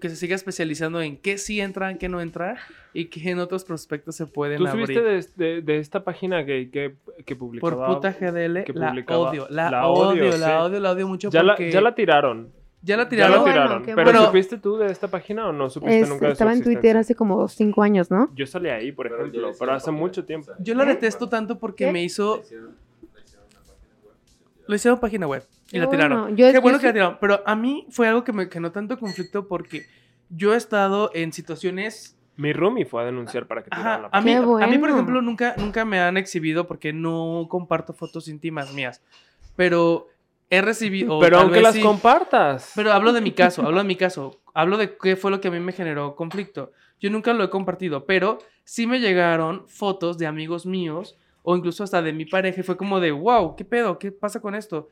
que 0.00 0.08
se 0.08 0.16
siga 0.16 0.34
especializando 0.34 1.00
en 1.00 1.16
qué 1.16 1.38
sí 1.38 1.60
entra, 1.60 1.90
en 1.90 1.98
qué 1.98 2.08
no 2.08 2.20
entra 2.20 2.56
y 2.92 3.04
que 3.06 3.30
en 3.30 3.38
otros 3.38 3.64
prospectos 3.64 4.16
se 4.16 4.26
pueden 4.26 4.58
¿Tú 4.58 4.66
abrir. 4.66 4.86
subiste 4.86 5.02
de, 5.02 5.44
de- 5.54 5.62
de 5.62 5.78
esta 5.78 6.02
página 6.02 6.44
que, 6.44 6.70
que 6.70 7.34
Por 7.36 7.38
publicaba? 7.38 7.86
puta 7.94 8.10
GDL, 8.12 8.64
que 8.64 8.72
la 8.72 8.92
odio, 9.16 9.46
la, 9.50 9.70
la 9.70 9.86
odio, 9.86 10.24
odio, 10.24 10.36
la 10.38 10.64
odio, 10.64 10.80
la 10.80 10.90
odio 10.92 11.06
mucho 11.06 11.30
ya, 11.30 11.42
la, 11.42 11.52
porque... 11.54 11.70
ya 11.70 11.80
la 11.80 11.94
tiraron. 11.94 12.48
ya 12.82 12.96
la 12.96 13.04
Ya 13.04 13.08
tiraron. 13.10 13.32
la 13.36 13.38
bueno, 13.42 13.52
tiraron. 13.54 13.82
qué 13.84 13.94
Pero 13.94 14.04
bueno. 14.10 14.26
¿supiste 14.26 14.58
tú 14.58 14.76
de 14.78 14.86
esta 14.90 15.08
página 15.08 15.48
o 15.48 15.52
no 15.52 15.70
supiste 15.70 16.00
Es- 16.00 16.08
nunca 16.08 16.26
de 16.26 16.30
su 16.30 16.32
estaba 16.32 16.52
en 16.52 16.62
Twitter 16.64 16.96
hace 16.96 17.14
como 17.14 17.46
cinco 17.48 17.82
años, 17.82 18.10
¿no? 18.10 18.28
Yo 18.34 18.46
salí 18.46 18.70
ahí, 18.70 18.90
por 18.92 19.08
ya 19.08 19.14
ejemplo, 19.14 19.52
pero 19.58 19.72
hace 19.72 19.90
mucho 19.92 20.24
tiempo. 20.24 20.50
Yo 20.58 20.74
la 20.74 20.84
detesto 20.84 21.28
tanto 21.28 21.58
porque 21.58 21.84
¿Qué? 21.86 21.92
me 21.92 22.02
hizo... 22.02 22.42
Lo 24.66 24.74
hicieron 24.74 25.00
página 25.00 25.26
web 25.26 25.46
y 25.68 25.72
Qué 25.72 25.78
la 25.78 25.90
tiraron. 25.90 26.20
bueno. 26.22 26.36
Yo- 26.36 26.46
Qué 26.46 26.52
yo 26.54 26.60
bueno 26.62 26.78
que 26.78 26.82
sí- 26.82 26.86
la 26.88 26.92
tiraron. 26.92 27.18
Pero 27.20 27.42
a 27.44 27.56
mí 27.56 27.86
fue 27.90 28.08
algo 28.08 28.24
que 28.24 28.32
me 28.32 28.46
generó 28.48 28.72
tanto 28.72 28.98
conflicto 28.98 29.48
porque 29.48 29.86
yo 30.30 30.54
he 30.54 30.56
estado 30.56 31.10
en 31.14 31.32
situaciones 31.32 32.16
Mi 32.36 32.52
roomie 32.54 32.86
fue 32.86 33.02
a 33.02 33.04
denunciar 33.06 33.46
para 33.46 33.62
que 33.62 33.68
tiraran 33.70 33.92
Ajá, 33.92 34.02
la 34.02 34.08
a 34.10 34.20
mí, 34.22 34.30
Qué 34.30 34.36
a 34.36 34.40
mí, 34.40 34.46
por 34.78 34.78
bueno. 34.80 34.94
ejemplo, 34.94 35.20
nunca, 35.22 35.54
nunca 35.58 35.84
me 35.84 36.00
han 36.00 36.16
exhibido 36.16 36.66
porque 36.66 36.92
no 36.94 37.46
comparto 37.50 37.92
fotos 37.92 38.26
íntimas 38.28 38.72
mías. 38.72 39.02
Pero 39.56 40.08
he 40.48 40.62
recibido. 40.62 41.18
Pero 41.20 41.38
aunque 41.40 41.60
las 41.60 41.74
sí. 41.74 41.82
compartas. 41.82 42.72
Pero 42.74 42.92
hablo 42.92 43.12
de 43.12 43.20
mi 43.20 43.32
caso, 43.32 43.62
hablo 43.62 43.78
de 43.78 43.84
mi 43.84 43.96
caso. 43.96 44.40
Hablo 44.54 44.76
de 44.78 44.96
qué 44.96 45.16
fue 45.16 45.30
lo 45.30 45.40
que 45.40 45.48
a 45.48 45.50
mí 45.50 45.60
me 45.60 45.72
generó 45.72 46.14
conflicto. 46.16 46.72
Yo 47.00 47.10
nunca 47.10 47.32
lo 47.32 47.42
he 47.44 47.50
compartido, 47.50 48.04
pero 48.06 48.38
sí 48.64 48.86
me 48.86 49.00
llegaron 49.00 49.66
fotos 49.68 50.18
de 50.18 50.26
amigos 50.26 50.66
míos 50.66 51.18
o 51.42 51.56
incluso 51.56 51.84
hasta 51.84 52.02
de 52.02 52.12
mi 52.12 52.24
pareja 52.24 52.60
y 52.60 52.64
fue 52.64 52.76
como 52.76 53.00
de, 53.00 53.12
wow, 53.12 53.56
¿qué 53.56 53.64
pedo? 53.64 53.98
¿Qué 53.98 54.12
pasa 54.12 54.40
con 54.40 54.54
esto? 54.54 54.88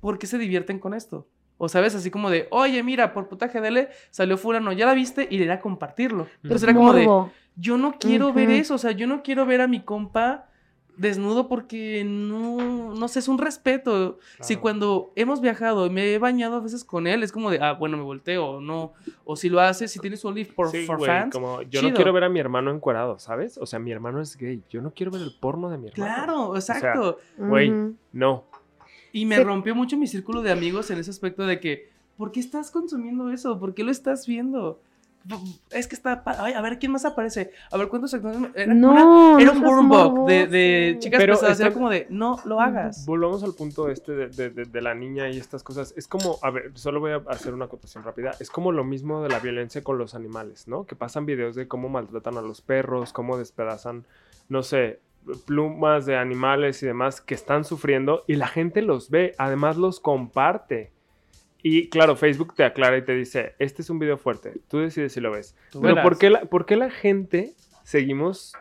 ¿Por 0.00 0.18
qué 0.18 0.26
se 0.26 0.38
divierten 0.38 0.78
con 0.78 0.94
esto? 0.94 1.26
O 1.56 1.68
sabes, 1.68 1.94
así 1.94 2.10
como 2.10 2.30
de, 2.30 2.48
oye, 2.50 2.82
mira, 2.82 3.14
por 3.14 3.28
puta 3.28 3.48
GDL 3.48 3.88
salió 4.10 4.36
fulano, 4.36 4.72
ya 4.72 4.86
la 4.86 4.94
viste 4.94 5.26
y 5.30 5.38
le 5.38 5.46
da 5.46 5.54
a 5.54 5.60
compartirlo. 5.60 6.26
Entonces 6.42 6.64
era 6.64 6.74
como 6.74 6.92
de, 6.92 7.08
yo 7.56 7.78
no 7.78 7.98
quiero 7.98 8.32
ver 8.32 8.50
eso, 8.50 8.74
o 8.74 8.78
sea, 8.78 8.90
yo 8.90 9.06
no 9.06 9.22
quiero 9.22 9.46
ver 9.46 9.60
a 9.60 9.68
mi 9.68 9.80
compa 9.80 10.48
desnudo 10.96 11.48
porque 11.48 12.04
no, 12.04 12.94
no 12.94 13.08
sé, 13.08 13.18
es 13.18 13.28
un 13.28 13.38
respeto. 13.38 14.18
Si 14.40 14.56
cuando 14.56 15.12
hemos 15.16 15.40
viajado 15.40 15.86
y 15.86 15.90
me 15.90 16.12
he 16.14 16.18
bañado 16.18 16.56
a 16.56 16.60
veces 16.60 16.84
con 16.84 17.06
él, 17.06 17.22
es 17.22 17.32
como 17.32 17.50
de, 17.50 17.58
ah, 17.60 17.72
bueno, 17.72 17.96
me 17.96 18.02
volteo 18.02 18.46
o 18.46 18.60
no. 18.60 18.92
O 19.24 19.36
si 19.36 19.48
lo 19.48 19.60
hace, 19.60 19.88
si 19.88 19.98
tienes 19.98 20.24
un 20.24 20.34
live 20.34 20.52
por, 20.54 20.70
Sí, 20.70 20.86
for 20.86 21.04
fans. 21.04 21.32
como 21.32 21.62
yo 21.62 21.80
chido. 21.80 21.90
no 21.90 21.96
quiero 21.96 22.12
ver 22.12 22.24
a 22.24 22.28
mi 22.28 22.38
hermano 22.40 22.70
encuerado, 22.70 23.18
¿sabes? 23.18 23.58
O 23.58 23.66
sea, 23.66 23.78
mi 23.78 23.90
hermano 23.92 24.20
es 24.20 24.36
gay. 24.36 24.62
Yo 24.70 24.82
no 24.82 24.92
quiero 24.92 25.10
ver 25.12 25.22
el 25.22 25.34
porno 25.38 25.68
de 25.70 25.78
mi 25.78 25.88
hermano. 25.88 26.14
Claro, 26.14 26.56
exacto. 26.56 27.18
güey. 27.38 27.72
No. 28.12 28.44
y 29.12 29.26
me 29.26 29.36
Sí. 29.36 29.44
rompió 29.44 29.74
mucho 29.76 29.96
mi 29.96 30.06
círculo 30.08 30.42
de 30.42 30.50
amigos 30.50 30.90
en 30.90 30.98
ese 30.98 31.10
aspecto 31.10 31.46
de 31.46 31.60
que, 31.60 31.88
¿por 32.16 32.32
qué 32.32 32.40
estás 32.40 32.70
consumiendo 32.72 33.30
eso? 33.30 33.58
¿Por 33.60 33.72
qué 33.74 33.84
lo 33.84 33.90
estás 33.92 34.26
viendo? 34.26 34.80
Es 35.70 35.88
que 35.88 35.94
está. 35.94 36.22
Ay, 36.38 36.52
a 36.52 36.60
ver, 36.60 36.78
¿quién 36.78 36.92
más 36.92 37.04
aparece? 37.04 37.50
A 37.70 37.78
ver, 37.78 37.88
¿cuántos 37.88 38.12
actores? 38.12 38.38
Era, 38.54 38.72
una- 38.72 38.74
No, 38.74 39.38
era 39.38 39.52
no 39.54 39.58
un 39.80 39.88
book 39.88 40.26
de, 40.28 40.96
chicas 41.00 41.18
Pero 41.18 41.34
pesadas. 41.34 41.60
Era 41.60 41.72
como 41.72 41.88
de, 41.90 42.06
no 42.10 42.38
lo 42.44 42.60
hagas. 42.60 43.06
Volvamos 43.06 43.42
al 43.42 43.54
punto 43.54 43.88
este 43.88 44.12
de, 44.12 44.28
de- 44.28 44.50
de- 44.50 44.64
de 44.64 44.82
la 44.82 44.94
niña 44.94 45.30
y 45.30 45.38
estas 45.38 45.62
cosas. 45.62 45.94
Es 45.96 46.06
como, 46.08 46.38
a 46.42 46.50
ver, 46.50 46.72
solo 46.74 47.00
voy 47.00 47.12
a 47.12 47.22
hacer 47.28 47.54
una 47.54 47.64
acotación 47.64 48.04
rápida. 48.04 48.32
Es 48.40 48.50
como 48.50 48.70
lo 48.72 48.84
mismo 48.84 49.22
de 49.22 49.30
la 49.30 49.38
violencia 49.38 49.82
con 49.82 49.96
los 49.98 50.14
animales, 50.14 50.68
¿no? 50.68 50.84
Que 50.84 50.94
pasan 50.96 51.24
videos 51.26 51.54
de 51.54 51.68
cómo 51.68 51.88
maltratan 51.88 52.36
a 52.36 52.42
los 52.42 52.60
perros, 52.60 53.12
cómo 53.12 53.38
despedazan, 53.38 54.04
no 54.48 54.62
sé, 54.62 55.00
plumas 55.46 56.04
de 56.04 56.16
animales 56.18 56.82
y 56.82 56.86
demás 56.86 57.20
que 57.22 57.34
están 57.34 57.64
sufriendo 57.64 58.24
y 58.26 58.34
la 58.34 58.46
gente 58.46 58.82
los 58.82 59.08
ve, 59.08 59.34
además 59.38 59.76
los 59.78 60.00
comparte. 60.00 60.92
Y 61.66 61.88
claro, 61.88 62.14
Facebook 62.14 62.54
te 62.54 62.62
aclara 62.62 62.98
y 62.98 63.02
te 63.06 63.14
dice, 63.14 63.54
este 63.58 63.80
es 63.80 63.88
un 63.88 63.98
video 63.98 64.18
fuerte, 64.18 64.60
tú 64.68 64.80
decides 64.80 65.14
si 65.14 65.20
lo 65.22 65.30
ves. 65.30 65.56
Tú 65.72 65.80
Pero 65.80 65.94
verás. 65.94 66.04
¿por 66.06 66.18
qué, 66.18 66.28
la, 66.28 66.44
por 66.44 66.66
qué 66.66 66.76
la 66.76 66.90
gente 66.90 67.54
seguimos 67.84 68.52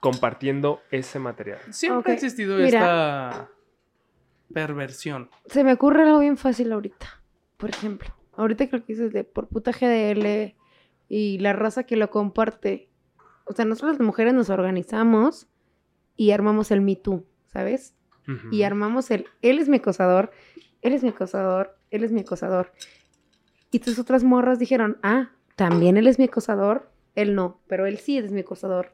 compartiendo 0.00 0.80
ese 0.90 1.20
material? 1.20 1.60
Siempre 1.70 2.00
Ok, 2.00 2.08
ha 2.08 2.12
existido 2.14 2.56
mira. 2.56 2.66
esta 2.66 3.48
perversión. 4.52 5.30
Se 5.46 5.62
me 5.62 5.72
ocurre 5.72 6.02
algo 6.02 6.18
bien 6.18 6.36
fácil 6.36 6.72
ahorita. 6.72 7.22
Por 7.56 7.70
ejemplo, 7.70 8.08
ahorita 8.36 8.68
creo 8.68 8.84
que 8.84 8.92
dices 8.94 9.12
de 9.12 9.22
por 9.22 9.46
puta 9.46 9.70
GDL 9.70 10.54
y 11.08 11.38
la 11.38 11.52
raza 11.52 11.84
que 11.84 11.96
lo 11.96 12.10
comparte. 12.10 12.88
O 13.44 13.52
sea, 13.52 13.64
nosotros 13.66 13.98
las 13.98 14.04
mujeres 14.06 14.34
nos 14.34 14.50
organizamos 14.50 15.46
y 16.16 16.32
armamos 16.32 16.70
el 16.72 16.80
Me 16.80 16.96
Too, 16.96 17.24
¿sabes? 17.46 17.94
Y 18.50 18.62
armamos 18.62 19.10
el 19.10 19.26
él 19.42 19.58
es 19.58 19.68
mi 19.68 19.76
acosador, 19.76 20.32
él 20.80 20.94
es 20.94 21.02
mi 21.02 21.10
acosador, 21.10 21.76
él 21.94 22.04
es 22.04 22.12
mi 22.12 22.20
acosador. 22.20 22.72
Y 23.70 23.78
tus 23.80 23.98
otras 23.98 24.24
morras 24.24 24.58
dijeron, 24.58 24.98
ah, 25.02 25.30
también 25.56 25.96
él 25.96 26.06
es 26.06 26.18
mi 26.18 26.24
acosador, 26.24 26.90
él 27.14 27.34
no, 27.34 27.60
pero 27.66 27.86
él 27.86 27.98
sí 27.98 28.18
es 28.18 28.32
mi 28.32 28.40
acosador. 28.40 28.92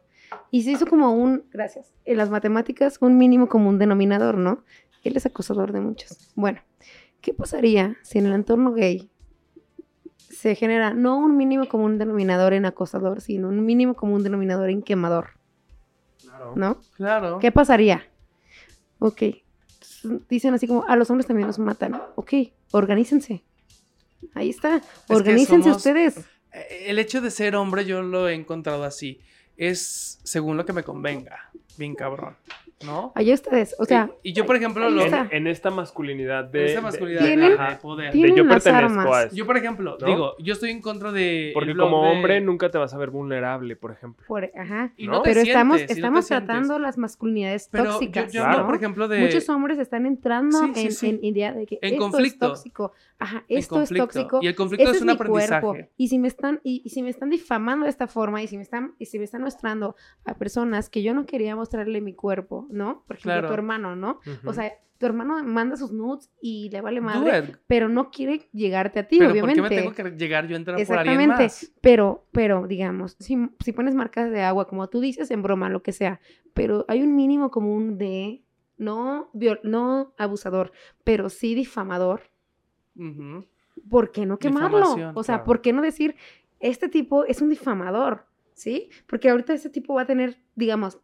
Y 0.50 0.62
se 0.62 0.72
hizo 0.72 0.86
como 0.86 1.12
un, 1.12 1.44
gracias, 1.50 1.92
en 2.04 2.16
las 2.18 2.30
matemáticas 2.30 2.98
un 3.00 3.18
mínimo 3.18 3.48
común 3.48 3.78
denominador, 3.78 4.36
¿no? 4.36 4.62
Él 5.02 5.16
es 5.16 5.26
acosador 5.26 5.72
de 5.72 5.80
muchas. 5.80 6.30
Bueno, 6.34 6.60
¿qué 7.20 7.32
pasaría 7.34 7.96
si 8.02 8.18
en 8.18 8.26
el 8.26 8.32
entorno 8.34 8.72
gay 8.72 9.10
se 10.18 10.54
genera 10.54 10.92
no 10.94 11.18
un 11.18 11.36
mínimo 11.36 11.68
común 11.68 11.98
denominador 11.98 12.52
en 12.52 12.64
acosador, 12.66 13.20
sino 13.20 13.48
un 13.48 13.64
mínimo 13.64 13.94
común 13.94 14.22
denominador 14.22 14.70
en 14.70 14.82
quemador, 14.82 15.30
Claro. 16.20 16.52
¿no? 16.54 16.80
Claro. 16.96 17.38
¿Qué 17.38 17.50
pasaría? 17.50 18.04
Ok. 18.98 19.22
Dicen 20.28 20.54
así 20.54 20.66
como, 20.66 20.84
a 20.86 20.96
los 20.96 21.10
hombres 21.10 21.26
también 21.26 21.46
los 21.46 21.58
matan. 21.58 22.00
Ok, 22.14 22.32
organícense. 22.72 23.42
Ahí 24.34 24.50
está. 24.50 24.80
que 24.80 25.14
Organícense 25.14 25.62
somos- 25.64 25.76
ustedes. 25.78 26.18
Eh, 26.52 26.84
El 26.88 26.98
hecho 26.98 27.20
de 27.20 27.30
ser 27.30 27.56
hombre 27.56 27.84
yo 27.84 28.02
lo 28.02 28.28
he 28.28 28.34
encontrado 28.34 28.84
así. 28.84 29.20
Es 29.56 30.20
según 30.24 30.56
lo 30.56 30.64
que 30.64 30.72
me 30.72 30.82
convenga. 30.82 31.50
Bien 31.80 31.94
cabrón. 31.94 32.36
¿No? 32.84 33.12
Ahí 33.14 33.30
ustedes. 33.32 33.74
O 33.78 33.84
sea, 33.84 34.10
y, 34.22 34.30
y 34.30 34.32
yo, 34.32 34.46
por 34.46 34.56
ejemplo, 34.56 34.88
lo. 34.88 35.02
En, 35.02 35.14
en 35.32 35.46
esta 35.46 35.70
masculinidad 35.70 36.44
de... 36.44 36.72
en 36.74 36.82
masculinidad 36.82 37.20
de- 37.22 37.26
Tienen- 37.28 37.48
de 37.56 37.62
ajá, 37.62 37.78
poder. 37.78 38.12
de 38.12 38.34
yo 38.34 38.48
pertenezco 38.48 39.14
a 39.14 39.22
esto. 39.24 39.36
Yo, 39.36 39.46
por 39.46 39.56
ejemplo, 39.58 39.98
¿No? 40.00 40.06
digo, 40.06 40.34
yo 40.38 40.52
estoy 40.54 40.70
en 40.70 40.80
contra 40.80 41.12
de. 41.12 41.50
Porque 41.52 41.74
como 41.76 42.04
de- 42.04 42.10
hombre 42.10 42.40
nunca 42.40 42.70
te 42.70 42.78
vas 42.78 42.94
a 42.94 42.98
ver 42.98 43.10
vulnerable, 43.10 43.76
por 43.76 43.92
ejemplo. 43.92 44.24
por, 44.26 44.50
ajá. 44.58 44.92
Y 44.96 45.08
¿no? 45.08 45.22
Pero 45.22 45.40
estamos, 45.40 45.76
sientes, 45.78 45.96
estamos 45.98 46.26
sientes. 46.26 46.46
tratando 46.46 46.78
las 46.78 46.96
masculinidades 46.96 47.68
Pero 47.70 47.84
yo, 47.84 47.90
tóxicas. 47.92 48.32
yo 48.32 48.40
Claro. 48.42 48.54
hablo, 48.54 48.66
por 48.66 48.74
ejemplo, 48.76 49.08
de. 49.08 49.20
Muchos 49.20 49.48
hombres 49.50 49.78
están 49.78 50.06
entrando 50.06 50.58
Sí, 50.58 50.72
sí, 50.74 50.86
en, 50.86 50.92
sí. 50.92 51.08
en 51.08 51.24
idea 51.24 51.52
de 51.52 51.66
que 51.66 51.78
En 51.82 51.94
esto 51.94 51.98
conflicto. 52.10 52.46
es 52.46 52.52
tóxico. 52.52 52.92
Ajá, 53.18 53.44
esto 53.48 53.74
conflicto. 53.74 54.04
es 54.04 54.10
tóxico. 54.14 54.38
Y 54.40 54.46
el 54.46 54.54
conflicto 54.54 54.90
es 54.90 55.02
un 55.02 55.10
aprendizaje. 55.10 55.60
cuerpo. 55.66 55.90
Y 55.98 56.08
si 56.08 56.18
me 56.18 56.28
están, 56.28 56.60
y, 56.64 56.80
y 56.82 56.88
si 56.88 57.02
me 57.02 57.10
están 57.10 57.28
difamando 57.28 57.84
de 57.84 57.90
esta 57.90 58.06
forma, 58.06 58.42
y 58.42 58.46
si 58.46 58.56
me 58.56 58.62
están, 58.62 58.94
y 58.98 59.04
si 59.04 59.18
me 59.18 59.24
están 59.24 59.42
mostrando 59.42 59.96
a 60.24 60.32
personas 60.38 60.88
que 60.88 61.02
yo 61.02 61.12
no 61.12 61.26
quería 61.26 61.54
mostrarle 61.70 62.00
mi 62.00 62.14
cuerpo, 62.14 62.66
¿no? 62.70 63.04
Por 63.06 63.16
ejemplo, 63.16 63.32
Claro. 63.32 63.48
tu 63.48 63.54
hermano, 63.54 63.94
¿no? 63.96 64.20
O 64.44 64.52
sea, 64.52 64.72
tu 64.98 65.06
hermano 65.06 65.42
manda 65.44 65.76
sus 65.76 65.92
nudes 65.92 66.30
y 66.42 66.68
le 66.70 66.80
vale 66.80 67.00
madre, 67.00 67.54
pero 67.66 67.88
no 67.88 68.10
quiere 68.10 68.48
llegarte 68.52 68.98
a 68.98 69.06
ti, 69.08 69.18
Pero 69.18 69.30
¿por 69.30 69.34
obviamente. 69.44 69.62
qué 69.62 69.74
me 69.76 69.82
tengo 69.82 69.94
que 69.94 70.16
llegar 70.18 70.46
yo 70.46 70.56
a 70.56 70.58
entrar 70.58 70.84
por 70.84 70.98
alguien 70.98 71.28
más? 71.28 71.72
pero, 71.80 72.26
pero 72.32 72.66
digamos, 72.66 73.16
si, 73.20 73.38
si 73.64 73.72
pones 73.72 73.94
marcas 73.94 74.30
de 74.30 74.42
agua, 74.42 74.66
como 74.66 74.88
tú 74.88 75.00
dices, 75.00 75.30
en 75.30 75.42
broma, 75.42 75.68
lo 75.70 75.82
que 75.82 75.92
sea, 75.92 76.20
pero 76.54 76.84
hay 76.88 77.02
un 77.02 77.14
mínimo 77.16 77.50
común 77.50 77.96
de 77.98 78.42
no, 78.76 79.30
no 79.62 80.12
abusador, 80.18 80.72
pero 81.04 81.28
sí 81.28 81.54
difamador. 81.54 82.22
¿por 83.88 84.10
qué 84.12 84.26
no 84.26 84.38
quemarlo? 84.38 84.92
O 85.14 85.22
sea, 85.22 85.36
claro. 85.36 85.44
¿por 85.44 85.60
qué 85.62 85.72
no 85.72 85.80
decir, 85.80 86.16
este 86.58 86.88
tipo 86.88 87.24
es 87.24 87.40
un 87.40 87.48
difamador? 87.48 88.26
¿Sí? 88.52 88.90
Porque 89.06 89.30
ahorita 89.30 89.54
este 89.54 89.70
tipo 89.70 89.94
va 89.94 90.02
a 90.02 90.06
tener, 90.06 90.36
digamos, 90.54 90.98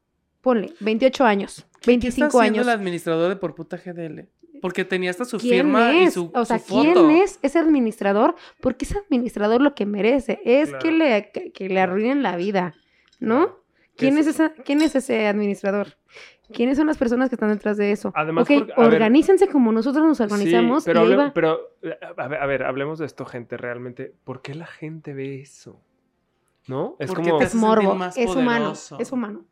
ponle, 0.46 0.72
28 0.78 1.24
años, 1.24 1.66
¿Qué 1.80 1.90
25 1.90 2.26
está 2.28 2.38
haciendo 2.38 2.60
años. 2.60 2.66
el 2.68 2.72
administrador 2.80 3.28
de 3.30 3.34
por 3.36 3.56
puta 3.56 3.76
GDL? 3.78 4.28
Porque 4.62 4.84
tenía 4.84 5.10
hasta 5.10 5.24
su 5.24 5.38
¿Quién 5.38 5.66
firma 5.66 5.92
y 5.92 6.10
su, 6.12 6.30
o 6.32 6.44
sea, 6.44 6.60
su 6.60 6.66
foto. 6.66 6.82
¿quién 7.06 7.10
es 7.22 7.40
ese 7.42 7.58
administrador? 7.58 8.36
Porque 8.60 8.84
ese 8.84 8.96
administrador 8.98 9.60
lo 9.60 9.74
que 9.74 9.86
merece 9.86 10.40
es 10.44 10.72
que, 10.74 10.92
le, 10.92 11.30
que, 11.32 11.50
que 11.50 11.68
le 11.68 11.80
arruinen 11.80 12.22
la 12.22 12.36
vida, 12.36 12.74
¿no? 13.18 13.56
¿Quién 13.96 14.18
es, 14.18 14.26
Es- 14.28 14.36
esa, 14.36 14.50
¿Quién 14.54 14.82
es 14.82 14.94
ese 14.94 15.26
administrador? 15.26 15.96
¿Quiénes 16.52 16.76
son 16.78 16.86
las 16.86 16.96
personas 16.96 17.28
que 17.28 17.34
están 17.34 17.48
detrás 17.50 17.76
de 17.76 17.90
eso? 17.90 18.12
Además, 18.14 18.44
ok, 18.48 18.58
porque- 18.58 18.72
ver- 18.80 18.86
organícense 18.94 19.48
como 19.48 19.72
nosotros 19.72 20.06
nos 20.06 20.20
organizamos 20.20 20.84
Sí, 20.84 20.90
pero, 20.90 21.00
y 21.00 21.06
ahí 21.06 21.12
hable- 21.12 21.24
va. 21.24 21.32
pero 21.34 21.58
a 22.16 22.28
ver, 22.28 22.40
a 22.40 22.46
ver, 22.46 22.62
hablemos 22.62 23.00
de 23.00 23.06
esto, 23.06 23.24
gente, 23.24 23.56
realmente. 23.56 24.14
¿Por 24.22 24.42
qué 24.42 24.54
la 24.54 24.66
gente 24.66 25.12
ve 25.12 25.40
eso? 25.40 25.80
¿No? 26.68 26.96
Es 27.00 27.08
Porque 27.08 27.24
como... 27.30 27.38
te 27.38 27.44
Es 27.46 27.54
morbo, 27.56 27.94
más 27.96 28.16
es 28.16 28.30
humano, 28.34 28.72
es 28.98 29.12
humano. 29.12 29.44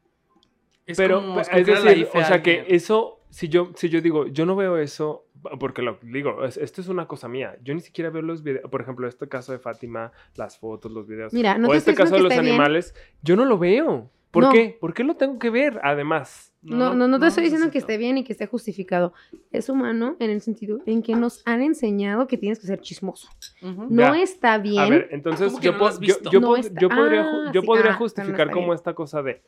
Es 0.87 0.97
pero, 0.97 1.21
como 1.21 1.41
es 1.41 1.49
decir, 1.67 2.09
o 2.15 2.19
a 2.19 2.25
sea 2.25 2.43
que 2.43 2.67
eso, 2.69 3.21
si 3.31 3.49
yo, 3.49 3.71
si 3.75 3.89
yo 3.89 4.01
digo, 4.01 4.27
yo 4.27 4.45
no 4.45 4.55
veo 4.55 4.77
eso, 4.77 5.27
porque 5.59 5.81
lo 5.83 5.99
digo, 6.03 6.45
es- 6.45 6.57
esto 6.59 6.81
es 6.81 6.89
una 6.89 7.07
cosa 7.07 7.27
mía. 7.29 7.57
Yo 7.63 7.75
ni 7.75 7.81
siquiera 7.81 8.11
veo 8.11 8.23
los 8.23 8.43
videos, 8.43 8.71
por 8.71 8.83
ejemplo, 8.83 9.09
este 9.09 9.29
caso 9.29 9.53
de 9.53 9.59
Fátima, 9.59 10.13
las 10.37 10.59
fotos, 10.59 10.93
los 10.93 11.07
videos. 11.07 11.33
Mira, 11.33 11.57
no 11.57 11.69
o 11.69 11.71
te 11.71 11.79
este 11.79 11.91
estoy 11.93 12.05
caso 12.05 12.17
de 12.17 12.23
los 12.23 12.33
esté 12.33 12.43
bien. 12.43 12.55
animales, 12.55 12.95
yo 13.23 13.35
no 13.37 13.45
lo 13.45 13.59
veo. 13.59 14.11
¿Por 14.31 14.43
No. 14.45 14.51
qué? 14.51 14.77
¿Por 14.81 14.95
qué 14.95 15.05
lo 15.05 15.15
tengo 15.15 15.39
que 15.39 15.49
ver? 15.49 15.81
Además. 15.85 16.53
No, 16.61 16.93
no, 16.93 17.07
no, 17.07 17.21
te 17.21 17.29
estoy 17.29 17.45
diciendo 17.45 17.71
que 17.71 17.79
esté 17.79 17.99
bien 17.99 18.19
y 18.19 18.25
que 18.25 18.33
esté 18.33 18.47
justificado. 18.47 19.13
Es 19.53 19.69
humano 19.69 20.17
en 20.19 20.29
el 20.31 20.41
sentido 20.41 20.81
en 20.87 21.03
que 21.03 21.15
nos 21.15 21.41
han 21.47 21.63
enseñado 21.63 22.27
que 22.27 22.37
tienes 22.37 22.59
que 22.59 22.67
ser 22.67 22.81
chismoso. 22.81 23.29
Ujú. 23.63 23.87
No 23.91 24.15
Ya. 24.15 24.21
está 24.23 24.59
bien. 24.59 24.81
A 24.83 24.89
ver, 24.89 25.09
entonces 25.13 25.47
¿Cómo 25.47 25.59
que 25.61 25.67
yo, 25.67 25.73
no 25.73 26.01
yo, 26.01 26.15
yo 26.33 26.41
No 26.41 26.49
podría, 26.49 27.21
Ah, 27.23 27.51
yo 27.53 27.61
sí, 27.61 27.67
podría 27.67 27.91
ah, 27.91 27.93
no 27.93 27.99
justificar 27.99 28.51
como 28.51 28.67
bien. 28.67 28.75
esta 28.75 28.93
cosa 28.95 29.23
de, 29.23 29.41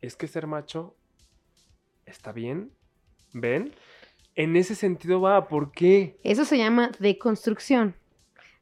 es 0.00 0.16
que 0.16 0.26
ser 0.28 0.46
macho 0.46 0.96
está 2.06 2.32
bien, 2.32 2.72
¿ven? 3.32 3.72
En 4.34 4.56
ese 4.56 4.74
sentido 4.74 5.20
va, 5.20 5.48
¿por 5.48 5.72
qué? 5.72 6.18
Eso 6.22 6.44
se 6.44 6.56
llama 6.58 6.90
deconstrucción. 6.98 7.96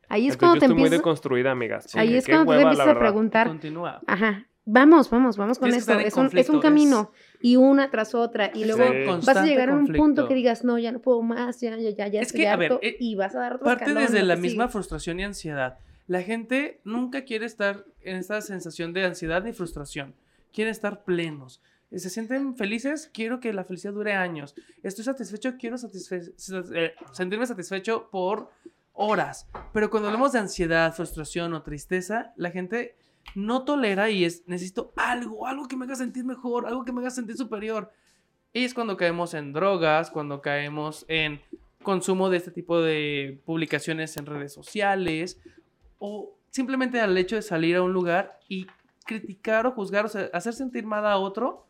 Ahí 0.08 0.28
es 0.28 0.34
Entonces, 0.34 0.38
cuando 0.38 0.54
yo 0.54 0.60
te 0.60 0.64
estoy 0.66 0.74
muy 0.76 0.84
empiezas, 0.84 0.98
deconstruida, 1.00 1.50
amigas. 1.50 1.84
Sí, 1.88 1.98
ahí 1.98 2.14
es 2.16 2.26
cuando 2.26 2.52
tú 2.52 2.56
te 2.56 2.62
empiezas 2.62 2.88
a 2.88 2.98
preguntar, 2.98 3.48
Continúa. 3.48 4.00
ajá, 4.06 4.48
Vamos, 4.68 5.08
vamos, 5.10 5.36
vamos 5.36 5.60
con 5.60 5.72
esto. 5.72 5.92
Es 6.00 6.16
un, 6.16 6.26
es 6.26 6.48
es- 6.48 6.50
camino 6.60 7.12
y 7.40 7.54
una 7.54 7.88
tras 7.88 8.16
otra. 8.16 8.50
Y 8.52 8.64
luego 8.64 8.82
Sí. 8.90 9.24
vas 9.24 9.36
a 9.36 9.46
llegar 9.46 9.68
a 9.68 9.74
un 9.76 9.86
punto 9.86 10.26
que 10.26 10.34
digas, 10.34 10.64
no, 10.64 10.76
ya 10.76 10.90
no 10.90 11.00
puedo 11.00 11.22
más, 11.22 11.60
ya, 11.60 11.76
ya, 11.76 11.90
ya, 11.90 12.08
ya 12.08 12.20
Es 12.20 12.28
estoy 12.28 12.40
que, 12.40 12.48
a 12.48 12.56
ver, 12.56 12.72
harto", 12.72 12.84
eh, 12.84 12.96
y 12.98 13.14
vas 13.14 13.36
a 13.36 13.38
dar 13.38 13.54
otro 13.54 13.64
Parte 13.64 13.84
escalón, 13.84 14.02
desde 14.02 14.24
la 14.24 14.34
misma 14.34 14.64
sigue. 14.64 14.72
frustración 14.72 15.20
y 15.20 15.24
ansiedad. 15.24 15.78
La 16.08 16.20
gente 16.22 16.80
nunca 16.82 17.22
quiere 17.24 17.46
estar 17.46 17.84
en 18.00 18.16
esta 18.16 18.40
sensación 18.40 18.92
de 18.92 19.04
ansiedad 19.04 19.44
ni 19.44 19.52
frustración. 19.52 20.16
Quiere 20.52 20.70
estar 20.70 21.04
plenos. 21.04 21.62
Eh, 21.90 21.98
Se 21.98 22.10
sienten 22.10 22.56
felices, 22.56 23.10
quiero 23.12 23.40
que 23.40 23.52
la 23.52 23.64
felicidad 23.64 23.92
dure 23.92 24.14
años. 24.14 24.54
Estoy 24.82 25.04
satisfecho, 25.04 25.56
quiero 25.58 25.76
eh, 25.76 26.94
sentirme 27.12 27.46
satisfecho 27.46 28.08
por 28.10 28.50
horas. 28.92 29.48
Pero 29.72 29.90
cuando 29.90 30.08
hablamos 30.08 30.32
de 30.32 30.40
ansiedad, 30.40 30.94
frustración 30.94 31.52
o 31.54 31.62
tristeza, 31.62 32.32
la 32.36 32.50
gente 32.50 32.96
no 33.34 33.64
tolera 33.64 34.10
y 34.10 34.24
es, 34.24 34.44
necesito 34.46 34.92
algo, 34.96 35.46
algo 35.46 35.68
que 35.68 35.76
me 35.76 35.84
haga 35.84 35.96
sentir 35.96 36.24
mejor, 36.24 36.66
algo 36.66 36.84
que 36.84 36.92
me 36.92 37.00
haga 37.00 37.10
sentir 37.10 37.36
superior. 37.36 37.92
Y 38.52 38.64
es 38.64 38.72
cuando 38.72 38.96
caemos 38.96 39.34
en 39.34 39.52
drogas, 39.52 40.10
cuando 40.10 40.40
caemos 40.40 41.04
en 41.08 41.40
consumo 41.82 42.30
de 42.30 42.38
este 42.38 42.50
tipo 42.50 42.80
de 42.80 43.40
publicaciones 43.44 44.16
en 44.16 44.26
redes 44.26 44.52
sociales 44.52 45.38
o 45.98 46.36
simplemente 46.50 47.00
al 47.00 47.16
hecho 47.16 47.36
de 47.36 47.42
salir 47.42 47.76
a 47.76 47.82
un 47.82 47.92
lugar 47.92 48.38
y 48.48 48.66
criticar 49.06 49.66
o 49.66 49.72
juzgar, 49.72 50.04
o 50.04 50.08
sea, 50.08 50.28
hacer 50.32 50.52
sentir 50.52 50.84
mal 50.84 51.06
a 51.06 51.16
otro 51.18 51.66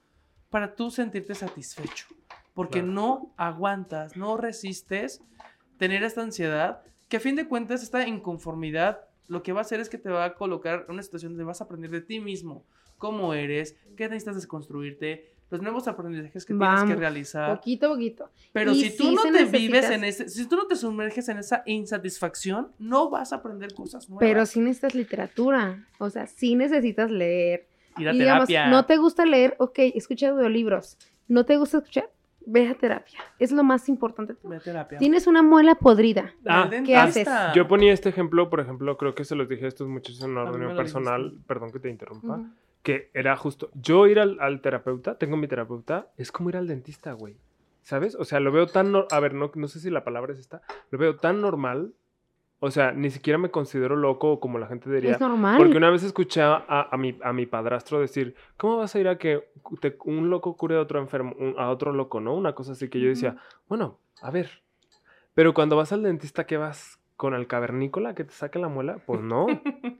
para 0.51 0.75
tú 0.75 0.91
sentirte 0.91 1.35
satisfecho. 1.35 2.07
Porque 2.55 2.81
Claro. 2.81 2.93
no 2.95 3.35
aguantas, 3.37 4.17
no 4.17 4.37
resistes 4.37 5.23
tener 5.79 6.03
esta 6.03 6.23
ansiedad, 6.23 6.83
que 7.09 7.19
a 7.19 7.21
fin 7.21 7.37
de 7.37 7.47
cuentas 7.47 7.83
esta 7.83 8.07
inconformidad 8.07 9.01
lo 9.29 9.43
que 9.43 9.53
va 9.53 9.61
a 9.61 9.63
hacer 9.63 9.81
es 9.81 9.89
que 9.89 9.99
te 9.99 10.09
va 10.09 10.25
a 10.25 10.35
colocar 10.35 10.85
en 10.87 10.95
una 10.95 11.03
situación 11.03 11.33
donde 11.33 11.45
vas 11.45 11.61
a 11.61 11.65
aprender 11.65 11.91
de 11.91 12.01
ti 12.01 12.21
mismo, 12.21 12.65
cómo 12.97 13.35
eres, 13.35 13.77
qué 13.97 14.05
necesitas 14.09 14.37
desconstruirte, 14.37 15.36
los 15.51 15.63
nuevos 15.63 15.87
aprendizajes 15.87 16.45
que 16.45 16.55
tienes 16.55 16.69
que 16.75 16.77
Vamos, 16.83 16.99
realizar. 16.99 17.57
Poquito 17.57 17.87
a 17.87 17.89
poquito. 17.91 18.31
Pero 18.53 18.73
Y 18.73 18.83
si 18.91 18.97
tú 18.97 19.05
sí 19.05 19.15
no 19.15 19.23
te 19.23 19.31
vives 19.45 19.53
necesitas- 19.85 19.91
en 19.93 20.05
ese, 20.05 20.29
si 20.29 20.49
tú 20.49 20.57
no 20.57 20.67
te 20.67 20.75
sumerges 20.77 21.29
en 21.29 21.39
esa 21.39 21.63
insatisfacción, 21.67 22.69
no 22.79 23.11
vas 23.11 23.33
a 23.33 23.37
aprender 23.37 23.73
cosas 23.75 24.09
nuevas. 24.09 24.21
Pero 24.27 24.45
sí 24.47 24.61
necesitas 24.61 24.95
literatura. 24.95 25.85
O 25.99 26.11
sea, 26.11 26.27
sí 26.27 26.55
necesitas 26.57 27.11
leer. 27.11 27.67
Ir 27.99 28.09
a 28.09 28.13
y 28.13 28.19
digamos, 28.19 28.49
terapia. 28.49 28.69
no 28.71 28.85
te 28.85 28.97
gusta 28.99 29.25
leer, 29.25 29.55
ok, 29.59 29.79
escucha 29.95 30.29
audiolibros. 30.29 30.99
No 31.29 31.47
te 31.47 31.57
gusta 31.57 31.79
escuchar, 31.79 32.11
ve 32.45 32.69
a 32.69 32.75
terapia. 32.75 33.19
Es 33.39 33.53
lo 33.53 33.65
más 33.65 33.89
importante. 33.89 34.35
Ve 34.43 34.57
a 34.57 34.61
terapia. 34.61 34.99
Tienes 34.99 35.27
una 35.27 35.43
muela 35.43 35.77
podrida. 35.77 36.35
Ah, 36.47 36.69
¿qué 36.71 36.77
dentista. 36.95 37.55
Yo 37.55 37.67
ponía 37.67 37.93
este 37.93 38.09
ejemplo, 38.11 38.51
por 38.51 38.61
ejemplo, 38.61 38.97
creo 38.99 39.15
que 39.15 39.25
se 39.25 39.35
los 39.35 39.49
dije 39.49 39.65
a 39.65 39.69
estos 39.69 39.89
muchachos 39.89 40.23
en 40.23 40.31
una 40.33 40.45
reunión 40.45 40.77
personal, 40.77 41.23
dijiste. 41.25 41.45
perdón 41.47 41.73
que 41.73 41.79
te 41.79 41.89
interrumpa, 41.89 42.35
Ujú. 42.37 42.49
Que 42.87 43.11
era 43.15 43.37
justo, 43.37 43.69
yo 43.75 44.07
ir 44.07 44.21
al, 44.21 44.39
al 44.41 44.61
terapeuta, 44.61 45.19
tengo 45.19 45.37
mi 45.37 45.49
terapeuta, 45.49 46.13
es 46.17 46.31
como 46.31 46.51
ir 46.51 46.57
al 46.57 46.69
dentista, 46.69 47.15
güey. 47.15 47.37
¿Sabes? 47.83 48.15
O 48.15 48.25
sea, 48.25 48.39
lo 48.39 48.53
veo 48.53 48.69
tan, 48.69 48.93
nor- 48.93 49.09
a 49.11 49.19
ver, 49.19 49.35
no, 49.35 49.51
no 49.57 49.67
sé 49.67 49.81
si 49.81 49.91
la 49.91 50.05
palabra 50.05 50.33
es 50.33 50.39
esta, 50.39 50.63
lo 50.93 50.99
veo 50.99 51.17
tan 51.17 51.41
normal, 51.41 51.95
o 52.61 52.71
sea, 52.71 52.93
ni 52.93 53.11
siquiera 53.11 53.39
me 53.39 53.51
considero 53.51 53.97
loco 53.97 54.39
como 54.39 54.61
la 54.61 54.69
gente 54.69 54.89
diría. 54.89 55.15
Es 55.15 55.21
normal. 55.21 55.57
Porque 55.59 55.77
una 55.77 55.91
vez 55.91 56.05
escuché 56.05 56.43
a, 56.43 56.65
a 56.89 56.97
mi, 56.97 57.19
a 57.25 57.33
mi 57.33 57.45
padrastro 57.47 57.99
decir, 57.99 58.37
¿cómo 58.57 58.77
vas 58.77 58.95
a 58.95 59.01
ir 59.01 59.09
a 59.09 59.19
que 59.19 59.49
te- 59.81 59.97
un 60.05 60.31
loco 60.31 60.57
cure 60.57 60.77
a 60.77 60.81
otro 60.81 61.01
enfermo, 61.01 61.35
un- 61.41 61.57
a 61.59 61.71
otro 61.71 61.93
loco, 61.93 62.21
no? 62.21 62.35
Una 62.37 62.55
cosa 62.55 62.71
así 62.73 62.89
que 62.89 63.01
yo 63.01 63.09
decía, 63.09 63.37
bueno, 63.69 63.99
a 64.23 64.31
ver. 64.31 64.63
Pero 65.35 65.55
cuando 65.55 65.75
vas 65.77 65.91
al 65.93 66.05
dentista, 66.05 66.47
¿qué 66.47 66.57
vas? 66.57 67.01
¿Con 67.17 67.35
el 67.35 67.49
cavernícola 67.49 68.15
que 68.15 68.23
te 68.25 68.33
saque 68.33 68.61
la 68.61 68.69
muela? 68.69 68.99
Pues 69.05 69.23
no, 69.23 69.47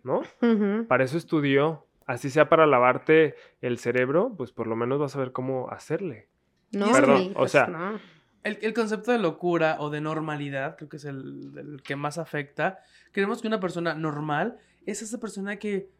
¿no? 0.05 0.23
Para 0.89 1.03
eso 1.03 1.19
estudió. 1.19 1.83
Así 2.07 2.31
sea 2.31 2.49
para 2.49 2.67
lavarte 2.67 3.35
el 3.61 3.79
cerebro, 3.79 4.35
pues 4.37 4.53
por 4.53 4.67
lo 4.69 4.77
menos 4.77 4.99
vas 4.99 5.17
a 5.17 5.19
ver 5.19 5.33
cómo 5.33 5.69
hacerle. 5.71 6.29
No, 6.73 6.91
Perdón, 6.93 7.19
sí, 7.19 7.31
o 7.35 7.39
pues, 7.41 7.53
sea, 7.53 7.67
no. 7.67 8.01
El, 8.45 8.59
el 8.63 8.75
concepto 8.75 9.11
de 9.11 9.19
locura 9.19 9.77
o 9.81 9.91
de 9.91 10.01
normalidad, 10.01 10.77
creo 10.77 10.89
que 10.89 10.99
es 10.99 11.05
el, 11.05 11.53
el 11.57 11.83
que 11.83 11.97
más 11.97 12.17
afecta. 12.19 12.79
Creemos 13.11 13.43
que 13.43 13.49
una 13.49 13.59
persona 13.59 13.95
normal 13.95 14.59
es 14.87 15.03
esa 15.03 15.19
persona 15.19 15.57
que 15.57 15.75
eh, 15.75 15.91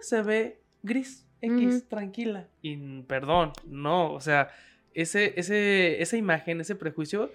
se 0.00 0.22
ve 0.22 0.60
gris, 0.82 1.26
X, 1.40 1.88
tranquila. 1.88 2.48
Y 2.62 3.02
perdón, 3.02 3.52
no, 3.66 4.12
o 4.12 4.20
sea, 4.20 4.48
ese, 4.94 5.38
ese, 5.38 6.00
esa 6.02 6.16
imagen, 6.16 6.60
ese 6.60 6.74
prejuicio, 6.74 7.30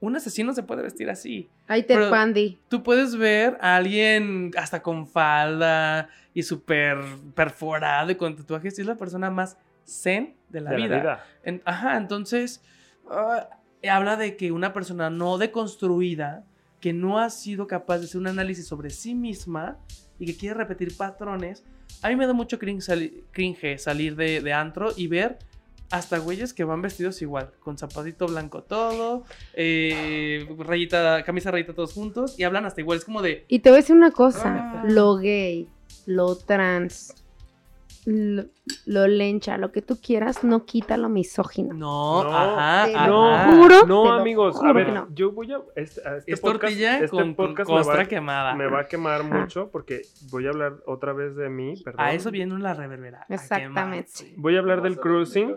un 0.00 0.16
asesino 0.16 0.52
se 0.52 0.62
puede 0.62 0.82
vestir 0.82 1.08
así. 1.08 1.48
Ahí 1.66 1.82
te 1.82 1.96
pandi. 2.10 2.58
Tú 2.68 2.82
puedes 2.82 3.16
ver 3.16 3.56
a 3.60 3.76
alguien 3.76 4.50
hasta 4.56 4.82
con 4.82 5.06
falda 5.06 6.08
y 6.34 6.42
súper 6.42 6.98
perforado 7.34 8.10
y 8.10 8.14
con 8.16 8.36
tatuajes 8.36 8.76
y 8.78 8.82
es 8.82 8.86
la 8.86 8.96
persona 8.96 9.30
más 9.30 9.56
zen 9.86 10.36
de 10.50 10.60
la 10.60 10.70
de 10.70 10.76
vida. 10.76 10.88
la 10.88 11.00
vida. 11.00 11.24
En- 11.44 11.62
ajá, 11.64 11.96
entonces 11.96 12.62
ah, 13.10 13.48
habla 13.88 14.16
de 14.16 14.36
que 14.36 14.52
una 14.52 14.72
persona 14.72 15.10
no 15.10 15.38
deconstruida, 15.38 16.44
que 16.80 16.92
no 16.92 17.18
ha 17.18 17.30
sido 17.30 17.66
capaz 17.66 17.98
de 17.98 18.04
hacer 18.04 18.20
un 18.20 18.26
análisis 18.26 18.66
sobre 18.66 18.90
sí 18.90 19.14
misma 19.14 19.78
y 20.18 20.26
que 20.26 20.36
quiere 20.36 20.54
repetir 20.54 20.96
patrones, 20.96 21.64
a 22.02 22.08
mí 22.08 22.16
me 22.16 22.26
da 22.26 22.32
mucho 22.34 22.58
cringe, 22.58 22.82
sali- 22.82 23.24
cringe 23.30 23.78
salir 23.78 24.16
de, 24.16 24.40
de 24.42 24.52
antro 24.52 24.90
y 24.96 25.06
ver 25.06 25.38
hasta 25.90 26.18
güeyes 26.18 26.52
que 26.52 26.64
van 26.64 26.82
vestidos 26.82 27.22
igual, 27.22 27.50
con 27.60 27.78
zapatito 27.78 28.26
blanco 28.26 28.62
todo, 28.62 29.24
eh, 29.54 30.46
rayita, 30.58 31.22
camisa 31.24 31.50
rayita 31.50 31.72
todos 31.74 31.92
juntos 31.92 32.38
y 32.38 32.44
hablan 32.44 32.64
hasta 32.66 32.80
igual, 32.80 32.98
es 32.98 33.04
como 33.04 33.22
de... 33.22 33.44
Y 33.48 33.60
te 33.60 33.70
voy 33.70 33.78
a 33.78 33.80
decir 33.82 33.94
una 33.96 34.10
cosa, 34.10 34.80
Ah. 34.80 34.84
lo 34.88 35.16
gay, 35.16 35.68
lo 36.06 36.36
trans, 36.36 37.14
lo, 38.06 38.44
lo 38.86 39.06
lencha, 39.06 39.56
lo 39.58 39.72
que 39.72 39.82
tú 39.82 39.98
quieras, 40.00 40.44
no 40.44 40.64
quita 40.64 40.96
lo 40.96 41.08
misógino. 41.08 41.74
No, 41.74 42.24
No, 42.24 42.36
ajá, 42.36 42.86
te 42.86 42.94
ajá. 42.96 43.06
No, 43.06 43.56
juro, 43.56 43.80
te 43.82 43.86
no, 43.86 44.04
lo 44.04 44.12
amigos. 44.12 44.62
A 44.62 44.72
ver, 44.72 44.92
no. 44.92 45.08
yo 45.14 45.32
voy 45.32 45.52
a. 45.52 45.60
Este, 45.76 46.06
a 46.06 46.16
este 46.18 46.32
Es 46.32 46.40
podcast, 46.40 46.62
tortilla 46.62 46.94
este 46.98 47.08
con, 47.08 47.28
me, 47.66 47.82
va, 47.82 48.04
quemada. 48.04 48.54
me 48.54 48.66
va 48.68 48.80
a 48.80 48.86
quemar 48.88 49.20
Ajá. 49.22 49.40
mucho 49.40 49.70
porque 49.70 50.02
voy 50.30 50.46
a 50.46 50.50
hablar 50.50 50.74
otra 50.86 51.12
vez 51.12 51.34
de 51.36 51.48
mí. 51.48 51.74
Perdón. 51.82 52.00
A 52.00 52.12
eso 52.12 52.30
viene 52.30 52.54
una 52.54 52.74
reverbera. 52.74 53.26
Exactamente. 53.28 54.10
quemarse. 54.12 54.34
Voy 54.36 54.56
a 54.56 54.58
hablar 54.60 54.82
del 54.82 54.98
cruising. 54.98 55.56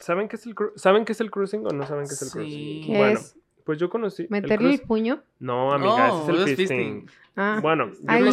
¿Saben 0.00 0.28
qué 0.28 0.36
es 0.36 0.46
el, 0.46 0.54
cru- 0.54 0.72
¿Saben 0.76 1.04
qué 1.04 1.12
es 1.12 1.20
el 1.20 1.30
cruising 1.30 1.66
o 1.66 1.70
no 1.70 1.84
saben 1.86 2.06
qué 2.06 2.14
es 2.14 2.22
el 2.22 2.28
Sí. 2.28 2.32
cruising? 2.34 2.86
¿Qué 2.92 2.98
Bueno, 2.98 3.18
es? 3.18 3.36
Pues 3.68 3.78
yo 3.78 3.90
conocí. 3.90 4.22
el 4.22 4.30
¿Meterle 4.30 4.70
el 4.70 4.80
puño? 4.80 5.22
No, 5.40 5.72
amiga, 5.74 6.08
ese 6.08 6.22
es 6.22 6.28
el 6.30 6.36
es 6.36 6.44
fisting. 6.56 6.66
fisting. 7.02 7.06
Ah, 7.36 7.58
Bueno, 7.62 7.90
yo 7.92 7.98
Ahí 8.06 8.22
va, 8.22 8.24
no 8.24 8.32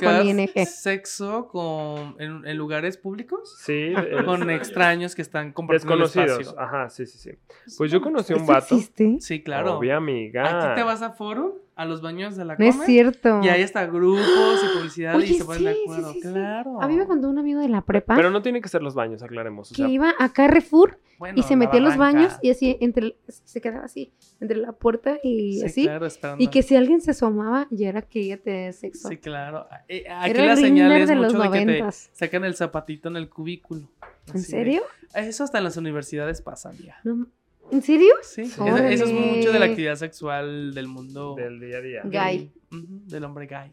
con 0.00 0.26
ING. 0.26 0.66
Sexo 0.66 1.46
con, 1.46 2.16
en, 2.18 2.44
en 2.44 2.56
lugares 2.56 2.96
públicos 2.96 3.56
sí, 3.60 3.92
el- 3.96 4.24
con 4.24 4.50
extraños 4.50 5.14
que 5.14 5.22
están 5.22 5.52
compartiendo 5.52 5.94
el 5.94 6.00
desconocidos. 6.02 6.40
espacio. 6.48 6.60
Ajá, 6.60 6.90
sí, 6.90 7.06
sí, 7.06 7.16
sí. 7.16 7.30
Pues 7.78 7.92
yo 7.92 8.00
conocí 8.00 8.32
a 8.32 8.36
un 8.38 8.42
¿Eso 8.42 8.52
vato. 8.52 8.74
existe? 8.74 9.18
Sí, 9.20 9.40
claro. 9.44 9.78
Obvia 9.78 9.98
amiga. 9.98 10.66
Aquí 10.72 10.80
te 10.80 10.82
vas 10.82 11.00
a 11.02 11.10
foro, 11.12 11.58
a 11.76 11.84
los 11.84 12.00
baños 12.00 12.36
de 12.36 12.44
la 12.46 12.56
No 12.56 12.64
es 12.64 12.74
Comer, 12.74 12.86
cierto. 12.86 13.40
y 13.44 13.48
ahí 13.48 13.60
está 13.62 13.86
grupos 13.86 14.24
y 14.64 14.76
publicidad 14.76 15.14
Oye, 15.14 15.26
y 15.26 15.34
se 15.34 15.44
ponen 15.44 15.64
de 15.64 15.74
sí, 15.74 15.80
acuerdo. 15.84 16.12
sí, 16.14 16.20
sí. 16.22 16.28
Claro. 16.32 16.80
A 16.82 16.88
mí 16.88 16.96
me 16.96 17.06
contó 17.06 17.28
un 17.28 17.38
amigo 17.38 17.60
de 17.60 17.68
la 17.68 17.82
prepa 17.82 18.16
Pero 18.16 18.30
no 18.30 18.40
tiene 18.42 18.60
que 18.62 18.68
ser 18.68 18.82
los 18.82 18.94
baños, 18.94 19.22
aclaremos. 19.22 19.70
O 19.70 19.74
que 19.74 19.86
iba 19.88 20.14
a 20.18 20.32
Carrefour 20.32 20.98
Bueno, 21.18 21.38
y 21.38 21.42
se 21.42 21.54
metía 21.54 21.78
a 21.80 21.82
los 21.82 21.96
baños 21.98 22.32
y 22.42 22.50
así 22.50 22.78
entre 22.80 23.16
se 23.28 23.60
quedaba 23.60 23.84
así 23.84 24.10
entre 24.40 24.56
la 24.56 24.72
puerta 24.72 25.18
y 25.22 25.58
Sí, 25.60 25.64
así 25.66 25.82
claro, 25.84 26.06
esperando. 26.06 26.42
y 26.42 26.48
que 26.48 26.62
si 26.62 26.76
alguien 26.76 27.00
se 27.02 27.10
asomaba 27.10 27.66
ya 27.70 27.88
era 27.90 28.00
que 28.02 28.20
ella 28.20 28.38
tenía 28.42 28.72
sexo. 28.72 29.08
Sí, 29.08 29.18
claro. 29.18 29.66
Eh, 29.88 30.04
Aquí 30.08 30.30
Era 30.30 30.44
la 30.46 30.56
señal 30.56 30.92
es 30.92 31.08
de 31.08 31.14
los 31.14 31.34
mucho 31.34 31.44
de 31.44 31.50
que 31.50 31.58
te 31.58 31.66
noventas. 31.66 32.10
sacan 32.12 32.44
el 32.44 32.54
zapatito 32.56 33.08
en 33.10 33.16
el 33.16 33.28
cubículo. 33.28 33.82
¿En 34.28 34.32
de- 34.32 34.38
serio? 34.40 34.82
Eso 35.14 35.44
hasta 35.44 35.58
en 35.58 35.64
las 35.64 35.76
universidades 35.76 36.40
pasa, 36.42 36.72
ya. 36.72 36.96
No, 37.04 37.26
¿En 37.70 37.82
serio? 37.82 38.14
Sí, 38.22 38.42
eso, 38.42 38.66
eso 38.76 39.04
es 39.04 39.12
mucho 39.12 39.52
de 39.52 39.58
la 39.58 39.66
actividad 39.66 39.96
sexual 39.96 40.72
del 40.74 40.88
mundo 40.88 41.34
del 41.36 41.60
día 41.60 41.78
a 41.78 41.80
día. 41.80 42.02
Gay. 42.04 42.52
Del 42.70 43.24
hombre 43.24 43.46
gay. 43.46 43.70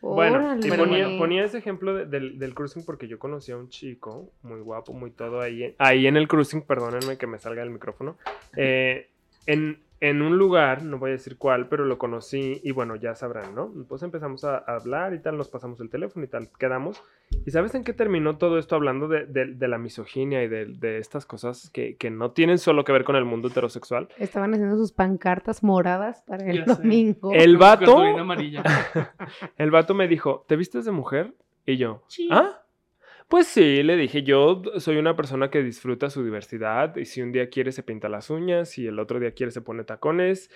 Bueno, 0.00 0.36
Órale. 0.36 0.66
y 0.68 1.18
ponía, 1.18 1.44
ese 1.44 1.58
ejemplo 1.58 1.94
de- 1.94 2.06
del, 2.06 2.38
del 2.38 2.54
cruising 2.54 2.84
porque 2.84 3.08
yo 3.08 3.18
conocí 3.18 3.50
a 3.50 3.56
un 3.56 3.68
chico 3.68 4.30
muy 4.42 4.60
guapo, 4.60 4.92
muy 4.92 5.10
todo 5.10 5.40
ahí. 5.40 5.64
en- 5.64 5.74
Ahí 5.78 6.06
en 6.06 6.16
el 6.16 6.28
cruising, 6.28 6.62
perdónenme 6.62 7.16
que 7.18 7.26
me 7.26 7.38
salga 7.38 7.62
el 7.62 7.70
micrófono. 7.70 8.16
eh, 8.56 9.08
en, 9.46 9.80
en 10.00 10.20
un 10.20 10.36
lugar, 10.36 10.82
no 10.82 10.98
voy 10.98 11.10
a 11.10 11.12
decir 11.14 11.38
cuál, 11.38 11.68
pero 11.68 11.84
lo 11.86 11.96
conocí 11.98 12.60
y 12.62 12.70
bueno, 12.72 12.96
ya 12.96 13.14
sabrán, 13.14 13.54
¿no? 13.54 13.72
Pues 13.88 14.02
empezamos 14.02 14.44
a, 14.44 14.58
hablar 14.58 15.14
y 15.14 15.20
tal, 15.20 15.38
nos 15.38 15.48
pasamos 15.48 15.80
el 15.80 15.88
teléfono 15.88 16.24
y 16.24 16.28
tal, 16.28 16.50
quedamos. 16.58 17.02
¿Y 17.46 17.50
sabes 17.50 17.74
en 17.74 17.82
qué 17.82 17.92
terminó 17.92 18.36
todo 18.36 18.58
esto 18.58 18.74
hablando 18.76 19.08
de, 19.08 19.24
de- 19.26 19.54
de 19.54 19.68
la 19.68 19.78
misoginia 19.78 20.42
y 20.44 20.48
de, 20.48 20.66
de 20.66 20.98
estas 20.98 21.24
cosas 21.26 21.70
que, 21.70 21.96
que 21.96 22.10
no 22.10 22.30
tienen 22.32 22.58
solo 22.58 22.84
que 22.84 22.92
ver 22.92 23.04
con 23.04 23.16
el 23.16 23.24
mundo 23.24 23.48
heterosexual? 23.48 24.08
Estaban 24.18 24.52
haciendo 24.52 24.76
sus 24.76 24.92
pancartas 24.92 25.62
moradas 25.62 26.22
para 26.26 26.44
el 26.46 26.58
Ya 26.58 26.74
sé. 26.74 26.82
domingo. 26.82 27.32
El 27.32 27.56
vato, 27.56 27.96
el 29.56 29.70
vato 29.70 29.94
me 29.94 30.08
dijo, 30.08 30.44
¿te 30.48 30.56
vistes 30.56 30.84
de 30.84 30.92
mujer? 30.92 31.34
Y 31.64 31.76
yo, 31.78 32.02
Sí. 32.06 32.28
¿ah? 32.30 32.62
Pues 33.28 33.46
sí, 33.48 33.82
le 33.82 33.96
dije, 33.96 34.22
yo 34.22 34.62
soy 34.78 34.98
una 34.98 35.16
persona 35.16 35.50
que 35.50 35.62
disfruta 35.62 36.10
su 36.10 36.22
diversidad 36.24 36.94
y 36.96 37.06
si 37.06 37.22
un 37.22 37.32
día 37.32 37.48
quiere 37.50 37.72
se 37.72 37.82
pinta 37.82 38.08
las 38.08 38.30
uñas 38.30 38.78
y 38.78 38.86
el 38.86 38.98
otro 39.00 39.18
día 39.18 39.32
quiere 39.32 39.50
se 39.50 39.60
pone 39.62 39.82
tacones, 39.82 40.48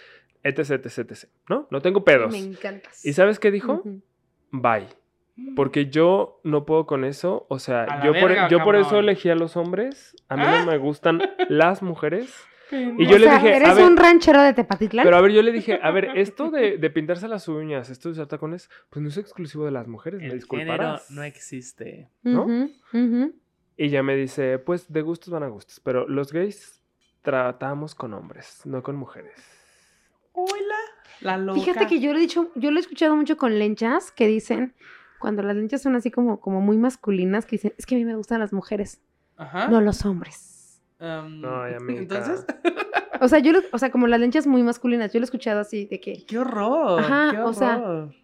etc, 0.44 0.70
etc, 0.70 0.98
etc. 0.98 1.24
¿No? 1.48 1.66
No 1.70 1.80
tengo 1.82 2.04
pedos. 2.04 2.30
Me 2.32 2.38
encantas. 2.38 3.04
¿Y 3.04 3.12
sabes 3.12 3.40
qué 3.40 3.50
dijo? 3.50 3.82
Bye. 4.52 4.86
Porque 5.56 5.86
yo 5.86 6.40
no 6.44 6.64
puedo 6.66 6.86
con 6.86 7.04
eso. 7.04 7.46
O 7.48 7.58
sea, 7.58 8.04
yo 8.04 8.12
por, 8.12 8.28
verga, 8.28 8.48
yo 8.48 8.62
por 8.62 8.76
eso 8.76 8.98
elegí 8.98 9.30
a 9.30 9.34
los 9.34 9.56
hombres. 9.56 10.14
A 10.28 10.36
mí 10.36 10.42
Ah. 10.46 10.60
no 10.60 10.70
me 10.70 10.78
gustan 10.78 11.20
las 11.48 11.82
mujeres. 11.82 12.32
Y 12.72 13.06
O 13.06 13.18
le 13.18 13.24
sea, 13.26 13.34
dije, 13.38 13.56
¿eres 13.56 13.68
a 13.70 13.74
ver, 13.74 13.84
un 13.84 13.96
ranchero 13.96 14.40
de 14.42 14.52
Tepatitlán? 14.54 15.04
pero 15.04 15.16
a 15.16 15.20
ver, 15.20 15.32
yo 15.32 15.42
le 15.42 15.52
dije, 15.52 15.78
a 15.82 15.90
ver, 15.90 16.16
esto 16.16 16.50
de, 16.50 16.78
de 16.78 16.90
pintarse 16.90 17.26
las 17.28 17.48
uñas, 17.48 17.90
esto 17.90 18.08
de 18.08 18.12
usar 18.14 18.26
tacones, 18.26 18.70
pues 18.90 19.02
no 19.02 19.08
es 19.08 19.16
exclusivo 19.16 19.64
de 19.64 19.70
las 19.72 19.88
mujeres, 19.88 20.20
me 20.20 20.26
El 20.26 20.30
género 20.42 20.46
disculparás. 20.74 21.10
no 21.10 21.22
existe. 21.22 22.08
¿no? 22.22 22.68
Y 23.76 23.88
ya 23.88 24.02
me 24.02 24.14
dice, 24.16 24.58
pues 24.58 24.92
de 24.92 25.02
gustos 25.02 25.30
van 25.32 25.42
a 25.42 25.48
gustos, 25.48 25.80
pero 25.80 26.06
los 26.06 26.32
gays 26.32 26.82
tratamos 27.22 27.94
con 27.94 28.12
hombres, 28.14 28.60
no 28.64 28.82
con 28.82 28.96
mujeres. 28.96 29.32
Hola, 30.32 30.76
la 31.20 31.36
loca. 31.38 31.60
Fíjate 31.60 31.86
que 31.86 31.98
yo 32.00 32.12
lo 32.12 32.18
he 32.18 32.22
dicho, 32.22 32.50
yo 32.54 32.70
lo 32.70 32.76
he 32.76 32.80
escuchado 32.80 33.16
mucho 33.16 33.36
con 33.36 33.58
lenchas 33.58 34.10
que 34.12 34.26
dicen, 34.26 34.74
cuando 35.18 35.42
las 35.42 35.56
lenchas 35.56 35.82
son 35.82 35.96
así 35.96 36.10
como, 36.10 36.40
como 36.40 36.60
muy 36.60 36.76
masculinas, 36.78 37.46
que 37.46 37.56
dicen, 37.56 37.72
es 37.78 37.86
que 37.86 37.94
a 37.94 37.98
mí 37.98 38.04
me 38.04 38.16
gustan 38.16 38.38
las 38.40 38.52
mujeres, 38.52 39.00
Ajá. 39.36 39.68
no 39.68 39.80
los 39.80 40.04
hombres. 40.04 40.59
Am, 41.00 41.42
Ay, 41.44 41.74
amiga. 41.74 42.00
Entonces, 42.02 42.44
O 43.22 43.28
sea, 43.28 43.38
yo 43.38 43.52
lo- 43.52 43.60
o 43.72 43.78
sea, 43.78 43.90
como 43.90 44.06
las 44.06 44.18
lenchas 44.20 44.46
muy 44.46 44.62
masculinas, 44.62 45.12
yo 45.12 45.20
lo 45.20 45.24
he 45.24 45.26
escuchado 45.26 45.60
así 45.60 45.84
de 45.86 46.00
que, 46.00 46.24
qué 46.26 46.38
horror. 46.38 47.00
Ajá, 47.00 47.30
qué 47.32 47.38
o 47.40 47.52
sea, 47.52 47.76
horror. 47.76 48.14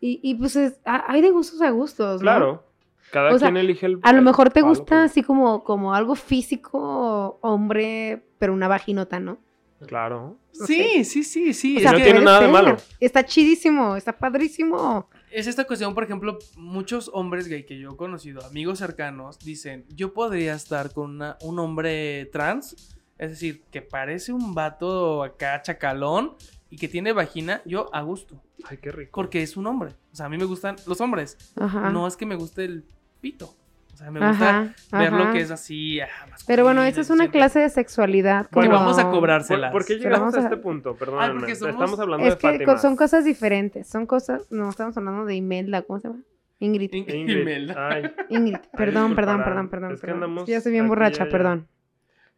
y, 0.00 0.20
y 0.22 0.34
pues 0.36 0.54
es- 0.56 0.78
a- 0.84 1.10
hay 1.12 1.22
de 1.22 1.30
gustos 1.30 1.60
a 1.62 1.70
gustos, 1.70 2.20
¿no? 2.20 2.24
Claro, 2.24 2.64
cada 3.10 3.32
O 3.34 3.38
sea, 3.38 3.48
quien 3.48 3.56
elige 3.56 3.86
el... 3.86 3.98
A 4.02 4.12
lo 4.12 4.22
mejor 4.22 4.50
te 4.50 4.62
gusta 4.62 4.96
que- 4.96 5.04
así 5.04 5.22
como, 5.22 5.64
como 5.64 5.94
algo 5.94 6.14
físico, 6.14 7.38
hombre, 7.40 8.22
pero 8.38 8.52
una 8.52 8.68
vaginota, 8.68 9.18
¿no? 9.20 9.38
Claro. 9.86 10.36
no 10.58 10.66
Sí, 10.66 11.04
sí, 11.04 11.24
sí, 11.24 11.52
sí. 11.52 11.76
O 11.78 11.80
sea, 11.80 11.92
no 11.92 11.98
tiene 11.98 12.20
nada 12.20 12.40
de 12.40 12.48
malo. 12.48 12.76
Está 13.00 13.24
chidísimo, 13.24 13.96
está 13.96 14.12
padrísimo. 14.16 15.08
Es 15.34 15.46
esta 15.46 15.64
cuestión, 15.66 15.94
por 15.94 16.04
ejemplo, 16.04 16.38
muchos 16.56 17.10
hombres 17.12 17.48
gay 17.48 17.64
que 17.64 17.78
yo 17.78 17.90
he 17.92 17.96
conocido, 17.96 18.44
amigos 18.46 18.78
cercanos, 18.78 19.38
dicen, 19.38 19.84
yo 19.88 20.12
podría 20.14 20.54
estar 20.54 20.92
con 20.92 21.10
una- 21.16 21.36
un 21.42 21.58
hombre 21.58 22.26
trans, 22.26 22.96
es 23.18 23.30
decir, 23.30 23.62
que 23.70 23.82
parece 23.82 24.32
un 24.32 24.54
vato 24.54 25.22
acá 25.22 25.60
chacalón 25.62 26.34
y 26.70 26.76
que 26.76 26.88
tiene 26.88 27.12
vagina, 27.12 27.62
yo 27.64 27.88
a 27.94 28.02
gusto, 28.02 28.40
Ay, 28.64 28.78
qué 28.78 28.90
rico. 28.92 29.12
porque 29.14 29.42
es 29.42 29.56
un 29.56 29.66
hombre. 29.66 29.94
O 30.12 30.16
sea, 30.16 30.26
a 30.26 30.28
mí 30.28 30.36
me 30.38 30.44
gustan 30.44 30.76
los 30.86 31.00
hombres, 31.00 31.36
Ajá. 31.56 31.90
no 31.90 32.06
es 32.06 32.16
que 32.16 32.26
me 32.26 32.36
guste 32.36 32.64
el 32.64 32.84
pito. 33.20 33.54
O 33.94 33.96
sea, 33.96 34.10
me 34.10 34.18
gusta 34.28 34.58
Ajá, 34.90 34.98
ver 34.98 35.12
lo 35.12 35.32
que 35.32 35.40
es 35.40 35.50
así. 35.52 36.00
ah, 36.00 36.08
Pero 36.48 36.64
bueno, 36.64 36.82
esta 36.82 37.00
es 37.00 37.10
una 37.10 37.30
clase 37.30 37.60
de 37.60 37.68
sexualidad. 37.70 38.46
Que 38.46 38.54
Bueno, 38.56 38.74
vamos 38.74 38.98
a 38.98 39.02
como- 39.02 39.12
¿Por, 39.12 39.20
cobrárselas. 39.20 39.70
por 39.72 39.84
qué 39.86 39.94
llegamos 39.98 40.34
a 40.34 40.38
a- 40.40 40.42
este 40.42 40.56
punto? 40.56 40.96
Perdóname. 40.96 41.38
porque 41.40 41.54
somos- 41.54 41.74
Estamos 41.74 42.00
hablando 42.00 42.26
Es 42.26 42.34
de 42.34 42.38
que 42.38 42.52
Fátima. 42.58 42.78
son 42.78 42.96
cosas 42.96 43.24
diferentes, 43.24 43.86
son 43.88 44.06
cosas, 44.06 44.50
no, 44.50 44.68
estamos 44.68 44.96
hablando 44.96 45.24
de 45.24 45.36
Imelda, 45.36 45.82
¿cómo 45.82 46.00
se 46.00 46.08
llama? 46.08 46.20
Ingrid. 46.58 46.92
In- 46.92 47.08
Ingrid. 47.08 47.40
Imelda. 47.42 47.88
Ay, 47.88 48.12
Ingrid, 48.30 48.56
perdón, 48.76 49.14
perdón, 49.14 49.44
perdón, 49.44 49.68
perdón. 49.68 49.92
Es 49.92 50.00
que 50.00 50.06
perdón. 50.08 50.22
andamos 50.24 50.48
Ya 50.48 50.56
estoy 50.58 50.72
bien 50.72 50.88
borracha, 50.88 51.22
allá. 51.24 51.30
perdón. 51.32 51.68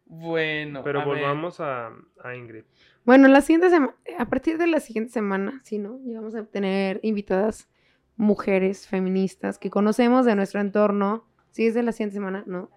Bueno, 0.05 0.83
pero 0.83 1.01
a 1.01 1.05
volvamos 1.05 1.59
a, 1.59 1.87
a 2.23 2.35
Ingrid. 2.35 2.63
Bueno, 3.05 3.27
la 3.27 3.41
siguiente 3.41 3.69
semana, 3.69 3.93
a 4.17 4.25
partir 4.25 4.57
de 4.57 4.67
la 4.67 4.79
siguiente 4.79 5.11
semana, 5.11 5.59
sí, 5.63 5.79
¿no? 5.79 5.99
Ya 6.05 6.19
vamos 6.19 6.35
a 6.35 6.43
tener 6.45 6.99
invitadas 7.03 7.67
mujeres 8.15 8.87
feministas 8.87 9.59
que 9.59 9.69
conocemos 9.69 10.25
de 10.25 10.35
nuestro 10.35 10.59
entorno. 10.61 11.25
¿Sí 11.57 11.65
es 11.65 11.73
de 11.73 11.81
la 11.81 11.91
siguiente 11.91 12.13
semana? 12.13 12.43
No. 12.45 12.69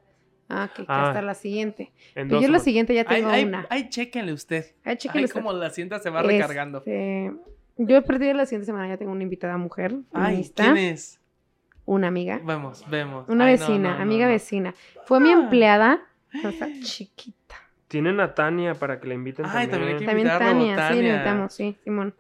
Ah, 0.49 0.71
que, 0.75 0.85
Ah, 0.89 1.09
hasta 1.09 1.21
la 1.21 1.35
siguiente. 1.35 1.93
En 2.15 2.29
Pero 2.29 2.37
dos 2.37 2.43
yo 2.47 2.49
la 2.51 2.61
siguiente 2.61 2.95
ya 2.95 3.05
tengo 3.05 3.29
ay, 3.29 3.45
una. 3.45 3.67
ay, 3.69 3.91
chéquenle 3.91 4.33
usted. 4.33 4.65
Ay, 4.85 4.97
chéquenle 4.97 5.27
usted. 5.27 5.39
como 5.39 5.53
la 5.53 5.69
cinta 5.69 5.99
se 5.99 6.09
va 6.09 6.23
recargando. 6.23 6.79
Este, 6.79 7.31
yo 7.77 7.99
a 7.99 8.01
partir 8.01 8.29
de 8.29 8.35
la 8.35 8.47
siguiente 8.47 8.65
semana 8.65 8.89
ya 8.89 8.97
tengo 8.97 9.13
una 9.13 9.23
invitada 9.23 9.59
mujer, 9.59 9.97
Ay, 10.15 10.25
feminista, 10.29 10.63
¿quién 10.65 10.77
es? 10.79 11.21
una 11.85 12.09
amiga, 12.09 12.41
Vemos, 12.43 12.83
vemos. 12.89 13.29
una 13.29 13.45
Ay, 13.45 13.53
vecina, 13.59 13.91
no, 13.91 13.97
no, 13.99 14.03
amiga 14.03 14.25
no. 14.25 14.33
vecina. 14.33 14.75
Fue 15.05 15.21
mi 15.21 15.29
Ah. 15.29 15.35
empleada, 15.35 16.01
o 16.43 16.51
sea, 16.51 16.69
chiquita. 16.83 17.57
Tienen 17.87 18.19
a 18.21 18.35
Tania 18.35 18.73
para 18.75 18.99
que 18.99 19.09
la 19.09 19.15
inviten 19.15 19.45
Ay, 19.45 19.67
también 19.69 19.69
hay 19.69 19.71
también. 19.71 19.99
que 19.99 20.07
También 20.07 20.27
invitarlo, 20.27 20.47
Tania, 20.59 20.73
sí, 20.75 20.81
Tania. 20.95 21.03
la 21.03 21.09
invitamos, 21.19 21.53
sí, 21.53 21.77
Simón. 21.85 22.15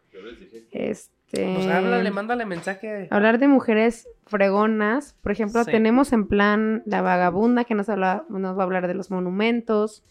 Este, 0.72 1.10
Pues 1.32 1.66
háblale, 1.69 2.11
mándale 2.11 2.44
mensaje. 2.44 3.07
hablar 3.11 3.39
de 3.39 3.47
mujeres 3.48 4.09
fregonas, 4.27 5.15
por 5.23 5.31
ejemplo, 5.32 5.62
Sí. 5.65 5.70
tenemos 5.70 6.12
en 6.12 6.27
plan 6.27 6.82
la 6.86 7.02
vagabunda 7.02 7.65
que 7.65 7.74
nos, 7.74 7.89
habla, 7.89 8.24
nos 8.28 8.57
va 8.57 8.62
a 8.62 8.65
hablar 8.65 8.89
de 8.89 8.94
los 8.94 9.11
monumentos. 9.11 10.05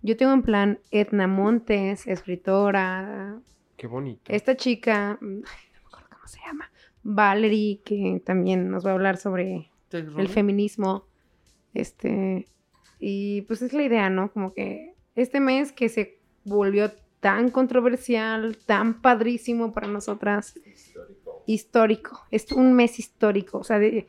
Yo 0.00 0.16
tengo 0.16 0.32
en 0.32 0.42
plan 0.42 0.78
Etna 0.90 1.26
Montes, 1.26 2.06
escritora. 2.06 3.38
Qué 3.76 3.86
bonito. 3.86 4.22
Esta 4.32 4.56
chica, 4.56 5.18
mm, 5.20 5.24
ay, 5.26 5.70
no 5.74 5.80
me 5.82 5.86
acuerdo 5.88 6.08
cómo 6.10 6.26
se 6.26 6.40
llama, 6.40 6.70
Valerie, 7.02 7.80
que 7.84 8.22
también 8.24 8.70
nos 8.70 8.84
va 8.86 8.90
a 8.90 8.94
hablar 8.94 9.16
sobre 9.18 9.70
¿Te 9.88 9.98
el 9.98 10.28
feminismo. 10.28 11.04
Este, 11.74 12.48
y 12.98 13.42
pues 13.42 13.62
es 13.62 13.72
la 13.72 13.82
idea, 13.82 14.08
¿no? 14.10 14.32
Como 14.32 14.52
que 14.54 14.94
este 15.14 15.40
mes 15.40 15.72
que 15.72 15.88
se 15.88 16.18
volvió 16.44 16.90
tan 17.22 17.50
controversial, 17.50 18.58
tan 18.66 19.00
padrísimo 19.00 19.72
para 19.72 19.86
nosotras. 19.86 20.58
Histórico. 21.46 22.20
Es 22.32 22.50
un 22.50 22.72
mes 22.74 22.98
histórico. 22.98 23.58
O 23.58 23.64
sea, 23.64 23.78
de- 23.78 24.08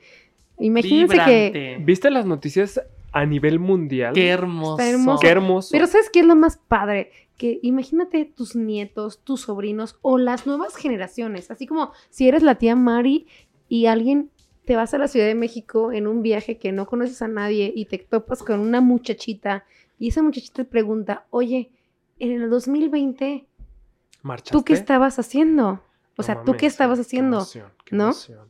imagínense 0.59 1.15
que. 1.23 1.51
Vibrante. 1.53 1.77
¿Viste 1.85 2.09
las 2.09 2.25
noticias 2.25 2.81
a 3.11 3.25
nivel 3.27 3.59
mundial? 3.59 4.13
Qué 4.15 4.29
hermoso. 4.29 4.79
Está 4.79 4.89
hermoso. 4.89 5.19
Qué 5.21 5.27
hermoso. 5.27 5.69
Pero 5.71 5.85
¿sabes 5.85 6.09
qué 6.09 6.21
es 6.21 6.25
lo 6.25 6.35
más 6.35 6.57
padre? 6.57 7.11
Que 7.37 7.59
imagínate 7.61 8.25
tus 8.25 8.55
nietos, 8.55 9.19
tus 9.23 9.41
sobrinos 9.41 9.99
o 10.01 10.17
las 10.17 10.47
nuevas 10.47 10.75
generaciones. 10.75 11.51
Así 11.51 11.67
como 11.67 11.91
si 12.09 12.27
eres 12.27 12.41
la 12.41 12.55
tía 12.55 12.75
Mari 12.75 13.27
y 13.69 13.85
alguien 13.85 14.31
te 14.65 14.75
vas 14.75 14.91
a 14.95 14.97
la 14.97 15.07
Ciudad 15.07 15.27
de 15.27 15.35
México 15.35 15.91
en 15.91 16.07
un 16.07 16.23
viaje 16.23 16.57
que 16.57 16.71
no 16.71 16.87
conoces 16.87 17.21
a 17.21 17.27
nadie 17.27 17.71
y 17.75 17.85
te 17.85 17.99
topas 17.99 18.41
con 18.41 18.59
una 18.59 18.81
muchachita 18.81 19.65
y 19.99 20.07
esa 20.07 20.23
muchachita 20.23 20.63
te 20.63 20.65
pregunta, 20.65 21.25
oye, 21.29 21.69
en 22.23 22.41
el 22.41 22.49
2020, 22.49 23.47
¿Marchaste? 24.21 24.51
¿tú 24.51 24.63
qué 24.63 24.73
estabas 24.73 25.19
haciendo? 25.19 25.67
O 25.69 25.81
No 26.17 26.23
sea, 26.23 26.43
¿tú 26.43 26.53
qué 26.55 26.65
estabas 26.65 26.97
qué 26.97 27.01
haciendo? 27.01 27.37
emoción, 27.37 27.71
qué 27.85 27.95
¿No? 27.95 28.03
emoción. 28.05 28.49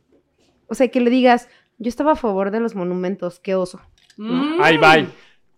O 0.68 0.74
sea, 0.74 0.88
que 0.88 1.00
le 1.00 1.10
digas, 1.10 1.48
yo 1.78 1.88
estaba 1.88 2.12
a 2.12 2.16
favor 2.16 2.50
de 2.50 2.60
los 2.60 2.74
monumentos, 2.74 3.40
qué 3.40 3.54
oso. 3.54 3.80
Mm. 4.16 4.60
Ay, 4.62 4.78
bye. 4.78 5.08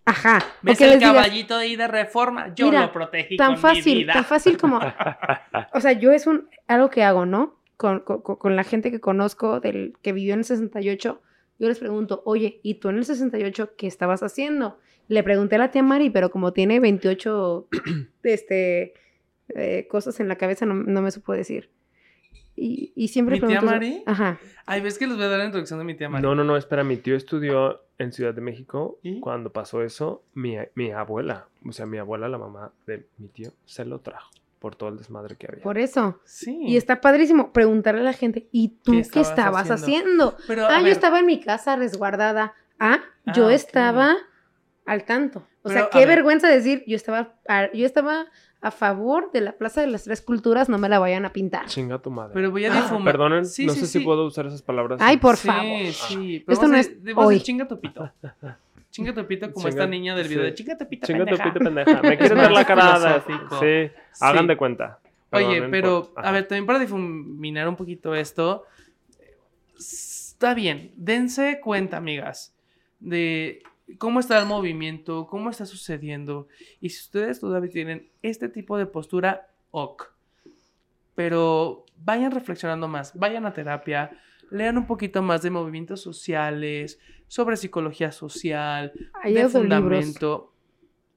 Ajá. 0.05 0.39
O 0.39 0.43
¿Ves 0.63 0.79
que 0.79 0.85
el 0.85 0.91
les 0.91 0.99
digas, 1.01 1.15
caballito 1.15 1.59
de 1.59 1.65
ahí 1.65 1.77
de 1.77 1.89
reforma? 1.89 2.55
Yo 2.55 2.67
Mira, 2.67 2.83
lo 2.87 2.93
protegí 2.93 3.37
tan 3.37 3.49
con 3.49 3.55
mi 3.57 3.61
fácil, 3.61 3.99
vida. 3.99 4.13
tan 4.13 4.25
fácil 4.25 4.57
como, 4.57 4.79
o 5.75 5.81
sea, 5.81 5.93
yo 5.93 6.13
es 6.13 6.27
un 6.27 6.49
algo 6.69 6.91
que 6.91 7.03
hago, 7.03 7.27
¿no? 7.27 7.57
Con, 7.77 8.01
con- 8.01 8.23
con 8.23 8.57
la 8.57 8.65
gente 8.65 8.91
que 8.91 9.01
conozco 9.01 9.61
del 9.61 9.95
que 10.03 10.13
vivió 10.13 10.33
en 10.35 10.41
el 10.41 10.45
68, 10.45 11.21
yo 11.59 11.69
les 11.69 11.79
pregunto, 11.79 12.23
oye, 12.25 12.61
¿y 12.63 12.75
tú 12.75 12.89
en 12.89 12.97
el 12.99 13.05
68 13.05 13.73
qué 13.77 13.87
estabas 13.87 14.23
haciendo? 14.23 14.79
Le 15.09 15.23
pregunté 15.23 15.57
a 15.57 15.59
la 15.59 15.71
tía 15.71 15.83
Mari, 15.83 16.11
pero 16.11 16.31
como 16.31 16.53
tiene 16.53 16.81
28 16.81 17.69
este, 18.23 18.95
eh, 19.55 19.87
cosas 19.89 20.19
en 20.21 20.29
la 20.29 20.37
cabeza, 20.37 20.67
no, 20.67 20.75
no 20.75 21.03
me 21.03 21.11
supo 21.11 21.33
decir. 21.33 21.71
Y, 22.59 22.93
y 22.97 23.09
siempre 23.09 23.35
¿Mi 23.37 23.41
tía 23.41 23.61
pregunto... 23.61 23.73
Mari? 23.75 24.03
Ajá. 24.07 24.39
Ay, 24.65 24.81
ves 24.81 24.99
que 24.99 25.07
les 25.07 25.17
voy 25.17 25.27
a 25.27 25.29
dar 25.29 25.39
la 25.39 25.45
introducción 25.45 25.79
de 25.79 25.85
mi 25.85 25.95
tía 25.95 26.09
María. 26.09 26.27
No, 26.27 26.35
no, 26.35 26.43
no, 26.43 26.57
espera, 26.57 26.85
mi 26.85 26.97
tío 26.97 27.15
estudió 27.15 27.83
en 27.99 28.13
Ciudad 28.13 28.35
de 28.35 28.41
México. 28.41 28.99
¿Y? 29.03 29.21
Cuando 29.21 29.53
pasó 29.53 29.83
eso, 29.83 30.23
mi, 30.35 30.57
mi 30.75 30.91
abuela, 30.91 31.49
o 31.67 31.73
sea, 31.73 31.85
mi 31.87 31.99
abuela, 31.99 32.29
la 32.29 32.39
mamá 32.39 32.73
de 32.87 33.07
mi 33.19 33.29
tío, 33.29 33.51
se 33.67 33.85
lo 33.85 34.01
trajo 34.01 34.31
por 34.59 34.75
todo 34.75 34.89
el 34.89 34.97
desmadre 34.97 35.37
que 35.37 35.47
había. 35.49 35.63
Por 35.63 35.77
eso. 35.77 36.19
Sí. 36.25 36.59
Y 36.67 36.79
está 36.79 37.03
padrísimo 37.03 37.53
preguntarle 37.53 38.01
a 38.01 38.05
la 38.05 38.15
gente, 38.15 38.49
¿y 38.53 38.69
tú 38.83 38.93
¿Qué 38.93 39.03
qué 39.13 39.21
estabas 39.21 39.65
estabas 39.67 39.71
haciendo? 39.71 40.35
Pero, 40.47 40.65
Ah, 40.67 40.79
yo 40.79 40.85
ver, 40.85 40.93
estaba 40.93 41.21
en 41.21 41.27
mi 41.27 41.41
casa 41.41 41.77
resguardada. 41.77 42.55
Ah, 42.81 43.01
Ah, 43.27 43.33
yo 43.35 43.47
ok. 43.47 43.53
estaba 43.53 44.17
al 44.87 45.05
tanto. 45.05 45.41
O 45.63 45.69
Pero, 45.69 45.75
sea, 45.81 45.91
qué 45.91 45.99
ver. 46.01 46.09
vergüenza 46.17 46.49
decir, 46.49 46.85
yo 46.87 46.97
estaba, 46.97 47.35
a, 47.49 47.71
yo 47.73 47.85
estaba 47.87 48.27
a 48.61 48.71
favor 48.71 49.31
de 49.33 49.41
la 49.43 49.53
Plaza 49.53 49.81
de 49.81 49.89
las 49.89 50.05
Tres 50.05 50.23
Culturas, 50.23 50.69
no 50.69 50.79
me 50.79 50.89
la 50.89 50.99
vayan 50.99 51.25
a 51.25 51.33
pintar. 51.33 51.67
Chinga 51.67 51.99
tu 52.01 52.11
madre. 52.11 52.33
Pero 52.35 52.51
voy 52.51 52.65
a 52.65 52.73
Ah, 52.73 52.83
difumar. 52.83 53.13
Perdonen, 53.13 53.45
Sí, 53.47 53.67
no 53.67 53.73
sí, 53.75 53.81
sé 53.81 53.87
sí. 53.87 53.99
si 53.99 54.05
puedo 54.05 54.25
usar 54.25 54.47
esas 54.47 54.63
palabras. 54.63 54.99
Ay, 55.03 55.19
por 55.19 55.37
sí, 55.37 55.49
favor. 55.49 55.87
Sí, 55.93 56.43
pero 56.47 56.55
Esto 56.55 56.69
no 56.69 56.77
es 56.77 56.91
hoy. 57.17 57.35
decir, 57.35 57.47
Chinga 57.47 57.69
tu 57.69 57.79
pito. 57.81 58.11
Chinga 58.91 59.13
tu 59.13 59.27
pito 59.27 59.53
como 59.53 59.67
Chinga- 59.67 59.69
esta 59.71 59.87
niña 59.87 60.17
del 60.17 60.27
video 60.29 60.43
sí. 60.45 60.47
de 60.51 60.55
chinga 60.55 60.79
tu 60.79 60.89
pito, 60.89 61.07
Chinga 61.07 61.25
tu 61.27 61.37
pendeja. 61.37 61.53
pito, 61.53 61.65
pendeja. 61.65 62.03
Me 62.03 62.17
quieren 62.19 62.39
dar 62.39 62.53
la 62.53 62.65
carada. 62.65 63.21
filosófico. 63.21 63.61
Sí, 63.61 63.91
hagan 64.21 64.47
de 64.47 64.57
cuenta. 64.57 64.99
Oye, 65.33 65.63
pero, 65.71 66.13
por- 66.15 66.25
a 66.25 66.31
ver, 66.33 66.47
también 66.49 66.65
para 66.65 66.79
difuminar 66.79 67.69
un 67.69 67.77
poquito 67.77 68.15
esto, 68.15 68.65
está 69.79 70.55
bien, 70.55 70.93
dense 70.97 71.61
cuenta, 71.63 71.97
amigas, 71.99 72.55
de 73.01 73.63
cómo 73.99 74.21
está 74.21 74.39
el 74.39 74.47
movimiento, 74.47 75.27
cómo 75.27 75.51
está 75.51 75.67
sucediendo, 75.67 76.49
y 76.81 76.91
si 76.91 77.01
ustedes 77.01 77.41
todavía 77.41 77.71
tienen 77.71 78.11
este 78.23 78.49
tipo 78.49 78.77
de 78.79 78.87
postura, 78.87 79.51
ok. 79.71 80.05
Pero 81.15 81.87
vayan 81.97 82.33
reflexionando 82.33 82.89
más, 82.89 83.15
vayan 83.15 83.47
a 83.47 83.53
terapia, 83.53 84.11
lean 84.51 84.77
un 84.79 84.87
poquito 84.87 85.23
más 85.23 85.43
de 85.43 85.51
movimientos 85.51 86.01
sociales, 86.01 86.99
sobre 87.29 87.57
psicología 87.57 88.13
social, 88.13 88.93
Hay 89.23 89.35
de 89.35 89.49
fundamento. 89.49 90.53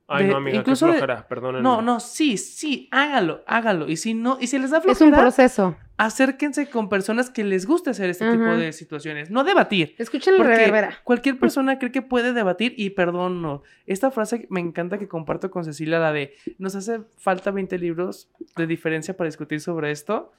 Ay, 0.10 0.26
de- 0.26 0.31
no, 0.31 0.38
amiga, 0.38 0.57
incluso 0.57 0.86
qué 0.88 0.94
flojera, 0.94 1.27
perdónenme. 1.27 1.61
No, 1.64 1.81
no, 1.81 1.99
sí, 1.99 2.38
sí, 2.38 2.88
hágalo, 2.91 3.44
hágalo. 3.48 3.88
Y 3.90 3.98
si 3.98 4.14
no, 4.14 4.38
y 4.41 4.48
si 4.48 4.57
les 4.60 4.72
da 4.72 4.80
Es 4.80 4.86
un 4.88 4.95
flojera, 4.95 5.18
proceso. 5.22 5.76
acérquense 5.98 6.69
con 6.69 6.90
personas 6.90 7.30
que 7.30 7.44
les 7.44 7.65
guste 7.65 7.90
hacer 7.90 8.10
este 8.10 8.30
tipo 8.31 8.44
Ajá. 8.44 8.56
de 8.57 8.73
situaciones. 8.73 9.30
No 9.30 9.44
debatir. 9.44 9.95
Escuchen 9.98 10.38
reverbera. 10.38 10.98
cualquier 11.03 11.38
persona 11.40 11.77
cree 11.77 11.91
que 11.91 12.02
puede 12.02 12.34
debatir 12.34 12.73
y 12.77 12.91
perdón, 12.91 13.41
no. 13.41 13.64
Esta 13.86 14.10
frase 14.11 14.48
me 14.49 14.60
encanta 14.60 14.98
que 14.98 15.07
comparto 15.07 15.52
con 15.52 15.64
Cecilia, 15.65 15.99
la 15.99 16.11
de 16.11 16.34
nos 16.57 16.76
hace 16.76 17.02
falta 17.18 17.52
20 17.52 17.77
libros 17.77 18.30
de 18.56 18.65
diferencia 18.68 19.15
para 19.15 19.27
discutir 19.27 19.60
sobre 19.61 19.91
esto, 19.91 20.31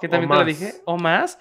que 0.00 0.08
también 0.08 0.30
te 0.30 0.36
lo 0.36 0.44
dije, 0.44 0.74
o 0.84 0.98
más, 0.98 1.38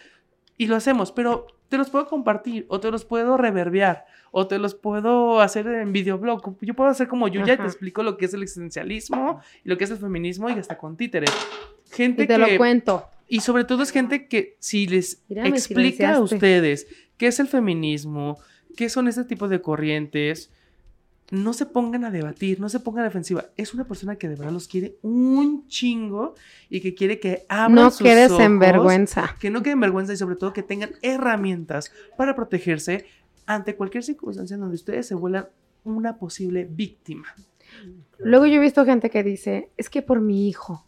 y 0.57 0.67
lo 0.67 0.75
hacemos, 0.75 1.11
pero 1.11 1.47
te 1.67 1.77
los 1.77 1.89
puedo 1.89 2.07
compartir, 2.07 2.65
o 2.69 2.79
te 2.79 2.89
los 2.91 3.03
puedo 3.05 3.35
reverbear, 3.37 4.05
o 4.37 4.47
te 4.47 4.59
los 4.59 4.75
puedo 4.75 5.39
hacer 5.39 5.65
en 5.65 5.93
videoblog. 5.93 6.57
Yo 6.59 6.73
puedo 6.73 6.89
hacer 6.89 7.07
como 7.07 7.29
Yuya, 7.29 7.45
te 7.45 7.53
Ajá. 7.53 7.63
explico 7.67 8.03
lo 8.03 8.17
que 8.17 8.25
es 8.25 8.33
el 8.33 8.43
existencialismo, 8.43 9.39
y 9.63 9.69
lo 9.69 9.77
que 9.77 9.85
es 9.85 9.91
el 9.91 9.97
feminismo, 9.97 10.49
y 10.49 10.53
hasta 10.59 10.77
con 10.77 10.97
títeres. 10.97 11.31
Gente 11.89 12.23
Y 12.23 12.27
te 12.27 12.33
que... 12.33 12.37
lo 12.39 12.57
cuento. 12.57 13.05
Y 13.29 13.39
sobre 13.39 13.63
todo 13.63 13.81
es 13.81 13.91
gente 13.91 14.27
que 14.27 14.57
si 14.59 14.87
les 14.87 15.23
Mira, 15.29 15.47
explica 15.47 16.15
a 16.15 16.19
ustedes 16.19 16.85
qué 17.15 17.27
es 17.27 17.39
el 17.39 17.47
feminismo, 17.47 18.37
qué 18.75 18.89
son 18.89 19.07
este 19.07 19.23
tipo 19.23 19.47
de 19.47 19.61
corrientes, 19.61 20.51
no 21.31 21.53
se 21.53 21.65
pongan 21.65 22.03
a 22.03 22.11
debatir, 22.11 22.59
no 22.59 22.67
se 22.67 22.81
pongan 22.81 23.03
a 23.03 23.05
defensiva. 23.05 23.45
Es 23.55 23.73
una 23.73 23.85
persona 23.87 24.17
que 24.17 24.27
de 24.27 24.35
verdad 24.35 24.51
los 24.51 24.67
quiere 24.67 24.97
un 25.01 25.65
chingo 25.69 26.35
y 26.69 26.81
que 26.81 26.93
quiere 26.93 27.21
que 27.21 27.45
abran 27.47 27.73
No 27.75 27.89
sus 27.89 28.01
quedes 28.01 28.31
ojos, 28.31 28.43
en 28.43 28.59
vergüenza. 28.59 29.37
que 29.39 29.49
no 29.49 29.63
queden 29.63 29.79
vergüenza 29.79 30.11
y 30.11 30.17
sobre 30.17 30.35
todo 30.35 30.51
que 30.51 30.61
tengan 30.61 30.91
herramientas 31.01 31.93
para 32.17 32.35
protegerse 32.35 33.05
ante 33.45 33.75
cualquier 33.75 34.03
circunstancia 34.03 34.57
donde 34.57 34.75
ustedes 34.75 35.07
se 35.07 35.15
vuelvan 35.15 35.47
una 35.83 36.17
posible 36.17 36.65
víctima. 36.65 37.27
Luego 38.19 38.45
yo 38.45 38.55
he 38.55 38.59
visto 38.59 38.85
gente 38.85 39.09
que 39.09 39.23
dice, 39.23 39.71
es 39.77 39.89
que 39.89 40.01
por 40.01 40.21
mi 40.21 40.47
hijo. 40.47 40.85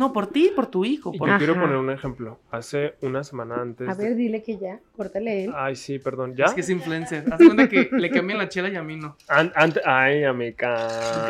No, 0.00 0.14
por 0.14 0.28
ti, 0.28 0.50
por 0.56 0.66
tu 0.68 0.86
hijo. 0.86 1.12
Por- 1.12 1.28
yo 1.28 1.36
quiero 1.36 1.54
poner 1.60 1.76
un 1.76 1.90
ejemplo. 1.90 2.38
Hace 2.50 2.94
una 3.02 3.22
semana 3.22 3.56
antes. 3.60 3.86
A 3.86 3.94
de- 3.94 4.04
ver, 4.08 4.16
dile 4.16 4.42
que 4.42 4.56
ya, 4.56 4.80
córtale 4.96 5.44
él. 5.44 5.52
Ay, 5.54 5.76
sí, 5.76 5.98
perdón. 5.98 6.34
¿Ya? 6.34 6.46
Es 6.46 6.54
que 6.54 6.62
es 6.62 6.70
influencer. 6.70 7.24
Haz 7.30 7.38
de 7.38 7.44
cuenta 7.44 7.68
que 7.68 7.90
le 7.92 8.10
cambian 8.10 8.38
la 8.38 8.48
chela 8.48 8.70
y 8.70 8.76
a 8.76 8.82
mí 8.82 8.96
no. 8.96 9.16
An- 9.28 9.52
ante- 9.54 9.82
Ay, 9.84 10.24
amiga. 10.24 10.88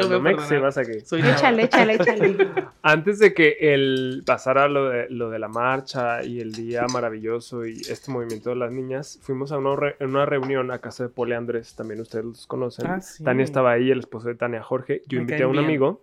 No 0.09 0.21
me 0.21 0.31
exhibas 0.31 0.79
aquí. 0.79 1.01
Soy 1.01 1.21
Échale, 1.21 1.65
échale, 1.65 1.95
échale. 1.95 2.37
Antes 2.83 3.19
de 3.19 3.35
que 3.35 3.57
el 3.61 4.23
pasara 4.25 4.69
lo 4.69 4.89
de, 4.89 5.11
lo 5.11 5.31
de 5.31 5.41
la 5.41 5.49
marcha 5.49 6.23
y 6.25 6.39
el 6.39 6.53
día 6.53 6.87
maravilloso 6.93 7.67
y 7.67 7.81
este 7.89 8.13
movimiento 8.13 8.51
de 8.51 8.57
las 8.57 8.71
niñas, 8.71 9.19
fuimos 9.21 9.51
a 9.51 9.59
una, 9.59 9.75
re- 9.75 9.97
una 10.01 10.27
reunión 10.27 10.71
a 10.71 10.79
casa 10.79 11.03
de 11.03 11.09
Poli 11.09 11.33
Andrés, 11.33 11.75
también 11.75 12.01
ustedes 12.01 12.25
los 12.25 12.47
conocen. 12.47 12.87
Ah, 12.87 13.01
sí. 13.01 13.25
Tania 13.25 13.43
estaba 13.43 13.73
ahí, 13.73 13.91
el 13.91 13.99
esposo 13.99 14.29
de 14.29 14.37
Tania 14.37 14.63
Jorge. 14.63 15.03
Yo 15.09 15.17
Me 15.19 15.23
invité 15.23 15.43
a 15.43 15.47
un 15.49 15.53
bien. 15.55 15.65
amigo. 15.65 16.03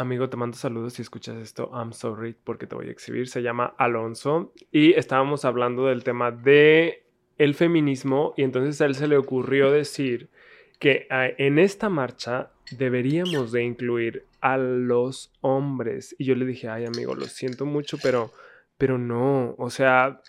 Amigo, 0.00 0.30
te 0.30 0.36
mando 0.38 0.56
saludos 0.56 0.94
si 0.94 1.02
escuchas 1.02 1.36
esto. 1.36 1.70
I'm 1.74 1.92
sorry 1.92 2.34
porque 2.44 2.66
te 2.66 2.74
voy 2.74 2.88
a 2.88 2.90
exhibir. 2.90 3.28
Se 3.28 3.42
llama 3.42 3.74
Alonso 3.76 4.52
y 4.72 4.94
estábamos 4.94 5.44
hablando 5.44 5.86
del 5.86 6.04
tema 6.04 6.30
de 6.30 7.04
el 7.36 7.54
feminismo 7.54 8.32
y 8.36 8.42
entonces 8.44 8.80
a 8.80 8.86
él 8.86 8.94
se 8.94 9.06
le 9.08 9.18
ocurrió 9.18 9.70
decir 9.70 10.30
que 10.78 11.06
ah, 11.10 11.26
en 11.36 11.58
esta 11.58 11.90
marcha 11.90 12.50
deberíamos 12.70 13.52
de 13.52 13.62
incluir 13.62 14.24
a 14.40 14.56
los 14.56 15.32
hombres 15.42 16.16
y 16.18 16.24
yo 16.24 16.34
le 16.34 16.46
dije, 16.46 16.70
ay 16.70 16.86
amigo, 16.86 17.14
lo 17.14 17.26
siento 17.26 17.66
mucho, 17.66 17.98
pero, 18.02 18.30
pero 18.78 18.96
no, 18.96 19.54
o 19.58 19.68
sea, 19.68 20.22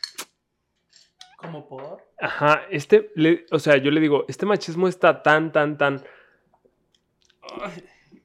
¿Como 1.37 1.67
por? 1.69 2.01
ajá, 2.19 2.63
este, 2.69 3.09
le- 3.15 3.45
o 3.51 3.59
sea, 3.59 3.77
yo 3.77 3.89
le 3.89 4.01
digo, 4.01 4.25
este 4.27 4.45
machismo 4.45 4.89
está 4.89 5.23
tan, 5.23 5.53
tan, 5.53 5.77
tan 5.77 6.03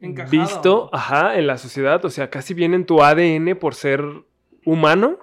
encajado. 0.01 0.31
visto, 0.31 0.91
ajá, 0.93 1.39
en 1.39 1.47
la 1.47 1.59
sociedad, 1.59 2.05
o 2.05 2.11
sea, 2.11 2.31
casi 2.31 2.55
viene 2.55 2.77
en 2.77 2.87
tu 2.87 3.03
ADN 3.03 3.57
por 3.59 3.75
ser 3.75 4.05
humano, 4.65 5.19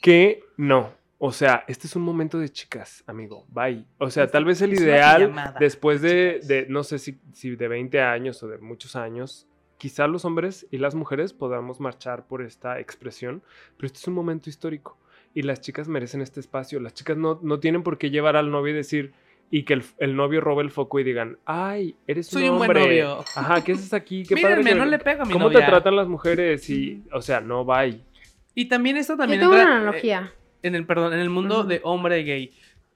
que 0.00 0.44
no. 0.56 0.90
O 1.18 1.30
sea, 1.30 1.64
este 1.68 1.86
es 1.86 1.94
un 1.94 2.02
momento 2.02 2.38
de 2.38 2.48
chicas, 2.48 3.04
amigo. 3.06 3.46
Bye. 3.48 3.84
O 3.98 4.10
sea, 4.10 4.26
tal 4.26 4.44
vez 4.44 4.60
el 4.60 4.72
ideal 4.72 5.54
después 5.60 6.02
de, 6.02 6.66
no 6.68 6.82
sé 6.82 6.98
si, 6.98 7.20
si 7.32 7.54
de 7.54 7.68
20 7.68 8.00
años 8.00 8.42
o 8.42 8.48
de 8.48 8.58
muchos 8.58 8.96
años, 8.96 9.46
quizá 9.78 10.06
los 10.06 10.24
hombres 10.24 10.66
y 10.70 10.78
las 10.78 10.94
mujeres 10.94 11.32
podamos 11.32 11.80
marchar 11.80 12.26
por 12.26 12.42
esta 12.42 12.80
expresión, 12.80 13.42
pero 13.76 13.86
este 13.86 13.98
es 13.98 14.08
un 14.08 14.14
momento 14.14 14.50
histórico 14.50 14.98
y 15.34 15.42
las 15.42 15.60
chicas 15.60 15.88
merecen 15.88 16.22
este 16.22 16.40
espacio. 16.40 16.80
Las 16.80 16.94
chicas 16.94 17.16
no, 17.16 17.38
no 17.42 17.60
tienen 17.60 17.82
por 17.82 17.98
qué 17.98 18.10
llevar 18.10 18.36
al 18.36 18.50
novio 18.50 18.72
y 18.72 18.76
decir 18.76 19.12
y 19.54 19.64
que 19.64 19.74
el, 19.74 19.84
el 19.98 20.16
novio 20.16 20.40
robe 20.40 20.62
el 20.62 20.70
foco 20.70 20.98
y 20.98 21.04
digan, 21.04 21.36
ay, 21.44 21.94
eres 22.06 22.26
Soy 22.26 22.44
un 22.44 22.52
un 22.52 22.58
buen 22.58 22.70
hombre. 22.70 22.86
novio. 22.86 23.24
Ajá, 23.36 23.62
¿qué 23.62 23.72
haces 23.72 23.92
aquí? 23.92 24.24
Qué 24.24 24.34
Mírenme, 24.34 24.56
padre 24.62 24.72
que- 24.72 24.78
no 24.78 24.84
le 24.86 24.98
pego 24.98 25.22
a 25.22 25.24
mi 25.26 25.32
¿Cómo 25.34 25.44
novia. 25.44 25.60
te 25.60 25.66
tratan 25.66 25.94
las 25.94 26.08
mujeres? 26.08 26.68
Y, 26.70 27.02
o 27.12 27.20
sea, 27.20 27.40
no, 27.42 27.62
bye. 27.64 28.00
Y 28.54 28.64
también 28.64 28.96
esto 28.96 29.12
Yo 29.12 29.18
también 29.18 29.40
tengo 29.40 29.52
entra, 29.52 29.66
una 29.70 29.74
eh, 29.74 29.82
analogía. 29.82 30.32
en 30.62 30.74
el, 30.74 30.86
perdón, 30.86 31.12
en 31.12 31.20
el 31.20 31.28
mundo 31.30 31.60
Ujú. 31.60 31.68
de 31.68 31.80
hombre 31.84 32.22
gay. 32.24 32.50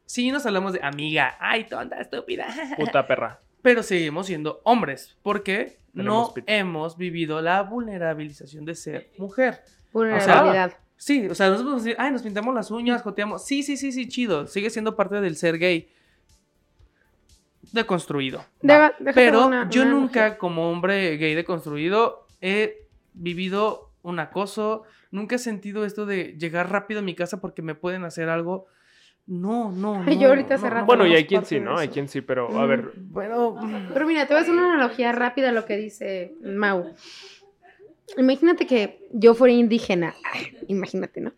Sí 0.06 0.30
nos 0.30 0.46
hablamos 0.46 0.72
de 0.72 0.80
amiga, 0.82 1.36
ay, 1.40 1.64
tonta, 1.64 2.00
estúpida. 2.00 2.46
Puta 2.78 3.06
perra. 3.06 3.40
Pero 3.60 3.82
seguimos 3.82 4.26
siendo 4.26 4.60
hombres, 4.64 5.16
porque 5.22 5.76
Tenemos 5.94 6.28
no 6.28 6.34
pito. 6.34 6.46
hemos 6.50 6.96
vivido 6.96 7.42
la 7.42 7.62
vulnerabilización 7.64 8.64
de 8.64 8.74
ser 8.76 9.10
mujer. 9.18 9.60
Vulnerabilidad. 9.92 10.76
Sí, 10.96 11.26
o 11.28 11.34
sea, 11.34 11.46
nosotros 11.48 11.64
podemos 11.64 11.84
decir, 11.84 11.96
ay, 11.98 12.10
nos 12.12 12.22
pintamos 12.22 12.54
las 12.54 12.70
uñas, 12.70 13.02
joteamos. 13.02 13.44
Sí, 13.44 13.62
sí, 13.62 13.76
sí, 13.76 13.92
sí, 13.92 14.08
chido. 14.08 14.46
Sigue 14.46 14.70
siendo 14.70 14.96
parte 14.96 15.20
del 15.20 15.36
ser 15.36 15.58
gay. 15.58 15.88
Deconstruido. 17.72 18.44
déjate 18.62 19.12
Pero 19.14 19.46
una- 19.46 19.68
yo 19.70 19.82
una 19.82 19.90
nunca, 19.90 20.38
como 20.38 20.70
hombre 20.70 21.16
gay 21.16 21.34
deconstruido, 21.34 22.26
he 22.40 22.86
vivido 23.14 23.90
un 24.02 24.18
acoso. 24.20 24.82
Nunca 25.10 25.36
he 25.36 25.38
sentido 25.38 25.84
esto 25.84 26.06
de 26.06 26.36
llegar 26.38 26.70
rápido 26.70 27.00
a 27.00 27.02
mi 27.02 27.14
casa 27.14 27.40
porque 27.40 27.62
me 27.62 27.74
pueden 27.74 28.04
hacer 28.04 28.28
algo. 28.28 28.66
No, 29.26 29.72
no. 29.72 30.08
Yo 30.08 30.28
ahorita 30.28 30.54
hace 30.54 30.64
no, 30.64 30.70
rato 30.70 30.80
no. 30.82 30.86
Bueno, 30.86 31.06
y 31.06 31.14
hay 31.16 31.26
quien 31.26 31.44
sí, 31.44 31.58
¿no? 31.58 31.76
Hay 31.78 31.88
quien 31.88 32.06
sí, 32.08 32.20
pero 32.20 32.56
a 32.60 32.66
ver, 32.66 32.92
Mm, 32.96 33.12
Bueno. 33.12 33.56
Pero 33.92 34.06
mira, 34.06 34.26
te 34.26 34.34
voy 34.34 34.38
a 34.38 34.42
hacer 34.42 34.54
una 34.54 34.72
analogía 34.74 35.10
rápida 35.12 35.48
a 35.48 35.52
lo 35.52 35.64
que 35.64 35.76
dice 35.76 36.34
Mau. 36.44 36.94
Imagínate 38.16 38.66
que 38.66 39.00
yo 39.12 39.34
fuera 39.34 39.52
indígena. 39.52 40.14
Ay, 40.32 40.56
imagínate, 40.68 41.20
¿no? 41.20 41.32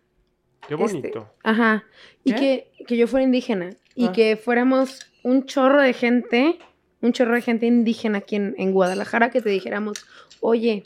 qué 0.67 0.75
este, 0.75 0.93
bonito. 0.99 1.33
Ajá. 1.43 1.83
Y 2.23 2.33
¿Qué? 2.33 2.69
que, 2.77 2.85
que 2.85 2.95
yo 2.97 3.07
fuera 3.07 3.23
indígena. 3.23 3.71
Y 3.95 4.07
Ah. 4.07 4.11
que 4.11 4.37
fuéramos 4.37 5.08
un 5.23 5.45
chorro 5.45 5.81
de 5.81 5.93
gente, 5.93 6.59
un 7.01 7.11
chorro 7.13 7.35
de 7.35 7.41
gente 7.41 7.65
indígena 7.65 8.19
aquí 8.19 8.35
en, 8.35 8.55
en 8.57 8.71
Guadalajara, 8.71 9.29
que 9.29 9.41
te 9.41 9.49
dijéramos, 9.49 10.05
oye, 10.41 10.83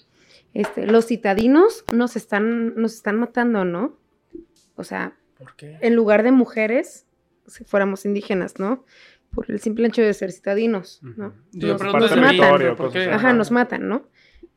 este, 0.54 0.86
los 0.88 1.08
citadinos 1.08 1.84
nos 1.92 2.16
están, 2.16 2.76
nos 2.76 2.94
están 2.94 3.18
matando, 3.18 3.66
¿no? 3.66 3.98
O 4.76 4.84
sea, 4.84 5.16
¿Por 5.38 5.56
qué? 5.56 5.78
en 5.82 5.96
lugar 5.96 6.24
de 6.24 6.32
mujeres, 6.32 7.06
si 7.48 7.64
fuéramos 7.64 8.06
indígenas, 8.06 8.60
¿no? 8.60 8.86
Por 9.32 9.50
el 9.50 9.60
simple 9.60 9.88
hecho 9.88 10.02
de 10.04 10.14
ser 10.14 10.32
citadinos, 10.32 11.00
¿no? 11.02 11.34
Nos- 11.54 11.82
nos 11.82 11.82
mí, 12.16 12.22
matan. 12.22 12.38
territorio, 12.38 12.76
¿por 12.76 12.92
qué? 12.92 13.06
Ajá, 13.10 13.34
nos 13.34 13.50
matan, 13.52 13.88
¿no? 13.88 14.08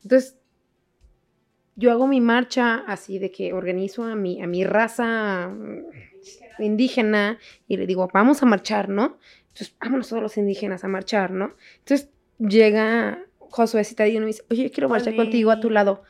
Entonces, 0.03 0.37
yo 1.75 1.91
hago 1.91 2.07
mi 2.07 2.21
marcha 2.21 2.83
así 2.87 3.19
de 3.19 3.31
que 3.31 3.53
organizo 3.53 4.03
a 4.03 4.15
mi, 4.15 4.41
a 4.41 4.47
mi 4.47 4.63
raza 4.63 5.47
mm, 5.49 5.83
indígena 6.63 7.37
y 7.67 7.77
le 7.77 7.85
digo, 7.85 8.07
vamos 8.13 8.41
a 8.41 8.45
marchar, 8.45 8.89
¿no? 8.89 9.17
Entonces, 9.57 9.75
vámonos 9.81 10.07
todos 10.09 10.21
los 10.21 10.37
indígenas 10.37 10.83
a 10.83 10.87
marchar, 10.87 11.31
¿no? 11.31 11.53
Entonces, 11.79 12.09
llega 12.37 13.19
Josué 13.39 13.83
Citadino 13.83 14.17
y 14.17 14.21
me 14.21 14.25
dice, 14.27 14.43
oye, 14.51 14.63
yo 14.65 14.71
quiero 14.71 14.87
marchar 14.89 15.15
contigo 15.15 15.49
a 15.49 15.59
tu 15.59 15.69
lado. 15.71 16.03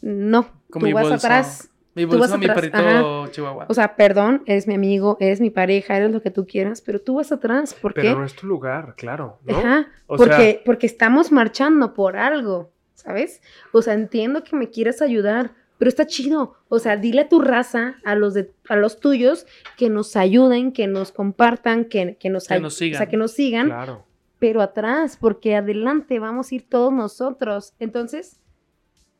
No, 0.00 0.44
Con 0.70 0.80
tú 0.80 0.86
mi 0.86 0.92
vas 0.94 1.02
bolso. 1.08 1.26
atrás. 1.26 1.70
Mi 1.94 2.02
Tú 2.04 2.08
bolso, 2.08 2.20
vas 2.32 2.38
mi 2.40 2.46
atrás, 2.46 2.54
perrito 2.56 3.26
chihuahua. 3.28 3.66
O 3.68 3.74
sea, 3.74 3.94
perdón, 3.94 4.42
eres 4.46 4.66
mi 4.66 4.74
amigo, 4.74 5.16
eres 5.20 5.40
mi 5.40 5.50
pareja, 5.50 5.96
eres 5.96 6.10
lo 6.10 6.22
que 6.22 6.30
tú 6.30 6.46
quieras, 6.46 6.80
pero 6.80 7.00
tú 7.00 7.14
vas 7.16 7.30
atrás. 7.30 7.74
¿Por 7.74 7.94
Pero 7.94 8.08
qué? 8.08 8.14
no 8.16 8.24
es 8.24 8.34
tu 8.34 8.46
lugar, 8.46 8.94
claro, 8.96 9.38
¿no? 9.44 9.56
Ajá, 9.58 9.86
O 10.06 10.16
porque, 10.16 10.34
sea- 10.54 10.60
porque 10.64 10.86
estamos 10.86 11.30
marchando 11.30 11.94
por 11.94 12.16
algo, 12.16 12.72
¿sabes? 12.94 13.42
O 13.72 13.80
sea, 13.82 13.94
entiendo 13.94 14.42
que 14.42 14.56
me 14.56 14.70
quieras 14.70 15.02
ayudar, 15.02 15.52
pero 15.84 15.90
está 15.90 16.06
chido. 16.06 16.54
O 16.70 16.78
sea, 16.78 16.96
dile 16.96 17.20
a 17.20 17.28
tu 17.28 17.42
raza, 17.42 17.96
a 18.06 18.14
los 18.14 18.32
de, 18.32 18.50
a 18.70 18.76
los 18.76 19.00
tuyos, 19.00 19.44
que 19.76 19.90
nos 19.90 20.16
ayuden, 20.16 20.72
que 20.72 20.86
nos 20.86 21.12
compartan, 21.12 21.84
que, 21.84 22.16
que 22.18 22.30
nos, 22.30 22.48
Que 22.48 22.58
nos 22.58 22.72
O 22.72 22.76
sigan. 22.78 22.96
sea, 22.98 23.06
que 23.10 23.18
nos 23.18 23.32
sigan, 23.32 23.66
Claro. 23.66 24.06
pero 24.38 24.62
atrás, 24.62 25.18
porque 25.20 25.56
adelante 25.56 26.18
vamos 26.20 26.50
a 26.50 26.54
ir 26.54 26.66
todos 26.70 26.90
nosotros. 26.90 27.74
Entonces, 27.78 28.40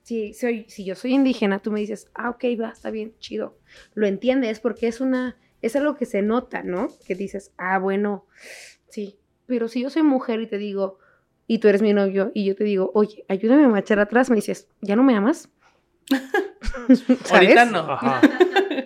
si, 0.04 0.32
soy, 0.32 0.64
si 0.68 0.86
yo 0.86 0.94
soy 0.94 1.12
indígena, 1.12 1.58
tú 1.58 1.70
me 1.70 1.80
dices, 1.80 2.08
ah, 2.14 2.30
ok, 2.30 2.44
va, 2.58 2.70
está 2.70 2.90
bien, 2.90 3.12
chido. 3.18 3.58
Lo 3.92 4.06
entiendes 4.06 4.58
porque 4.58 4.86
es 4.88 5.02
una, 5.02 5.36
es 5.60 5.76
algo 5.76 5.96
que 5.96 6.06
se 6.06 6.22
nota, 6.22 6.62
¿no? 6.62 6.88
Que 7.06 7.14
dices, 7.14 7.52
ah, 7.58 7.78
bueno, 7.78 8.24
sí. 8.88 9.18
Pero 9.44 9.68
si 9.68 9.82
yo 9.82 9.90
soy 9.90 10.02
mujer 10.02 10.40
y 10.40 10.46
te 10.46 10.56
digo, 10.56 10.98
y 11.46 11.58
tú 11.58 11.68
eres 11.68 11.82
mi 11.82 11.92
novio, 11.92 12.30
y 12.32 12.46
yo 12.46 12.56
te 12.56 12.64
digo, 12.64 12.90
oye, 12.94 13.26
ayúdame 13.28 13.64
a 13.64 13.68
marchar 13.68 13.98
atrás, 13.98 14.30
me 14.30 14.36
dices, 14.36 14.66
¿ya 14.80 14.96
no 14.96 15.02
me 15.02 15.14
amas? 15.14 15.50
¿Sabes? 17.24 17.30
Ahorita 17.32 17.64
no. 17.66 17.78
Ajá. 17.92 18.20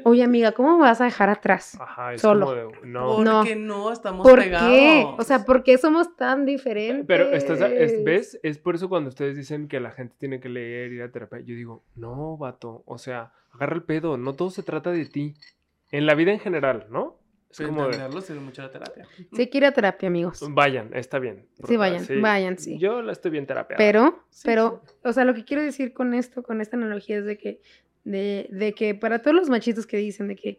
Oye, 0.05 0.23
amiga, 0.23 0.53
¿cómo 0.53 0.77
me 0.77 0.83
vas 0.83 1.01
a 1.01 1.05
dejar 1.05 1.29
atrás? 1.31 1.77
Ajá, 1.81 2.15
es 2.15 2.21
Solo. 2.21 2.47
como 2.47 2.57
de, 2.57 2.87
no. 2.87 3.17
¿Por 3.17 3.25
No. 3.25 3.45
qué 3.45 3.57
no? 3.57 3.93
Estamos 3.93 4.27
¿Por 4.27 4.39
pegados. 4.41 4.69
qué? 4.71 5.07
O 5.19 5.23
sea, 5.23 5.45
¿por 5.45 5.63
qué 5.63 5.79
somos 5.79 6.15
tan 6.17 6.45
diferentes? 6.47 7.05
Pero, 7.07 7.31
estás, 7.33 7.61
es- 7.61 8.05
¿ves? 8.05 8.39
Es 8.43 8.59
por 8.59 8.75
eso 8.75 8.89
cuando 8.89 9.09
ustedes 9.09 9.37
dicen 9.37 9.69
que 9.69 9.81
la 9.81 9.91
gente 9.91 10.15
tiene 10.19 10.41
que 10.41 10.49
leer, 10.49 10.93
ir 10.93 11.03
a 11.03 11.11
terapia, 11.11 11.41
yo 11.41 11.55
digo, 11.55 11.83
no, 11.97 12.37
vato, 12.37 12.83
o 12.87 12.99
sea, 12.99 13.33
agarra 13.53 13.75
el 13.77 13.83
pedo, 13.83 14.17
no 14.17 14.35
todo 14.35 14.51
se 14.51 14.63
trata 14.63 14.91
de 14.91 15.07
ti. 15.07 15.35
En 15.91 16.07
la 16.07 16.15
vida 16.15 16.33
en 16.33 16.39
general, 16.41 16.87
¿no? 16.91 17.17
Es 17.51 17.61
como 17.61 17.83
de, 17.83 17.87
entenderlo 17.87 18.21
sirve 18.21 18.41
mucho 18.41 18.63
la 18.63 18.71
terapia. 18.71 19.07
Sí, 19.33 19.47
que 19.47 19.59
ir 19.59 19.65
a 19.65 19.73
terapia, 19.73 20.09
amigos. 20.09 20.41
vayan, 20.51 20.91
está 20.95 21.19
bien. 21.19 21.47
Sí, 21.67 21.77
vayan, 21.77 22.07
vayan, 22.21 22.59
sí. 22.59 22.79
Yo 22.79 23.01
la 23.01 23.13
estoy 23.13 23.31
bien 23.31 23.47
terapia. 23.47 23.77
Pero, 23.77 24.25
Sí, 24.31 24.43
pero, 24.45 24.83
o 25.03 25.13
sea, 25.13 25.25
lo 25.25 25.35
que 25.35 25.45
quiero 25.45 25.63
decir 25.63 25.93
con 25.93 26.13
esto, 26.15 26.43
con 26.43 26.61
esta 26.61 26.77
analogía 26.77 27.19
es 27.19 27.25
de 27.25 27.39
que, 27.39 27.61
de, 28.05 28.49
de 28.51 28.75
que 28.75 28.95
para 28.95 29.21
todos 29.21 29.35
los 29.35 29.49
machistas 29.49 29.87
que 29.87 29.97
dicen 29.97 30.29
de 30.29 30.37
que, 30.37 30.59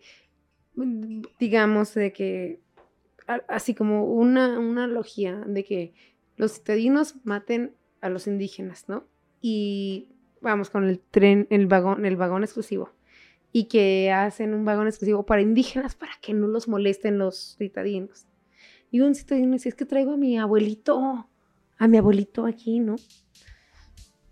digamos, 1.40 1.94
de 1.94 2.12
que, 2.12 2.60
así 3.48 3.76
como 3.76 4.06
una, 4.06 4.58
una 4.58 4.86
analogía 4.86 5.44
de 5.46 5.64
que 5.64 5.94
los 6.38 6.54
citadinos 6.54 7.16
maten 7.24 7.76
a 8.02 8.10
los 8.10 8.26
indígenas, 8.26 8.86
¿no? 8.88 9.04
Y 9.42 10.10
vamos 10.42 10.70
con 10.70 10.88
el 10.88 11.00
tren, 11.00 11.48
el 11.50 11.68
vagón, 11.68 12.06
el 12.06 12.16
vagón 12.16 12.44
exclusivo. 12.44 12.92
Y 13.52 13.66
que 13.66 14.12
hacen 14.12 14.54
un 14.54 14.64
vagón 14.66 14.88
exclusivo 14.88 15.26
para 15.26 15.42
indígenas 15.42 15.96
para 15.96 16.12
que 16.22 16.34
no 16.34 16.48
los 16.48 16.68
molesten 16.68 17.18
los 17.18 17.56
citadinos. 17.58 18.26
Y 18.92 19.02
un 19.02 19.16
citadino 19.16 19.54
dice, 19.54 19.70
es 19.70 19.76
que 19.76 19.86
traigo 19.86 20.14
a 20.14 20.18
mi 20.18 20.38
abuelito, 20.38 21.28
a 21.78 21.88
mi 21.88 21.98
abuelito 21.98 22.46
aquí, 22.46 22.80
¿no? 22.80 22.96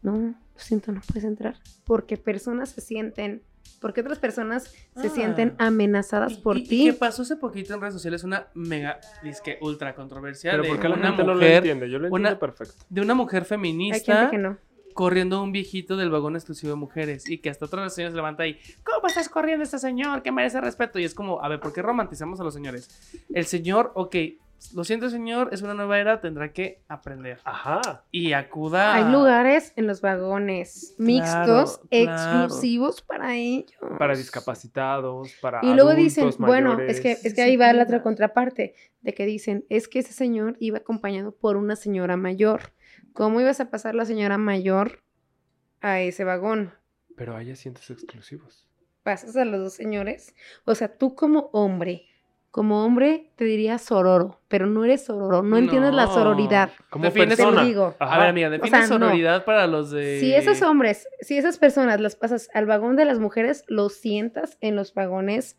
No, 0.01 0.17
lo 0.17 0.35
siento, 0.55 0.91
no 0.91 1.01
puedes 1.07 1.23
entrar. 1.23 1.55
Porque 1.83 2.17
personas 2.17 2.69
se 2.69 2.81
sienten, 2.81 3.41
porque 3.81 4.01
otras 4.01 4.19
personas 4.19 4.65
se 4.95 5.07
Ah. 5.07 5.09
sienten 5.09 5.55
amenazadas 5.57 6.33
Y- 6.33 6.41
por 6.41 6.55
ti. 6.55 6.83
Y 6.83 6.85
que 6.91 6.93
pasó 6.93 7.23
hace 7.23 7.35
poquito 7.35 7.73
en 7.73 7.81
redes 7.81 7.93
sociales 7.95 8.23
una 8.23 8.47
mega, 8.53 8.99
disque 9.23 9.57
ultra 9.61 9.95
controversia 9.95 10.51
Pero 10.51 10.63
de 10.63 10.69
porque 10.69 10.87
la 10.87 10.95
una 10.95 11.07
gente 11.07 11.23
no 11.23 11.29
lo 11.29 11.35
mujer, 11.35 11.57
entiende, 11.57 11.89
yo 11.89 11.99
lo 11.99 12.07
entiendo 12.07 12.29
una- 12.29 12.39
perfecto. 12.39 12.75
de 12.89 13.01
una 13.01 13.13
mujer 13.15 13.41
Hay 13.43 13.47
feminista 13.49 14.15
gente 14.17 14.31
que 14.31 14.37
no. 14.37 14.57
Corriendo 14.97 15.37
a 15.37 15.43
un 15.43 15.51
viejito 15.51 15.95
del 15.95 16.09
vagón 16.09 16.35
exclusivo 16.35 16.71
de 16.71 16.75
mujeres 16.75 17.29
y 17.29 17.37
que 17.37 17.51
hasta 17.51 17.65
otra 17.65 17.87
señora 17.91 18.09
se 18.09 18.15
levanta 18.15 18.47
y 18.47 18.59
¿cómo 18.83 19.05
estás 19.05 19.29
corriendo 19.29 19.63
este 19.63 19.77
señor? 19.77 20.23
que 20.23 20.31
merece 20.31 20.59
respeto? 20.59 20.97
Y 20.97 21.03
es 21.03 21.13
como, 21.13 21.39
a 21.39 21.47
ver, 21.47 21.59
¿por 21.59 21.71
qué 21.71 21.83
romantizamos 21.83 22.39
a 22.39 22.43
los 22.43 22.55
señores? 22.55 22.89
El 23.31 23.45
señor, 23.45 23.91
ok, 23.93 24.15
lo 24.73 24.83
siento 24.83 25.11
señor, 25.11 25.49
es 25.51 25.61
una 25.61 25.75
nueva 25.75 25.99
era, 25.99 26.19
tendrá 26.19 26.51
que 26.51 26.81
aprender. 26.87 27.39
Ajá. 27.43 28.05
Y 28.09 28.33
acuda... 28.33 28.95
Hay 28.95 29.11
lugares 29.11 29.71
en 29.75 29.85
los 29.85 30.01
vagones 30.01 30.95
mixtos, 30.97 31.77
Claro, 31.77 31.87
claro. 31.89 32.43
exclusivos 32.45 33.03
para 33.03 33.35
ellos. 33.35 33.77
Para 33.99 34.15
discapacitados, 34.15 35.31
para 35.41 35.59
Y 35.61 35.75
luego 35.75 35.91
adultos 35.91 36.15
dicen, 36.15 36.29
bueno, 36.39 36.79
es 36.79 37.01
que, 37.01 37.11
es 37.11 37.21
que 37.21 37.29
Sí, 37.35 37.41
ahí 37.41 37.55
va 37.55 37.71
la 37.71 37.83
otra 37.83 38.01
contraparte, 38.01 38.73
de 39.01 39.13
que 39.13 39.27
dicen, 39.27 39.63
es 39.69 39.87
que 39.87 39.99
ese 39.99 40.13
señor 40.13 40.57
iba 40.59 40.79
acompañado 40.79 41.33
por 41.33 41.55
una 41.55 41.75
señora 41.75 42.17
mayor. 42.17 42.73
¿Cómo 43.17 43.41
ibas 43.41 43.59
a 43.59 43.71
pasar 43.71 43.95
la 43.95 44.05
señora 44.05 44.37
mayor 44.37 45.01
a 45.81 46.01
ese 46.01 46.23
vagón? 46.23 46.71
Pero 47.15 47.35
hay 47.35 47.49
asientos 47.49 47.89
exclusivos. 47.89 48.67
pasas 49.01 49.35
a 49.37 49.43
los 49.43 49.59
dos 49.59 49.73
señores. 49.73 50.35
O 50.65 50.75
sea, 50.75 50.95
tú 50.99 51.15
como 51.15 51.49
hombre, 51.51 52.03
como 52.51 52.85
hombre 52.85 53.31
te 53.35 53.45
diría 53.45 53.79
sororo, 53.79 54.39
pero 54.49 54.67
no 54.67 54.85
eres 54.85 55.05
sororo, 55.05 55.41
no 55.41 55.57
entiendes 55.57 55.95
la 55.95 56.05
sororidad. 56.05 56.69
Como 56.91 57.05
Defines- 57.05 57.37
Te 57.37 57.41
lo 57.41 57.49
persona. 57.49 57.63
digo. 57.63 57.95
Ajá. 57.97 58.15
A 58.15 58.19
ver, 58.19 58.27
amiga, 58.27 58.49
define 58.51 58.69
sea, 58.69 58.81
no. 58.81 58.87
sororidad 59.07 59.45
para 59.45 59.65
los 59.65 59.89
de... 59.89 60.19
Si 60.19 60.31
esos 60.35 60.61
hombres, 60.61 61.07
si 61.21 61.39
esas 61.39 61.57
personas 61.57 61.99
las 61.99 62.15
pasas 62.15 62.49
al 62.53 62.67
vagón 62.67 62.97
de 62.97 63.05
las 63.05 63.17
mujeres, 63.17 63.63
los 63.67 63.93
sientas 63.95 64.59
en 64.61 64.75
los 64.75 64.93
vagones 64.93 65.57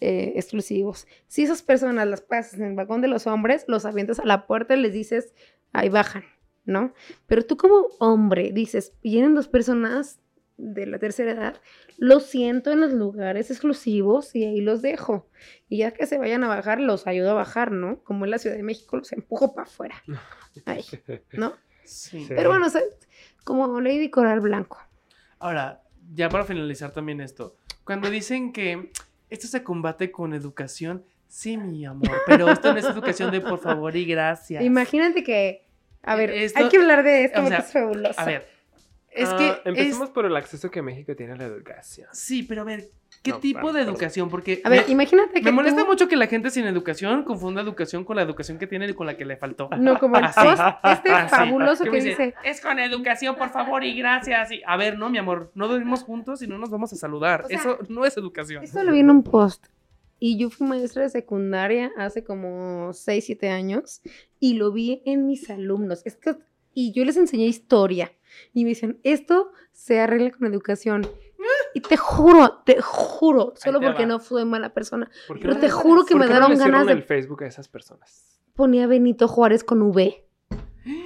eh, 0.00 0.34
exclusivos. 0.36 1.08
Si 1.26 1.42
esas 1.42 1.62
personas 1.62 2.06
las 2.06 2.20
pasas 2.20 2.54
en 2.60 2.66
el 2.66 2.76
vagón 2.76 3.00
de 3.00 3.08
los 3.08 3.26
hombres, 3.26 3.64
los 3.66 3.84
avientas 3.84 4.20
a 4.20 4.24
la 4.26 4.46
puerta 4.46 4.76
y 4.76 4.80
les 4.80 4.92
dices, 4.92 5.34
ahí 5.72 5.88
bajan, 5.88 6.22
¿no? 6.64 6.92
Pero 7.26 7.44
tú 7.44 7.56
como 7.56 7.88
hombre 7.98 8.50
dices, 8.52 8.94
vienen 9.02 9.34
dos 9.34 9.48
personas 9.48 10.20
de 10.56 10.86
la 10.86 10.98
tercera 10.98 11.32
edad, 11.32 11.60
los 11.98 12.26
siento 12.26 12.70
en 12.70 12.80
los 12.80 12.92
lugares 12.92 13.50
exclusivos 13.50 14.34
y 14.34 14.44
ahí 14.44 14.60
los 14.60 14.82
dejo. 14.82 15.28
Y 15.68 15.78
ya 15.78 15.92
que 15.92 16.06
se 16.06 16.18
vayan 16.18 16.44
a 16.44 16.48
bajar, 16.48 16.80
los 16.80 17.06
ayudo 17.06 17.32
a 17.32 17.34
bajar, 17.34 17.72
¿no? 17.72 18.02
Como 18.04 18.24
en 18.24 18.30
la 18.30 18.38
Ciudad 18.38 18.56
de 18.56 18.62
México, 18.62 18.96
los 18.96 19.12
empujo 19.12 19.54
para 19.54 19.66
afuera. 19.66 19.96
Ahí, 20.64 20.84
¿no? 21.32 21.54
Sí. 21.84 22.26
Pero 22.28 22.50
bueno, 22.50 22.66
como 23.44 23.80
Lady 23.80 24.10
Coral 24.10 24.40
Blanco. 24.40 24.78
Ahora, 25.38 25.82
ya 26.12 26.28
para 26.28 26.44
finalizar 26.44 26.92
también 26.92 27.20
esto, 27.20 27.56
cuando 27.84 28.10
dicen 28.10 28.52
que 28.52 28.92
esto 29.28 29.46
se 29.46 29.62
combate 29.62 30.10
con 30.10 30.32
educación, 30.32 31.04
sí, 31.28 31.56
mi 31.56 31.84
amor, 31.84 32.22
pero 32.26 32.48
esto 32.48 32.72
no 32.72 32.78
es 32.78 32.84
educación 32.86 33.30
de 33.30 33.40
por 33.40 33.58
favor 33.58 33.94
y 33.96 34.04
gracias. 34.04 34.62
Imagínate 34.64 35.22
que, 35.22 35.63
a 36.06 36.16
ver, 36.16 36.30
Esto- 36.30 36.58
hay 36.62 36.68
que 36.68 36.78
hablar 36.78 37.02
de 37.02 37.24
esto 37.24 37.40
o 37.40 37.42
porque 37.42 37.56
sea, 37.56 37.66
es 37.66 37.72
fabuloso. 37.72 38.20
A 38.20 38.24
ver, 38.24 38.48
es 39.10 39.28
Ah, 39.30 39.36
que... 39.36 39.48
es- 39.48 39.58
Empecemos 39.64 40.10
por 40.10 40.26
el 40.26 40.36
acceso 40.36 40.70
que 40.70 40.82
México 40.82 41.14
tiene 41.16 41.32
a 41.32 41.36
la 41.36 41.44
educación. 41.44 42.08
Sí, 42.12 42.42
pero 42.42 42.62
a 42.62 42.64
ver, 42.64 42.84
¿qué 43.22 43.30
No, 43.30 43.38
tipo 43.38 43.72
de 43.72 43.80
educación? 43.82 44.28
Porque 44.28 44.60
A 44.64 44.68
ver, 44.68 44.84
me, 44.86 44.92
imagínate 44.92 45.34
que 45.34 45.42
me 45.44 45.52
molesta 45.52 45.82
tú- 45.82 45.86
mucho 45.86 46.08
que 46.08 46.16
la 46.16 46.26
gente 46.26 46.50
sin 46.50 46.66
educación 46.66 47.22
confunda 47.22 47.62
educación 47.62 48.04
con 48.04 48.16
la 48.16 48.22
educación 48.22 48.58
que 48.58 48.66
tiene 48.66 48.86
y 48.88 48.92
con 48.94 49.06
la 49.06 49.16
que 49.16 49.24
le 49.24 49.36
faltó. 49.36 49.68
No, 49.78 49.98
como 50.00 50.16
el 50.16 50.24
post 50.24 50.62
este 50.84 51.10
Así. 51.12 51.34
fabuloso 51.34 51.84
Que 51.84 52.00
dice, 52.00 52.34
es 52.44 52.60
con 52.60 52.78
educación, 52.80 53.36
por 53.36 53.50
favor, 53.50 53.84
y 53.84 53.96
gracias. 53.96 54.50
Y, 54.50 54.62
a 54.66 54.76
ver, 54.76 54.98
no, 54.98 55.08
mi 55.10 55.18
amor, 55.18 55.52
no 55.54 55.68
dormimos 55.68 56.02
juntos 56.02 56.42
y 56.42 56.48
no 56.48 56.58
nos 56.58 56.70
vamos 56.70 56.92
a 56.92 56.96
saludar. 56.96 57.44
O 57.44 57.48
sea, 57.48 57.56
Eso 57.58 57.78
no 57.88 58.04
es 58.04 58.16
educación. 58.16 58.64
esto 58.64 58.82
lo 58.82 58.92
vi 58.92 59.00
en 59.00 59.10
un 59.10 59.22
post. 59.22 59.66
Y 60.18 60.38
yo 60.38 60.50
fui 60.50 60.66
maestra 60.66 61.02
de 61.02 61.08
secundaria 61.08 61.92
hace 61.96 62.24
como 62.24 62.92
6, 62.92 63.24
7 63.24 63.48
años 63.48 64.00
y 64.40 64.54
lo 64.54 64.72
vi 64.72 65.02
en 65.04 65.26
mis 65.26 65.50
alumnos. 65.50 66.02
Es 66.04 66.16
que, 66.16 66.36
y 66.72 66.92
yo 66.92 67.04
les 67.04 67.16
enseñé 67.16 67.46
historia 67.46 68.12
y 68.52 68.64
me 68.64 68.70
dicen, 68.70 69.00
esto 69.02 69.52
se 69.72 70.00
arregla 70.00 70.30
con 70.30 70.46
educación. 70.46 71.06
Y 71.74 71.80
te 71.80 71.96
juro, 71.96 72.62
te 72.64 72.80
juro, 72.80 73.52
solo 73.56 73.80
te 73.80 73.86
porque 73.86 74.02
va. 74.04 74.08
no 74.08 74.20
fui 74.20 74.44
mala 74.44 74.72
persona. 74.72 75.10
¿Por 75.28 75.38
qué 75.38 75.48
Pero 75.48 75.60
te 75.60 75.68
juro 75.68 76.04
que 76.04 76.14
me 76.14 76.26
no 76.26 76.30
dieron 76.30 76.56
ganas 76.56 76.86
de 76.86 76.92
el 76.92 77.02
Facebook 77.02 77.42
a 77.42 77.46
esas 77.46 77.68
personas? 77.68 78.34
ponía 78.54 78.86
Benito 78.86 79.28
Juárez 79.28 79.64
con 79.64 79.82
V. 79.82 80.23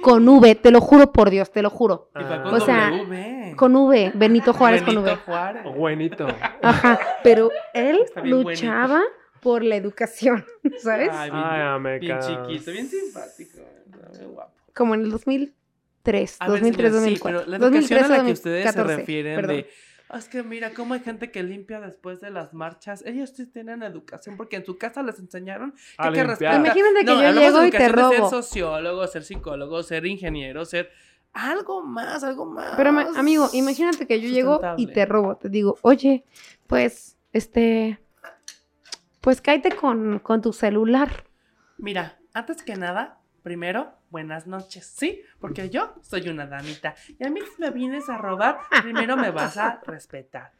Con 0.01 0.27
V, 0.27 0.55
te 0.55 0.71
lo 0.71 0.81
juro 0.81 1.11
por 1.11 1.29
Dios, 1.29 1.51
te 1.51 1.61
lo 1.61 1.69
juro. 1.69 2.09
Ah. 2.13 2.43
con 2.43 2.53
O 2.53 2.59
sea, 2.59 2.89
W. 2.91 3.53
Con 3.55 3.75
V, 3.75 4.11
Benito 4.15 4.53
Juárez 4.53 4.81
con 4.81 4.95
Benito 4.95 5.13
V. 5.13 5.21
Juárez. 5.25 5.63
Buenito. 5.75 6.27
Ajá, 6.61 6.99
pero 7.23 7.49
él 7.73 7.99
luchaba 8.23 9.01
por 9.41 9.63
la 9.63 9.75
educación, 9.75 10.45
¿sabes? 10.79 11.09
Ay, 11.13 11.31
bien, 11.31 11.43
Ay, 11.45 11.99
bien 11.99 12.19
chiquito, 12.19 12.71
bien 12.71 12.87
simpático. 12.87 13.59
Bien 14.17 14.31
guapo. 14.33 14.51
Como 14.73 14.95
en 14.95 15.01
el 15.01 15.11
2003, 15.11 16.37
A 16.39 16.45
ver, 16.45 16.51
2003, 16.59 16.91
señores, 16.93 17.03
sí, 17.13 17.19
2004. 17.19 17.39
pero 17.45 17.49
la 17.49 17.57
educación 17.65 17.99
a 17.99 18.01
la 18.01 18.07
que 18.07 18.29
2013, 18.29 18.31
ustedes 18.33 18.61
se 18.61 18.77
2014, 18.79 18.97
refieren 18.97 19.35
perdón. 19.35 19.55
de... 19.55 19.69
"Ah, 20.09 20.17
Es 20.17 20.27
que 20.27 20.43
mira, 20.43 20.73
cómo 20.73 20.95
hay 20.95 21.01
gente 21.01 21.31
que 21.31 21.43
limpia 21.43 21.79
después 21.79 22.19
de 22.19 22.31
las 22.31 22.53
marchas. 22.53 23.03
Ellos 23.05 23.31
sí 23.35 23.45
tienen 23.45 23.83
educación 23.83 24.35
porque 24.37 24.55
en 24.55 24.65
su 24.65 24.77
casa 24.77 25.03
les 25.03 25.19
enseñaron 25.19 25.71
que 25.71 25.77
A 25.97 26.07
hay 26.07 26.13
que 26.13 26.23
respetar. 26.23 26.55
Imagínate 26.55 27.05
que 27.05 27.11
yo 27.11 27.31
llego 27.31 27.65
y 27.65 27.71
te 27.71 27.89
robo. 27.89 28.11
Ser 28.11 28.29
sociólogo, 28.29 29.07
ser 29.07 29.23
psicólogo, 29.23 29.83
ser 29.83 30.05
ingeniero, 30.05 30.65
ser 30.65 30.89
algo 31.33 31.83
más, 31.83 32.23
algo 32.23 32.45
más. 32.45 32.73
Pero 32.75 32.89
amigo, 32.89 33.47
imagínate 33.53 34.07
que 34.07 34.19
yo 34.19 34.29
llego 34.29 34.59
y 34.77 34.87
te 34.87 35.05
robo, 35.05 35.37
te 35.37 35.49
digo, 35.49 35.77
oye, 35.83 36.25
pues, 36.65 37.17
este, 37.33 37.99
pues 39.21 39.41
cáete 39.41 39.75
con, 39.75 40.19
con 40.19 40.41
tu 40.41 40.53
celular. 40.53 41.25
Mira, 41.77 42.19
antes 42.33 42.63
que 42.63 42.75
nada, 42.75 43.19
primero, 43.43 43.93
buenas 44.09 44.47
noches, 44.47 44.85
¿sí? 44.85 45.21
Porque 45.39 45.69
yo 45.69 45.95
soy 46.01 46.29
una 46.29 46.45
damita. 46.45 46.95
Y 47.19 47.25
a 47.25 47.29
mí 47.29 47.39
si 47.41 47.61
me 47.61 47.71
vienes 47.71 48.09
a 48.09 48.17
robar, 48.17 48.59
primero 48.81 49.15
me 49.17 49.31
vas 49.31 49.57
a 49.57 49.81
respetar. 49.85 50.51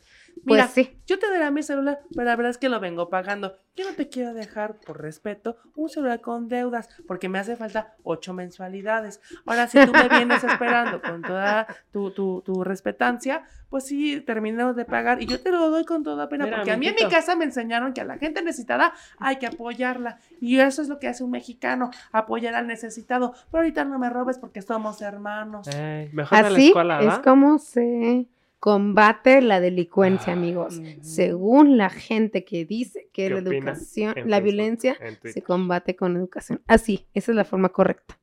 Mira, 0.45 0.64
Pues 0.66 0.72
sí. 0.74 0.98
yo 1.06 1.20
te 1.20 1.30
daré 1.30 1.49
mi 1.52 1.64
celular, 1.64 1.99
pero 2.16 2.26
la 2.26 2.36
verdad 2.36 2.52
es 2.52 2.57
que 2.57 2.70
lo 2.70 2.80
vengo 2.80 3.10
pagando. 3.10 3.56
Yo 3.76 3.86
no 3.90 3.95
te 3.95 4.10
quiero 4.10 4.34
dejar, 4.34 4.76
por 4.86 5.02
respeto, 5.02 5.57
un 5.76 5.88
celular 5.90 6.20
con 6.22 6.49
deudas, 6.49 6.90
porque 7.07 7.30
me 7.30 7.40
hace 7.40 7.56
falta 7.56 7.94
ocho 8.03 8.34
mensualidades. 8.34 9.22
Ahora, 9.45 9.68
si 9.68 9.84
tú 9.86 9.91
me 9.94 10.10
vienes 10.10 10.44
esperando 10.44 11.02
con 11.02 11.22
toda 11.22 11.66
tu, 11.91 12.11
tu, 12.11 12.41
tu 12.41 12.64
respetancia, 12.64 13.44
pues 13.70 13.86
sí, 13.86 14.20
termino 14.22 14.74
de 14.74 14.84
pagar 14.86 15.22
y 15.22 15.28
yo 15.28 15.40
te 15.41 15.52
lo 15.52 15.70
doy 15.70 15.86
con 15.86 16.03
toda 16.03 16.28
pena, 16.28 16.45
Mira, 16.45 16.57
porque 16.57 16.72
a 16.72 16.78
mí 16.78 16.88
en 16.88 16.95
mi 16.95 17.02
amiguito. 17.03 17.16
casa 17.20 17.36
me 17.36 17.45
enseñaron 17.45 17.94
que 17.94 18.02
a 18.02 18.06
la 18.06 18.18
gente 18.18 18.41
necesitada 18.41 18.94
hay 19.18 19.38
que 19.38 19.45
apoyarla. 19.48 20.20
Y 20.41 20.60
eso 20.60 20.82
es 20.82 20.90
lo 20.90 20.99
que 20.99 21.07
hace 21.07 21.24
un 21.24 21.32
mexicano, 21.32 21.91
apoyar 22.11 22.56
al 22.56 22.68
necesitado. 22.68 23.34
Pero 23.52 23.60
ahorita 23.61 23.86
no 23.86 23.98
me 23.99 24.10
robes 24.10 24.38
porque 24.40 24.61
somos 24.61 25.02
hermanos. 25.02 25.68
Ey, 25.68 26.10
mejor 26.11 26.38
a 26.38 26.41
la 26.41 26.48
Así 26.49 26.68
escuela, 26.68 26.99
es 27.02 27.07
¿va? 27.07 27.22
como 27.22 27.57
se 27.60 28.28
combate 28.60 29.41
la 29.41 29.60
delincuencia, 29.60 30.34
amigos. 30.34 30.77
Ujú. 30.77 30.88
Según 31.02 31.77
la 31.77 31.90
gente 31.90 32.44
que 32.44 32.65
dice 32.65 33.10
que 33.14 33.27
¿Qué 33.27 33.30
la 33.30 33.40
educación, 33.40 34.14
la 34.15 34.38
Facebook, 34.38 34.44
violencia 34.44 34.98
se 35.23 35.41
combate 35.41 35.95
con 35.95 36.15
educación. 36.15 36.61
Así, 36.68 37.07
esa 37.14 37.31
es 37.31 37.36
la 37.36 37.45
forma 37.45 37.69
correcta. 37.69 38.19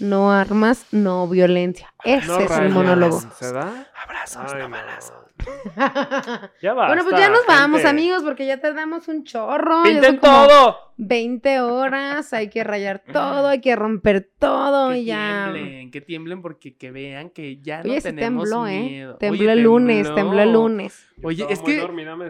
No 0.00 0.32
armas, 0.32 0.86
no 0.92 1.28
violencia. 1.28 1.92
Ese 2.04 2.26
No 2.26 2.38
es 2.40 2.50
el 2.50 2.70
monólogo. 2.70 3.20
¿Se 3.38 3.52
da? 3.52 3.86
Abrazos, 4.02 4.52
Ay, 4.54 4.62
no 4.62 4.68
balazos. 4.70 5.16
Ya 6.62 6.72
va. 6.74 6.86
bueno, 6.86 7.02
pues 7.04 7.18
ya 7.18 7.28
nos 7.28 7.46
vamos, 7.46 7.84
amigos, 7.84 8.22
porque 8.22 8.46
ya 8.46 8.60
tardamos 8.60 9.08
un 9.08 9.24
chorro. 9.24 9.82
¡Pinten 9.82 10.18
todo! 10.20 10.78
20 10.96 11.60
horas, 11.60 12.32
hay 12.32 12.48
que 12.48 12.62
rayar 12.62 13.02
todo, 13.12 13.48
hay 13.48 13.60
que 13.60 13.74
romper 13.74 14.30
todo 14.38 14.90
Que 14.90 14.98
y 15.00 15.04
ya. 15.06 15.50
tiemblen, 15.52 15.90
que 15.90 16.00
tiemblen 16.00 16.40
porque 16.42 16.76
que 16.76 16.92
vean 16.92 17.30
que 17.30 17.60
ya 17.60 17.80
Oye, 17.84 17.96
no 17.96 18.02
tenemos 18.02 18.44
tembló, 18.48 18.66
¿eh? 18.68 18.80
miedo. 18.80 19.16
Tembló 19.16 19.40
Oye, 19.42 19.52
el 19.52 19.62
lunes, 19.62 19.96
tembló. 20.06 20.14
tembló 20.14 20.42
el 20.42 20.52
lunes. 20.52 21.06
Oye, 21.24 21.46
es 21.50 21.60
que 21.62 21.84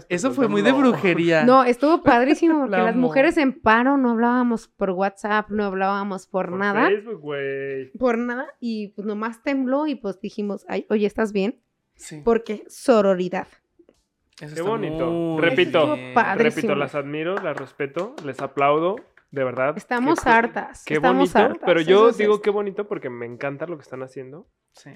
eso 0.08 0.32
fue 0.32 0.48
muy 0.48 0.62
de 0.62 0.72
brujería. 0.72 1.44
No, 1.44 1.62
estuvo 1.64 2.02
padrísimo 2.02 2.60
porque 2.60 2.76
La 2.78 2.84
las 2.84 2.96
mujeres 2.96 3.36
en 3.36 3.52
paro 3.60 3.98
no 3.98 4.12
hablábamos 4.12 4.68
por 4.68 4.90
WhatsApp, 4.90 5.50
no 5.50 5.64
hablábamos 5.64 6.26
por, 6.26 6.48
Por 6.48 6.58
nada, 6.58 6.86
Facebook, 6.88 7.20
güey. 7.20 7.53
Por 7.98 8.18
nada, 8.18 8.46
y 8.60 8.88
pues 8.88 9.06
nomás 9.06 9.42
tembló 9.42 9.86
y 9.86 9.94
pues 9.94 10.20
dijimos, 10.20 10.64
Ay, 10.68 10.86
oye, 10.90 11.06
¿estás 11.06 11.32
bien? 11.32 11.60
Sí, 11.96 12.20
Porque 12.24 12.64
sororidad. 12.68 13.46
eso 13.48 14.38
Qué 14.38 14.44
está 14.46 14.62
bonito. 14.62 15.10
muy 15.10 15.40
Repito. 15.42 15.96
Repito, 16.36 16.74
las 16.74 16.94
admiro, 16.94 17.36
las 17.36 17.56
respeto, 17.56 18.14
les 18.24 18.40
aplaudo, 18.40 18.96
de 19.30 19.44
verdad. 19.44 19.74
Estamos 19.76 20.20
Qué- 20.20 20.28
hartas, 20.30 20.84
Qué 20.84 20.94
estamos 20.94 21.32
bonito, 21.32 21.38
hartas, 21.38 21.62
pero 21.66 21.80
yo 21.80 22.08
es 22.08 22.18
digo 22.18 22.34
esto. 22.34 22.42
qué 22.42 22.50
bonito 22.50 22.88
porque 22.88 23.10
me 23.10 23.26
encanta 23.26 23.66
lo 23.66 23.76
que 23.76 23.82
están 23.82 24.02
haciendo. 24.02 24.48
Sí. 24.72 24.90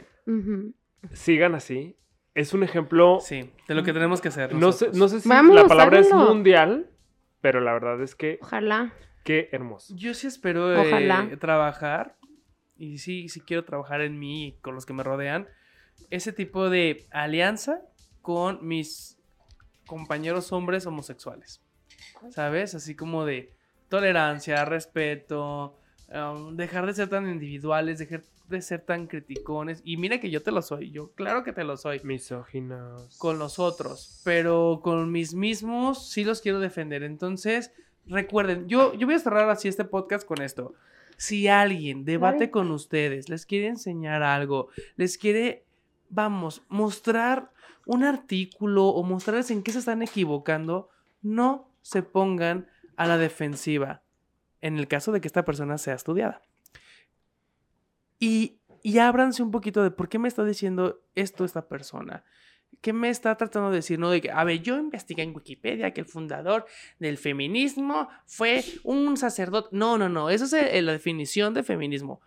Sigan 1.12 1.54
así. 1.54 1.96
Es 2.34 2.52
un 2.54 2.62
ejemplo. 2.62 3.18
sí, 3.20 3.50
de 3.66 3.74
lo 3.74 3.82
que 3.82 3.92
tenemos 3.92 4.20
que 4.20 4.28
hacer. 4.28 4.54
No 4.54 4.72
sé, 4.72 4.90
no 4.94 5.08
sé 5.08 5.20
si 5.20 5.28
Vamos, 5.28 5.54
la 5.56 5.66
palabra 5.66 5.98
es 6.00 6.12
mundial, 6.12 6.90
pero 7.40 7.60
la 7.60 7.72
verdad 7.72 8.00
es 8.02 8.14
que 8.14 8.38
Ojalá. 8.42 8.92
qué 9.24 9.48
hermoso. 9.52 9.94
Yo 9.96 10.14
sí 10.14 10.26
espero 10.26 10.72
eh, 10.72 10.78
Ojalá. 10.86 11.28
trabajar, 11.40 12.16
y 12.78 12.98
sí, 12.98 13.28
sí 13.28 13.40
quiero 13.40 13.64
trabajar 13.64 14.00
en 14.00 14.18
mí 14.18 14.46
y 14.46 14.52
con 14.52 14.74
los 14.74 14.86
que 14.86 14.92
me 14.92 15.02
rodean, 15.02 15.48
ese 16.10 16.32
tipo 16.32 16.70
de 16.70 17.06
alianza 17.10 17.82
con 18.22 18.66
mis 18.66 19.18
compañeros 19.86 20.52
hombres 20.52 20.86
homosexuales. 20.86 21.60
¿Sabes? 22.30 22.74
Así 22.74 22.94
como 22.94 23.24
de 23.24 23.52
tolerancia, 23.88 24.64
respeto, 24.64 25.78
um, 26.08 26.56
dejar 26.56 26.86
de 26.86 26.94
ser 26.94 27.08
tan 27.08 27.28
individuales, 27.28 27.98
dejar 27.98 28.22
de 28.48 28.62
ser 28.62 28.80
tan 28.82 29.06
criticones. 29.06 29.80
Y 29.84 29.96
mira 29.96 30.20
que 30.20 30.30
yo 30.30 30.42
te 30.42 30.52
lo 30.52 30.62
soy, 30.62 30.90
yo 30.90 31.12
claro 31.12 31.42
que 31.42 31.52
te 31.52 31.64
lo 31.64 31.76
soy. 31.76 32.00
Misóginos. 32.04 33.16
Con 33.18 33.38
los 33.38 33.58
otros, 33.58 34.20
pero 34.24 34.80
con 34.82 35.10
mis 35.10 35.34
mismos 35.34 36.10
sí 36.10 36.24
los 36.24 36.40
quiero 36.40 36.60
defender. 36.60 37.02
Entonces, 37.02 37.72
recuerden, 38.06 38.68
yo, 38.68 38.94
yo 38.94 39.06
voy 39.06 39.16
a 39.16 39.20
cerrar 39.20 39.48
así 39.50 39.68
este 39.68 39.84
podcast 39.84 40.26
con 40.26 40.42
esto. 40.42 40.74
Si 41.18 41.48
alguien 41.48 42.04
debate 42.04 42.50
con 42.52 42.70
ustedes, 42.70 43.28
les 43.28 43.44
quiere 43.44 43.66
enseñar 43.66 44.22
algo, 44.22 44.68
les 44.94 45.18
quiere, 45.18 45.66
vamos, 46.08 46.62
mostrar 46.68 47.50
un 47.86 48.04
artículo 48.04 48.86
o 48.86 49.02
mostrarles 49.02 49.50
en 49.50 49.64
qué 49.64 49.72
se 49.72 49.80
están 49.80 50.00
equivocando, 50.00 50.90
no 51.20 51.68
se 51.82 52.04
pongan 52.04 52.68
a 52.96 53.08
la 53.08 53.18
defensiva 53.18 54.02
en 54.60 54.78
el 54.78 54.86
caso 54.86 55.10
de 55.10 55.20
que 55.20 55.26
esta 55.26 55.44
persona 55.44 55.76
sea 55.76 55.94
estudiada. 55.94 56.40
Y, 58.20 58.60
y 58.84 58.98
ábranse 58.98 59.42
un 59.42 59.50
poquito 59.50 59.82
de 59.82 59.90
por 59.90 60.08
qué 60.08 60.20
me 60.20 60.28
está 60.28 60.44
diciendo 60.44 61.00
esto 61.16 61.44
esta 61.44 61.66
persona. 61.66 62.24
¿Qué 62.80 62.92
me 62.92 63.08
está 63.08 63.36
tratando 63.36 63.70
de 63.70 63.76
decir? 63.76 63.98
No, 63.98 64.10
de 64.10 64.20
que, 64.20 64.30
a 64.30 64.44
ver, 64.44 64.62
yo 64.62 64.78
investigué 64.78 65.22
en 65.22 65.34
Wikipedia 65.34 65.92
que 65.92 66.00
el 66.00 66.06
fundador 66.06 66.64
del 67.00 67.18
feminismo 67.18 68.08
fue 68.26 68.64
un 68.84 69.16
sacerdote. 69.16 69.70
No, 69.72 69.98
no, 69.98 70.08
no, 70.08 70.30
esa 70.30 70.44
es 70.44 70.52
eh, 70.52 70.80
la 70.82 70.92
definición 70.92 71.54
de 71.54 71.64
feminismo. 71.64 72.20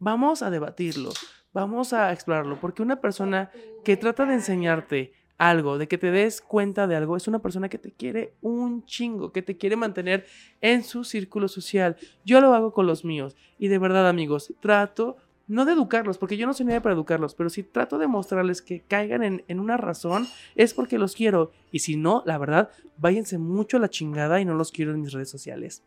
Vamos 0.00 0.42
a 0.42 0.50
debatirlo, 0.50 1.12
vamos 1.52 1.92
a 1.92 2.12
explorarlo, 2.12 2.58
porque 2.60 2.82
una 2.82 3.00
persona 3.00 3.50
que 3.84 3.96
trata 3.96 4.26
de 4.26 4.34
enseñarte 4.34 5.12
algo, 5.38 5.78
de 5.78 5.88
que 5.88 5.98
te 5.98 6.10
des 6.10 6.40
cuenta 6.40 6.86
de 6.86 6.96
algo, 6.96 7.16
es 7.16 7.26
una 7.26 7.40
persona 7.40 7.68
que 7.68 7.78
te 7.78 7.92
quiere 7.92 8.34
un 8.40 8.84
chingo, 8.86 9.32
que 9.32 9.42
te 9.42 9.56
quiere 9.56 9.76
mantener 9.76 10.26
en 10.60 10.84
su 10.84 11.04
círculo 11.04 11.48
social. 11.48 11.96
Yo 12.24 12.40
lo 12.40 12.54
hago 12.54 12.72
con 12.72 12.86
los 12.86 13.04
míos 13.04 13.36
y 13.58 13.68
de 13.68 13.78
verdad 13.78 14.08
amigos, 14.08 14.54
trato 14.60 15.16
no 15.48 15.64
de 15.64 15.72
educarlos, 15.72 16.18
porque 16.18 16.36
yo 16.36 16.46
no 16.46 16.54
soy 16.54 16.66
nadie 16.66 16.80
para 16.80 16.94
educarlos, 16.94 17.34
pero 17.34 17.50
si 17.50 17.62
trato 17.62 17.98
de 17.98 18.06
mostrarles 18.06 18.62
que 18.62 18.80
caigan 18.80 19.22
en, 19.22 19.44
en 19.48 19.60
una 19.60 19.76
razón, 19.76 20.26
es 20.54 20.72
porque 20.74 20.98
los 20.98 21.14
quiero. 21.14 21.52
Y 21.70 21.80
si 21.80 21.96
no, 21.96 22.22
la 22.26 22.38
verdad, 22.38 22.70
váyanse 22.96 23.38
mucho 23.38 23.76
a 23.76 23.80
la 23.80 23.88
chingada 23.90 24.40
y 24.40 24.44
no 24.44 24.54
los 24.54 24.70
quiero 24.72 24.92
en 24.92 25.00
mis 25.02 25.12
redes 25.12 25.30
sociales. 25.30 25.82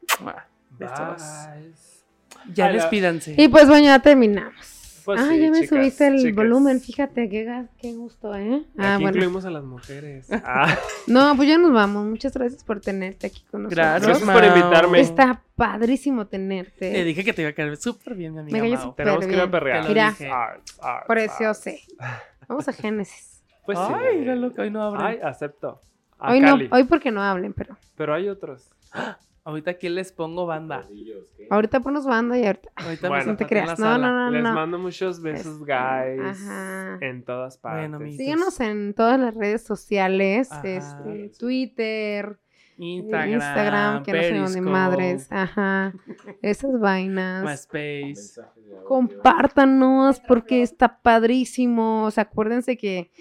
Ya 2.53 2.65
Ay, 2.65 2.73
la- 2.75 2.81
despídanse. 2.81 3.35
Y 3.37 3.47
pues 3.47 3.67
bueno, 3.67 3.85
ya 3.85 3.99
terminamos. 3.99 4.74
Pues 5.05 5.21
ah, 5.21 5.27
sí, 5.29 5.39
ya 5.39 5.51
me 5.51 5.61
chicas, 5.61 5.69
subiste 5.69 6.07
el 6.07 6.17
chicas. 6.17 6.35
volumen, 6.35 6.81
fíjate, 6.81 7.29
qué, 7.29 7.65
qué 7.79 7.93
gusto, 7.93 8.35
¿eh? 8.35 8.63
Ah, 8.77 8.95
Aquí 8.95 9.03
bueno. 9.03 9.17
incluimos 9.17 9.45
a 9.45 9.51
las 9.51 9.63
mujeres. 9.63 10.27
Ah, 10.43 10.75
No, 11.07 11.35
pues 11.35 11.47
ya 11.47 11.57
nos 11.59 11.71
vamos. 11.71 12.05
Muchas 12.05 12.33
gracias 12.33 12.63
por 12.63 12.81
tenerte 12.81 13.27
aquí 13.27 13.43
con 13.51 13.63
nosotros. 13.63 13.85
Gracias, 13.85 14.21
por 14.21 14.43
invitarme. 14.43 14.99
Está 14.99 15.43
padrísimo 15.55 16.25
tenerte. 16.25 16.91
Te 16.91 17.03
dije 17.03 17.23
que 17.23 17.33
te 17.33 17.43
iba 17.43 17.51
a 17.51 17.53
caer 17.53 17.77
súper 17.77 18.15
bien, 18.15 18.33
mi 18.33 18.39
amiga. 18.39 18.57
Me 18.57 18.63
cayó 18.63 18.81
súper 18.81 19.05
tenemos 19.05 19.25
que 19.25 19.33
ir 19.33 19.39
a 19.39 19.43
bien. 19.43 19.51
perrear. 19.51 19.87
Mira. 19.87 20.15
arts. 20.31 21.87
Vamos 22.47 22.67
a 22.67 22.73
Génesis. 22.73 23.43
Pues 23.65 23.77
sí. 23.77 23.85
Ay, 23.93 24.17
mira 24.17 24.35
lo 24.35 24.53
que 24.53 24.61
hoy 24.61 24.71
no 24.71 24.81
abren. 24.83 25.05
Ay, 25.05 25.19
acepto. 25.23 25.81
A 26.17 26.31
Hoy 26.31 26.39
no, 26.39 26.57
hoy 26.71 26.83
porque 26.85 27.11
no 27.11 27.21
hablen, 27.21 27.53
pero 27.53 27.77
Pero 27.95 28.13
hay 28.13 28.29
otros. 28.29 28.69
Ahorita 29.45 29.71
aquí 29.71 29.87
les 29.89 30.11
pongo 30.11 30.45
banda. 30.47 30.85
ahorita 31.51 31.79
ponos 31.79 32.05
banda 32.05 32.37
y 32.37 32.45
ahorita. 32.45 32.69
Ahorita 32.75 33.07
Bueno. 33.09 33.25
No 33.33 33.37
te 33.37 33.45
creas. 33.45 33.77
No, 33.79 33.97
no, 33.97 34.11
no, 34.11 34.31
Les 34.31 34.41
no. 34.43 34.53
mando 34.53 34.79
muchos 34.79 35.21
besos, 35.21 35.59
guys. 35.59 36.19
ajá. 36.19 36.97
En 37.01 37.23
todas 37.23 37.57
partes. 37.57 37.89
Bueno. 37.91 38.11
Síguenos 38.17 38.59
en 38.59 38.93
todas 38.95 39.19
las 39.19 39.33
redes 39.35 39.63
sociales, 39.63 40.51
Ajá. 40.51 40.67
este, 40.67 41.31
Twitter, 41.37 42.39
Instagram, 42.77 43.29
Instagram, 43.33 44.03
que 44.03 44.11
no 44.11 44.17
sé 44.21 44.27
dónde 44.29 44.41
Periscope, 44.45 44.69
madres, 44.69 45.27
ajá, 45.31 45.93
esas 46.41 46.79
vainas. 46.79 47.43
MySpace. 47.45 48.41
Compártanos 48.87 50.19
porque 50.21 50.61
está 50.61 50.99
padrísimo. 51.01 52.05
O 52.05 52.11
sea, 52.11 52.23
acuérdense 52.23 52.77
que, 52.77 53.11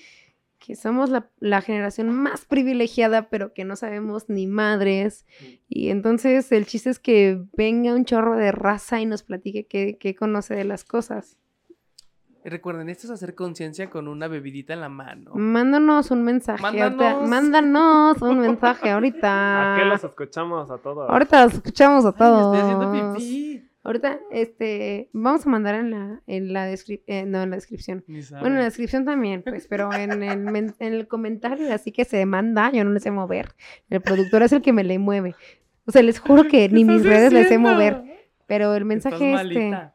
que 0.64 0.76
somos 0.76 1.10
la, 1.10 1.28
la 1.40 1.60
generación 1.60 2.08
más 2.10 2.46
privilegiada, 2.46 3.28
pero 3.28 3.52
que 3.52 3.64
no 3.64 3.76
sabemos 3.76 4.28
ni 4.28 4.46
madres. 4.46 5.26
Y 5.68 5.90
entonces 5.90 6.50
el 6.52 6.64
chiste 6.66 6.88
es 6.90 6.98
que 6.98 7.42
venga 7.56 7.94
un 7.94 8.04
chorro 8.04 8.36
de 8.36 8.50
raza 8.52 9.00
y 9.00 9.06
nos 9.06 9.22
platique 9.22 9.66
qué, 9.66 9.98
qué 9.98 10.14
conoce 10.14 10.54
de 10.54 10.64
las 10.64 10.84
cosas. 10.84 11.36
Recuerden, 12.46 12.90
esto 12.90 13.06
es 13.06 13.10
hacer 13.10 13.34
conciencia 13.34 13.88
con 13.88 14.06
una 14.06 14.28
bebidita 14.28 14.74
en 14.74 14.80
la 14.80 14.90
mano. 14.90 15.32
Mándanos 15.34 16.10
un 16.10 16.22
mensaje. 16.24 16.62
ahorita- 16.62 17.20
Mándanos. 17.20 17.28
mándanos 17.28 18.22
un 18.22 18.38
mensaje 18.40 18.90
ahorita. 18.90 19.28
¿A 19.74 19.78
qué 19.78 19.84
los 19.86 20.04
escuchamos 20.04 20.70
a 20.70 20.76
todos? 20.78 21.08
Ahorita 21.10 21.44
los 21.44 21.54
escuchamos 21.54 22.04
a 22.04 22.08
Ay, 22.08 22.14
todos. 22.18 22.54
estoy 22.56 22.70
haciendo 22.70 23.14
pipí. 23.14 23.68
Ahorita, 23.85 24.19
este, 24.31 25.11
vamos 25.12 25.47
a 25.47 25.51
mandar 25.51 25.74
en 25.74 25.90
la, 25.90 26.23
en 26.27 26.55
la 26.55 26.65
descripción, 26.65 27.31
no, 27.31 27.43
en 27.43 27.51
la 27.51 27.56
descripción. 27.56 28.02
Bueno, 28.06 28.47
en 28.47 28.55
la 28.55 28.65
descripción 28.65 29.05
también, 29.05 29.43
pues, 29.43 29.66
pero 29.69 29.93
en 29.93 30.23
el, 30.23 30.74
en 30.78 30.93
el 30.94 31.06
comentario, 31.06 31.70
así 31.70 31.93
que 31.93 32.06
se 32.06 32.24
manda, 32.24 32.73
yo 32.73 32.82
no 32.82 32.93
le 32.93 33.01
sé 33.01 33.11
mover. 33.11 33.55
El 33.90 34.01
productor 34.01 34.43
es 34.43 34.52
el 34.52 34.62
que 34.62 34.73
me 34.73 34.85
le 34.85 34.98
mueve. 34.98 35.35
O 35.85 35.93
sea, 35.93 36.02
les 36.02 36.19
juro 36.19 36.44
que 36.44 36.66
ni 36.70 36.81
¿Qué 36.81 36.85
mis 36.93 36.97
estás 37.02 37.12
redes 37.12 37.32
les 37.35 37.48
sé 37.48 37.59
mover, 37.59 38.02
pero 38.47 38.74
el 38.74 38.90
Estás 38.90 39.12
mensaje 39.12 39.32
este, 39.32 39.35
malita. 39.35 39.94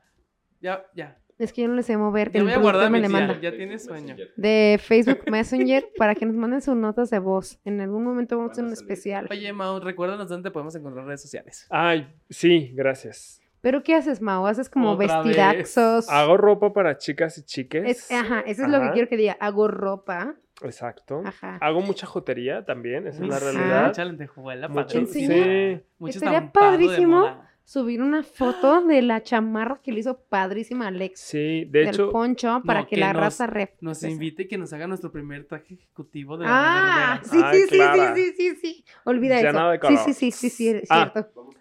Ya, 0.62 0.86
ya. 0.94 1.18
es 1.40 1.52
que 1.52 1.64
yo 1.64 1.68
no 1.68 1.74
le 1.74 1.82
sé 1.82 1.98
mover, 1.98 2.32
Ya 2.32 2.42
el 2.42 2.44
voy 2.44 2.52
a 2.52 2.56
productor 2.58 2.74
guardar 2.74 2.92
me 2.92 3.00
mi 3.00 3.08
le 3.08 3.10
manda. 3.10 3.42
Ya 3.42 3.56
tienes 3.56 3.86
sueño. 3.86 4.16
De 4.38 4.80
Facebook 4.80 5.22
Messenger 5.32 5.90
para 5.98 6.14
que 6.14 6.28
nos 6.28 6.36
manden 6.36 6.62
sus 6.62 6.76
notas 6.76 7.10
de 7.10 7.18
voz. 7.18 7.60
En 7.66 7.82
algún 7.82 8.04
momento 8.04 8.38
vamos 8.38 8.52
a 8.52 8.54
hacer 8.54 8.66
un 8.66 8.74
especial. 8.74 9.28
Oye, 9.32 9.52
Mau, 9.52 9.80
recuérdanos 9.80 10.30
dónde 10.30 10.50
te 10.50 10.54
podemos 10.54 10.76
encontrar 10.76 11.06
en 11.06 11.08
redes 11.08 11.24
sociales. 11.24 11.66
Ay, 11.72 12.08
sí, 12.30 12.72
gracias. 12.76 13.42
¿Pero 13.62 13.84
qué 13.84 13.96
haces, 13.96 14.22
Mau? 14.22 14.46
¿Haces 14.48 14.70
como 14.70 14.92
Otra 14.92 15.22
vez. 15.22 15.26
vestidaxos? 15.26 16.10
Hago 16.10 16.38
ropa 16.38 16.72
para 16.74 16.98
chicas 16.98 17.38
y 17.38 17.44
chiques. 17.44 17.84
Es- 17.86 18.12
ajá, 18.12 18.40
eso 18.42 18.64
es 18.64 18.70
lo 18.70 18.80
que 18.82 18.92
quiero 18.92 19.08
que 19.10 19.18
diga. 19.18 19.38
Hago 19.40 19.68
ropa. 19.68 20.36
Exacto. 20.62 21.22
Ajá. 21.26 21.58
Hago 21.62 21.82
mucha 21.82 22.06
jotería 22.06 22.66
también, 22.66 23.08
esa 23.08 23.24
es 23.24 23.30
la 23.30 23.38
Ajá. 23.38 23.52
realidad. 23.52 23.88
Mucha 23.88 24.06
lentejuela, 24.06 24.68
Mucho, 24.68 24.82
padrísimo. 25.00 25.34
sí. 25.34 25.82
Mucho 26.00 26.18
Estaría 26.20 26.52
padrísimo. 26.52 27.50
Subir 27.64 28.02
una 28.02 28.24
foto 28.24 28.82
de 28.84 29.04
la 29.04 29.22
chamarra 29.22 29.80
que 29.84 29.92
le 29.92 30.00
hizo 30.00 30.20
padrísima 30.24 30.88
Alex. 30.88 31.20
Sí, 31.20 31.66
de 31.66 31.80
del 31.82 31.88
hecho, 31.90 32.10
poncho 32.12 32.64
para 32.66 32.80
no, 32.82 32.88
que, 32.88 32.96
que 32.96 33.00
la 33.00 33.14
nos- 33.14 33.22
raza 33.22 33.46
rep. 33.46 33.76
Nos 33.82 34.02
invite 34.02 34.44
y 34.44 34.48
que 34.48 34.58
nos 34.58 34.74
haga 34.74 34.88
nuestro 34.88 35.12
primer 35.12 35.46
traje 35.46 35.76
ejecutivo 35.76 36.36
de 36.36 36.46
la 36.46 36.52
Ah, 37.14 37.22
sí, 37.24 37.40
Ay, 37.44 37.60
sí, 37.60 37.68
sí, 37.70 37.78
sí, 37.78 38.02
sí, 38.16 38.34
sí, 38.36 38.56
sí. 38.56 38.86
Olvida 39.06 39.40
Ya 39.40 39.50
eso. 39.50 39.58
nada 39.60 39.72
de 39.74 39.78
sí, 39.78 39.82
color. 39.82 40.00
sí, 40.04 40.14
sí, 40.14 40.32
sí, 40.32 40.50
sí, 40.50 40.68
es 40.70 40.88
Ah. 40.90 41.12
cierto. 41.14 41.32
vamos 41.36 41.56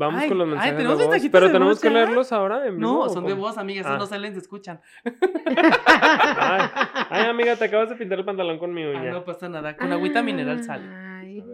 Ay, 0.00 0.28
con 0.28 0.38
los 0.38 0.46
ay, 0.46 0.50
mensajes 0.50 0.72
de 0.72 0.76
¿tenemos 0.76 0.98
voz. 0.98 1.06
mensajitos 1.08 1.32
Pero 1.32 1.46
de 1.46 1.52
tenemos 1.52 1.80
que 1.80 1.90
leerlos 1.90 2.32
ahora 2.32 2.66
en 2.66 2.76
vivo. 2.78 2.80
No, 2.92 3.00
¿o 3.00 3.08
son 3.08 3.26
de 3.26 3.32
voz, 3.34 3.56
amiga, 3.58 3.80
eso 3.80 3.90
Ah. 3.90 3.98
no 3.98 4.06
salen, 4.06 4.32
se 4.34 4.40
escuchan. 4.40 4.80
Ay, 5.04 5.14
ay, 7.10 7.26
amiga, 7.28 7.56
te 7.56 7.64
acabas 7.64 7.88
de 7.90 7.96
pintar 7.96 8.18
el 8.18 8.24
pantalón 8.24 8.58
con 8.58 8.72
mi 8.72 8.82
Ah, 8.84 8.90
uña. 8.90 9.10
no 9.12 9.24
pasa 9.24 9.48
nada, 9.48 9.76
con 9.76 9.92
agüita 9.92 10.22
mineral 10.22 10.62
sale. 10.64 10.84
Ay. 10.88 11.44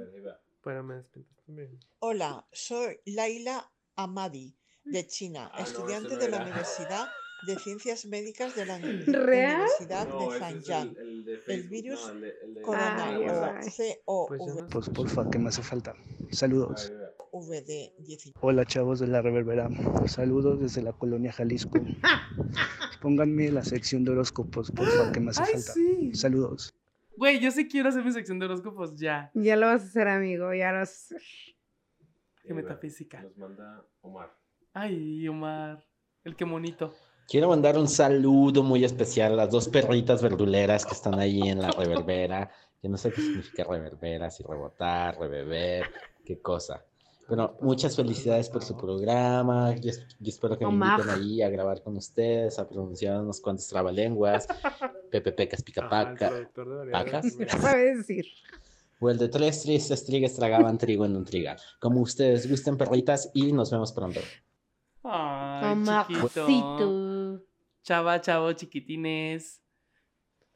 Pero 0.62 0.82
me 0.82 0.94
despintaste 0.96 1.52
bien. 1.52 1.78
Hola, 2.00 2.44
soy 2.52 2.98
Laila 3.06 3.70
Amadi. 3.96 4.54
de 4.86 5.06
China, 5.06 5.50
Ah, 5.54 5.62
estudiante 5.62 6.10
no 6.14 6.20
de 6.20 6.28
la 6.28 6.36
era. 6.36 6.44
Universidad 6.44 7.08
de 7.46 7.56
Ciencias 7.58 8.04
Médicas 8.06 8.54
de 8.54 8.66
la 8.66 8.76
¿Real? 9.06 9.60
Universidad 9.62 10.08
No, 10.08 10.30
de 10.30 10.38
Zhejiang. 10.38 10.88
el, 10.88 10.96
el 10.98 11.24
de 11.24 11.40
El 11.54 11.68
virus 11.70 12.00
no, 12.06 12.12
el 12.12 12.20
de- 12.20 12.34
el 12.44 12.54
de- 12.54 12.60
Corona 12.62 13.04
Ay, 13.08 13.16
o 13.26 13.44
ay. 13.44 13.54
Pues 13.64 14.40
COVID-19 14.40 14.60
no 14.62 14.68
Pues 14.68 14.88
porfa, 14.90 15.30
que 15.30 15.38
me 15.38 15.48
hace 15.48 15.62
falta. 15.62 15.94
Saludos. 16.32 16.90
Ay, 16.94 17.03
mira. 17.42 17.82
Hola 18.40 18.64
chavos 18.64 19.00
de 19.00 19.06
la 19.08 19.20
reverbera. 19.22 19.68
Saludos 20.06 20.60
desde 20.60 20.82
la 20.82 20.92
colonia 20.92 21.32
Jalisco. 21.32 21.78
Pónganme 23.02 23.50
la 23.50 23.64
sección 23.64 24.04
de 24.04 24.12
horóscopos, 24.12 24.70
porfa, 24.70 25.12
que 25.12 25.20
me 25.20 25.30
hace 25.30 25.42
Ay, 25.42 25.52
falta. 25.54 25.72
sí. 25.72 26.14
Saludos. 26.14 26.74
Güey, 27.16 27.40
yo 27.40 27.50
sí 27.50 27.68
quiero 27.68 27.88
hacer 27.88 28.04
mi 28.04 28.12
sección 28.12 28.38
de 28.38 28.46
horóscopos 28.46 28.96
ya. 28.96 29.30
Ya 29.34 29.56
lo 29.56 29.66
vas 29.66 29.82
a 29.82 29.86
hacer, 29.86 30.08
amigo. 30.08 30.52
Ya 30.54 30.72
lo 30.72 30.78
vas 30.78 30.90
a 30.90 31.16
hacer. 31.16 31.22
Qué 32.42 32.52
Eh, 32.52 32.54
metafísica. 32.54 33.22
Nos 33.22 33.36
manda 33.36 33.84
Omar. 34.00 34.32
Ay, 34.72 35.26
Omar. 35.28 35.84
El 36.24 36.34
que 36.36 36.44
monito. 36.44 36.94
Quiero 37.28 37.48
mandar 37.48 37.78
un 37.78 37.88
saludo 37.88 38.62
muy 38.62 38.84
especial 38.84 39.32
a 39.32 39.36
las 39.36 39.50
dos 39.50 39.68
perritas 39.68 40.22
verduleras 40.22 40.84
que 40.84 40.92
están 40.92 41.18
ahí 41.18 41.40
en 41.42 41.60
la 41.60 41.70
reverbera. 41.70 42.50
Que 42.80 42.88
no 42.88 42.96
sé 42.98 43.10
qué 43.12 43.20
significa 43.22 43.64
reverbera, 43.64 44.30
si 44.30 44.42
rebotar, 44.42 45.18
rebeber, 45.18 45.86
qué 46.24 46.40
cosa. 46.40 46.84
Pero 47.28 47.56
muchas 47.62 47.96
felicidades 47.96 48.50
por 48.50 48.62
su 48.62 48.76
programa. 48.76 49.74
Yo, 49.76 49.90
es- 49.90 50.06
yo 50.20 50.28
espero 50.28 50.58
que 50.58 50.66
me 50.66 50.72
inviten 50.74 51.08
ahí 51.10 51.40
a 51.42 51.48
grabar 51.48 51.82
con 51.82 51.96
ustedes, 51.96 52.58
a 52.58 52.68
pronunciar 52.68 53.20
unos 53.20 53.40
cuantos 53.40 53.66
trabalenguas. 53.68 54.46
Pepe 55.10 55.32
Pecas 55.32 55.62
Picapaca. 55.62 56.30
debería 56.30 56.92
¿Pacas? 56.92 57.32
sabes 57.60 57.98
decir. 57.98 58.26
O 59.00 59.10
el 59.10 59.18
de 59.18 59.28
tres 59.28 59.62
tristes 59.62 60.04
trigas 60.04 60.34
tragaban 60.34 60.76
trigo 60.78 61.04
en 61.04 61.16
un 61.16 61.24
trigal. 61.24 61.56
Como 61.80 62.00
ustedes 62.00 62.48
gusten, 62.48 62.76
perritas, 62.76 63.30
y 63.34 63.52
nos 63.52 63.70
vemos 63.70 63.92
pronto. 63.92 64.20
Ay, 65.02 65.82
chiquito. 66.06 67.40
Chava, 67.82 68.20
chavo, 68.20 68.52
chiquitines. 68.52 69.60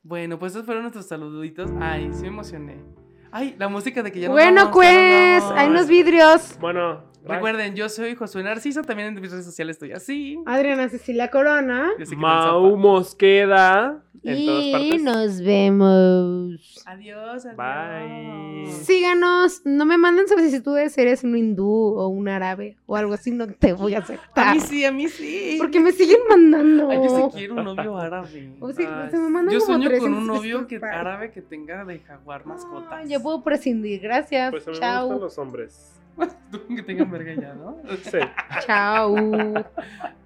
Bueno, 0.02 0.38
pues 0.38 0.52
esos 0.52 0.64
fueron 0.64 0.84
nuestros 0.84 1.06
saluditos. 1.06 1.70
Ay, 1.80 2.10
sí 2.14 2.22
me 2.22 2.28
emocioné. 2.28 2.82
Ay, 3.30 3.54
la 3.58 3.68
música 3.68 4.02
de 4.02 4.10
que 4.12 4.20
ya 4.20 4.28
nos 4.28 4.34
Bueno, 4.34 4.66
vamos, 4.66 4.84
ya 4.84 5.40
pues, 5.40 5.44
hay 5.58 5.68
unos 5.68 5.86
vidrios. 5.86 6.56
Bueno, 6.60 7.04
bye. 7.24 7.34
Recuerden, 7.36 7.74
yo 7.76 7.88
soy 7.88 8.14
Josué 8.14 8.42
Narciso, 8.42 8.82
también 8.82 9.08
en 9.16 9.20
mis 9.20 9.30
redes 9.30 9.44
sociales 9.44 9.76
estoy 9.76 9.92
así. 9.92 10.38
Adriana 10.46 10.88
Cecilia 10.88 11.30
Corona. 11.30 11.90
Mau. 12.16 12.76
Mosqueda 12.76 14.02
en 14.24 14.46
todas 14.46 14.64
Y 14.64 14.72
partes. 14.72 15.02
nos 15.02 15.40
vemos. 15.42 16.82
Adiós, 16.86 17.46
adiós. 17.46 17.56
Bye. 17.56 18.72
Síganos. 18.82 19.62
No 19.64 19.84
me 19.86 19.96
manden 19.96 20.26
solicitudes 20.28 20.92
si 20.92 21.00
eres 21.02 21.22
un 21.24 21.36
hindú 21.36 21.68
o 21.70 22.08
un 22.08 22.28
árabe 22.28 22.76
o 22.86 22.96
algo 22.96 23.14
así. 23.14 23.30
No 23.30 23.46
te 23.46 23.72
voy 23.72 23.94
a 23.94 23.98
A 23.98 24.00
aceptar. 24.00 24.54
mí 24.54 24.60
sí, 24.60 24.84
a 24.84 24.92
mí 24.92 25.08
sí. 25.08 25.56
Porque 25.58 25.80
me 25.80 25.92
siguen 25.92 26.18
mandando. 26.28 26.90
Ay, 26.90 26.98
yo 26.98 27.30
sí 27.30 27.36
quiero 27.38 27.54
un 27.56 27.64
novio 27.64 27.96
árabe. 27.96 28.52
O 28.60 28.72
sea, 28.72 29.04
Ay, 29.04 29.10
se 29.10 29.18
me 29.18 29.28
mandan 29.30 29.54
Yo 29.54 29.60
como 29.60 29.74
sueño 29.74 29.90
con 29.90 29.98
300 29.98 30.20
un 30.20 30.26
novio 30.26 30.66
que, 30.66 30.76
árabe 30.76 31.30
que 31.30 31.42
tenga 31.42 31.84
de 31.84 31.98
jaguar 32.00 32.44
mascotas. 32.46 32.88
Ah, 32.92 33.04
yo 33.04 33.22
puedo 33.22 33.42
prescindir. 33.42 34.00
Gracias. 34.00 34.50
Pues 34.50 34.66
a 34.66 34.70
mí 34.70 34.76
me 34.76 34.80
Chao. 34.80 35.04
gustan 35.06 35.20
los 35.20 35.38
hombres. 35.38 35.92
Tú 36.50 36.60
que 36.74 36.82
tengan 36.82 37.10
verga 37.10 37.34
ya, 37.34 37.54
¿no? 37.54 37.76
Sí. 38.02 38.18
Chao. 38.66 39.14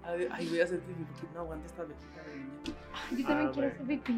Ay, 0.04 0.48
voy 0.48 0.60
a 0.60 0.64
pipí 0.80 1.04
porque 1.04 1.26
no 1.34 1.40
aguanto 1.40 1.66
esta 1.66 1.82
vejiga 1.84 2.22
de 2.26 2.36
niña. 2.36 2.60
Yo 2.64 3.26
también 3.26 3.48
Ah, 3.48 3.52
quiero 3.52 3.52
bueno. 3.54 3.72
hacer 3.72 3.86
pipí. 3.86 4.12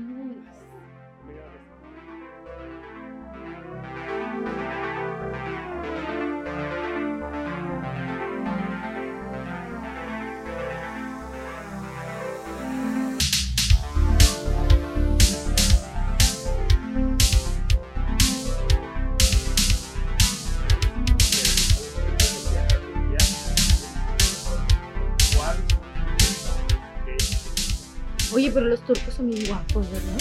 Oye, 28.35 28.51
pero 28.53 28.67
los 28.67 28.81
turcos 28.81 29.15
son 29.15 29.31
bien 29.31 29.47
guapos, 29.47 29.89
¿verdad? 29.91 30.19